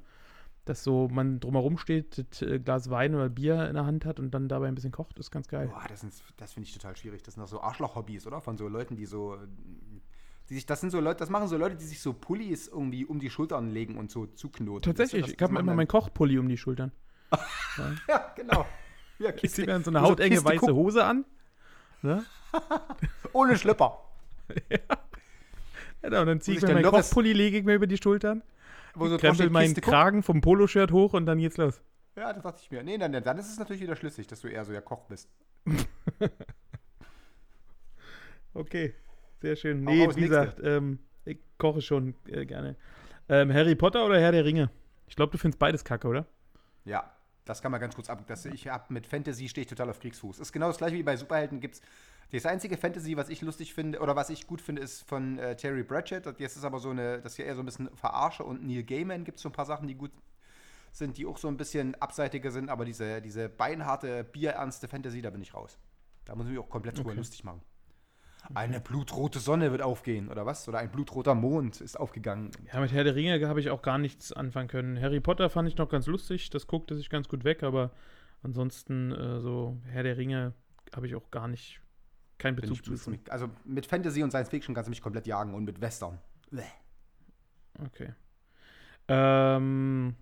Dass 0.65 0.83
so 0.83 1.07
man 1.07 1.39
drumherum 1.39 1.79
steht, 1.79 2.23
das 2.29 2.43
äh, 2.43 2.59
Glas 2.59 2.91
Wein 2.91 3.15
oder 3.15 3.27
Bier 3.29 3.67
in 3.67 3.73
der 3.73 3.87
Hand 3.87 4.05
hat 4.05 4.19
und 4.19 4.29
dann 4.35 4.47
dabei 4.47 4.67
ein 4.67 4.75
bisschen 4.75 4.91
kocht, 4.91 5.17
ist 5.17 5.31
ganz 5.31 5.47
geil. 5.47 5.67
Boah, 5.67 5.85
das, 5.89 6.01
sind- 6.01 6.13
das 6.37 6.53
finde 6.53 6.67
ich 6.67 6.73
total 6.75 6.95
schwierig. 6.95 7.23
Das 7.23 7.33
sind 7.33 7.41
doch 7.41 7.47
so 7.49 7.59
Arschloch-Hobbys, 7.59 8.27
oder? 8.27 8.39
Von 8.39 8.55
so 8.55 8.67
Leuten, 8.67 8.95
die 8.95 9.07
so. 9.07 9.35
Die 10.47 10.53
sich, 10.53 10.67
das 10.67 10.81
sind 10.81 10.91
so 10.91 10.99
Leute, 10.99 11.17
das 11.17 11.31
machen 11.31 11.47
so 11.47 11.57
Leute, 11.57 11.75
die 11.75 11.85
sich 11.85 11.99
so 11.99 12.13
Pullis 12.13 12.67
irgendwie 12.67 13.03
um 13.03 13.19
die 13.19 13.31
Schultern 13.31 13.71
legen 13.71 13.97
und 13.97 14.11
so 14.11 14.27
zuknoten. 14.27 14.83
Tatsächlich, 14.83 15.23
Weißt 15.23 15.29
du, 15.29 15.31
ich 15.33 15.37
das- 15.37 15.43
habe 15.47 15.55
das 15.55 15.61
immer 15.63 15.73
meinen 15.73 15.87
Kochpulli 15.87 16.37
um 16.37 16.47
die 16.47 16.57
Schultern. 16.57 16.91
Ja, 18.07 18.31
genau. 18.35 18.63
Ja, 19.17 19.31
Ich 19.41 19.51
ziehe 19.53 19.65
mir 19.65 19.73
dann 19.73 19.83
so 19.83 19.89
eine 19.89 19.99
so 20.01 20.05
hautenge 20.05 20.29
Kiste 20.35 20.45
weiße 20.45 20.75
Hose 20.75 21.03
an. 21.03 21.25
Ne? 22.05 22.23
Ohne 23.33 23.57
Schlüpper. 23.57 23.99
Genau, 26.01 26.21
und 26.21 26.27
dann 26.27 26.41
ziehe 26.41 26.59
sich 26.59 26.63
ich 26.63 26.75
mir 26.75 26.81
meinen 26.81 26.91
Kochpulli, 26.91 27.33
lege 27.33 27.57
ich 27.57 27.63
mir 27.65 27.73
über 27.73 27.87
die 27.87 27.97
Schultern, 27.97 28.43
Wo 28.93 29.07
so 29.07 29.17
krempel 29.17 29.49
meinen 29.49 29.73
Kiste. 29.73 29.81
Kragen 29.81 30.23
vom 30.23 30.41
Poloshirt 30.41 30.91
hoch 30.91 31.13
und 31.13 31.25
dann 31.25 31.39
geht's 31.39 31.57
los. 31.57 31.81
Ja, 32.15 32.31
das 32.31 32.43
dachte 32.43 32.59
ich 32.61 32.71
mir. 32.71 32.83
Nee, 32.83 32.97
dann, 32.97 33.11
dann 33.11 33.37
ist 33.37 33.51
es 33.51 33.57
natürlich 33.57 33.81
wieder 33.81 33.95
schlüssig, 33.95 34.27
dass 34.27 34.41
du 34.41 34.47
eher 34.47 34.63
so 34.63 34.71
der 34.71 34.81
Koch 34.81 35.05
bist. 35.05 35.29
Okay, 38.57 38.93
sehr 39.41 39.57
schön. 39.57 39.83
Nee, 39.83 40.07
wie 40.15 40.21
gesagt, 40.21 40.61
ähm, 40.63 40.99
ich 41.25 41.39
koche 41.57 41.81
schon 41.81 42.15
äh, 42.25 42.45
gerne. 42.45 42.77
Ähm, 43.27 43.53
Harry 43.53 43.75
Potter 43.75 44.05
oder 44.05 44.17
Herr 44.17 44.31
der 44.31 44.45
Ringe? 44.45 44.69
Ich 45.07 45.17
glaube, 45.17 45.33
du 45.33 45.37
findest 45.37 45.59
beides 45.59 45.83
kacke, 45.83 46.07
oder? 46.07 46.25
Ja, 46.85 47.14
das 47.45 47.61
kann 47.61 47.71
man 47.71 47.79
ganz 47.79 47.95
kurz 47.95 48.09
ab. 48.09 48.23
Das, 48.27 48.45
ich 48.45 48.67
hab 48.67 48.91
mit 48.91 49.07
Fantasy 49.07 49.47
stehe 49.47 49.63
ich 49.63 49.69
total 49.69 49.89
auf 49.89 49.99
Kriegsfuß. 49.99 50.39
Ist 50.39 50.51
genau 50.51 50.67
das 50.67 50.77
gleiche 50.77 50.95
wie 50.95 51.03
bei 51.03 51.15
Superhelden 51.15 51.59
gibt's. 51.59 51.81
Das 52.31 52.45
einzige 52.47 52.75
Fantasy, 52.75 53.15
was 53.15 53.29
ich 53.29 53.41
lustig 53.41 53.73
finde, 53.73 53.99
oder 53.99 54.15
was 54.15 54.29
ich 54.31 54.47
gut 54.47 54.59
finde, 54.61 54.81
ist 54.81 55.07
von 55.07 55.37
äh, 55.37 55.55
Terry 55.55 55.83
Pratchett. 55.83 56.25
Das 56.25 56.37
ist 56.39 56.63
aber 56.65 56.79
so 56.79 56.89
eine, 56.89 57.21
das 57.21 57.33
ist 57.33 57.37
ja 57.37 57.45
eher 57.45 57.55
so 57.55 57.61
ein 57.61 57.65
bisschen 57.65 57.95
Verarsche 57.95 58.43
und 58.43 58.65
Neil 58.65 58.83
Gaiman 58.83 59.23
gibt 59.23 59.37
es 59.37 59.43
so 59.43 59.49
ein 59.49 59.53
paar 59.53 59.65
Sachen, 59.65 59.87
die 59.87 59.95
gut 59.95 60.11
sind, 60.91 61.17
die 61.17 61.25
auch 61.25 61.37
so 61.37 61.47
ein 61.47 61.57
bisschen 61.57 61.93
abseitiger 62.01 62.51
sind, 62.51 62.69
aber 62.69 62.83
diese, 62.85 63.21
diese 63.21 63.47
beinharte, 63.49 64.23
bierernste 64.23 64.87
Fantasy, 64.87 65.21
da 65.21 65.29
bin 65.29 65.41
ich 65.41 65.53
raus. 65.53 65.77
Da 66.23 66.35
muss 66.35 66.45
ich 66.47 66.53
mich 66.53 66.59
auch 66.59 66.69
komplett 66.69 66.97
drüber 66.97 67.09
Okay. 67.11 67.19
lustig 67.19 67.43
machen. 67.43 67.61
Eine 68.53 68.79
blutrote 68.79 69.39
Sonne 69.39 69.71
wird 69.71 69.81
aufgehen, 69.81 70.29
oder 70.29 70.45
was? 70.45 70.67
Oder 70.67 70.79
ein 70.79 70.91
blutroter 70.91 71.33
Mond 71.35 71.81
ist 71.81 71.99
aufgegangen. 71.99 72.51
Ja, 72.71 72.79
mit 72.79 72.91
Herr 72.91 73.03
der 73.03 73.15
Ringe 73.15 73.47
habe 73.47 73.59
ich 73.59 73.69
auch 73.69 73.81
gar 73.81 73.97
nichts 73.97 74.31
anfangen 74.31 74.67
können. 74.67 75.01
Harry 75.01 75.19
Potter 75.19 75.49
fand 75.49 75.67
ich 75.67 75.77
noch 75.77 75.89
ganz 75.89 76.05
lustig, 76.07 76.49
das 76.51 76.67
guckte 76.67 76.95
sich 76.95 77.09
ganz 77.09 77.27
gut 77.27 77.43
weg, 77.43 77.63
aber 77.63 77.91
ansonsten 78.43 79.11
äh, 79.11 79.39
so 79.41 79.77
Herr 79.85 80.03
der 80.03 80.17
Ringe 80.17 80.53
habe 80.95 81.07
ich 81.07 81.15
auch 81.15 81.31
gar 81.31 81.47
nicht, 81.47 81.81
keinen 82.37 82.55
Bezug 82.55 82.85
zu. 82.85 83.09
mit- 83.09 83.29
also 83.31 83.49
mit 83.63 83.85
Fantasy 83.85 84.21
und 84.21 84.29
Science 84.31 84.49
Fiction 84.49 84.75
kannst 84.75 84.87
du 84.87 84.91
mich 84.91 85.01
komplett 85.01 85.25
jagen 85.27 85.53
und 85.53 85.63
mit 85.65 85.81
Western. 85.81 86.19
Bäh. 86.51 86.61
Okay. 87.83 88.13
Ähm, 89.07 90.15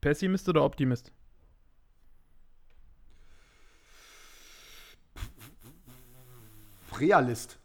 Pessimist 0.00 0.48
oder 0.48 0.64
Optimist? 0.64 1.12
Realist. 7.00 7.58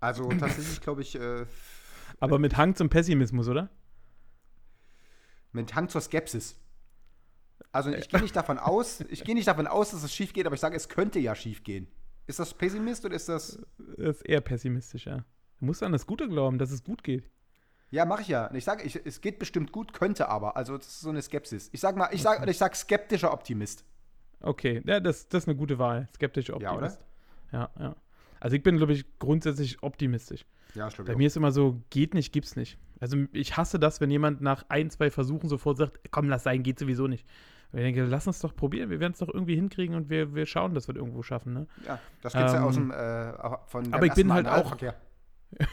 Also 0.00 0.28
tatsächlich, 0.28 0.80
glaube 0.80 1.02
ich, 1.02 1.14
äh, 1.16 1.44
Aber 2.20 2.38
mit 2.38 2.56
Hang 2.56 2.74
zum 2.74 2.88
Pessimismus, 2.88 3.48
oder? 3.48 3.68
mit 5.52 5.74
Hang 5.74 5.88
zur 5.88 6.00
Skepsis. 6.00 6.56
Also 7.72 7.90
ich 7.90 8.08
gehe 8.08 8.20
nicht 8.20 8.36
davon 8.36 8.58
aus, 8.58 9.00
ich 9.08 9.24
gehe 9.24 9.34
nicht 9.34 9.48
davon 9.48 9.66
aus, 9.66 9.90
dass 9.90 10.02
es 10.02 10.14
schief 10.14 10.32
geht, 10.32 10.46
aber 10.46 10.54
ich 10.54 10.60
sage, 10.60 10.76
es 10.76 10.88
könnte 10.88 11.18
ja 11.18 11.34
schief 11.34 11.64
gehen. 11.64 11.88
Ist 12.26 12.38
das 12.38 12.54
Pessimist 12.54 13.04
oder 13.04 13.14
ist 13.14 13.28
das. 13.28 13.58
Das 13.96 14.16
ist 14.16 14.22
eher 14.22 14.40
pessimistisch, 14.40 15.06
ja. 15.06 15.24
Du 15.58 15.64
musst 15.66 15.82
an 15.82 15.92
das 15.92 16.06
Gute 16.06 16.28
glauben, 16.28 16.58
dass 16.58 16.70
es 16.70 16.84
gut 16.84 17.02
geht. 17.02 17.30
Ja, 17.90 18.04
mache 18.04 18.22
ich 18.22 18.28
ja. 18.28 18.46
Und 18.46 18.56
Ich 18.56 18.64
sage, 18.64 18.88
es 19.04 19.20
geht 19.20 19.38
bestimmt 19.38 19.72
gut, 19.72 19.92
könnte 19.94 20.28
aber. 20.28 20.56
Also 20.56 20.76
das 20.76 20.86
ist 20.86 21.00
so 21.00 21.08
eine 21.08 21.22
Skepsis. 21.22 21.70
Ich 21.72 21.80
sag 21.80 21.96
mal, 21.96 22.10
ich 22.12 22.22
sag, 22.22 22.46
ich 22.46 22.58
sag 22.58 22.76
skeptischer 22.76 23.32
Optimist. 23.32 23.84
Okay, 24.40 24.82
ja, 24.84 25.00
das, 25.00 25.28
das 25.28 25.44
ist 25.44 25.48
eine 25.48 25.56
gute 25.56 25.78
Wahl. 25.78 26.06
Skeptischer 26.14 26.60
Ja, 26.60 26.74
oder? 26.74 26.86
Optimist. 26.88 27.00
Ja, 27.50 27.70
ja. 27.78 27.96
Also 28.40 28.56
ich 28.56 28.62
bin, 28.62 28.76
glaube 28.76 28.92
ich, 28.92 29.04
grundsätzlich 29.18 29.82
optimistisch. 29.82 30.44
Ja, 30.74 30.90
stimmt. 30.90 31.08
Bei 31.08 31.16
mir 31.16 31.26
ist 31.26 31.36
immer 31.36 31.50
so, 31.52 31.80
geht 31.90 32.14
nicht, 32.14 32.32
gibt's 32.32 32.54
nicht. 32.56 32.78
Also 33.00 33.16
ich 33.32 33.56
hasse 33.56 33.78
das, 33.78 34.00
wenn 34.00 34.10
jemand 34.10 34.40
nach 34.40 34.64
ein, 34.68 34.90
zwei 34.90 35.10
Versuchen 35.10 35.48
sofort 35.48 35.76
sagt, 35.78 36.00
komm, 36.10 36.28
lass 36.28 36.42
sein, 36.44 36.62
geht 36.62 36.78
sowieso 36.78 37.06
nicht. 37.06 37.26
Und 37.72 37.78
ich 37.80 37.84
denke, 37.84 38.04
lass 38.04 38.26
uns 38.26 38.40
doch 38.40 38.54
probieren, 38.56 38.90
wir 38.90 38.98
werden 39.00 39.12
es 39.12 39.18
doch 39.18 39.28
irgendwie 39.28 39.54
hinkriegen 39.54 39.94
und 39.94 40.08
wir, 40.10 40.34
wir 40.34 40.46
schauen, 40.46 40.74
dass 40.74 40.88
wir 40.88 40.94
es 40.94 40.98
irgendwo 41.00 41.22
schaffen, 41.22 41.52
ne? 41.52 41.66
Ja, 41.86 41.98
das 42.22 42.32
gibt's 42.32 42.52
ja 42.52 42.58
Ähm, 42.58 42.64
aus 42.64 42.74
dem, 42.74 42.90
äh, 42.90 43.32
von 43.66 43.92
aber 43.92 44.06
ich 44.06 44.14
bin 44.14 44.32
halt 44.32 44.46
auch- 44.46 44.52
Analverkehr. 44.72 44.94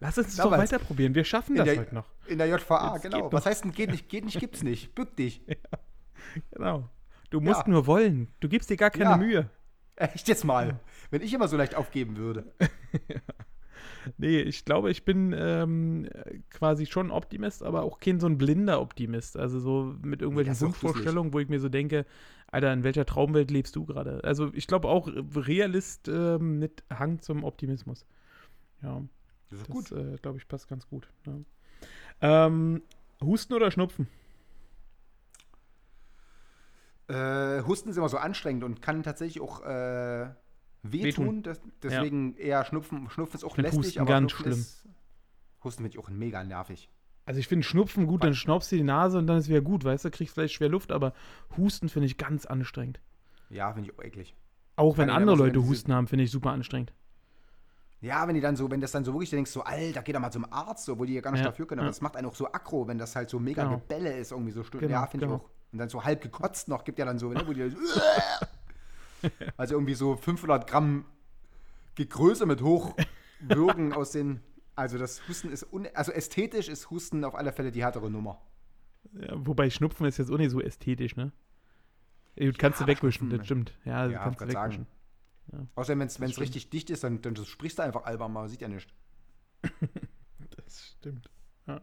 Lass 0.00 0.18
uns 0.18 0.36
doch 0.36 0.50
weiter 0.50 0.78
probieren, 0.80 1.14
wir 1.14 1.24
schaffen 1.24 1.54
das 1.54 1.64
der- 1.66 1.78
heute 1.78 1.94
noch. 1.94 2.06
In 2.26 2.38
der 2.38 2.48
JVA, 2.48 2.94
Jetzt 2.94 3.02
genau. 3.02 3.32
Was 3.32 3.46
heißt 3.46 3.64
denn 3.64 3.72
geht 3.72 3.90
nicht, 3.92 4.08
geht 4.08 4.24
nicht, 4.24 4.38
gibt's 4.40 4.62
nicht. 4.62 4.94
Bück 4.94 5.14
dich. 5.16 5.40
Genau. 6.52 6.88
Du 7.32 7.40
musst 7.40 7.62
Ja. 7.66 7.68
nur 7.68 7.86
wollen. 7.86 8.28
Du 8.40 8.48
gibst 8.48 8.70
dir 8.70 8.76
gar 8.76 8.90
keine 8.90 9.10
Ja. 9.10 9.16
Mühe. 9.16 9.50
Echt 9.96 10.28
jetzt 10.28 10.44
mal. 10.44 10.78
Wenn 11.10 11.22
ich 11.22 11.34
immer 11.34 11.48
so 11.48 11.56
leicht 11.56 11.74
aufgeben 11.74 12.16
würde. 12.16 12.44
Nee, 14.16 14.40
ich 14.40 14.64
glaube, 14.64 14.90
ich 14.90 15.04
bin 15.04 15.32
ähm, 15.36 16.08
quasi 16.50 16.86
schon 16.86 17.12
Optimist, 17.12 17.62
aber 17.62 17.82
auch 17.84 18.00
kein 18.00 18.18
so 18.18 18.26
ein 18.26 18.36
blinder 18.36 18.80
Optimist. 18.80 19.36
Also 19.36 19.60
so 19.60 19.94
mit 20.02 20.22
irgendwelchen 20.22 20.60
Wunschvorstellungen, 20.60 21.32
wo 21.32 21.38
ich 21.38 21.48
mir 21.48 21.60
so 21.60 21.68
denke, 21.68 22.04
Alter, 22.48 22.72
in 22.72 22.82
welcher 22.82 23.06
Traumwelt 23.06 23.50
lebst 23.52 23.76
du 23.76 23.84
gerade? 23.84 24.22
Also 24.24 24.50
ich 24.54 24.66
glaube 24.66 24.88
auch 24.88 25.08
Realist 25.36 26.08
ähm, 26.08 26.58
mit 26.58 26.82
Hang 26.90 27.20
zum 27.20 27.44
Optimismus. 27.44 28.04
Ja, 28.82 29.02
Das 29.50 29.60
ist 29.60 29.68
das 29.68 29.74
gut. 29.74 29.92
äh, 29.92 30.16
glaube 30.20 30.38
ich 30.38 30.48
passt 30.48 30.68
ganz 30.68 30.88
gut. 30.88 31.08
Ja. 31.26 32.46
Ähm, 32.46 32.82
Husten 33.22 33.52
oder 33.54 33.70
Schnupfen? 33.70 34.08
Äh, 37.12 37.62
Husten 37.66 37.90
ist 37.90 37.96
immer 37.96 38.08
so 38.08 38.16
anstrengend 38.18 38.64
und 38.64 38.80
kann 38.82 39.02
tatsächlich 39.02 39.42
auch 39.42 39.60
äh, 39.62 40.28
wehtun. 40.82 41.02
Wehtun. 41.02 41.42
Das, 41.42 41.60
deswegen 41.82 42.36
eher 42.36 42.64
Schnupfen. 42.64 43.08
Schnupfen 43.10 43.36
ist 43.38 43.44
auch 43.44 43.56
lästig, 43.56 43.78
Husten 43.78 44.00
aber 44.00 44.10
ganz 44.10 44.32
Schnupfen 44.32 44.52
schlimm. 44.52 44.60
Ist, 44.60 44.88
Husten 45.64 45.82
finde 45.84 45.96
ich 45.98 46.04
auch 46.04 46.08
mega 46.10 46.42
nervig. 46.44 46.88
Also 47.24 47.38
ich 47.38 47.46
finde 47.46 47.64
Schnupfen 47.64 48.06
gut, 48.08 48.24
dann 48.24 48.34
schnaubst 48.34 48.72
du 48.72 48.76
die 48.76 48.82
Nase 48.82 49.16
und 49.18 49.28
dann 49.28 49.38
ist 49.38 49.48
wieder 49.48 49.60
gut, 49.60 49.84
weißt 49.84 50.04
du, 50.06 50.10
kriegst 50.10 50.34
vielleicht 50.34 50.54
schwer 50.54 50.68
Luft, 50.68 50.90
aber 50.90 51.12
Husten 51.56 51.88
finde 51.88 52.06
ich 52.06 52.18
ganz 52.18 52.46
anstrengend. 52.46 53.00
Ja, 53.48 53.72
finde 53.72 53.90
ich 53.90 53.96
auch 53.96 54.02
eklig. 54.02 54.34
Auch 54.74 54.98
wenn 54.98 55.08
andere 55.10 55.36
so, 55.36 55.44
Leute 55.44 55.56
wenn 55.56 55.62
sie- 55.62 55.68
Husten 55.68 55.92
haben, 55.92 56.08
finde 56.08 56.24
ich 56.24 56.30
super 56.32 56.50
anstrengend. 56.50 56.92
Ja, 58.00 58.26
wenn 58.26 58.34
die 58.34 58.40
dann 58.40 58.56
so, 58.56 58.68
wenn 58.68 58.80
das 58.80 58.90
dann 58.90 59.04
so 59.04 59.12
wirklich, 59.12 59.30
du 59.30 59.36
denkst 59.36 59.52
so, 59.52 59.62
Alter, 59.62 60.02
geh 60.02 60.12
doch 60.12 60.18
mal 60.18 60.32
zum 60.32 60.50
Arzt, 60.52 60.88
obwohl 60.88 61.06
die 61.06 61.14
ja 61.14 61.20
gar 61.20 61.30
nicht 61.30 61.40
Ja, 61.42 61.46
dafür 61.46 61.68
können, 61.68 61.78
aber 61.78 61.86
ja. 61.86 61.90
das 61.90 62.00
macht 62.00 62.16
einen 62.16 62.26
auch 62.26 62.34
so 62.34 62.50
aggro, 62.52 62.88
wenn 62.88 62.98
das 62.98 63.14
halt 63.14 63.30
so 63.30 63.38
mega 63.38 63.62
Genau. 63.62 63.76
Gebälle 63.76 64.16
ist, 64.16 64.32
irgendwie 64.32 64.50
so 64.50 64.64
Stunden. 64.64 64.88
Genau, 64.88 65.00
ja, 65.00 65.06
finde 65.06 65.26
genau. 65.26 65.36
ich 65.38 65.42
auch. 65.42 65.50
Und 65.72 65.78
dann 65.78 65.88
so 65.88 66.04
halb 66.04 66.20
gekotzt 66.22 66.68
noch, 66.68 66.84
gibt 66.84 66.98
ja 66.98 67.04
dann 67.04 67.18
so, 67.18 67.32
ne, 67.32 67.42
wo 67.46 67.52
die 67.52 67.62
also 69.56 69.74
irgendwie 69.74 69.94
so 69.94 70.16
500 70.16 70.68
Gramm 70.68 71.06
Gegröße 71.94 72.46
mit 72.46 72.62
hochwirken 72.62 73.92
aus 73.92 74.12
den, 74.12 74.40
also 74.74 74.98
das 74.98 75.26
Husten 75.28 75.50
ist, 75.50 75.66
also 75.94 76.12
ästhetisch 76.12 76.68
ist 76.68 76.90
Husten 76.90 77.24
auf 77.24 77.34
alle 77.34 77.52
Fälle 77.52 77.70
die 77.70 77.82
härtere 77.82 78.10
Nummer. 78.10 78.40
Ja, 79.14 79.32
wobei 79.34 79.68
Schnupfen 79.70 80.06
ist 80.06 80.18
jetzt 80.18 80.30
auch 80.30 80.38
nicht 80.38 80.50
so 80.50 80.60
ästhetisch, 80.60 81.16
ne? 81.16 81.32
Du 82.36 82.52
kannst 82.52 82.80
du 82.80 82.86
wegwischen, 82.86 83.28
das 83.28 83.44
stimmt. 83.44 83.74
Ja, 83.84 84.06
Ja, 84.08 84.24
kannst 84.24 84.40
du 84.40 84.48
wegwischen. 84.48 84.86
Außerdem, 85.74 86.00
wenn 86.00 86.30
es 86.30 86.40
richtig 86.40 86.70
dicht 86.70 86.88
ist, 86.88 87.04
dann, 87.04 87.20
dann 87.20 87.36
sprichst 87.36 87.78
du 87.78 87.82
einfach 87.82 88.04
albern, 88.04 88.32
man 88.32 88.48
sieht 88.48 88.60
ja 88.60 88.68
nicht. 88.68 88.92
Das 90.56 90.96
stimmt. 90.98 91.30
Ja. 91.66 91.80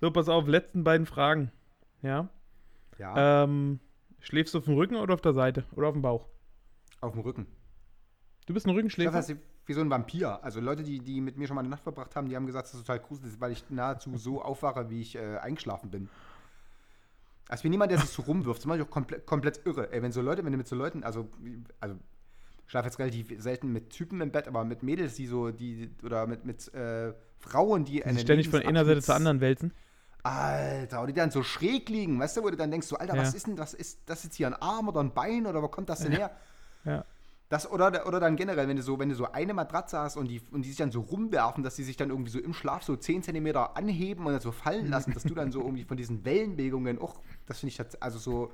So, 0.00 0.10
pass 0.10 0.28
auf, 0.28 0.46
letzten 0.46 0.84
beiden 0.84 1.06
Fragen. 1.06 1.50
Ja. 2.02 2.28
Ja, 3.02 3.42
Ähm, 3.44 3.80
schläfst 4.20 4.54
du 4.54 4.58
auf 4.58 4.64
dem 4.66 4.74
Rücken 4.74 4.94
oder 4.96 5.14
auf 5.14 5.20
der 5.20 5.32
Seite? 5.32 5.64
Oder 5.74 5.88
auf 5.88 5.94
dem 5.94 6.02
Bauch? 6.02 6.26
auf 7.00 7.12
dem 7.14 7.20
Rücken. 7.22 7.46
Du 8.46 8.54
bist 8.54 8.64
ein 8.64 8.70
Ich 8.70 8.76
Rückenschläfer? 8.76 9.10
das 9.10 9.28
ist 9.28 9.38
wie 9.66 9.72
so 9.72 9.80
ein 9.80 9.90
Vampir. 9.90 10.42
Also 10.44 10.60
Leute, 10.60 10.84
die, 10.84 11.00
die 11.00 11.20
mit 11.20 11.36
mir 11.36 11.48
schon 11.48 11.56
mal 11.56 11.62
eine 11.62 11.68
Nacht 11.68 11.82
verbracht 11.82 12.14
haben, 12.14 12.28
die 12.28 12.36
haben 12.36 12.46
gesagt, 12.46 12.66
das 12.68 12.74
ist 12.74 12.80
total 12.86 13.00
gruselig, 13.00 13.40
weil 13.40 13.50
ich 13.50 13.68
nahezu 13.70 14.16
so 14.16 14.40
aufwache, 14.40 14.88
wie 14.88 15.00
ich 15.00 15.16
äh, 15.16 15.38
eingeschlafen 15.38 15.90
bin. 15.90 16.08
Also 17.48 17.58
ich 17.60 17.62
bin 17.64 17.72
niemand, 17.72 17.90
der 17.90 17.98
sich 17.98 18.10
so 18.10 18.22
rumwirft. 18.22 18.60
Das 18.60 18.66
mache 18.66 18.78
ich 18.78 18.84
auch 18.84 18.90
komplett, 18.90 19.26
komplett 19.26 19.60
irre. 19.66 19.92
Ey, 19.92 20.00
wenn 20.00 20.12
so 20.12 20.22
Leute, 20.22 20.44
wenn 20.44 20.52
du 20.52 20.58
mit 20.58 20.68
so 20.68 20.76
Leuten, 20.76 21.02
also, 21.02 21.28
also 21.80 21.96
ich 22.64 22.70
schlafe 22.70 22.86
jetzt 22.86 23.00
relativ 23.00 23.34
selten 23.42 23.72
mit 23.72 23.90
Typen 23.90 24.20
im 24.20 24.30
Bett, 24.30 24.46
aber 24.46 24.64
mit 24.64 24.84
Mädels, 24.84 25.16
die 25.16 25.26
so, 25.26 25.50
die, 25.50 25.90
oder 26.04 26.28
mit, 26.28 26.44
mit 26.44 26.72
äh, 26.72 27.12
Frauen, 27.40 27.84
die 27.84 28.00
Die 28.00 28.18
ständig 28.18 28.48
von 28.48 28.62
einer 28.62 28.84
Seite 28.84 29.02
zur 29.02 29.16
anderen 29.16 29.40
wälzen? 29.40 29.72
Alter, 30.22 31.00
und 31.00 31.08
die 31.08 31.12
dann 31.14 31.30
so 31.30 31.42
schräg 31.42 31.88
liegen, 31.88 32.18
weißt 32.20 32.36
du, 32.36 32.42
wo 32.44 32.50
du 32.50 32.56
dann 32.56 32.70
denkst, 32.70 32.86
so, 32.86 32.96
Alter, 32.96 33.16
was 33.16 33.32
Ja. 33.32 33.36
ist 33.36 33.46
denn 33.46 33.56
das? 33.56 33.74
Ist 33.74 34.00
das 34.06 34.22
jetzt 34.24 34.36
hier 34.36 34.46
ein 34.46 34.54
Arm 34.54 34.88
oder 34.88 35.00
ein 35.00 35.12
Bein 35.12 35.46
oder 35.46 35.62
wo 35.62 35.68
kommt 35.68 35.88
das 35.88 36.00
denn 36.00 36.12
her? 36.12 36.30
Ja. 36.84 37.04
Das, 37.48 37.70
oder, 37.70 38.06
oder 38.06 38.18
dann 38.18 38.36
generell, 38.36 38.66
wenn 38.66 38.78
du 38.78 38.82
so, 38.82 38.98
wenn 38.98 39.10
du 39.10 39.14
so 39.14 39.30
eine 39.30 39.52
Matratze 39.52 39.98
hast 39.98 40.16
und 40.16 40.28
die, 40.28 40.40
und 40.52 40.62
die 40.62 40.70
sich 40.70 40.78
dann 40.78 40.90
so 40.90 41.00
rumwerfen, 41.02 41.62
dass 41.62 41.76
die 41.76 41.82
sich 41.82 41.98
dann 41.98 42.08
irgendwie 42.08 42.30
so 42.30 42.38
im 42.38 42.54
Schlaf 42.54 42.82
so 42.82 42.96
10 42.96 43.24
cm 43.24 43.54
anheben 43.74 44.24
und 44.24 44.32
dann 44.32 44.40
so 44.40 44.52
fallen 44.52 44.88
lassen, 44.88 45.12
dass 45.12 45.24
du 45.24 45.34
dann 45.34 45.52
so 45.52 45.60
irgendwie 45.60 45.84
von 45.84 45.98
diesen 45.98 46.24
Wellenbewegungen 46.24 46.98
auch, 46.98 47.20
das 47.44 47.60
finde 47.60 47.74
ich 47.74 48.02
also 48.02 48.18
so, 48.18 48.52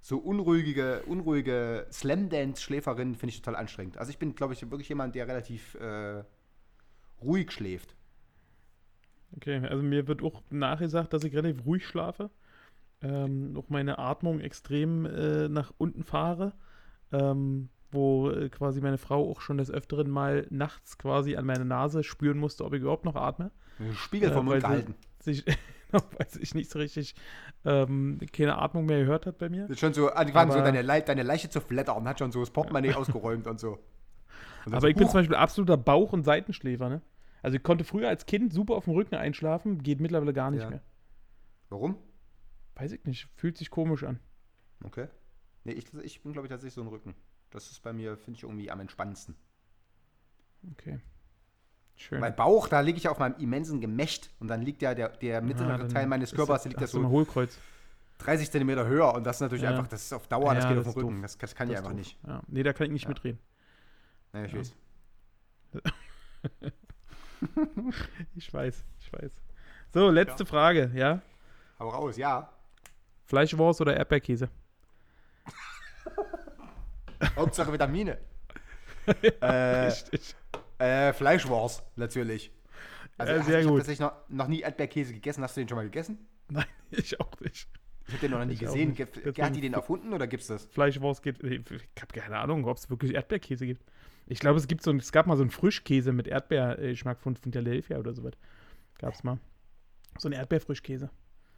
so 0.00 0.18
unruhige, 0.18 1.02
unruhige 1.08 1.86
Slam-Dance-Schläferinnen 1.90 3.16
finde 3.16 3.30
ich 3.30 3.42
total 3.42 3.56
anstrengend. 3.56 3.98
Also 3.98 4.10
ich 4.10 4.18
bin, 4.18 4.36
glaube 4.36 4.52
ich, 4.52 4.70
wirklich 4.70 4.88
jemand, 4.88 5.16
der 5.16 5.26
relativ 5.26 5.74
äh, 5.76 6.22
ruhig 7.22 7.50
schläft. 7.50 7.96
Okay, 9.36 9.58
also 9.66 9.82
mir 9.82 10.06
wird 10.08 10.22
auch 10.22 10.42
nachgesagt, 10.50 11.12
dass 11.12 11.24
ich 11.24 11.34
relativ 11.34 11.64
ruhig 11.64 11.86
schlafe. 11.86 12.30
Ähm, 13.00 13.54
auch 13.58 13.68
meine 13.68 13.98
Atmung 13.98 14.40
extrem 14.40 15.06
äh, 15.06 15.48
nach 15.48 15.72
unten 15.78 16.04
fahre. 16.04 16.52
Ähm, 17.12 17.68
wo 17.90 18.30
äh, 18.30 18.48
quasi 18.48 18.80
meine 18.80 18.96
Frau 18.96 19.30
auch 19.30 19.40
schon 19.42 19.58
des 19.58 19.70
Öfteren 19.70 20.08
mal 20.10 20.46
nachts 20.50 20.96
quasi 20.96 21.36
an 21.36 21.44
meine 21.44 21.64
Nase 21.66 22.02
spüren 22.04 22.38
musste, 22.38 22.64
ob 22.64 22.72
ich 22.72 22.80
überhaupt 22.80 23.04
noch 23.04 23.16
atme. 23.16 23.50
Spiegel 23.94 24.30
Äh, 24.30 24.32
vom 24.32 24.46
weil 24.46 24.54
Mund 24.54 24.62
gehalten. 24.62 24.94
Sich, 25.20 25.44
weil 25.92 26.28
sich 26.30 26.54
nicht 26.54 26.70
so 26.70 26.78
richtig 26.78 27.14
ähm, 27.66 28.18
keine 28.32 28.56
Atmung 28.58 28.86
mehr 28.86 29.00
gehört 29.00 29.26
hat 29.26 29.36
bei 29.38 29.50
mir. 29.50 29.68
Ist 29.68 29.80
schon 29.80 29.92
so, 29.92 30.08
angefangen 30.10 30.50
so 30.52 30.58
Aber- 30.58 30.72
deine, 30.72 30.80
Le 30.82 31.02
deine 31.02 31.22
Leiche 31.22 31.50
zu 31.50 31.60
flattern, 31.60 32.08
hat 32.08 32.18
schon 32.18 32.32
so 32.32 32.40
das 32.40 32.50
Portemonnaie 32.50 32.94
ausgeräumt 32.94 33.46
und 33.46 33.60
so. 33.60 33.78
Und 34.64 34.72
Aber 34.74 34.82
so, 34.82 34.86
ich 34.86 34.94
bin 34.94 35.08
zum 35.08 35.14
Beispiel 35.20 35.34
absoluter 35.36 35.76
Bauch- 35.76 36.12
und 36.12 36.22
Seitenschläfer, 36.22 36.88
ne? 36.88 37.02
Also 37.42 37.56
ich 37.56 37.62
konnte 37.62 37.84
früher 37.84 38.08
als 38.08 38.24
Kind 38.26 38.52
super 38.52 38.74
auf 38.74 38.84
dem 38.84 38.94
Rücken 38.94 39.14
einschlafen, 39.16 39.82
geht 39.82 40.00
mittlerweile 40.00 40.32
gar 40.32 40.50
nicht 40.50 40.62
Ja. 40.62 40.70
mehr. 40.70 40.82
Warum? 41.68 41.96
Weiß 42.76 42.92
ich 42.92 43.04
nicht, 43.04 43.28
fühlt 43.34 43.56
sich 43.56 43.70
komisch 43.70 44.04
an. 44.04 44.18
Okay. 44.84 45.08
Nee, 45.64 45.72
ich, 45.72 45.92
ich 46.02 46.22
bin, 46.22 46.32
glaube 46.32 46.46
ich, 46.46 46.50
tatsächlich 46.50 46.74
so 46.74 46.80
ein 46.82 46.86
Rücken. 46.88 47.14
Das 47.50 47.70
ist 47.70 47.82
bei 47.82 47.92
mir, 47.92 48.16
finde 48.16 48.38
ich, 48.38 48.42
irgendwie 48.44 48.70
am 48.70 48.80
entspannendsten. 48.80 49.34
Okay. 50.72 51.00
Schön. 51.96 52.20
Weil 52.20 52.32
Bauch, 52.32 52.68
da 52.68 52.80
liege 52.80 52.96
ich 52.96 53.04
ja 53.04 53.10
auf 53.10 53.18
meinem 53.18 53.36
immensen 53.38 53.80
Gemächt 53.80 54.30
und 54.40 54.48
dann 54.48 54.62
liegt 54.62 54.80
ja 54.82 54.94
der, 54.94 55.10
der 55.10 55.42
mittlere 55.42 55.74
Ah, 55.74 55.78
dann 55.78 55.88
Teil 55.88 56.06
meines 56.06 56.32
Körpers, 56.34 56.56
das- 56.56 56.62
der 56.64 56.70
liegt 56.70 56.80
ja 56.80 56.84
hast 56.86 56.94
du 56.94 56.98
ein 56.98 57.02
so 57.04 57.08
Hohlkreuz. 57.10 57.58
30 58.18 58.50
Zentimeter 58.50 58.86
höher 58.86 59.12
und 59.14 59.24
das 59.24 59.36
ist 59.36 59.40
natürlich 59.40 59.64
Ja. 59.64 59.70
einfach, 59.70 59.88
das 59.88 60.02
ist 60.04 60.12
auf 60.12 60.26
Dauer, 60.28 60.54
das 60.54 60.64
Ja, 60.64 60.70
geht 60.70 60.78
auf 60.78 60.84
das 60.84 60.94
den 60.94 61.00
ist 61.02 61.06
Rücken. 61.08 61.22
Das, 61.22 61.38
das 61.38 61.54
kann 61.54 61.68
Das 61.68 61.72
ich 61.74 61.78
einfach 61.78 61.90
doof. 61.90 61.98
nicht. 61.98 62.18
Ja. 62.26 62.42
Nee, 62.46 62.62
da 62.62 62.72
kann 62.72 62.86
ich 62.86 62.92
nicht 62.92 63.02
Ja. 63.04 63.08
mitreden. 63.08 63.38
Ja, 64.32 64.44
ich 64.44 64.52
Ja. 64.52 64.58
weiß. 64.60 64.74
Ich 68.34 68.52
weiß, 68.52 68.84
ich 69.00 69.12
weiß. 69.12 69.32
So, 69.92 70.10
letzte 70.10 70.46
Frage, 70.46 70.90
ja? 70.94 71.20
Hau 71.78 71.88
raus, 71.88 72.16
ja. 72.16 72.50
Fleischwurst 73.26 73.80
oder 73.80 73.96
Erdbeerkäse? 73.96 74.48
Hauptsache 77.36 77.72
Vitamine. 77.72 78.18
äh, 79.40 79.46
Richtig. 79.46 80.34
äh, 80.78 81.12
Fleischwurst, 81.12 81.82
natürlich. 81.96 82.50
Also, 83.18 83.32
Ja, 83.32 83.42
sehr 83.42 83.58
ich 83.60 83.64
habe 83.64 83.72
gut. 83.72 83.78
tatsächlich 83.80 84.00
noch, 84.00 84.12
noch 84.28 84.48
nie 84.48 84.60
Erdbeerkäse 84.60 85.12
gegessen. 85.12 85.42
Hast 85.42 85.56
du 85.56 85.60
den 85.60 85.68
schon 85.68 85.76
mal 85.76 85.84
gegessen? 85.84 86.26
Nein, 86.48 86.64
ich 86.90 87.18
auch 87.20 87.40
nicht. 87.40 87.68
Ich 88.06 88.14
habe 88.14 88.20
den 88.20 88.30
noch 88.32 88.44
nie 88.44 88.54
Ich 88.54 88.60
gesehen. 88.60 88.96
Hat 88.96 89.56
die 89.56 89.60
den 89.60 89.74
erfunden 89.74 90.12
oder 90.12 90.26
gibt's 90.26 90.48
das? 90.48 90.66
Fleischwurst 90.66 91.22
geht. 91.22 91.42
Ich 91.42 91.60
habe 92.00 92.12
keine 92.12 92.38
Ahnung, 92.38 92.64
ob 92.66 92.76
es 92.76 92.90
wirklich 92.90 93.14
Erdbeerkäse 93.14 93.66
gibt. 93.66 93.82
Ich 94.26 94.38
glaube, 94.38 94.58
es 94.58 94.66
gibt 94.68 94.82
so 94.82 94.90
ein, 94.90 94.98
es 94.98 95.12
gab 95.12 95.26
mal 95.26 95.36
so 95.36 95.42
einen 95.42 95.50
Frischkäse 95.50 96.12
mit 96.12 96.26
Erdbeergeschmack 96.28 97.20
von 97.20 97.36
Philadelphia 97.36 97.98
oder 97.98 98.12
sowas. 98.14 98.32
Gab's 98.98 99.24
mal. 99.24 99.38
So 100.18 100.28
ein 100.28 100.32
Erdbeerfrischkäse. 100.32 101.10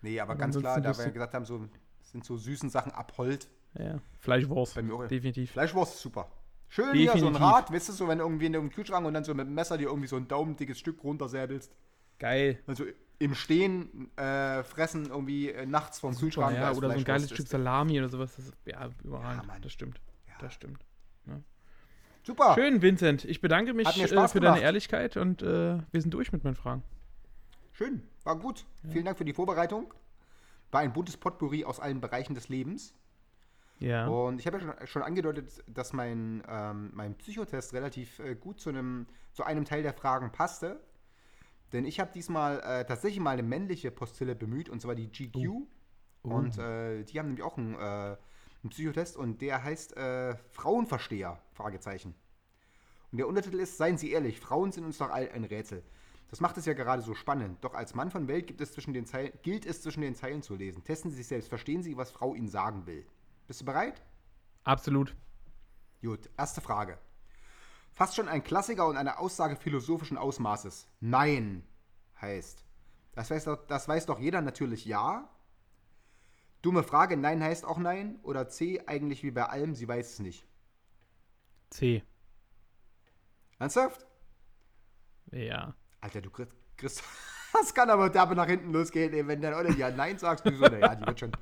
Nee, 0.02 0.20
aber 0.20 0.32
Aber 0.32 0.38
ganz 0.40 0.58
klar, 0.58 0.80
da 0.80 0.96
wir 0.96 1.04
du- 1.04 1.12
gesagt 1.12 1.34
haben, 1.34 1.44
so 1.44 1.68
sind 2.02 2.24
so 2.24 2.36
süßen 2.36 2.70
Sachen 2.70 2.92
abhold. 2.92 3.48
Ja. 3.78 4.00
Fleischwurst. 4.18 4.74
Bei 4.74 4.82
mir 4.82 4.94
auch. 4.94 5.06
Definitiv. 5.08 5.50
Fleischwurst 5.52 5.94
ist 5.96 6.02
super. 6.02 6.30
Schön 6.68 6.92
hier 6.94 7.10
so 7.12 7.26
ein 7.26 7.32
Definitiv. 7.34 7.40
Rad, 7.42 7.72
weißt 7.72 7.88
du, 7.88 7.92
so 7.92 8.08
wenn 8.08 8.18
irgendwie 8.20 8.46
in 8.46 8.52
dem 8.52 8.70
Kühlschrank 8.70 9.06
und 9.06 9.14
dann 9.14 9.24
so 9.24 9.34
mit 9.34 9.46
dem 9.46 9.54
Messer 9.54 9.76
dir 9.78 9.88
irgendwie 9.88 10.08
so 10.08 10.16
ein 10.16 10.26
daumendickes 10.28 10.78
Stück 10.78 11.02
runtersäbelst. 11.04 11.72
Geil. 12.18 12.58
Also 12.66 12.84
im 13.18 13.34
Stehen 13.34 14.10
äh, 14.16 14.62
fressen 14.64 15.06
irgendwie 15.06 15.50
äh, 15.50 15.66
nachts 15.66 16.00
vom 16.00 16.16
Kühlschrank. 16.16 16.56
ja, 16.56 16.72
oder 16.72 16.90
so 16.90 16.96
ein 16.98 17.04
geiles. 17.04 17.30
Stück 17.30 17.46
Salami 17.46 17.98
oder 17.98 18.08
sowas. 18.08 18.34
Das 18.36 18.52
ja, 18.66 18.88
überragend. 19.04 19.42
Ja, 19.42 19.46
Mann. 19.46 19.62
das 19.62 19.72
stimmt. 19.72 20.00
Das 20.40 20.52
stimmt. 20.54 20.84
Super. 22.24 22.54
Schön, 22.54 22.80
Vincent. 22.80 23.24
Ich 23.26 23.40
bedanke 23.42 23.74
mich 23.74 23.86
äh, 23.86 24.06
für 24.06 24.08
gemacht. 24.08 24.34
deine 24.34 24.60
Ehrlichkeit 24.62 25.16
und 25.16 25.42
äh, 25.42 25.78
wir 25.90 26.00
sind 26.00 26.12
durch 26.12 26.32
mit 26.32 26.42
meinen 26.42 26.56
Fragen. 26.56 26.82
Schön. 27.72 28.02
War 28.24 28.38
gut. 28.38 28.64
Vielen 28.90 29.04
Dank 29.04 29.18
für 29.18 29.26
die 29.26 29.34
Vorbereitung. 29.34 29.92
War 30.70 30.80
ein 30.80 30.92
buntes 30.92 31.18
Potpourri 31.18 31.64
aus 31.64 31.80
allen 31.80 32.00
Bereichen 32.00 32.34
des 32.34 32.48
Lebens. 32.48 32.94
Ja. 33.78 34.06
Und 34.06 34.40
ich 34.40 34.46
habe 34.46 34.58
ja 34.58 34.64
schon, 34.64 34.86
schon 34.86 35.02
angedeutet, 35.02 35.62
dass 35.66 35.92
mein, 35.92 36.42
ähm, 36.48 36.90
mein 36.94 37.14
Psychotest 37.16 37.74
relativ 37.74 38.18
äh, 38.20 38.34
gut 38.34 38.58
zu 38.58 38.70
einem, 38.70 39.06
zu 39.32 39.44
einem 39.44 39.66
Teil 39.66 39.82
der 39.82 39.92
Fragen 39.92 40.32
passte. 40.32 40.80
Denn 41.74 41.84
ich 41.84 42.00
habe 42.00 42.10
diesmal 42.14 42.60
äh, 42.60 42.86
tatsächlich 42.86 43.20
mal 43.20 43.32
eine 43.32 43.42
männliche 43.42 43.90
Postille 43.90 44.34
bemüht, 44.34 44.70
und 44.70 44.80
zwar 44.80 44.94
die 44.94 45.10
GQ. 45.10 45.66
Und 46.22 46.56
äh, 46.56 47.04
die 47.04 47.18
haben 47.18 47.26
nämlich 47.26 47.44
auch 47.44 47.58
einen, 47.58 47.74
äh, 47.74 48.16
einen 48.64 48.70
Psychotest 48.70 49.16
und 49.16 49.40
der 49.40 49.62
heißt 49.62 49.96
äh, 49.96 50.36
Frauenversteher, 50.50 51.40
Fragezeichen. 51.52 52.14
Und 53.12 53.18
der 53.18 53.28
Untertitel 53.28 53.60
ist, 53.60 53.76
seien 53.76 53.96
Sie 53.96 54.10
ehrlich, 54.10 54.40
Frauen 54.40 54.72
sind 54.72 54.84
uns 54.84 54.98
doch 54.98 55.10
all 55.10 55.30
ein 55.30 55.44
Rätsel. 55.44 55.84
Das 56.28 56.40
macht 56.40 56.56
es 56.56 56.66
ja 56.66 56.72
gerade 56.72 57.02
so 57.02 57.14
spannend. 57.14 57.62
Doch 57.62 57.74
als 57.74 57.94
Mann 57.94 58.10
von 58.10 58.26
Welt 58.26 58.60
es 58.60 58.72
Zeilen, 59.06 59.32
gilt 59.42 59.66
es 59.66 59.82
zwischen 59.82 60.00
den 60.00 60.16
Zeilen 60.16 60.42
zu 60.42 60.56
lesen. 60.56 60.82
Testen 60.82 61.12
Sie 61.12 61.18
sich 61.18 61.28
selbst, 61.28 61.48
verstehen 61.48 61.82
Sie, 61.82 61.96
was 61.96 62.10
Frau 62.10 62.34
Ihnen 62.34 62.48
sagen 62.48 62.86
will. 62.86 63.06
Bist 63.46 63.60
du 63.60 63.64
bereit? 63.64 64.02
Absolut. 64.64 65.14
Gut, 66.02 66.28
erste 66.36 66.60
Frage. 66.60 66.98
Fast 67.92 68.16
schon 68.16 68.28
ein 68.28 68.42
Klassiker 68.42 68.88
und 68.88 68.96
eine 68.96 69.18
Aussage 69.20 69.54
philosophischen 69.54 70.18
Ausmaßes. 70.18 70.88
Nein 70.98 71.62
heißt. 72.20 72.64
Das 73.12 73.30
weiß, 73.30 73.44
doch, 73.44 73.66
das 73.68 73.86
weiß 73.86 74.06
doch 74.06 74.18
jeder 74.18 74.40
natürlich 74.40 74.84
ja. 74.86 75.30
Dumme 76.64 76.82
Frage, 76.82 77.18
nein 77.18 77.42
heißt 77.42 77.66
auch 77.66 77.76
nein. 77.76 78.18
Oder 78.22 78.48
C, 78.48 78.80
eigentlich 78.86 79.22
wie 79.22 79.30
bei 79.30 79.44
allem, 79.44 79.74
sie 79.74 79.86
weiß 79.86 80.12
es 80.14 80.18
nicht. 80.20 80.46
C. 81.68 82.02
Ernsthaft? 83.58 84.06
Ja. 85.30 85.74
Alter, 86.00 86.22
du 86.22 86.30
kriegst. 86.30 86.54
das 87.52 87.74
kann 87.74 87.90
aber 87.90 88.08
derbe 88.08 88.34
nach 88.34 88.46
hinten 88.46 88.72
losgehen, 88.72 89.12
ey, 89.12 89.26
wenn 89.26 89.42
dann 89.42 89.52
oder 89.54 89.70
ja 89.72 89.90
Nein 89.90 90.16
sagst, 90.18 90.46
du 90.46 90.54
so, 90.56 90.64
naja, 90.64 90.94
die 90.94 91.06
wird 91.06 91.20
schon. 91.20 91.32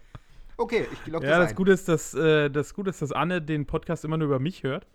Okay, 0.57 0.89
ich 0.93 1.07
lock 1.07 1.23
Ja, 1.23 1.31
das 1.31 1.39
das 1.39 1.51
ein. 1.51 1.57
Gute 1.57 1.73
ist, 1.73 1.89
dass, 1.89 2.15
äh, 2.15 2.51
das 2.51 2.75
Gute 2.75 2.91
ist, 2.91 3.01
dass 3.01 3.13
Anne 3.13 3.41
den 3.41 3.67
Podcast 3.67 4.05
immer 4.05 4.17
nur 4.17 4.27
über 4.27 4.39
mich 4.41 4.65
hört. 4.65 4.87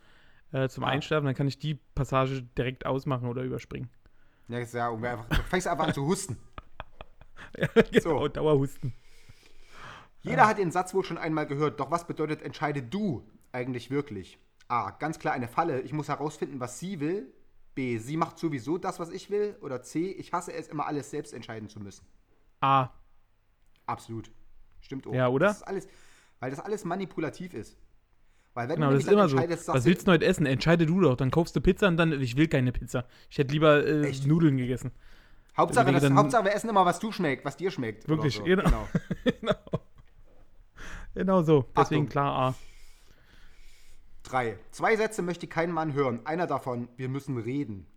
Äh, 0.52 0.68
zum 0.70 0.84
Ah. 0.84 0.88
Einschlafen, 0.88 1.26
dann 1.26 1.36
kann 1.36 1.48
ich 1.48 1.58
die 1.60 1.76
Passage 1.96 2.44
direkt 2.58 2.86
ausmachen 2.86 3.28
oder 3.30 3.44
überspringen. 3.44 3.90
Ja, 4.50 4.60
ja, 4.60 4.92
einfach, 4.92 5.28
du 5.30 5.36
fängst 5.44 5.68
einfach 5.68 5.88
an 5.88 5.94
zu 5.94 6.06
husten. 6.06 6.38
Ja, 7.58 7.68
genau, 7.92 8.20
So. 8.22 8.28
Dauerhusten. 8.28 8.94
Jeder 10.28 10.48
hat 10.48 10.58
den 10.58 10.72
Satz 10.72 10.94
wohl 10.94 11.04
schon 11.04 11.18
einmal 11.18 11.48
gehört, 11.48 11.80
doch 11.80 11.92
was 11.92 12.08
bedeutet 12.08 12.42
entscheide 12.42 12.82
du 12.82 13.24
eigentlich 13.52 13.90
wirklich? 13.90 14.40
A. 14.68 14.92
Ganz 14.92 15.20
klar 15.20 15.34
eine 15.34 15.48
Falle. 15.48 15.82
Ich 15.82 15.94
muss 15.94 16.10
herausfinden, 16.10 16.60
was 16.60 16.80
sie 16.80 17.00
will. 17.00 17.34
B. 17.76 17.98
Sie 17.98 18.18
macht 18.18 18.38
sowieso 18.38 18.78
das, 18.78 19.00
was 19.00 19.10
ich 19.10 19.30
will. 19.30 19.56
Oder 19.62 19.82
C. 19.82 20.12
Ich 20.12 20.34
hasse 20.34 20.54
es, 20.54 20.68
immer 20.68 20.88
alles 20.88 21.10
selbst 21.10 21.34
entscheiden 21.34 21.70
zu 21.70 21.80
müssen. 21.80 22.06
A. 22.60 22.90
Absolut. 23.86 24.30
Stimmt 24.82 25.08
auch. 25.08 25.14
Ja, 25.14 25.30
oder? 25.30 25.48
Das 25.48 25.58
ist 25.58 25.68
alles, 25.68 25.88
weil 26.40 26.50
das 26.52 26.60
alles 26.60 26.86
manipulativ 26.86 27.54
ist. 27.54 27.78
Weil 28.54 28.70
wenn 28.70 28.76
Genau, 28.78 28.90
du 28.90 28.96
das 28.96 29.04
ist 29.04 29.12
immer 29.12 29.30
so. 29.30 29.38
Was 29.38 29.86
willst 29.86 30.08
du 30.08 30.12
heute 30.12 30.26
essen? 30.26 30.46
Entscheide 30.46 30.86
du 30.86 31.00
doch. 31.00 31.16
Dann 31.16 31.30
kaufst 31.30 31.56
du 31.56 31.62
Pizza 31.62 31.88
und 31.88 31.98
dann, 31.98 32.20
ich 32.20 32.36
will 32.36 32.48
keine 32.48 32.72
Pizza. 32.72 33.06
Ich 33.30 33.38
hätte 33.38 33.54
lieber 33.54 33.86
äh, 33.86 34.08
Echt? 34.08 34.26
Nudeln 34.26 34.58
gegessen. 34.58 34.92
Hauptsache, 35.56 35.90
Überlege 35.90 36.10
das, 36.10 36.18
Hauptsache, 36.18 36.46
wir 36.46 36.54
essen 36.54 36.70
immer, 36.70 36.86
was 36.86 37.00
du 37.00 37.12
schmeckt, 37.12 37.44
was 37.46 37.58
dir 37.58 37.72
schmeckt. 37.72 38.08
Wirklich, 38.08 38.36
so. 38.36 38.44
genau. 38.44 38.88
genau. 39.24 39.56
genau. 41.18 41.42
So. 41.44 41.66
Deswegen 41.76 42.04
Achtung. 42.04 42.10
klar 42.10 42.34
A. 42.50 42.56
Drei. 44.24 44.58
Zwei 44.72 44.96
Sätze 44.96 45.22
möchte 45.22 45.48
kein 45.48 45.72
Mann 45.72 45.94
hören. 45.94 46.26
Einer 46.26 46.48
davon, 46.48 46.90
wir 46.98 47.10
müssen 47.10 47.38
reden. 47.38 47.88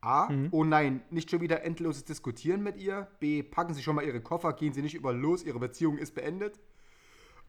A. 0.00 0.30
Mhm. 0.30 0.48
Oh 0.52 0.64
nein, 0.64 1.02
nicht 1.10 1.30
schon 1.30 1.40
wieder 1.40 1.64
endloses 1.64 2.04
Diskutieren 2.04 2.62
mit 2.62 2.76
ihr. 2.76 3.08
B. 3.20 3.42
Packen 3.42 3.74
Sie 3.74 3.82
schon 3.82 3.96
mal 3.96 4.04
Ihre 4.04 4.20
Koffer, 4.20 4.52
gehen 4.52 4.72
Sie 4.72 4.82
nicht 4.82 4.94
über 4.94 5.12
los, 5.12 5.42
Ihre 5.42 5.58
Beziehung 5.58 5.98
ist 5.98 6.14
beendet. 6.14 6.60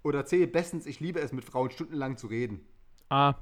Oder 0.03 0.25
C. 0.25 0.45
Bestens, 0.45 0.85
ich 0.85 0.99
liebe 0.99 1.19
es, 1.19 1.31
mit 1.33 1.45
Frauen 1.45 1.69
stundenlang 1.71 2.17
zu 2.17 2.27
reden. 2.27 2.65
A. 3.09 3.35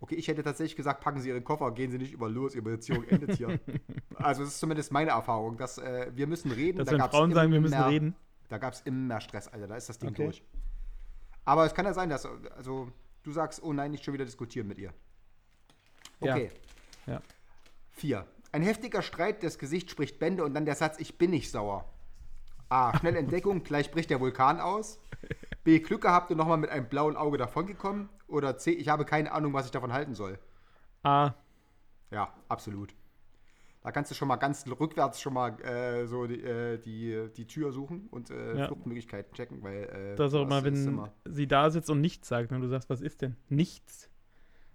Okay, 0.00 0.14
ich 0.14 0.28
hätte 0.28 0.42
tatsächlich 0.42 0.76
gesagt, 0.76 1.00
packen 1.02 1.20
Sie 1.20 1.28
Ihre 1.28 1.40
Koffer, 1.40 1.70
gehen 1.72 1.90
Sie 1.90 1.98
nicht 1.98 2.12
über 2.12 2.28
los, 2.28 2.54
Ihre 2.54 2.62
Beziehung 2.62 3.04
endet 3.04 3.36
hier. 3.36 3.58
also, 4.14 4.42
das 4.42 4.52
ist 4.54 4.60
zumindest 4.60 4.92
meine 4.92 5.10
Erfahrung, 5.10 5.56
dass 5.56 5.78
äh, 5.78 6.10
wir 6.14 6.26
müssen 6.26 6.50
reden. 6.50 6.78
Dass 6.78 6.88
da 6.88 6.92
wenn 6.98 7.10
Frauen 7.10 7.32
sagen, 7.32 7.52
wir 7.52 7.60
müssen 7.60 7.74
immer- 7.74 7.88
reden. 7.88 8.14
Da 8.48 8.58
gab 8.58 8.74
es 8.74 8.80
immer 8.82 9.20
Stress, 9.20 9.48
Alter, 9.48 9.66
da 9.66 9.76
ist 9.76 9.88
das 9.88 9.98
Ding 9.98 10.10
Okay. 10.10 10.24
durch. 10.24 10.42
Aber 11.44 11.64
es 11.64 11.74
kann 11.74 11.86
ja 11.86 11.94
sein, 11.94 12.08
dass 12.08 12.26
also, 12.56 12.90
du 13.22 13.32
sagst, 13.32 13.62
oh 13.62 13.72
nein, 13.72 13.90
nicht 13.90 14.04
schon 14.04 14.14
wieder 14.14 14.24
diskutieren 14.24 14.66
mit 14.66 14.78
ihr. 14.78 14.92
Okay. 16.20 16.50
Ja. 17.06 17.14
Ja. 17.14 17.22
Vier. 17.92 18.26
Ein 18.52 18.62
heftiger 18.62 19.02
Streit, 19.02 19.42
das 19.42 19.58
Gesicht 19.58 19.90
spricht 19.90 20.18
Bände 20.18 20.44
und 20.44 20.54
dann 20.54 20.64
der 20.64 20.74
Satz, 20.74 20.98
ich 20.98 21.18
bin 21.18 21.30
nicht 21.30 21.50
sauer. 21.50 21.90
A. 22.68 22.96
Schnell 22.98 23.16
Entdeckung, 23.16 23.62
gleich 23.64 23.90
bricht 23.90 24.10
der 24.10 24.20
Vulkan 24.20 24.60
aus. 24.60 24.98
B. 25.64 25.78
Glück 25.80 26.02
gehabt 26.02 26.30
und 26.30 26.36
nochmal 26.36 26.58
mit 26.58 26.70
einem 26.70 26.88
blauen 26.88 27.16
Auge 27.16 27.38
davongekommen. 27.38 28.08
Oder 28.28 28.58
C. 28.58 28.72
Ich 28.72 28.88
habe 28.88 29.04
keine 29.04 29.32
Ahnung, 29.32 29.52
was 29.52 29.66
ich 29.66 29.72
davon 29.72 29.92
halten 29.92 30.14
soll. 30.14 30.38
A. 31.02 31.34
Ja, 32.10 32.32
absolut. 32.48 32.94
Da 33.86 33.92
kannst 33.92 34.10
du 34.10 34.16
schon 34.16 34.26
mal 34.26 34.34
ganz 34.34 34.66
rückwärts 34.66 35.20
schon 35.20 35.34
mal 35.34 35.60
äh, 35.60 36.08
so 36.08 36.26
die, 36.26 36.42
äh, 36.42 36.76
die, 36.76 37.28
die 37.36 37.46
Tür 37.46 37.70
suchen 37.70 38.08
und 38.10 38.30
äh, 38.30 38.58
Ja. 38.58 38.66
Fluchtmöglichkeiten 38.66 39.32
checken, 39.32 39.62
weil 39.62 39.84
äh, 39.84 40.16
Das 40.16 40.34
auch 40.34 40.42
immer, 40.42 40.64
wenn 40.64 40.74
immer- 40.88 41.12
sie 41.24 41.46
da 41.46 41.70
sitzt 41.70 41.88
und 41.88 42.00
nichts 42.00 42.26
sagt 42.26 42.50
und 42.50 42.60
du 42.62 42.66
sagst, 42.66 42.90
was 42.90 43.00
ist 43.00 43.22
denn? 43.22 43.36
Nichts. 43.48 44.10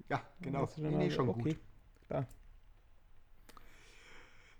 Ja, 0.07 0.21
genau. 0.39 0.65
Nee, 0.77 0.91
nee, 0.95 1.09
so, 1.09 1.15
schon 1.17 1.27
okay. 1.27 1.41
gut. 1.41 1.59
Klar. 2.07 2.25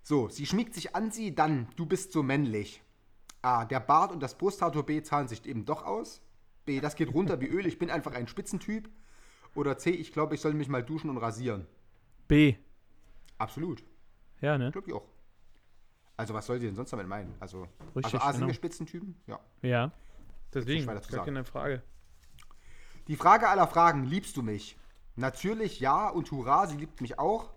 So, 0.04 0.28
sie 0.28 0.46
schmiegt 0.46 0.74
sich 0.74 0.98
an 0.98 1.12
sie, 1.12 1.34
dann, 1.34 1.70
du 1.78 1.86
bist 1.86 2.12
so 2.12 2.22
männlich. 2.22 2.84
A, 3.42 3.64
der 3.64 3.80
Bart 3.80 4.12
und 4.12 4.22
das 4.22 4.38
Brusttattoo 4.38 4.84
B 4.84 5.02
zahlen 5.02 5.30
sich 5.30 5.46
eben 5.46 5.64
doch 5.64 5.86
aus. 5.86 6.22
B, 6.66 6.82
das 6.82 6.96
geht 6.98 7.14
runter 7.14 7.40
wie 7.40 7.48
Öl, 7.48 7.66
ich 7.66 7.80
bin 7.80 7.90
einfach 7.90 8.12
ein 8.16 8.28
Spitzentyp. 8.28 8.90
Oder 9.56 9.78
C, 9.78 9.92
ich 9.92 10.12
glaube, 10.12 10.36
ich 10.36 10.42
soll 10.42 10.54
mich 10.56 10.68
mal 10.68 10.84
duschen 10.84 11.10
und 11.10 11.20
rasieren. 11.20 11.68
B. 12.28 12.56
Absolut, 13.38 13.82
Ja, 14.42 14.58
ne? 14.58 14.72
glaube 14.72 14.88
ich 14.88 14.94
auch. 14.94 15.08
Also, 16.18 16.34
was 16.34 16.46
soll 16.46 16.60
sie 16.60 16.68
denn 16.68 16.76
sonst 16.76 16.92
damit 16.92 17.08
meinen? 17.08 17.34
Also, 17.40 17.68
Richtig, 17.96 18.14
also 18.14 18.18
A, 18.18 18.32
sind 18.32 18.42
genau. 18.42 18.48
wir 18.48 18.54
Spitzentypen? 18.54 19.16
Ja. 19.28 19.40
Ja. 19.62 19.92
Deswegen, 20.54 20.86
gar 20.86 21.02
sagen. 21.02 21.26
keine 21.26 21.46
Frage. 21.46 21.82
Die 23.08 23.16
Frage 23.16 23.48
aller 23.48 23.68
Fragen, 23.68 24.04
liebst 24.04 24.36
du 24.38 24.44
mich? 24.44 24.78
Natürlich 25.16 25.80
ja 25.80 26.10
und 26.10 26.30
hurra, 26.32 26.68
sie 26.68 26.78
liebt 26.78 27.02
mich 27.02 27.18
auch. 27.18 27.52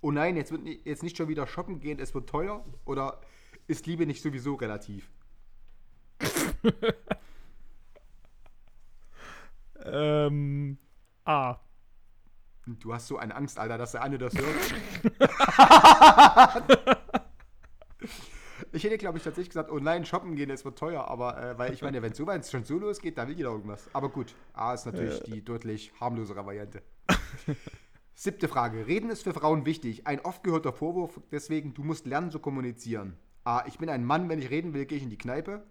Oh 0.00 0.10
nein, 0.10 0.36
jetzt 0.36 0.52
wird 0.52 0.66
jetzt 0.84 1.02
nicht 1.02 1.16
schon 1.16 1.28
wieder 1.28 1.46
shoppen 1.46 1.80
gehen, 1.80 1.98
es 1.98 2.14
wird 2.14 2.28
teuer. 2.28 2.64
Oder 2.84 3.20
ist 3.66 3.86
Liebe 3.86 4.06
nicht 4.06 4.22
sowieso 4.22 4.54
relativ? 4.54 5.10
Ähm, 9.86 10.78
A. 11.24 11.60
Du 12.66 12.92
hast 12.92 13.06
so 13.06 13.16
eine 13.16 13.34
Angst, 13.34 13.60
Alter, 13.60 13.78
dass 13.78 13.92
der 13.92 14.02
Anne 14.02 14.18
das 14.18 14.34
hört. 14.34 14.56
ich 18.72 18.82
hätte, 18.82 18.98
glaube 18.98 19.18
ich, 19.18 19.24
tatsächlich 19.24 19.50
gesagt, 19.50 19.70
oh 19.70 19.78
nein, 19.78 20.04
shoppen 20.04 20.34
gehen, 20.34 20.50
es 20.50 20.64
wird 20.64 20.76
teuer. 20.76 21.06
Aber, 21.06 21.40
äh, 21.40 21.56
weil 21.58 21.72
ich 21.72 21.82
meine, 21.82 22.02
wenn 22.02 22.10
es 22.10 22.18
so 22.18 22.26
weit 22.26 22.44
schon 22.44 22.64
so 22.64 22.76
losgeht, 22.76 23.18
da 23.18 23.28
will 23.28 23.36
jeder 23.36 23.50
irgendwas. 23.50 23.88
Aber 23.92 24.08
gut, 24.08 24.34
A 24.52 24.74
ist 24.74 24.84
natürlich 24.84 25.22
die 25.22 25.44
deutlich 25.44 25.92
harmlosere 26.00 26.44
Variante. 26.44 26.82
Siebte 28.14 28.48
Frage. 28.48 28.88
Reden 28.88 29.10
ist 29.10 29.22
für 29.22 29.34
Frauen 29.34 29.64
wichtig. 29.64 30.08
Ein 30.08 30.20
oft 30.20 30.42
gehörter 30.42 30.72
Vorwurf, 30.72 31.20
deswegen, 31.30 31.72
du 31.72 31.84
musst 31.84 32.04
lernen 32.06 32.32
zu 32.32 32.40
kommunizieren. 32.40 33.16
A. 33.44 33.64
Ich 33.66 33.78
bin 33.78 33.88
ein 33.88 34.04
Mann, 34.04 34.28
wenn 34.28 34.40
ich 34.40 34.50
reden 34.50 34.74
will, 34.74 34.86
gehe 34.86 34.98
ich 34.98 35.04
in 35.04 35.10
die 35.10 35.18
Kneipe. 35.18 35.62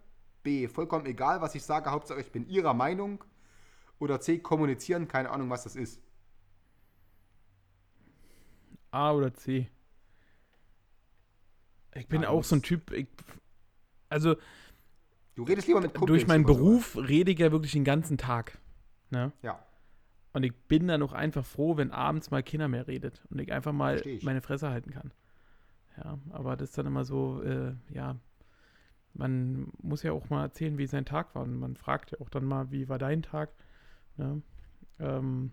B. 0.44 0.70
Vollkommen 0.70 1.08
egal, 1.08 1.42
was 1.42 1.56
ich 1.56 1.64
sage, 1.64 1.92
Hauptsache 1.92 2.22
ich 2.22 2.32
bin 2.32 2.48
ihrer 2.48 2.74
Meinung. 2.74 3.22
Oder 4.00 4.22
C. 4.22 4.40
Kommunizieren, 4.40 5.10
keine 5.10 5.32
Ahnung, 5.32 5.50
was 5.50 5.64
das 5.64 5.76
ist. 5.76 6.00
A 8.96 9.12
oder 9.14 9.34
C. 9.34 9.70
Ich 11.96 12.08
bin 12.08 12.24
Ja, 12.24 12.30
auch 12.30 12.42
du 12.42 12.48
so 12.48 12.56
ein 12.56 12.62
Typ, 12.62 12.92
ich, 12.92 13.08
also 14.10 14.36
Du 15.36 15.44
redest 15.44 15.68
lieber 15.68 15.82
mit 15.82 15.94
Kumpels. 15.94 16.08
durch 16.08 16.28
meinen 16.28 16.46
oder 16.46 16.54
so. 16.54 16.60
Beruf 16.60 16.98
rede 16.98 17.32
ich 17.32 17.40
ja 17.40 17.52
wirklich 17.52 17.74
den 17.74 17.84
ganzen 17.84 18.18
Tag. 18.18 18.58
Ne? 19.10 19.32
Ja. 19.42 19.60
Und 20.34 20.44
ich 20.44 20.54
bin 20.68 20.88
dann 20.88 21.02
auch 21.04 21.14
einfach 21.14 21.46
froh, 21.46 21.78
wenn 21.78 21.92
abends 21.92 22.32
mal 22.32 22.44
keiner 22.44 22.68
mehr 22.68 22.88
redet 22.88 23.22
und 23.30 23.40
ich 23.40 23.52
einfach 23.52 23.72
mal 23.74 24.06
ich. 24.06 24.24
meine 24.24 24.42
Fresse 24.42 24.70
halten 24.70 24.92
kann. 24.92 25.12
Ja, 25.98 26.18
aber 26.32 26.58
das 26.58 26.70
ist 26.70 26.78
dann 26.78 26.86
immer 26.88 27.06
so, 27.06 27.42
äh, 27.42 27.74
ja, 27.90 28.18
man 29.14 29.72
muss 29.82 30.04
ja 30.04 30.12
auch 30.12 30.30
mal 30.30 30.42
erzählen, 30.44 30.78
wie 30.78 30.88
sein 30.88 31.06
Tag 31.06 31.36
war. 31.36 31.44
Und 31.44 31.58
man 31.58 31.76
fragt 31.78 32.12
ja 32.12 32.20
auch 32.20 32.30
dann 32.30 32.44
mal, 32.46 32.72
wie 32.72 32.90
war 32.90 32.98
dein 32.98 33.22
Tag? 33.24 33.52
Ne? 34.18 34.42
Ähm, 35.00 35.52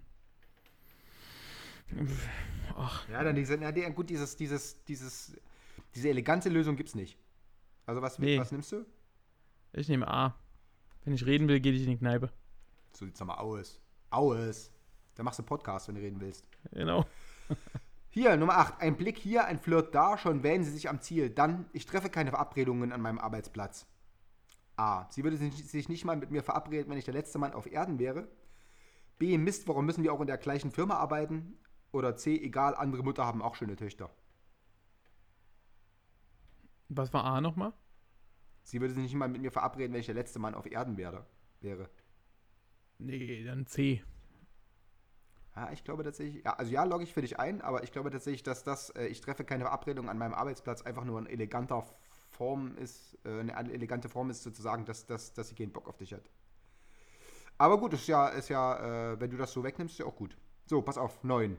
ach, 2.77 3.09
Ja, 3.09 3.23
dann 3.23 3.35
diese, 3.35 3.57
na, 3.57 3.73
die, 3.73 3.83
gut, 3.93 4.11
dieses, 4.11 4.37
dieses, 4.37 4.83
dieses, 4.85 5.37
diese 5.95 6.09
elegante 6.09 6.49
Lösung 6.49 6.77
gibt's 6.77 6.95
nicht. 6.95 7.19
Also 7.87 8.01
was, 8.03 8.19
Nee. 8.19 8.39
was 8.39 8.53
nimmst 8.53 8.73
du? 8.73 8.85
ich 9.73 9.89
nehme 9.89 10.07
A. 10.09 10.35
Wenn 11.05 11.15
ich 11.15 11.25
reden 11.27 11.49
will, 11.49 11.61
gehe 11.61 11.73
ich 11.73 11.83
in 11.83 11.91
die 11.91 11.97
Kneipe. 11.99 12.31
So 12.93 13.05
sieht's 13.07 13.19
doch 13.19 13.27
mal 13.27 13.39
aus. 13.39 13.81
Aus. 14.11 14.71
Da 15.15 15.23
machst 15.23 15.39
du 15.39 15.43
einen 15.43 15.49
Podcast, 15.49 15.89
wenn 15.89 15.95
du 15.97 16.01
reden 16.01 16.21
willst. 16.21 16.47
Genau. 16.73 17.07
Hier, 18.11 18.37
Nummer 18.37 18.59
8. 18.59 18.81
Ein 18.81 18.97
Blick 18.97 19.19
hier, 19.19 19.47
ein 19.47 19.59
Flirt 19.59 19.95
da, 19.95 20.19
schon 20.19 20.43
wählen 20.43 20.63
sie 20.65 20.71
sich 20.71 20.89
am 20.89 21.01
Ziel. 21.01 21.31
Dann, 21.31 21.67
ich 21.73 21.87
treffe 21.87 22.11
keine 22.11 22.31
Verabredungen 22.31 22.93
an 22.93 23.01
meinem 23.01 23.19
Arbeitsplatz. 23.19 23.87
A. 24.77 25.07
Sie 25.11 25.25
würde 25.25 25.37
sich 25.39 25.67
sich 25.69 25.89
nicht 25.89 26.05
mal 26.05 26.17
mit 26.17 26.31
mir 26.31 26.43
verabreden, 26.43 26.91
wenn 26.91 26.99
ich 26.99 27.05
der 27.07 27.15
letzte 27.15 27.39
Mann 27.39 27.53
auf 27.55 27.67
Erden 27.71 27.99
wäre. 27.99 28.29
B. 29.19 29.37
Mist, 29.39 29.67
warum 29.69 29.87
müssen 29.87 30.05
wir 30.05 30.13
auch 30.13 30.21
in 30.21 30.27
der 30.27 30.39
gleichen 30.39 30.71
Firma 30.71 30.97
arbeiten? 30.97 31.59
Oder 31.93 32.17
C. 32.17 32.37
Egal, 32.37 32.75
andere 32.75 33.03
Mutter 33.03 33.25
haben 33.25 33.43
auch 33.43 33.55
schöne 33.55 33.77
Töchter. 33.77 34.11
Was 36.89 37.13
war 37.13 37.25
A 37.25 37.41
nochmal? 37.41 37.73
Sie 38.65 38.81
würde 38.81 38.95
sich 38.95 39.03
nicht 39.03 39.15
mal 39.15 39.29
mit 39.29 39.43
mir 39.43 39.51
verabreden, 39.51 39.93
wenn 39.93 40.01
ich 40.01 40.07
der 40.07 40.15
letzte 40.15 40.39
Mann 40.39 40.55
auf 40.55 40.67
Erden 40.67 40.97
wäre. 40.97 41.27
wäre. 41.61 41.89
Nee, 42.99 43.45
dann 43.45 43.67
C. 43.67 44.03
Ja, 45.57 45.71
ich 45.71 45.85
glaube 45.85 46.03
tatsächlich, 46.03 46.45
ja, 46.45 46.55
also 46.55 46.73
ja, 46.73 46.85
logge 46.85 47.05
ich 47.05 47.13
für 47.13 47.21
dich 47.21 47.39
ein, 47.39 47.61
aber 47.61 47.83
ich 47.83 47.93
glaube 47.93 48.11
tatsächlich, 48.11 48.43
dass 48.43 48.65
das, 48.65 48.91
äh, 48.91 49.07
ich 49.07 49.21
treffe 49.21 49.45
keine 49.45 49.65
Verabredung 49.65 50.09
an 50.09 50.17
meinem 50.17 50.33
Arbeitsplatz, 50.33 50.83
einfach 50.83 51.05
nur 51.05 51.19
ein 51.21 51.27
eleganter 51.27 51.85
Form 52.31 52.77
ist, 52.79 53.19
äh, 53.25 53.41
eine 53.41 53.73
elegante 53.73 54.09
Form 54.09 54.31
ist 54.31 54.43
sozusagen, 54.43 54.87
dass, 54.87 55.05
dass, 55.07 55.35
dass 55.35 55.49
sie 55.49 55.55
keinen 55.55 55.73
Bock 55.73 55.89
auf 55.89 55.99
dich 55.99 56.15
hat. 56.15 56.31
Aber 57.59 57.79
gut, 57.79 57.93
ist 57.93 58.07
ja, 58.07 58.29
ist 58.29 58.49
ja 58.49 59.13
äh, 59.13 59.21
wenn 59.21 59.31
du 59.31 59.37
das 59.37 59.53
so 59.53 59.63
wegnimmst, 59.63 59.95
ist 59.95 59.99
ja 59.99 60.07
auch 60.07 60.17
gut. 60.17 60.39
So, 60.67 60.81
pass 60.81 60.97
auf, 60.97 61.23
neun. 61.23 61.59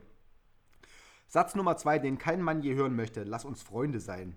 Satz 1.34 1.56
Nummer 1.56 1.76
zwei, 1.76 1.98
den 1.98 2.16
kein 2.16 2.40
Mann 2.40 2.62
je 2.62 2.76
hören 2.76 2.94
möchte. 2.94 3.24
Lass 3.24 3.44
uns 3.44 3.60
Freunde 3.60 3.98
sein. 3.98 4.36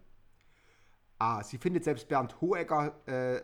A. 1.20 1.44
Sie 1.44 1.60
findet 1.60 1.84
selbst 1.84 2.08
Bernd 2.08 2.42
Hohecker, 2.42 2.96
äh, 3.06 3.36
äh, 3.36 3.44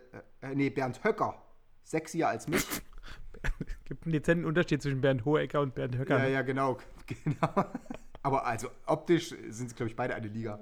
nee, 0.55 0.71
Bernd 0.71 1.03
Höcker 1.03 1.39
sexier 1.83 2.29
als 2.29 2.47
mich. 2.47 2.65
Gibt 3.85 4.05
einen 4.05 4.13
dezenten 4.13 4.45
Unterschied 4.45 4.81
zwischen 4.81 5.01
Bernd 5.01 5.23
Hohecker 5.23 5.61
und 5.61 5.75
Bernd 5.75 5.95
Höcker. 5.99 6.17
Ja, 6.17 6.23
ne? 6.23 6.31
ja, 6.31 6.41
genau. 6.41 6.79
genau. 7.23 7.65
Aber 8.23 8.47
also 8.47 8.69
optisch 8.87 9.35
sind 9.49 9.69
sie, 9.69 9.75
glaube 9.75 9.91
ich, 9.91 9.95
beide 9.95 10.15
eine 10.15 10.29
Liga. 10.29 10.59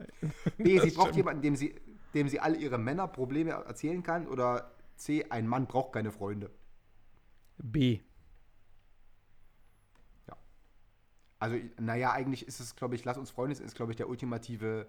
B. 0.57 0.77
Sie 0.83 0.91
braucht 0.91 1.15
jemanden, 1.15 1.41
dem 1.43 1.55
sie, 1.55 1.73
dem 2.13 2.27
sie 2.27 2.41
all 2.41 2.57
ihre 2.57 2.77
Männerprobleme 2.77 3.51
erzählen 3.51 4.03
kann. 4.03 4.27
Oder 4.27 4.69
C. 4.97 5.27
Ein 5.29 5.47
Mann 5.47 5.65
braucht 5.65 5.93
keine 5.93 6.11
Freunde. 6.11 6.51
B. 7.57 8.01
Also, 11.41 11.57
naja, 11.79 12.11
eigentlich 12.11 12.47
ist 12.47 12.59
es, 12.59 12.75
glaube 12.75 12.93
ich, 12.93 13.03
Lass 13.03 13.17
uns 13.17 13.31
Freunde, 13.31 13.55
ist, 13.57 13.75
glaube 13.75 13.91
ich, 13.91 13.95
der 13.97 14.07
ultimative. 14.07 14.85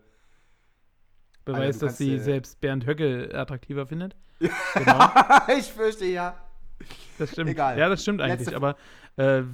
Beweis, 1.46 1.78
du 1.78 1.86
dass 1.86 1.96
sie 1.96 2.16
äh, 2.16 2.18
selbst 2.18 2.60
Bernd 2.60 2.86
Höcke 2.86 3.30
attraktiver 3.34 3.86
findet. 3.86 4.14
Genau, 4.74 5.08
ich 5.58 5.72
fürchte 5.72 6.04
ja. 6.04 6.36
das 7.18 7.30
stimmt. 7.30 7.48
Egal. 7.50 7.78
Ja, 7.78 7.88
das 7.88 8.02
stimmt 8.02 8.20
eigentlich. 8.20 8.50
Letzte- 8.50 8.56
Aber 8.56 8.76
äh, 9.16 9.44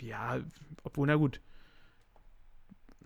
ja, 0.00 0.38
obwohl, 0.84 1.06
na 1.06 1.16
gut. 1.16 1.40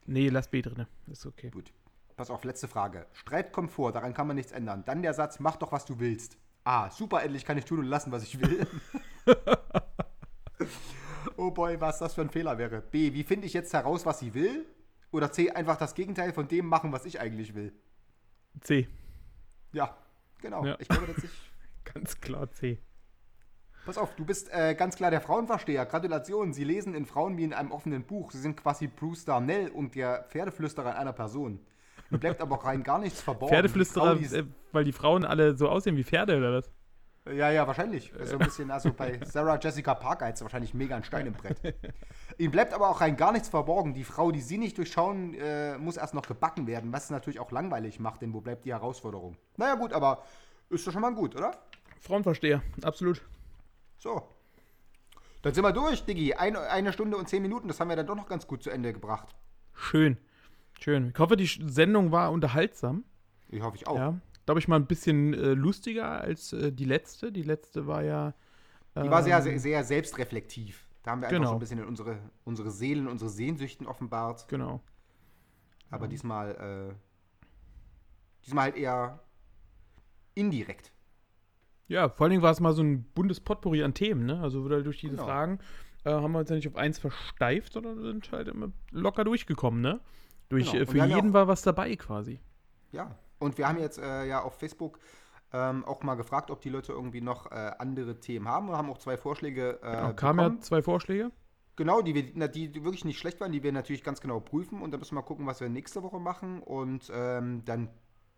Nee, 0.06 0.28
lass 0.28 0.48
B 0.48 0.62
drin. 0.62 0.86
Ist 1.10 1.26
okay. 1.26 1.50
Gut. 1.50 1.72
Pass 2.16 2.30
auf, 2.30 2.44
letzte 2.44 2.68
Frage. 2.68 3.06
Streit 3.12 3.50
kommt 3.52 3.72
vor, 3.72 3.90
daran 3.92 4.14
kann 4.14 4.26
man 4.28 4.36
nichts 4.36 4.52
ändern. 4.52 4.84
Dann 4.84 5.02
der 5.02 5.14
Satz, 5.14 5.40
mach 5.40 5.56
doch, 5.56 5.72
was 5.72 5.84
du 5.84 5.98
willst. 5.98 6.36
A. 6.64 6.90
Super, 6.90 7.22
endlich 7.24 7.44
kann 7.44 7.58
ich 7.58 7.64
tun 7.64 7.80
und 7.80 7.86
lassen, 7.86 8.12
was 8.12 8.22
ich 8.22 8.40
will. 8.40 8.66
oh 11.40 11.50
boy, 11.50 11.80
was 11.80 11.98
das 11.98 12.14
für 12.14 12.20
ein 12.20 12.30
Fehler 12.30 12.58
wäre. 12.58 12.82
B. 12.82 13.12
Wie 13.14 13.24
finde 13.24 13.46
ich 13.46 13.54
jetzt 13.54 13.72
heraus, 13.72 14.04
was 14.04 14.18
sie 14.18 14.34
will? 14.34 14.66
Oder 15.10 15.32
C. 15.32 15.50
Einfach 15.50 15.76
das 15.76 15.94
Gegenteil 15.94 16.32
von 16.32 16.46
dem 16.46 16.66
machen, 16.66 16.92
was 16.92 17.06
ich 17.06 17.20
eigentlich 17.20 17.54
will. 17.54 17.72
C. 18.60 18.88
Ja, 19.72 19.96
genau. 20.40 20.64
Ja. 20.64 20.76
Ich 20.78 20.88
glaube, 20.88 21.06
das 21.06 21.24
ist. 21.24 21.34
Ganz 21.94 22.20
klar 22.20 22.50
C. 22.52 22.78
Pass 23.86 23.96
auf, 23.96 24.14
du 24.14 24.24
bist 24.24 24.52
äh, 24.52 24.74
ganz 24.74 24.94
klar 24.94 25.10
der 25.10 25.22
Frauenversteher. 25.22 25.86
Gratulation. 25.86 26.52
Sie 26.52 26.62
lesen 26.62 26.94
in 26.94 27.06
Frauen 27.06 27.38
wie 27.38 27.44
in 27.44 27.54
einem 27.54 27.72
offenen 27.72 28.04
Buch. 28.04 28.30
Sie 28.30 28.38
sind 28.38 28.56
quasi 28.56 28.86
Bruce 28.86 29.24
Darnell 29.24 29.70
und 29.70 29.94
der 29.94 30.24
Pferdeflüsterer 30.28 30.90
in 30.90 30.96
einer 30.96 31.14
Person. 31.14 31.58
Mir 32.10 32.18
bleibt 32.18 32.42
aber 32.42 32.62
rein 32.62 32.82
gar 32.82 32.98
nichts 32.98 33.22
verborgen. 33.22 33.54
Pferdeflüsterer, 33.54 34.16
Die 34.16 34.26
Frau, 34.26 34.36
die 34.36 34.48
äh, 34.48 34.52
weil 34.72 34.84
die 34.84 34.92
Frauen 34.92 35.24
alle 35.24 35.56
so 35.56 35.68
aussehen 35.68 35.96
wie 35.96 36.04
Pferde 36.04 36.36
oder 36.36 36.52
was? 36.52 36.70
Ja, 37.32 37.50
ja, 37.50 37.66
wahrscheinlich. 37.66 38.12
So 38.24 38.32
ein 38.32 38.38
bisschen, 38.38 38.70
also 38.70 38.92
bei 38.92 39.20
Sarah 39.24 39.58
Jessica 39.60 39.94
Parker 39.94 40.26
hat 40.26 40.40
wahrscheinlich 40.40 40.74
mega 40.74 40.96
ein 40.96 41.04
Stein 41.04 41.26
im 41.26 41.32
Brett. 41.32 41.60
Ihm 42.38 42.50
bleibt 42.50 42.72
aber 42.72 42.88
auch 42.88 43.00
rein 43.00 43.16
gar 43.16 43.32
nichts 43.32 43.48
verborgen. 43.48 43.94
Die 43.94 44.04
Frau, 44.04 44.30
die 44.30 44.40
sie 44.40 44.58
nicht 44.58 44.78
durchschauen, 44.78 45.34
äh, 45.34 45.78
muss 45.78 45.96
erst 45.96 46.14
noch 46.14 46.26
gebacken 46.26 46.66
werden, 46.66 46.92
was 46.92 47.04
es 47.04 47.10
natürlich 47.10 47.40
auch 47.40 47.50
langweilig 47.50 48.00
macht, 48.00 48.22
denn 48.22 48.32
wo 48.32 48.40
bleibt 48.40 48.64
die 48.64 48.72
Herausforderung? 48.72 49.36
Naja, 49.56 49.74
gut, 49.74 49.92
aber 49.92 50.24
ist 50.68 50.86
doch 50.86 50.92
schon 50.92 51.02
mal 51.02 51.14
gut, 51.14 51.36
oder? 51.36 51.52
Frauenversteher, 52.00 52.62
absolut. 52.82 53.22
So. 53.98 54.22
Dann 55.42 55.54
sind 55.54 55.64
wir 55.64 55.72
durch, 55.72 56.04
Diggi. 56.04 56.34
Ein, 56.34 56.56
eine 56.56 56.92
Stunde 56.92 57.16
und 57.16 57.28
zehn 57.28 57.42
Minuten, 57.42 57.68
das 57.68 57.80
haben 57.80 57.88
wir 57.88 57.96
dann 57.96 58.06
doch 58.06 58.16
noch 58.16 58.28
ganz 58.28 58.46
gut 58.46 58.62
zu 58.62 58.70
Ende 58.70 58.92
gebracht. 58.92 59.34
Schön. 59.74 60.18
Schön. 60.80 61.10
Ich 61.14 61.18
hoffe, 61.18 61.36
die 61.36 61.46
Sendung 61.46 62.12
war 62.12 62.30
unterhaltsam. 62.30 63.04
Ich 63.48 63.62
hoffe 63.62 63.76
ich 63.76 63.86
auch. 63.86 63.96
Ja. 63.96 64.20
Glaube 64.50 64.58
ich 64.58 64.66
mal 64.66 64.74
ein 64.80 64.86
bisschen 64.86 65.32
äh, 65.32 65.54
lustiger 65.54 66.20
als 66.22 66.52
äh, 66.52 66.72
die 66.72 66.84
letzte. 66.84 67.30
Die 67.30 67.44
letzte 67.44 67.86
war 67.86 68.02
ja. 68.02 68.34
Die 68.96 69.08
war 69.08 69.22
sehr, 69.22 69.36
ähm, 69.36 69.42
sehr, 69.44 69.58
sehr 69.60 69.84
selbstreflektiv. 69.84 70.88
Da 71.04 71.12
haben 71.12 71.20
wir 71.20 71.28
einfach 71.28 71.38
Genau. 71.38 71.50
so 71.50 71.54
ein 71.54 71.60
bisschen 71.60 71.78
in 71.78 71.84
unsere, 71.86 72.18
unsere 72.42 72.72
Seelen, 72.72 73.06
unsere 73.06 73.30
Sehnsüchten 73.30 73.86
offenbart. 73.86 74.48
Genau. 74.48 74.80
Aber 75.88 76.08
diesmal, 76.08 76.90
äh, 76.90 76.94
diesmal 78.44 78.64
halt 78.64 78.76
eher 78.76 79.20
indirekt. 80.34 80.90
Ja, 81.86 82.08
vor 82.08 82.24
allen 82.24 82.30
Dingen 82.32 82.42
war 82.42 82.50
es 82.50 82.58
mal 82.58 82.72
so 82.72 82.82
ein 82.82 83.04
buntes 83.04 83.38
Potpourri 83.38 83.84
an 83.84 83.94
Themen, 83.94 84.26
ne? 84.26 84.40
Also 84.40 84.64
wieder 84.64 84.82
durch 84.82 84.98
diese 84.98 85.14
Genau. 85.14 85.26
Fragen 85.26 85.60
äh, 86.02 86.10
haben 86.10 86.32
wir 86.32 86.40
uns 86.40 86.50
ja 86.50 86.56
nicht 86.56 86.66
auf 86.66 86.74
eins 86.74 86.98
versteift, 86.98 87.72
sondern 87.72 88.00
sind 88.00 88.32
halt 88.32 88.48
immer 88.48 88.72
locker 88.90 89.22
durchgekommen, 89.22 89.80
ne? 89.80 90.00
Durch, 90.48 90.72
Genau. 90.72 90.82
äh, 90.82 90.86
für 90.86 90.98
ja 90.98 91.06
jeden 91.06 91.30
auch- 91.30 91.34
war 91.34 91.46
was 91.46 91.62
dabei 91.62 91.94
quasi. 91.94 92.40
Ja. 92.90 93.14
Und 93.40 93.58
wir 93.58 93.66
haben 93.66 93.78
jetzt 93.78 93.98
äh, 93.98 94.26
ja 94.26 94.42
auf 94.42 94.58
Facebook 94.58 95.00
ähm, 95.52 95.84
auch 95.84 96.02
mal 96.04 96.14
gefragt, 96.14 96.50
ob 96.52 96.60
die 96.60 96.68
Leute 96.68 96.92
irgendwie 96.92 97.20
noch 97.20 97.50
äh, 97.50 97.72
andere 97.78 98.20
Themen 98.20 98.46
haben. 98.46 98.68
Wir 98.68 98.76
haben 98.76 98.88
auch 98.90 98.98
zwei 98.98 99.16
Vorschläge 99.16 99.80
äh, 99.82 99.96
Genau, 99.96 100.12
kamen 100.14 100.54
ja 100.54 100.60
zwei 100.60 100.82
Vorschläge. 100.82 101.32
Genau, 101.76 102.02
die, 102.02 102.14
wir, 102.14 102.30
na, 102.34 102.46
die 102.46 102.84
wirklich 102.84 103.04
nicht 103.04 103.18
schlecht 103.18 103.40
waren, 103.40 103.50
die 103.52 103.62
wir 103.62 103.72
natürlich 103.72 104.04
ganz 104.04 104.20
genau 104.20 104.38
prüfen. 104.38 104.80
Und 104.82 104.92
dann 104.92 105.00
müssen 105.00 105.12
wir 105.12 105.22
mal 105.22 105.26
gucken, 105.26 105.46
was 105.46 105.60
wir 105.60 105.68
nächste 105.68 106.02
Woche 106.02 106.20
machen. 106.20 106.62
Und 106.62 107.10
ähm, 107.12 107.64
dann 107.64 107.88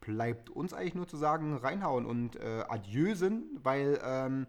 bleibt 0.01 0.49
uns 0.51 0.73
eigentlich 0.73 0.95
nur 0.95 1.09
zu 1.09 1.17
sagen, 1.17 1.57
reinhauen 1.57 2.07
und 2.07 2.37
äh, 2.37 2.65
adieusen, 2.69 3.59
weil 3.63 4.01
ähm, 4.05 4.47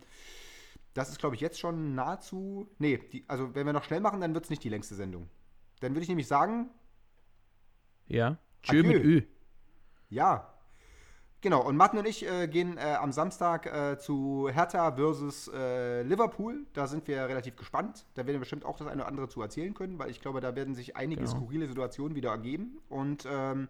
das 0.94 1.10
ist, 1.10 1.20
glaube 1.20 1.36
ich, 1.36 1.42
jetzt 1.42 1.60
schon 1.60 1.96
nahezu. 1.96 2.70
Nee, 2.78 2.98
die, 3.12 3.26
also 3.28 3.56
wenn 3.56 3.66
wir 3.66 3.74
noch 3.74 3.84
schnell 3.84 4.00
machen, 4.00 4.22
dann 4.22 4.34
wird 4.34 4.46
es 4.46 4.50
nicht 4.50 4.64
die 4.64 4.70
längste 4.70 4.96
Sendung. 4.96 5.30
Dann 5.82 5.94
würde 5.94 6.04
ich 6.04 6.10
nämlich 6.10 6.28
sagen, 6.28 6.70
Ja. 8.08 8.38
Tschö 8.62 8.80
Adieu. 8.80 8.94
mit 8.94 9.04
Ö. 9.04 9.22
ja. 10.14 10.50
Genau, 11.42 11.62
und 11.62 11.76
Martin 11.76 12.00
und 12.00 12.08
ich 12.08 12.26
äh, 12.26 12.48
gehen 12.48 12.78
äh, 12.78 12.94
am 13.02 13.12
Samstag 13.12 13.66
äh, 13.66 13.98
zu 13.98 14.48
Hertha 14.50 14.94
versus 14.94 15.50
äh, 15.54 16.02
Liverpool. 16.04 16.66
Da 16.72 16.88
sind 16.88 17.06
wir 17.10 17.28
relativ 17.28 17.58
gespannt. 17.58 18.06
Da 18.14 18.22
werden 18.26 18.36
wir 18.36 18.40
bestimmt 18.40 18.64
auch 18.64 18.78
das 18.78 18.88
eine 18.88 19.02
oder 19.02 19.10
andere 19.10 19.28
zu 19.28 19.42
erzählen 19.42 19.74
können, 19.74 20.00
weil 20.00 20.10
ich 20.10 20.22
glaube, 20.22 20.40
da 20.40 20.56
werden 20.56 20.74
sich 20.74 20.96
einige 20.96 21.22
Genau. 21.24 21.36
skurrile 21.36 21.68
Situationen 21.68 22.16
wieder 22.16 22.30
ergeben. 22.30 22.80
Und 22.88 23.28
ähm, 23.30 23.68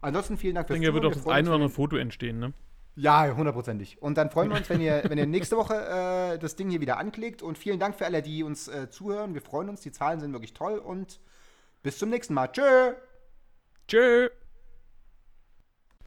ansonsten 0.00 0.36
vielen 0.36 0.54
Dank 0.54 0.66
Ich 0.66 0.68
fürs 0.68 0.80
denke, 0.80 0.86
da 0.86 0.94
wird 0.94 1.02
Zuhören. 1.14 1.20
auch 1.20 1.24
das 1.26 1.34
ein 1.34 1.46
oder 1.46 1.54
andere 1.56 1.70
Foto 1.70 1.96
entstehen, 1.96 2.38
ne? 2.38 2.52
Ja, 2.94 3.34
hundertprozentig. 3.34 4.00
Und 4.00 4.16
dann 4.16 4.30
freuen 4.30 4.50
wir 4.50 4.58
uns, 4.58 4.70
wenn 4.70 4.80
ihr, 4.80 5.02
wenn 5.08 5.18
ihr 5.18 5.26
nächste 5.26 5.56
Woche 5.56 5.74
äh, 5.74 6.38
das 6.38 6.54
Ding 6.54 6.70
hier 6.70 6.80
wieder 6.80 6.98
anklickt. 6.98 7.42
Und 7.42 7.58
vielen 7.58 7.80
Dank 7.80 7.96
für 7.96 8.04
alle, 8.04 8.22
die 8.22 8.44
uns 8.44 8.68
äh, 8.68 8.90
zuhören. 8.90 9.34
Wir 9.34 9.42
freuen 9.42 9.68
uns. 9.70 9.80
Die 9.80 9.90
Zahlen 9.90 10.20
sind 10.20 10.32
wirklich 10.32 10.54
toll. 10.54 10.78
Und 10.78 11.18
bis 11.82 11.98
zum 11.98 12.10
nächsten 12.10 12.34
Mal. 12.34 12.46
Tschö! 12.46 12.92
Tschö. 13.88 14.28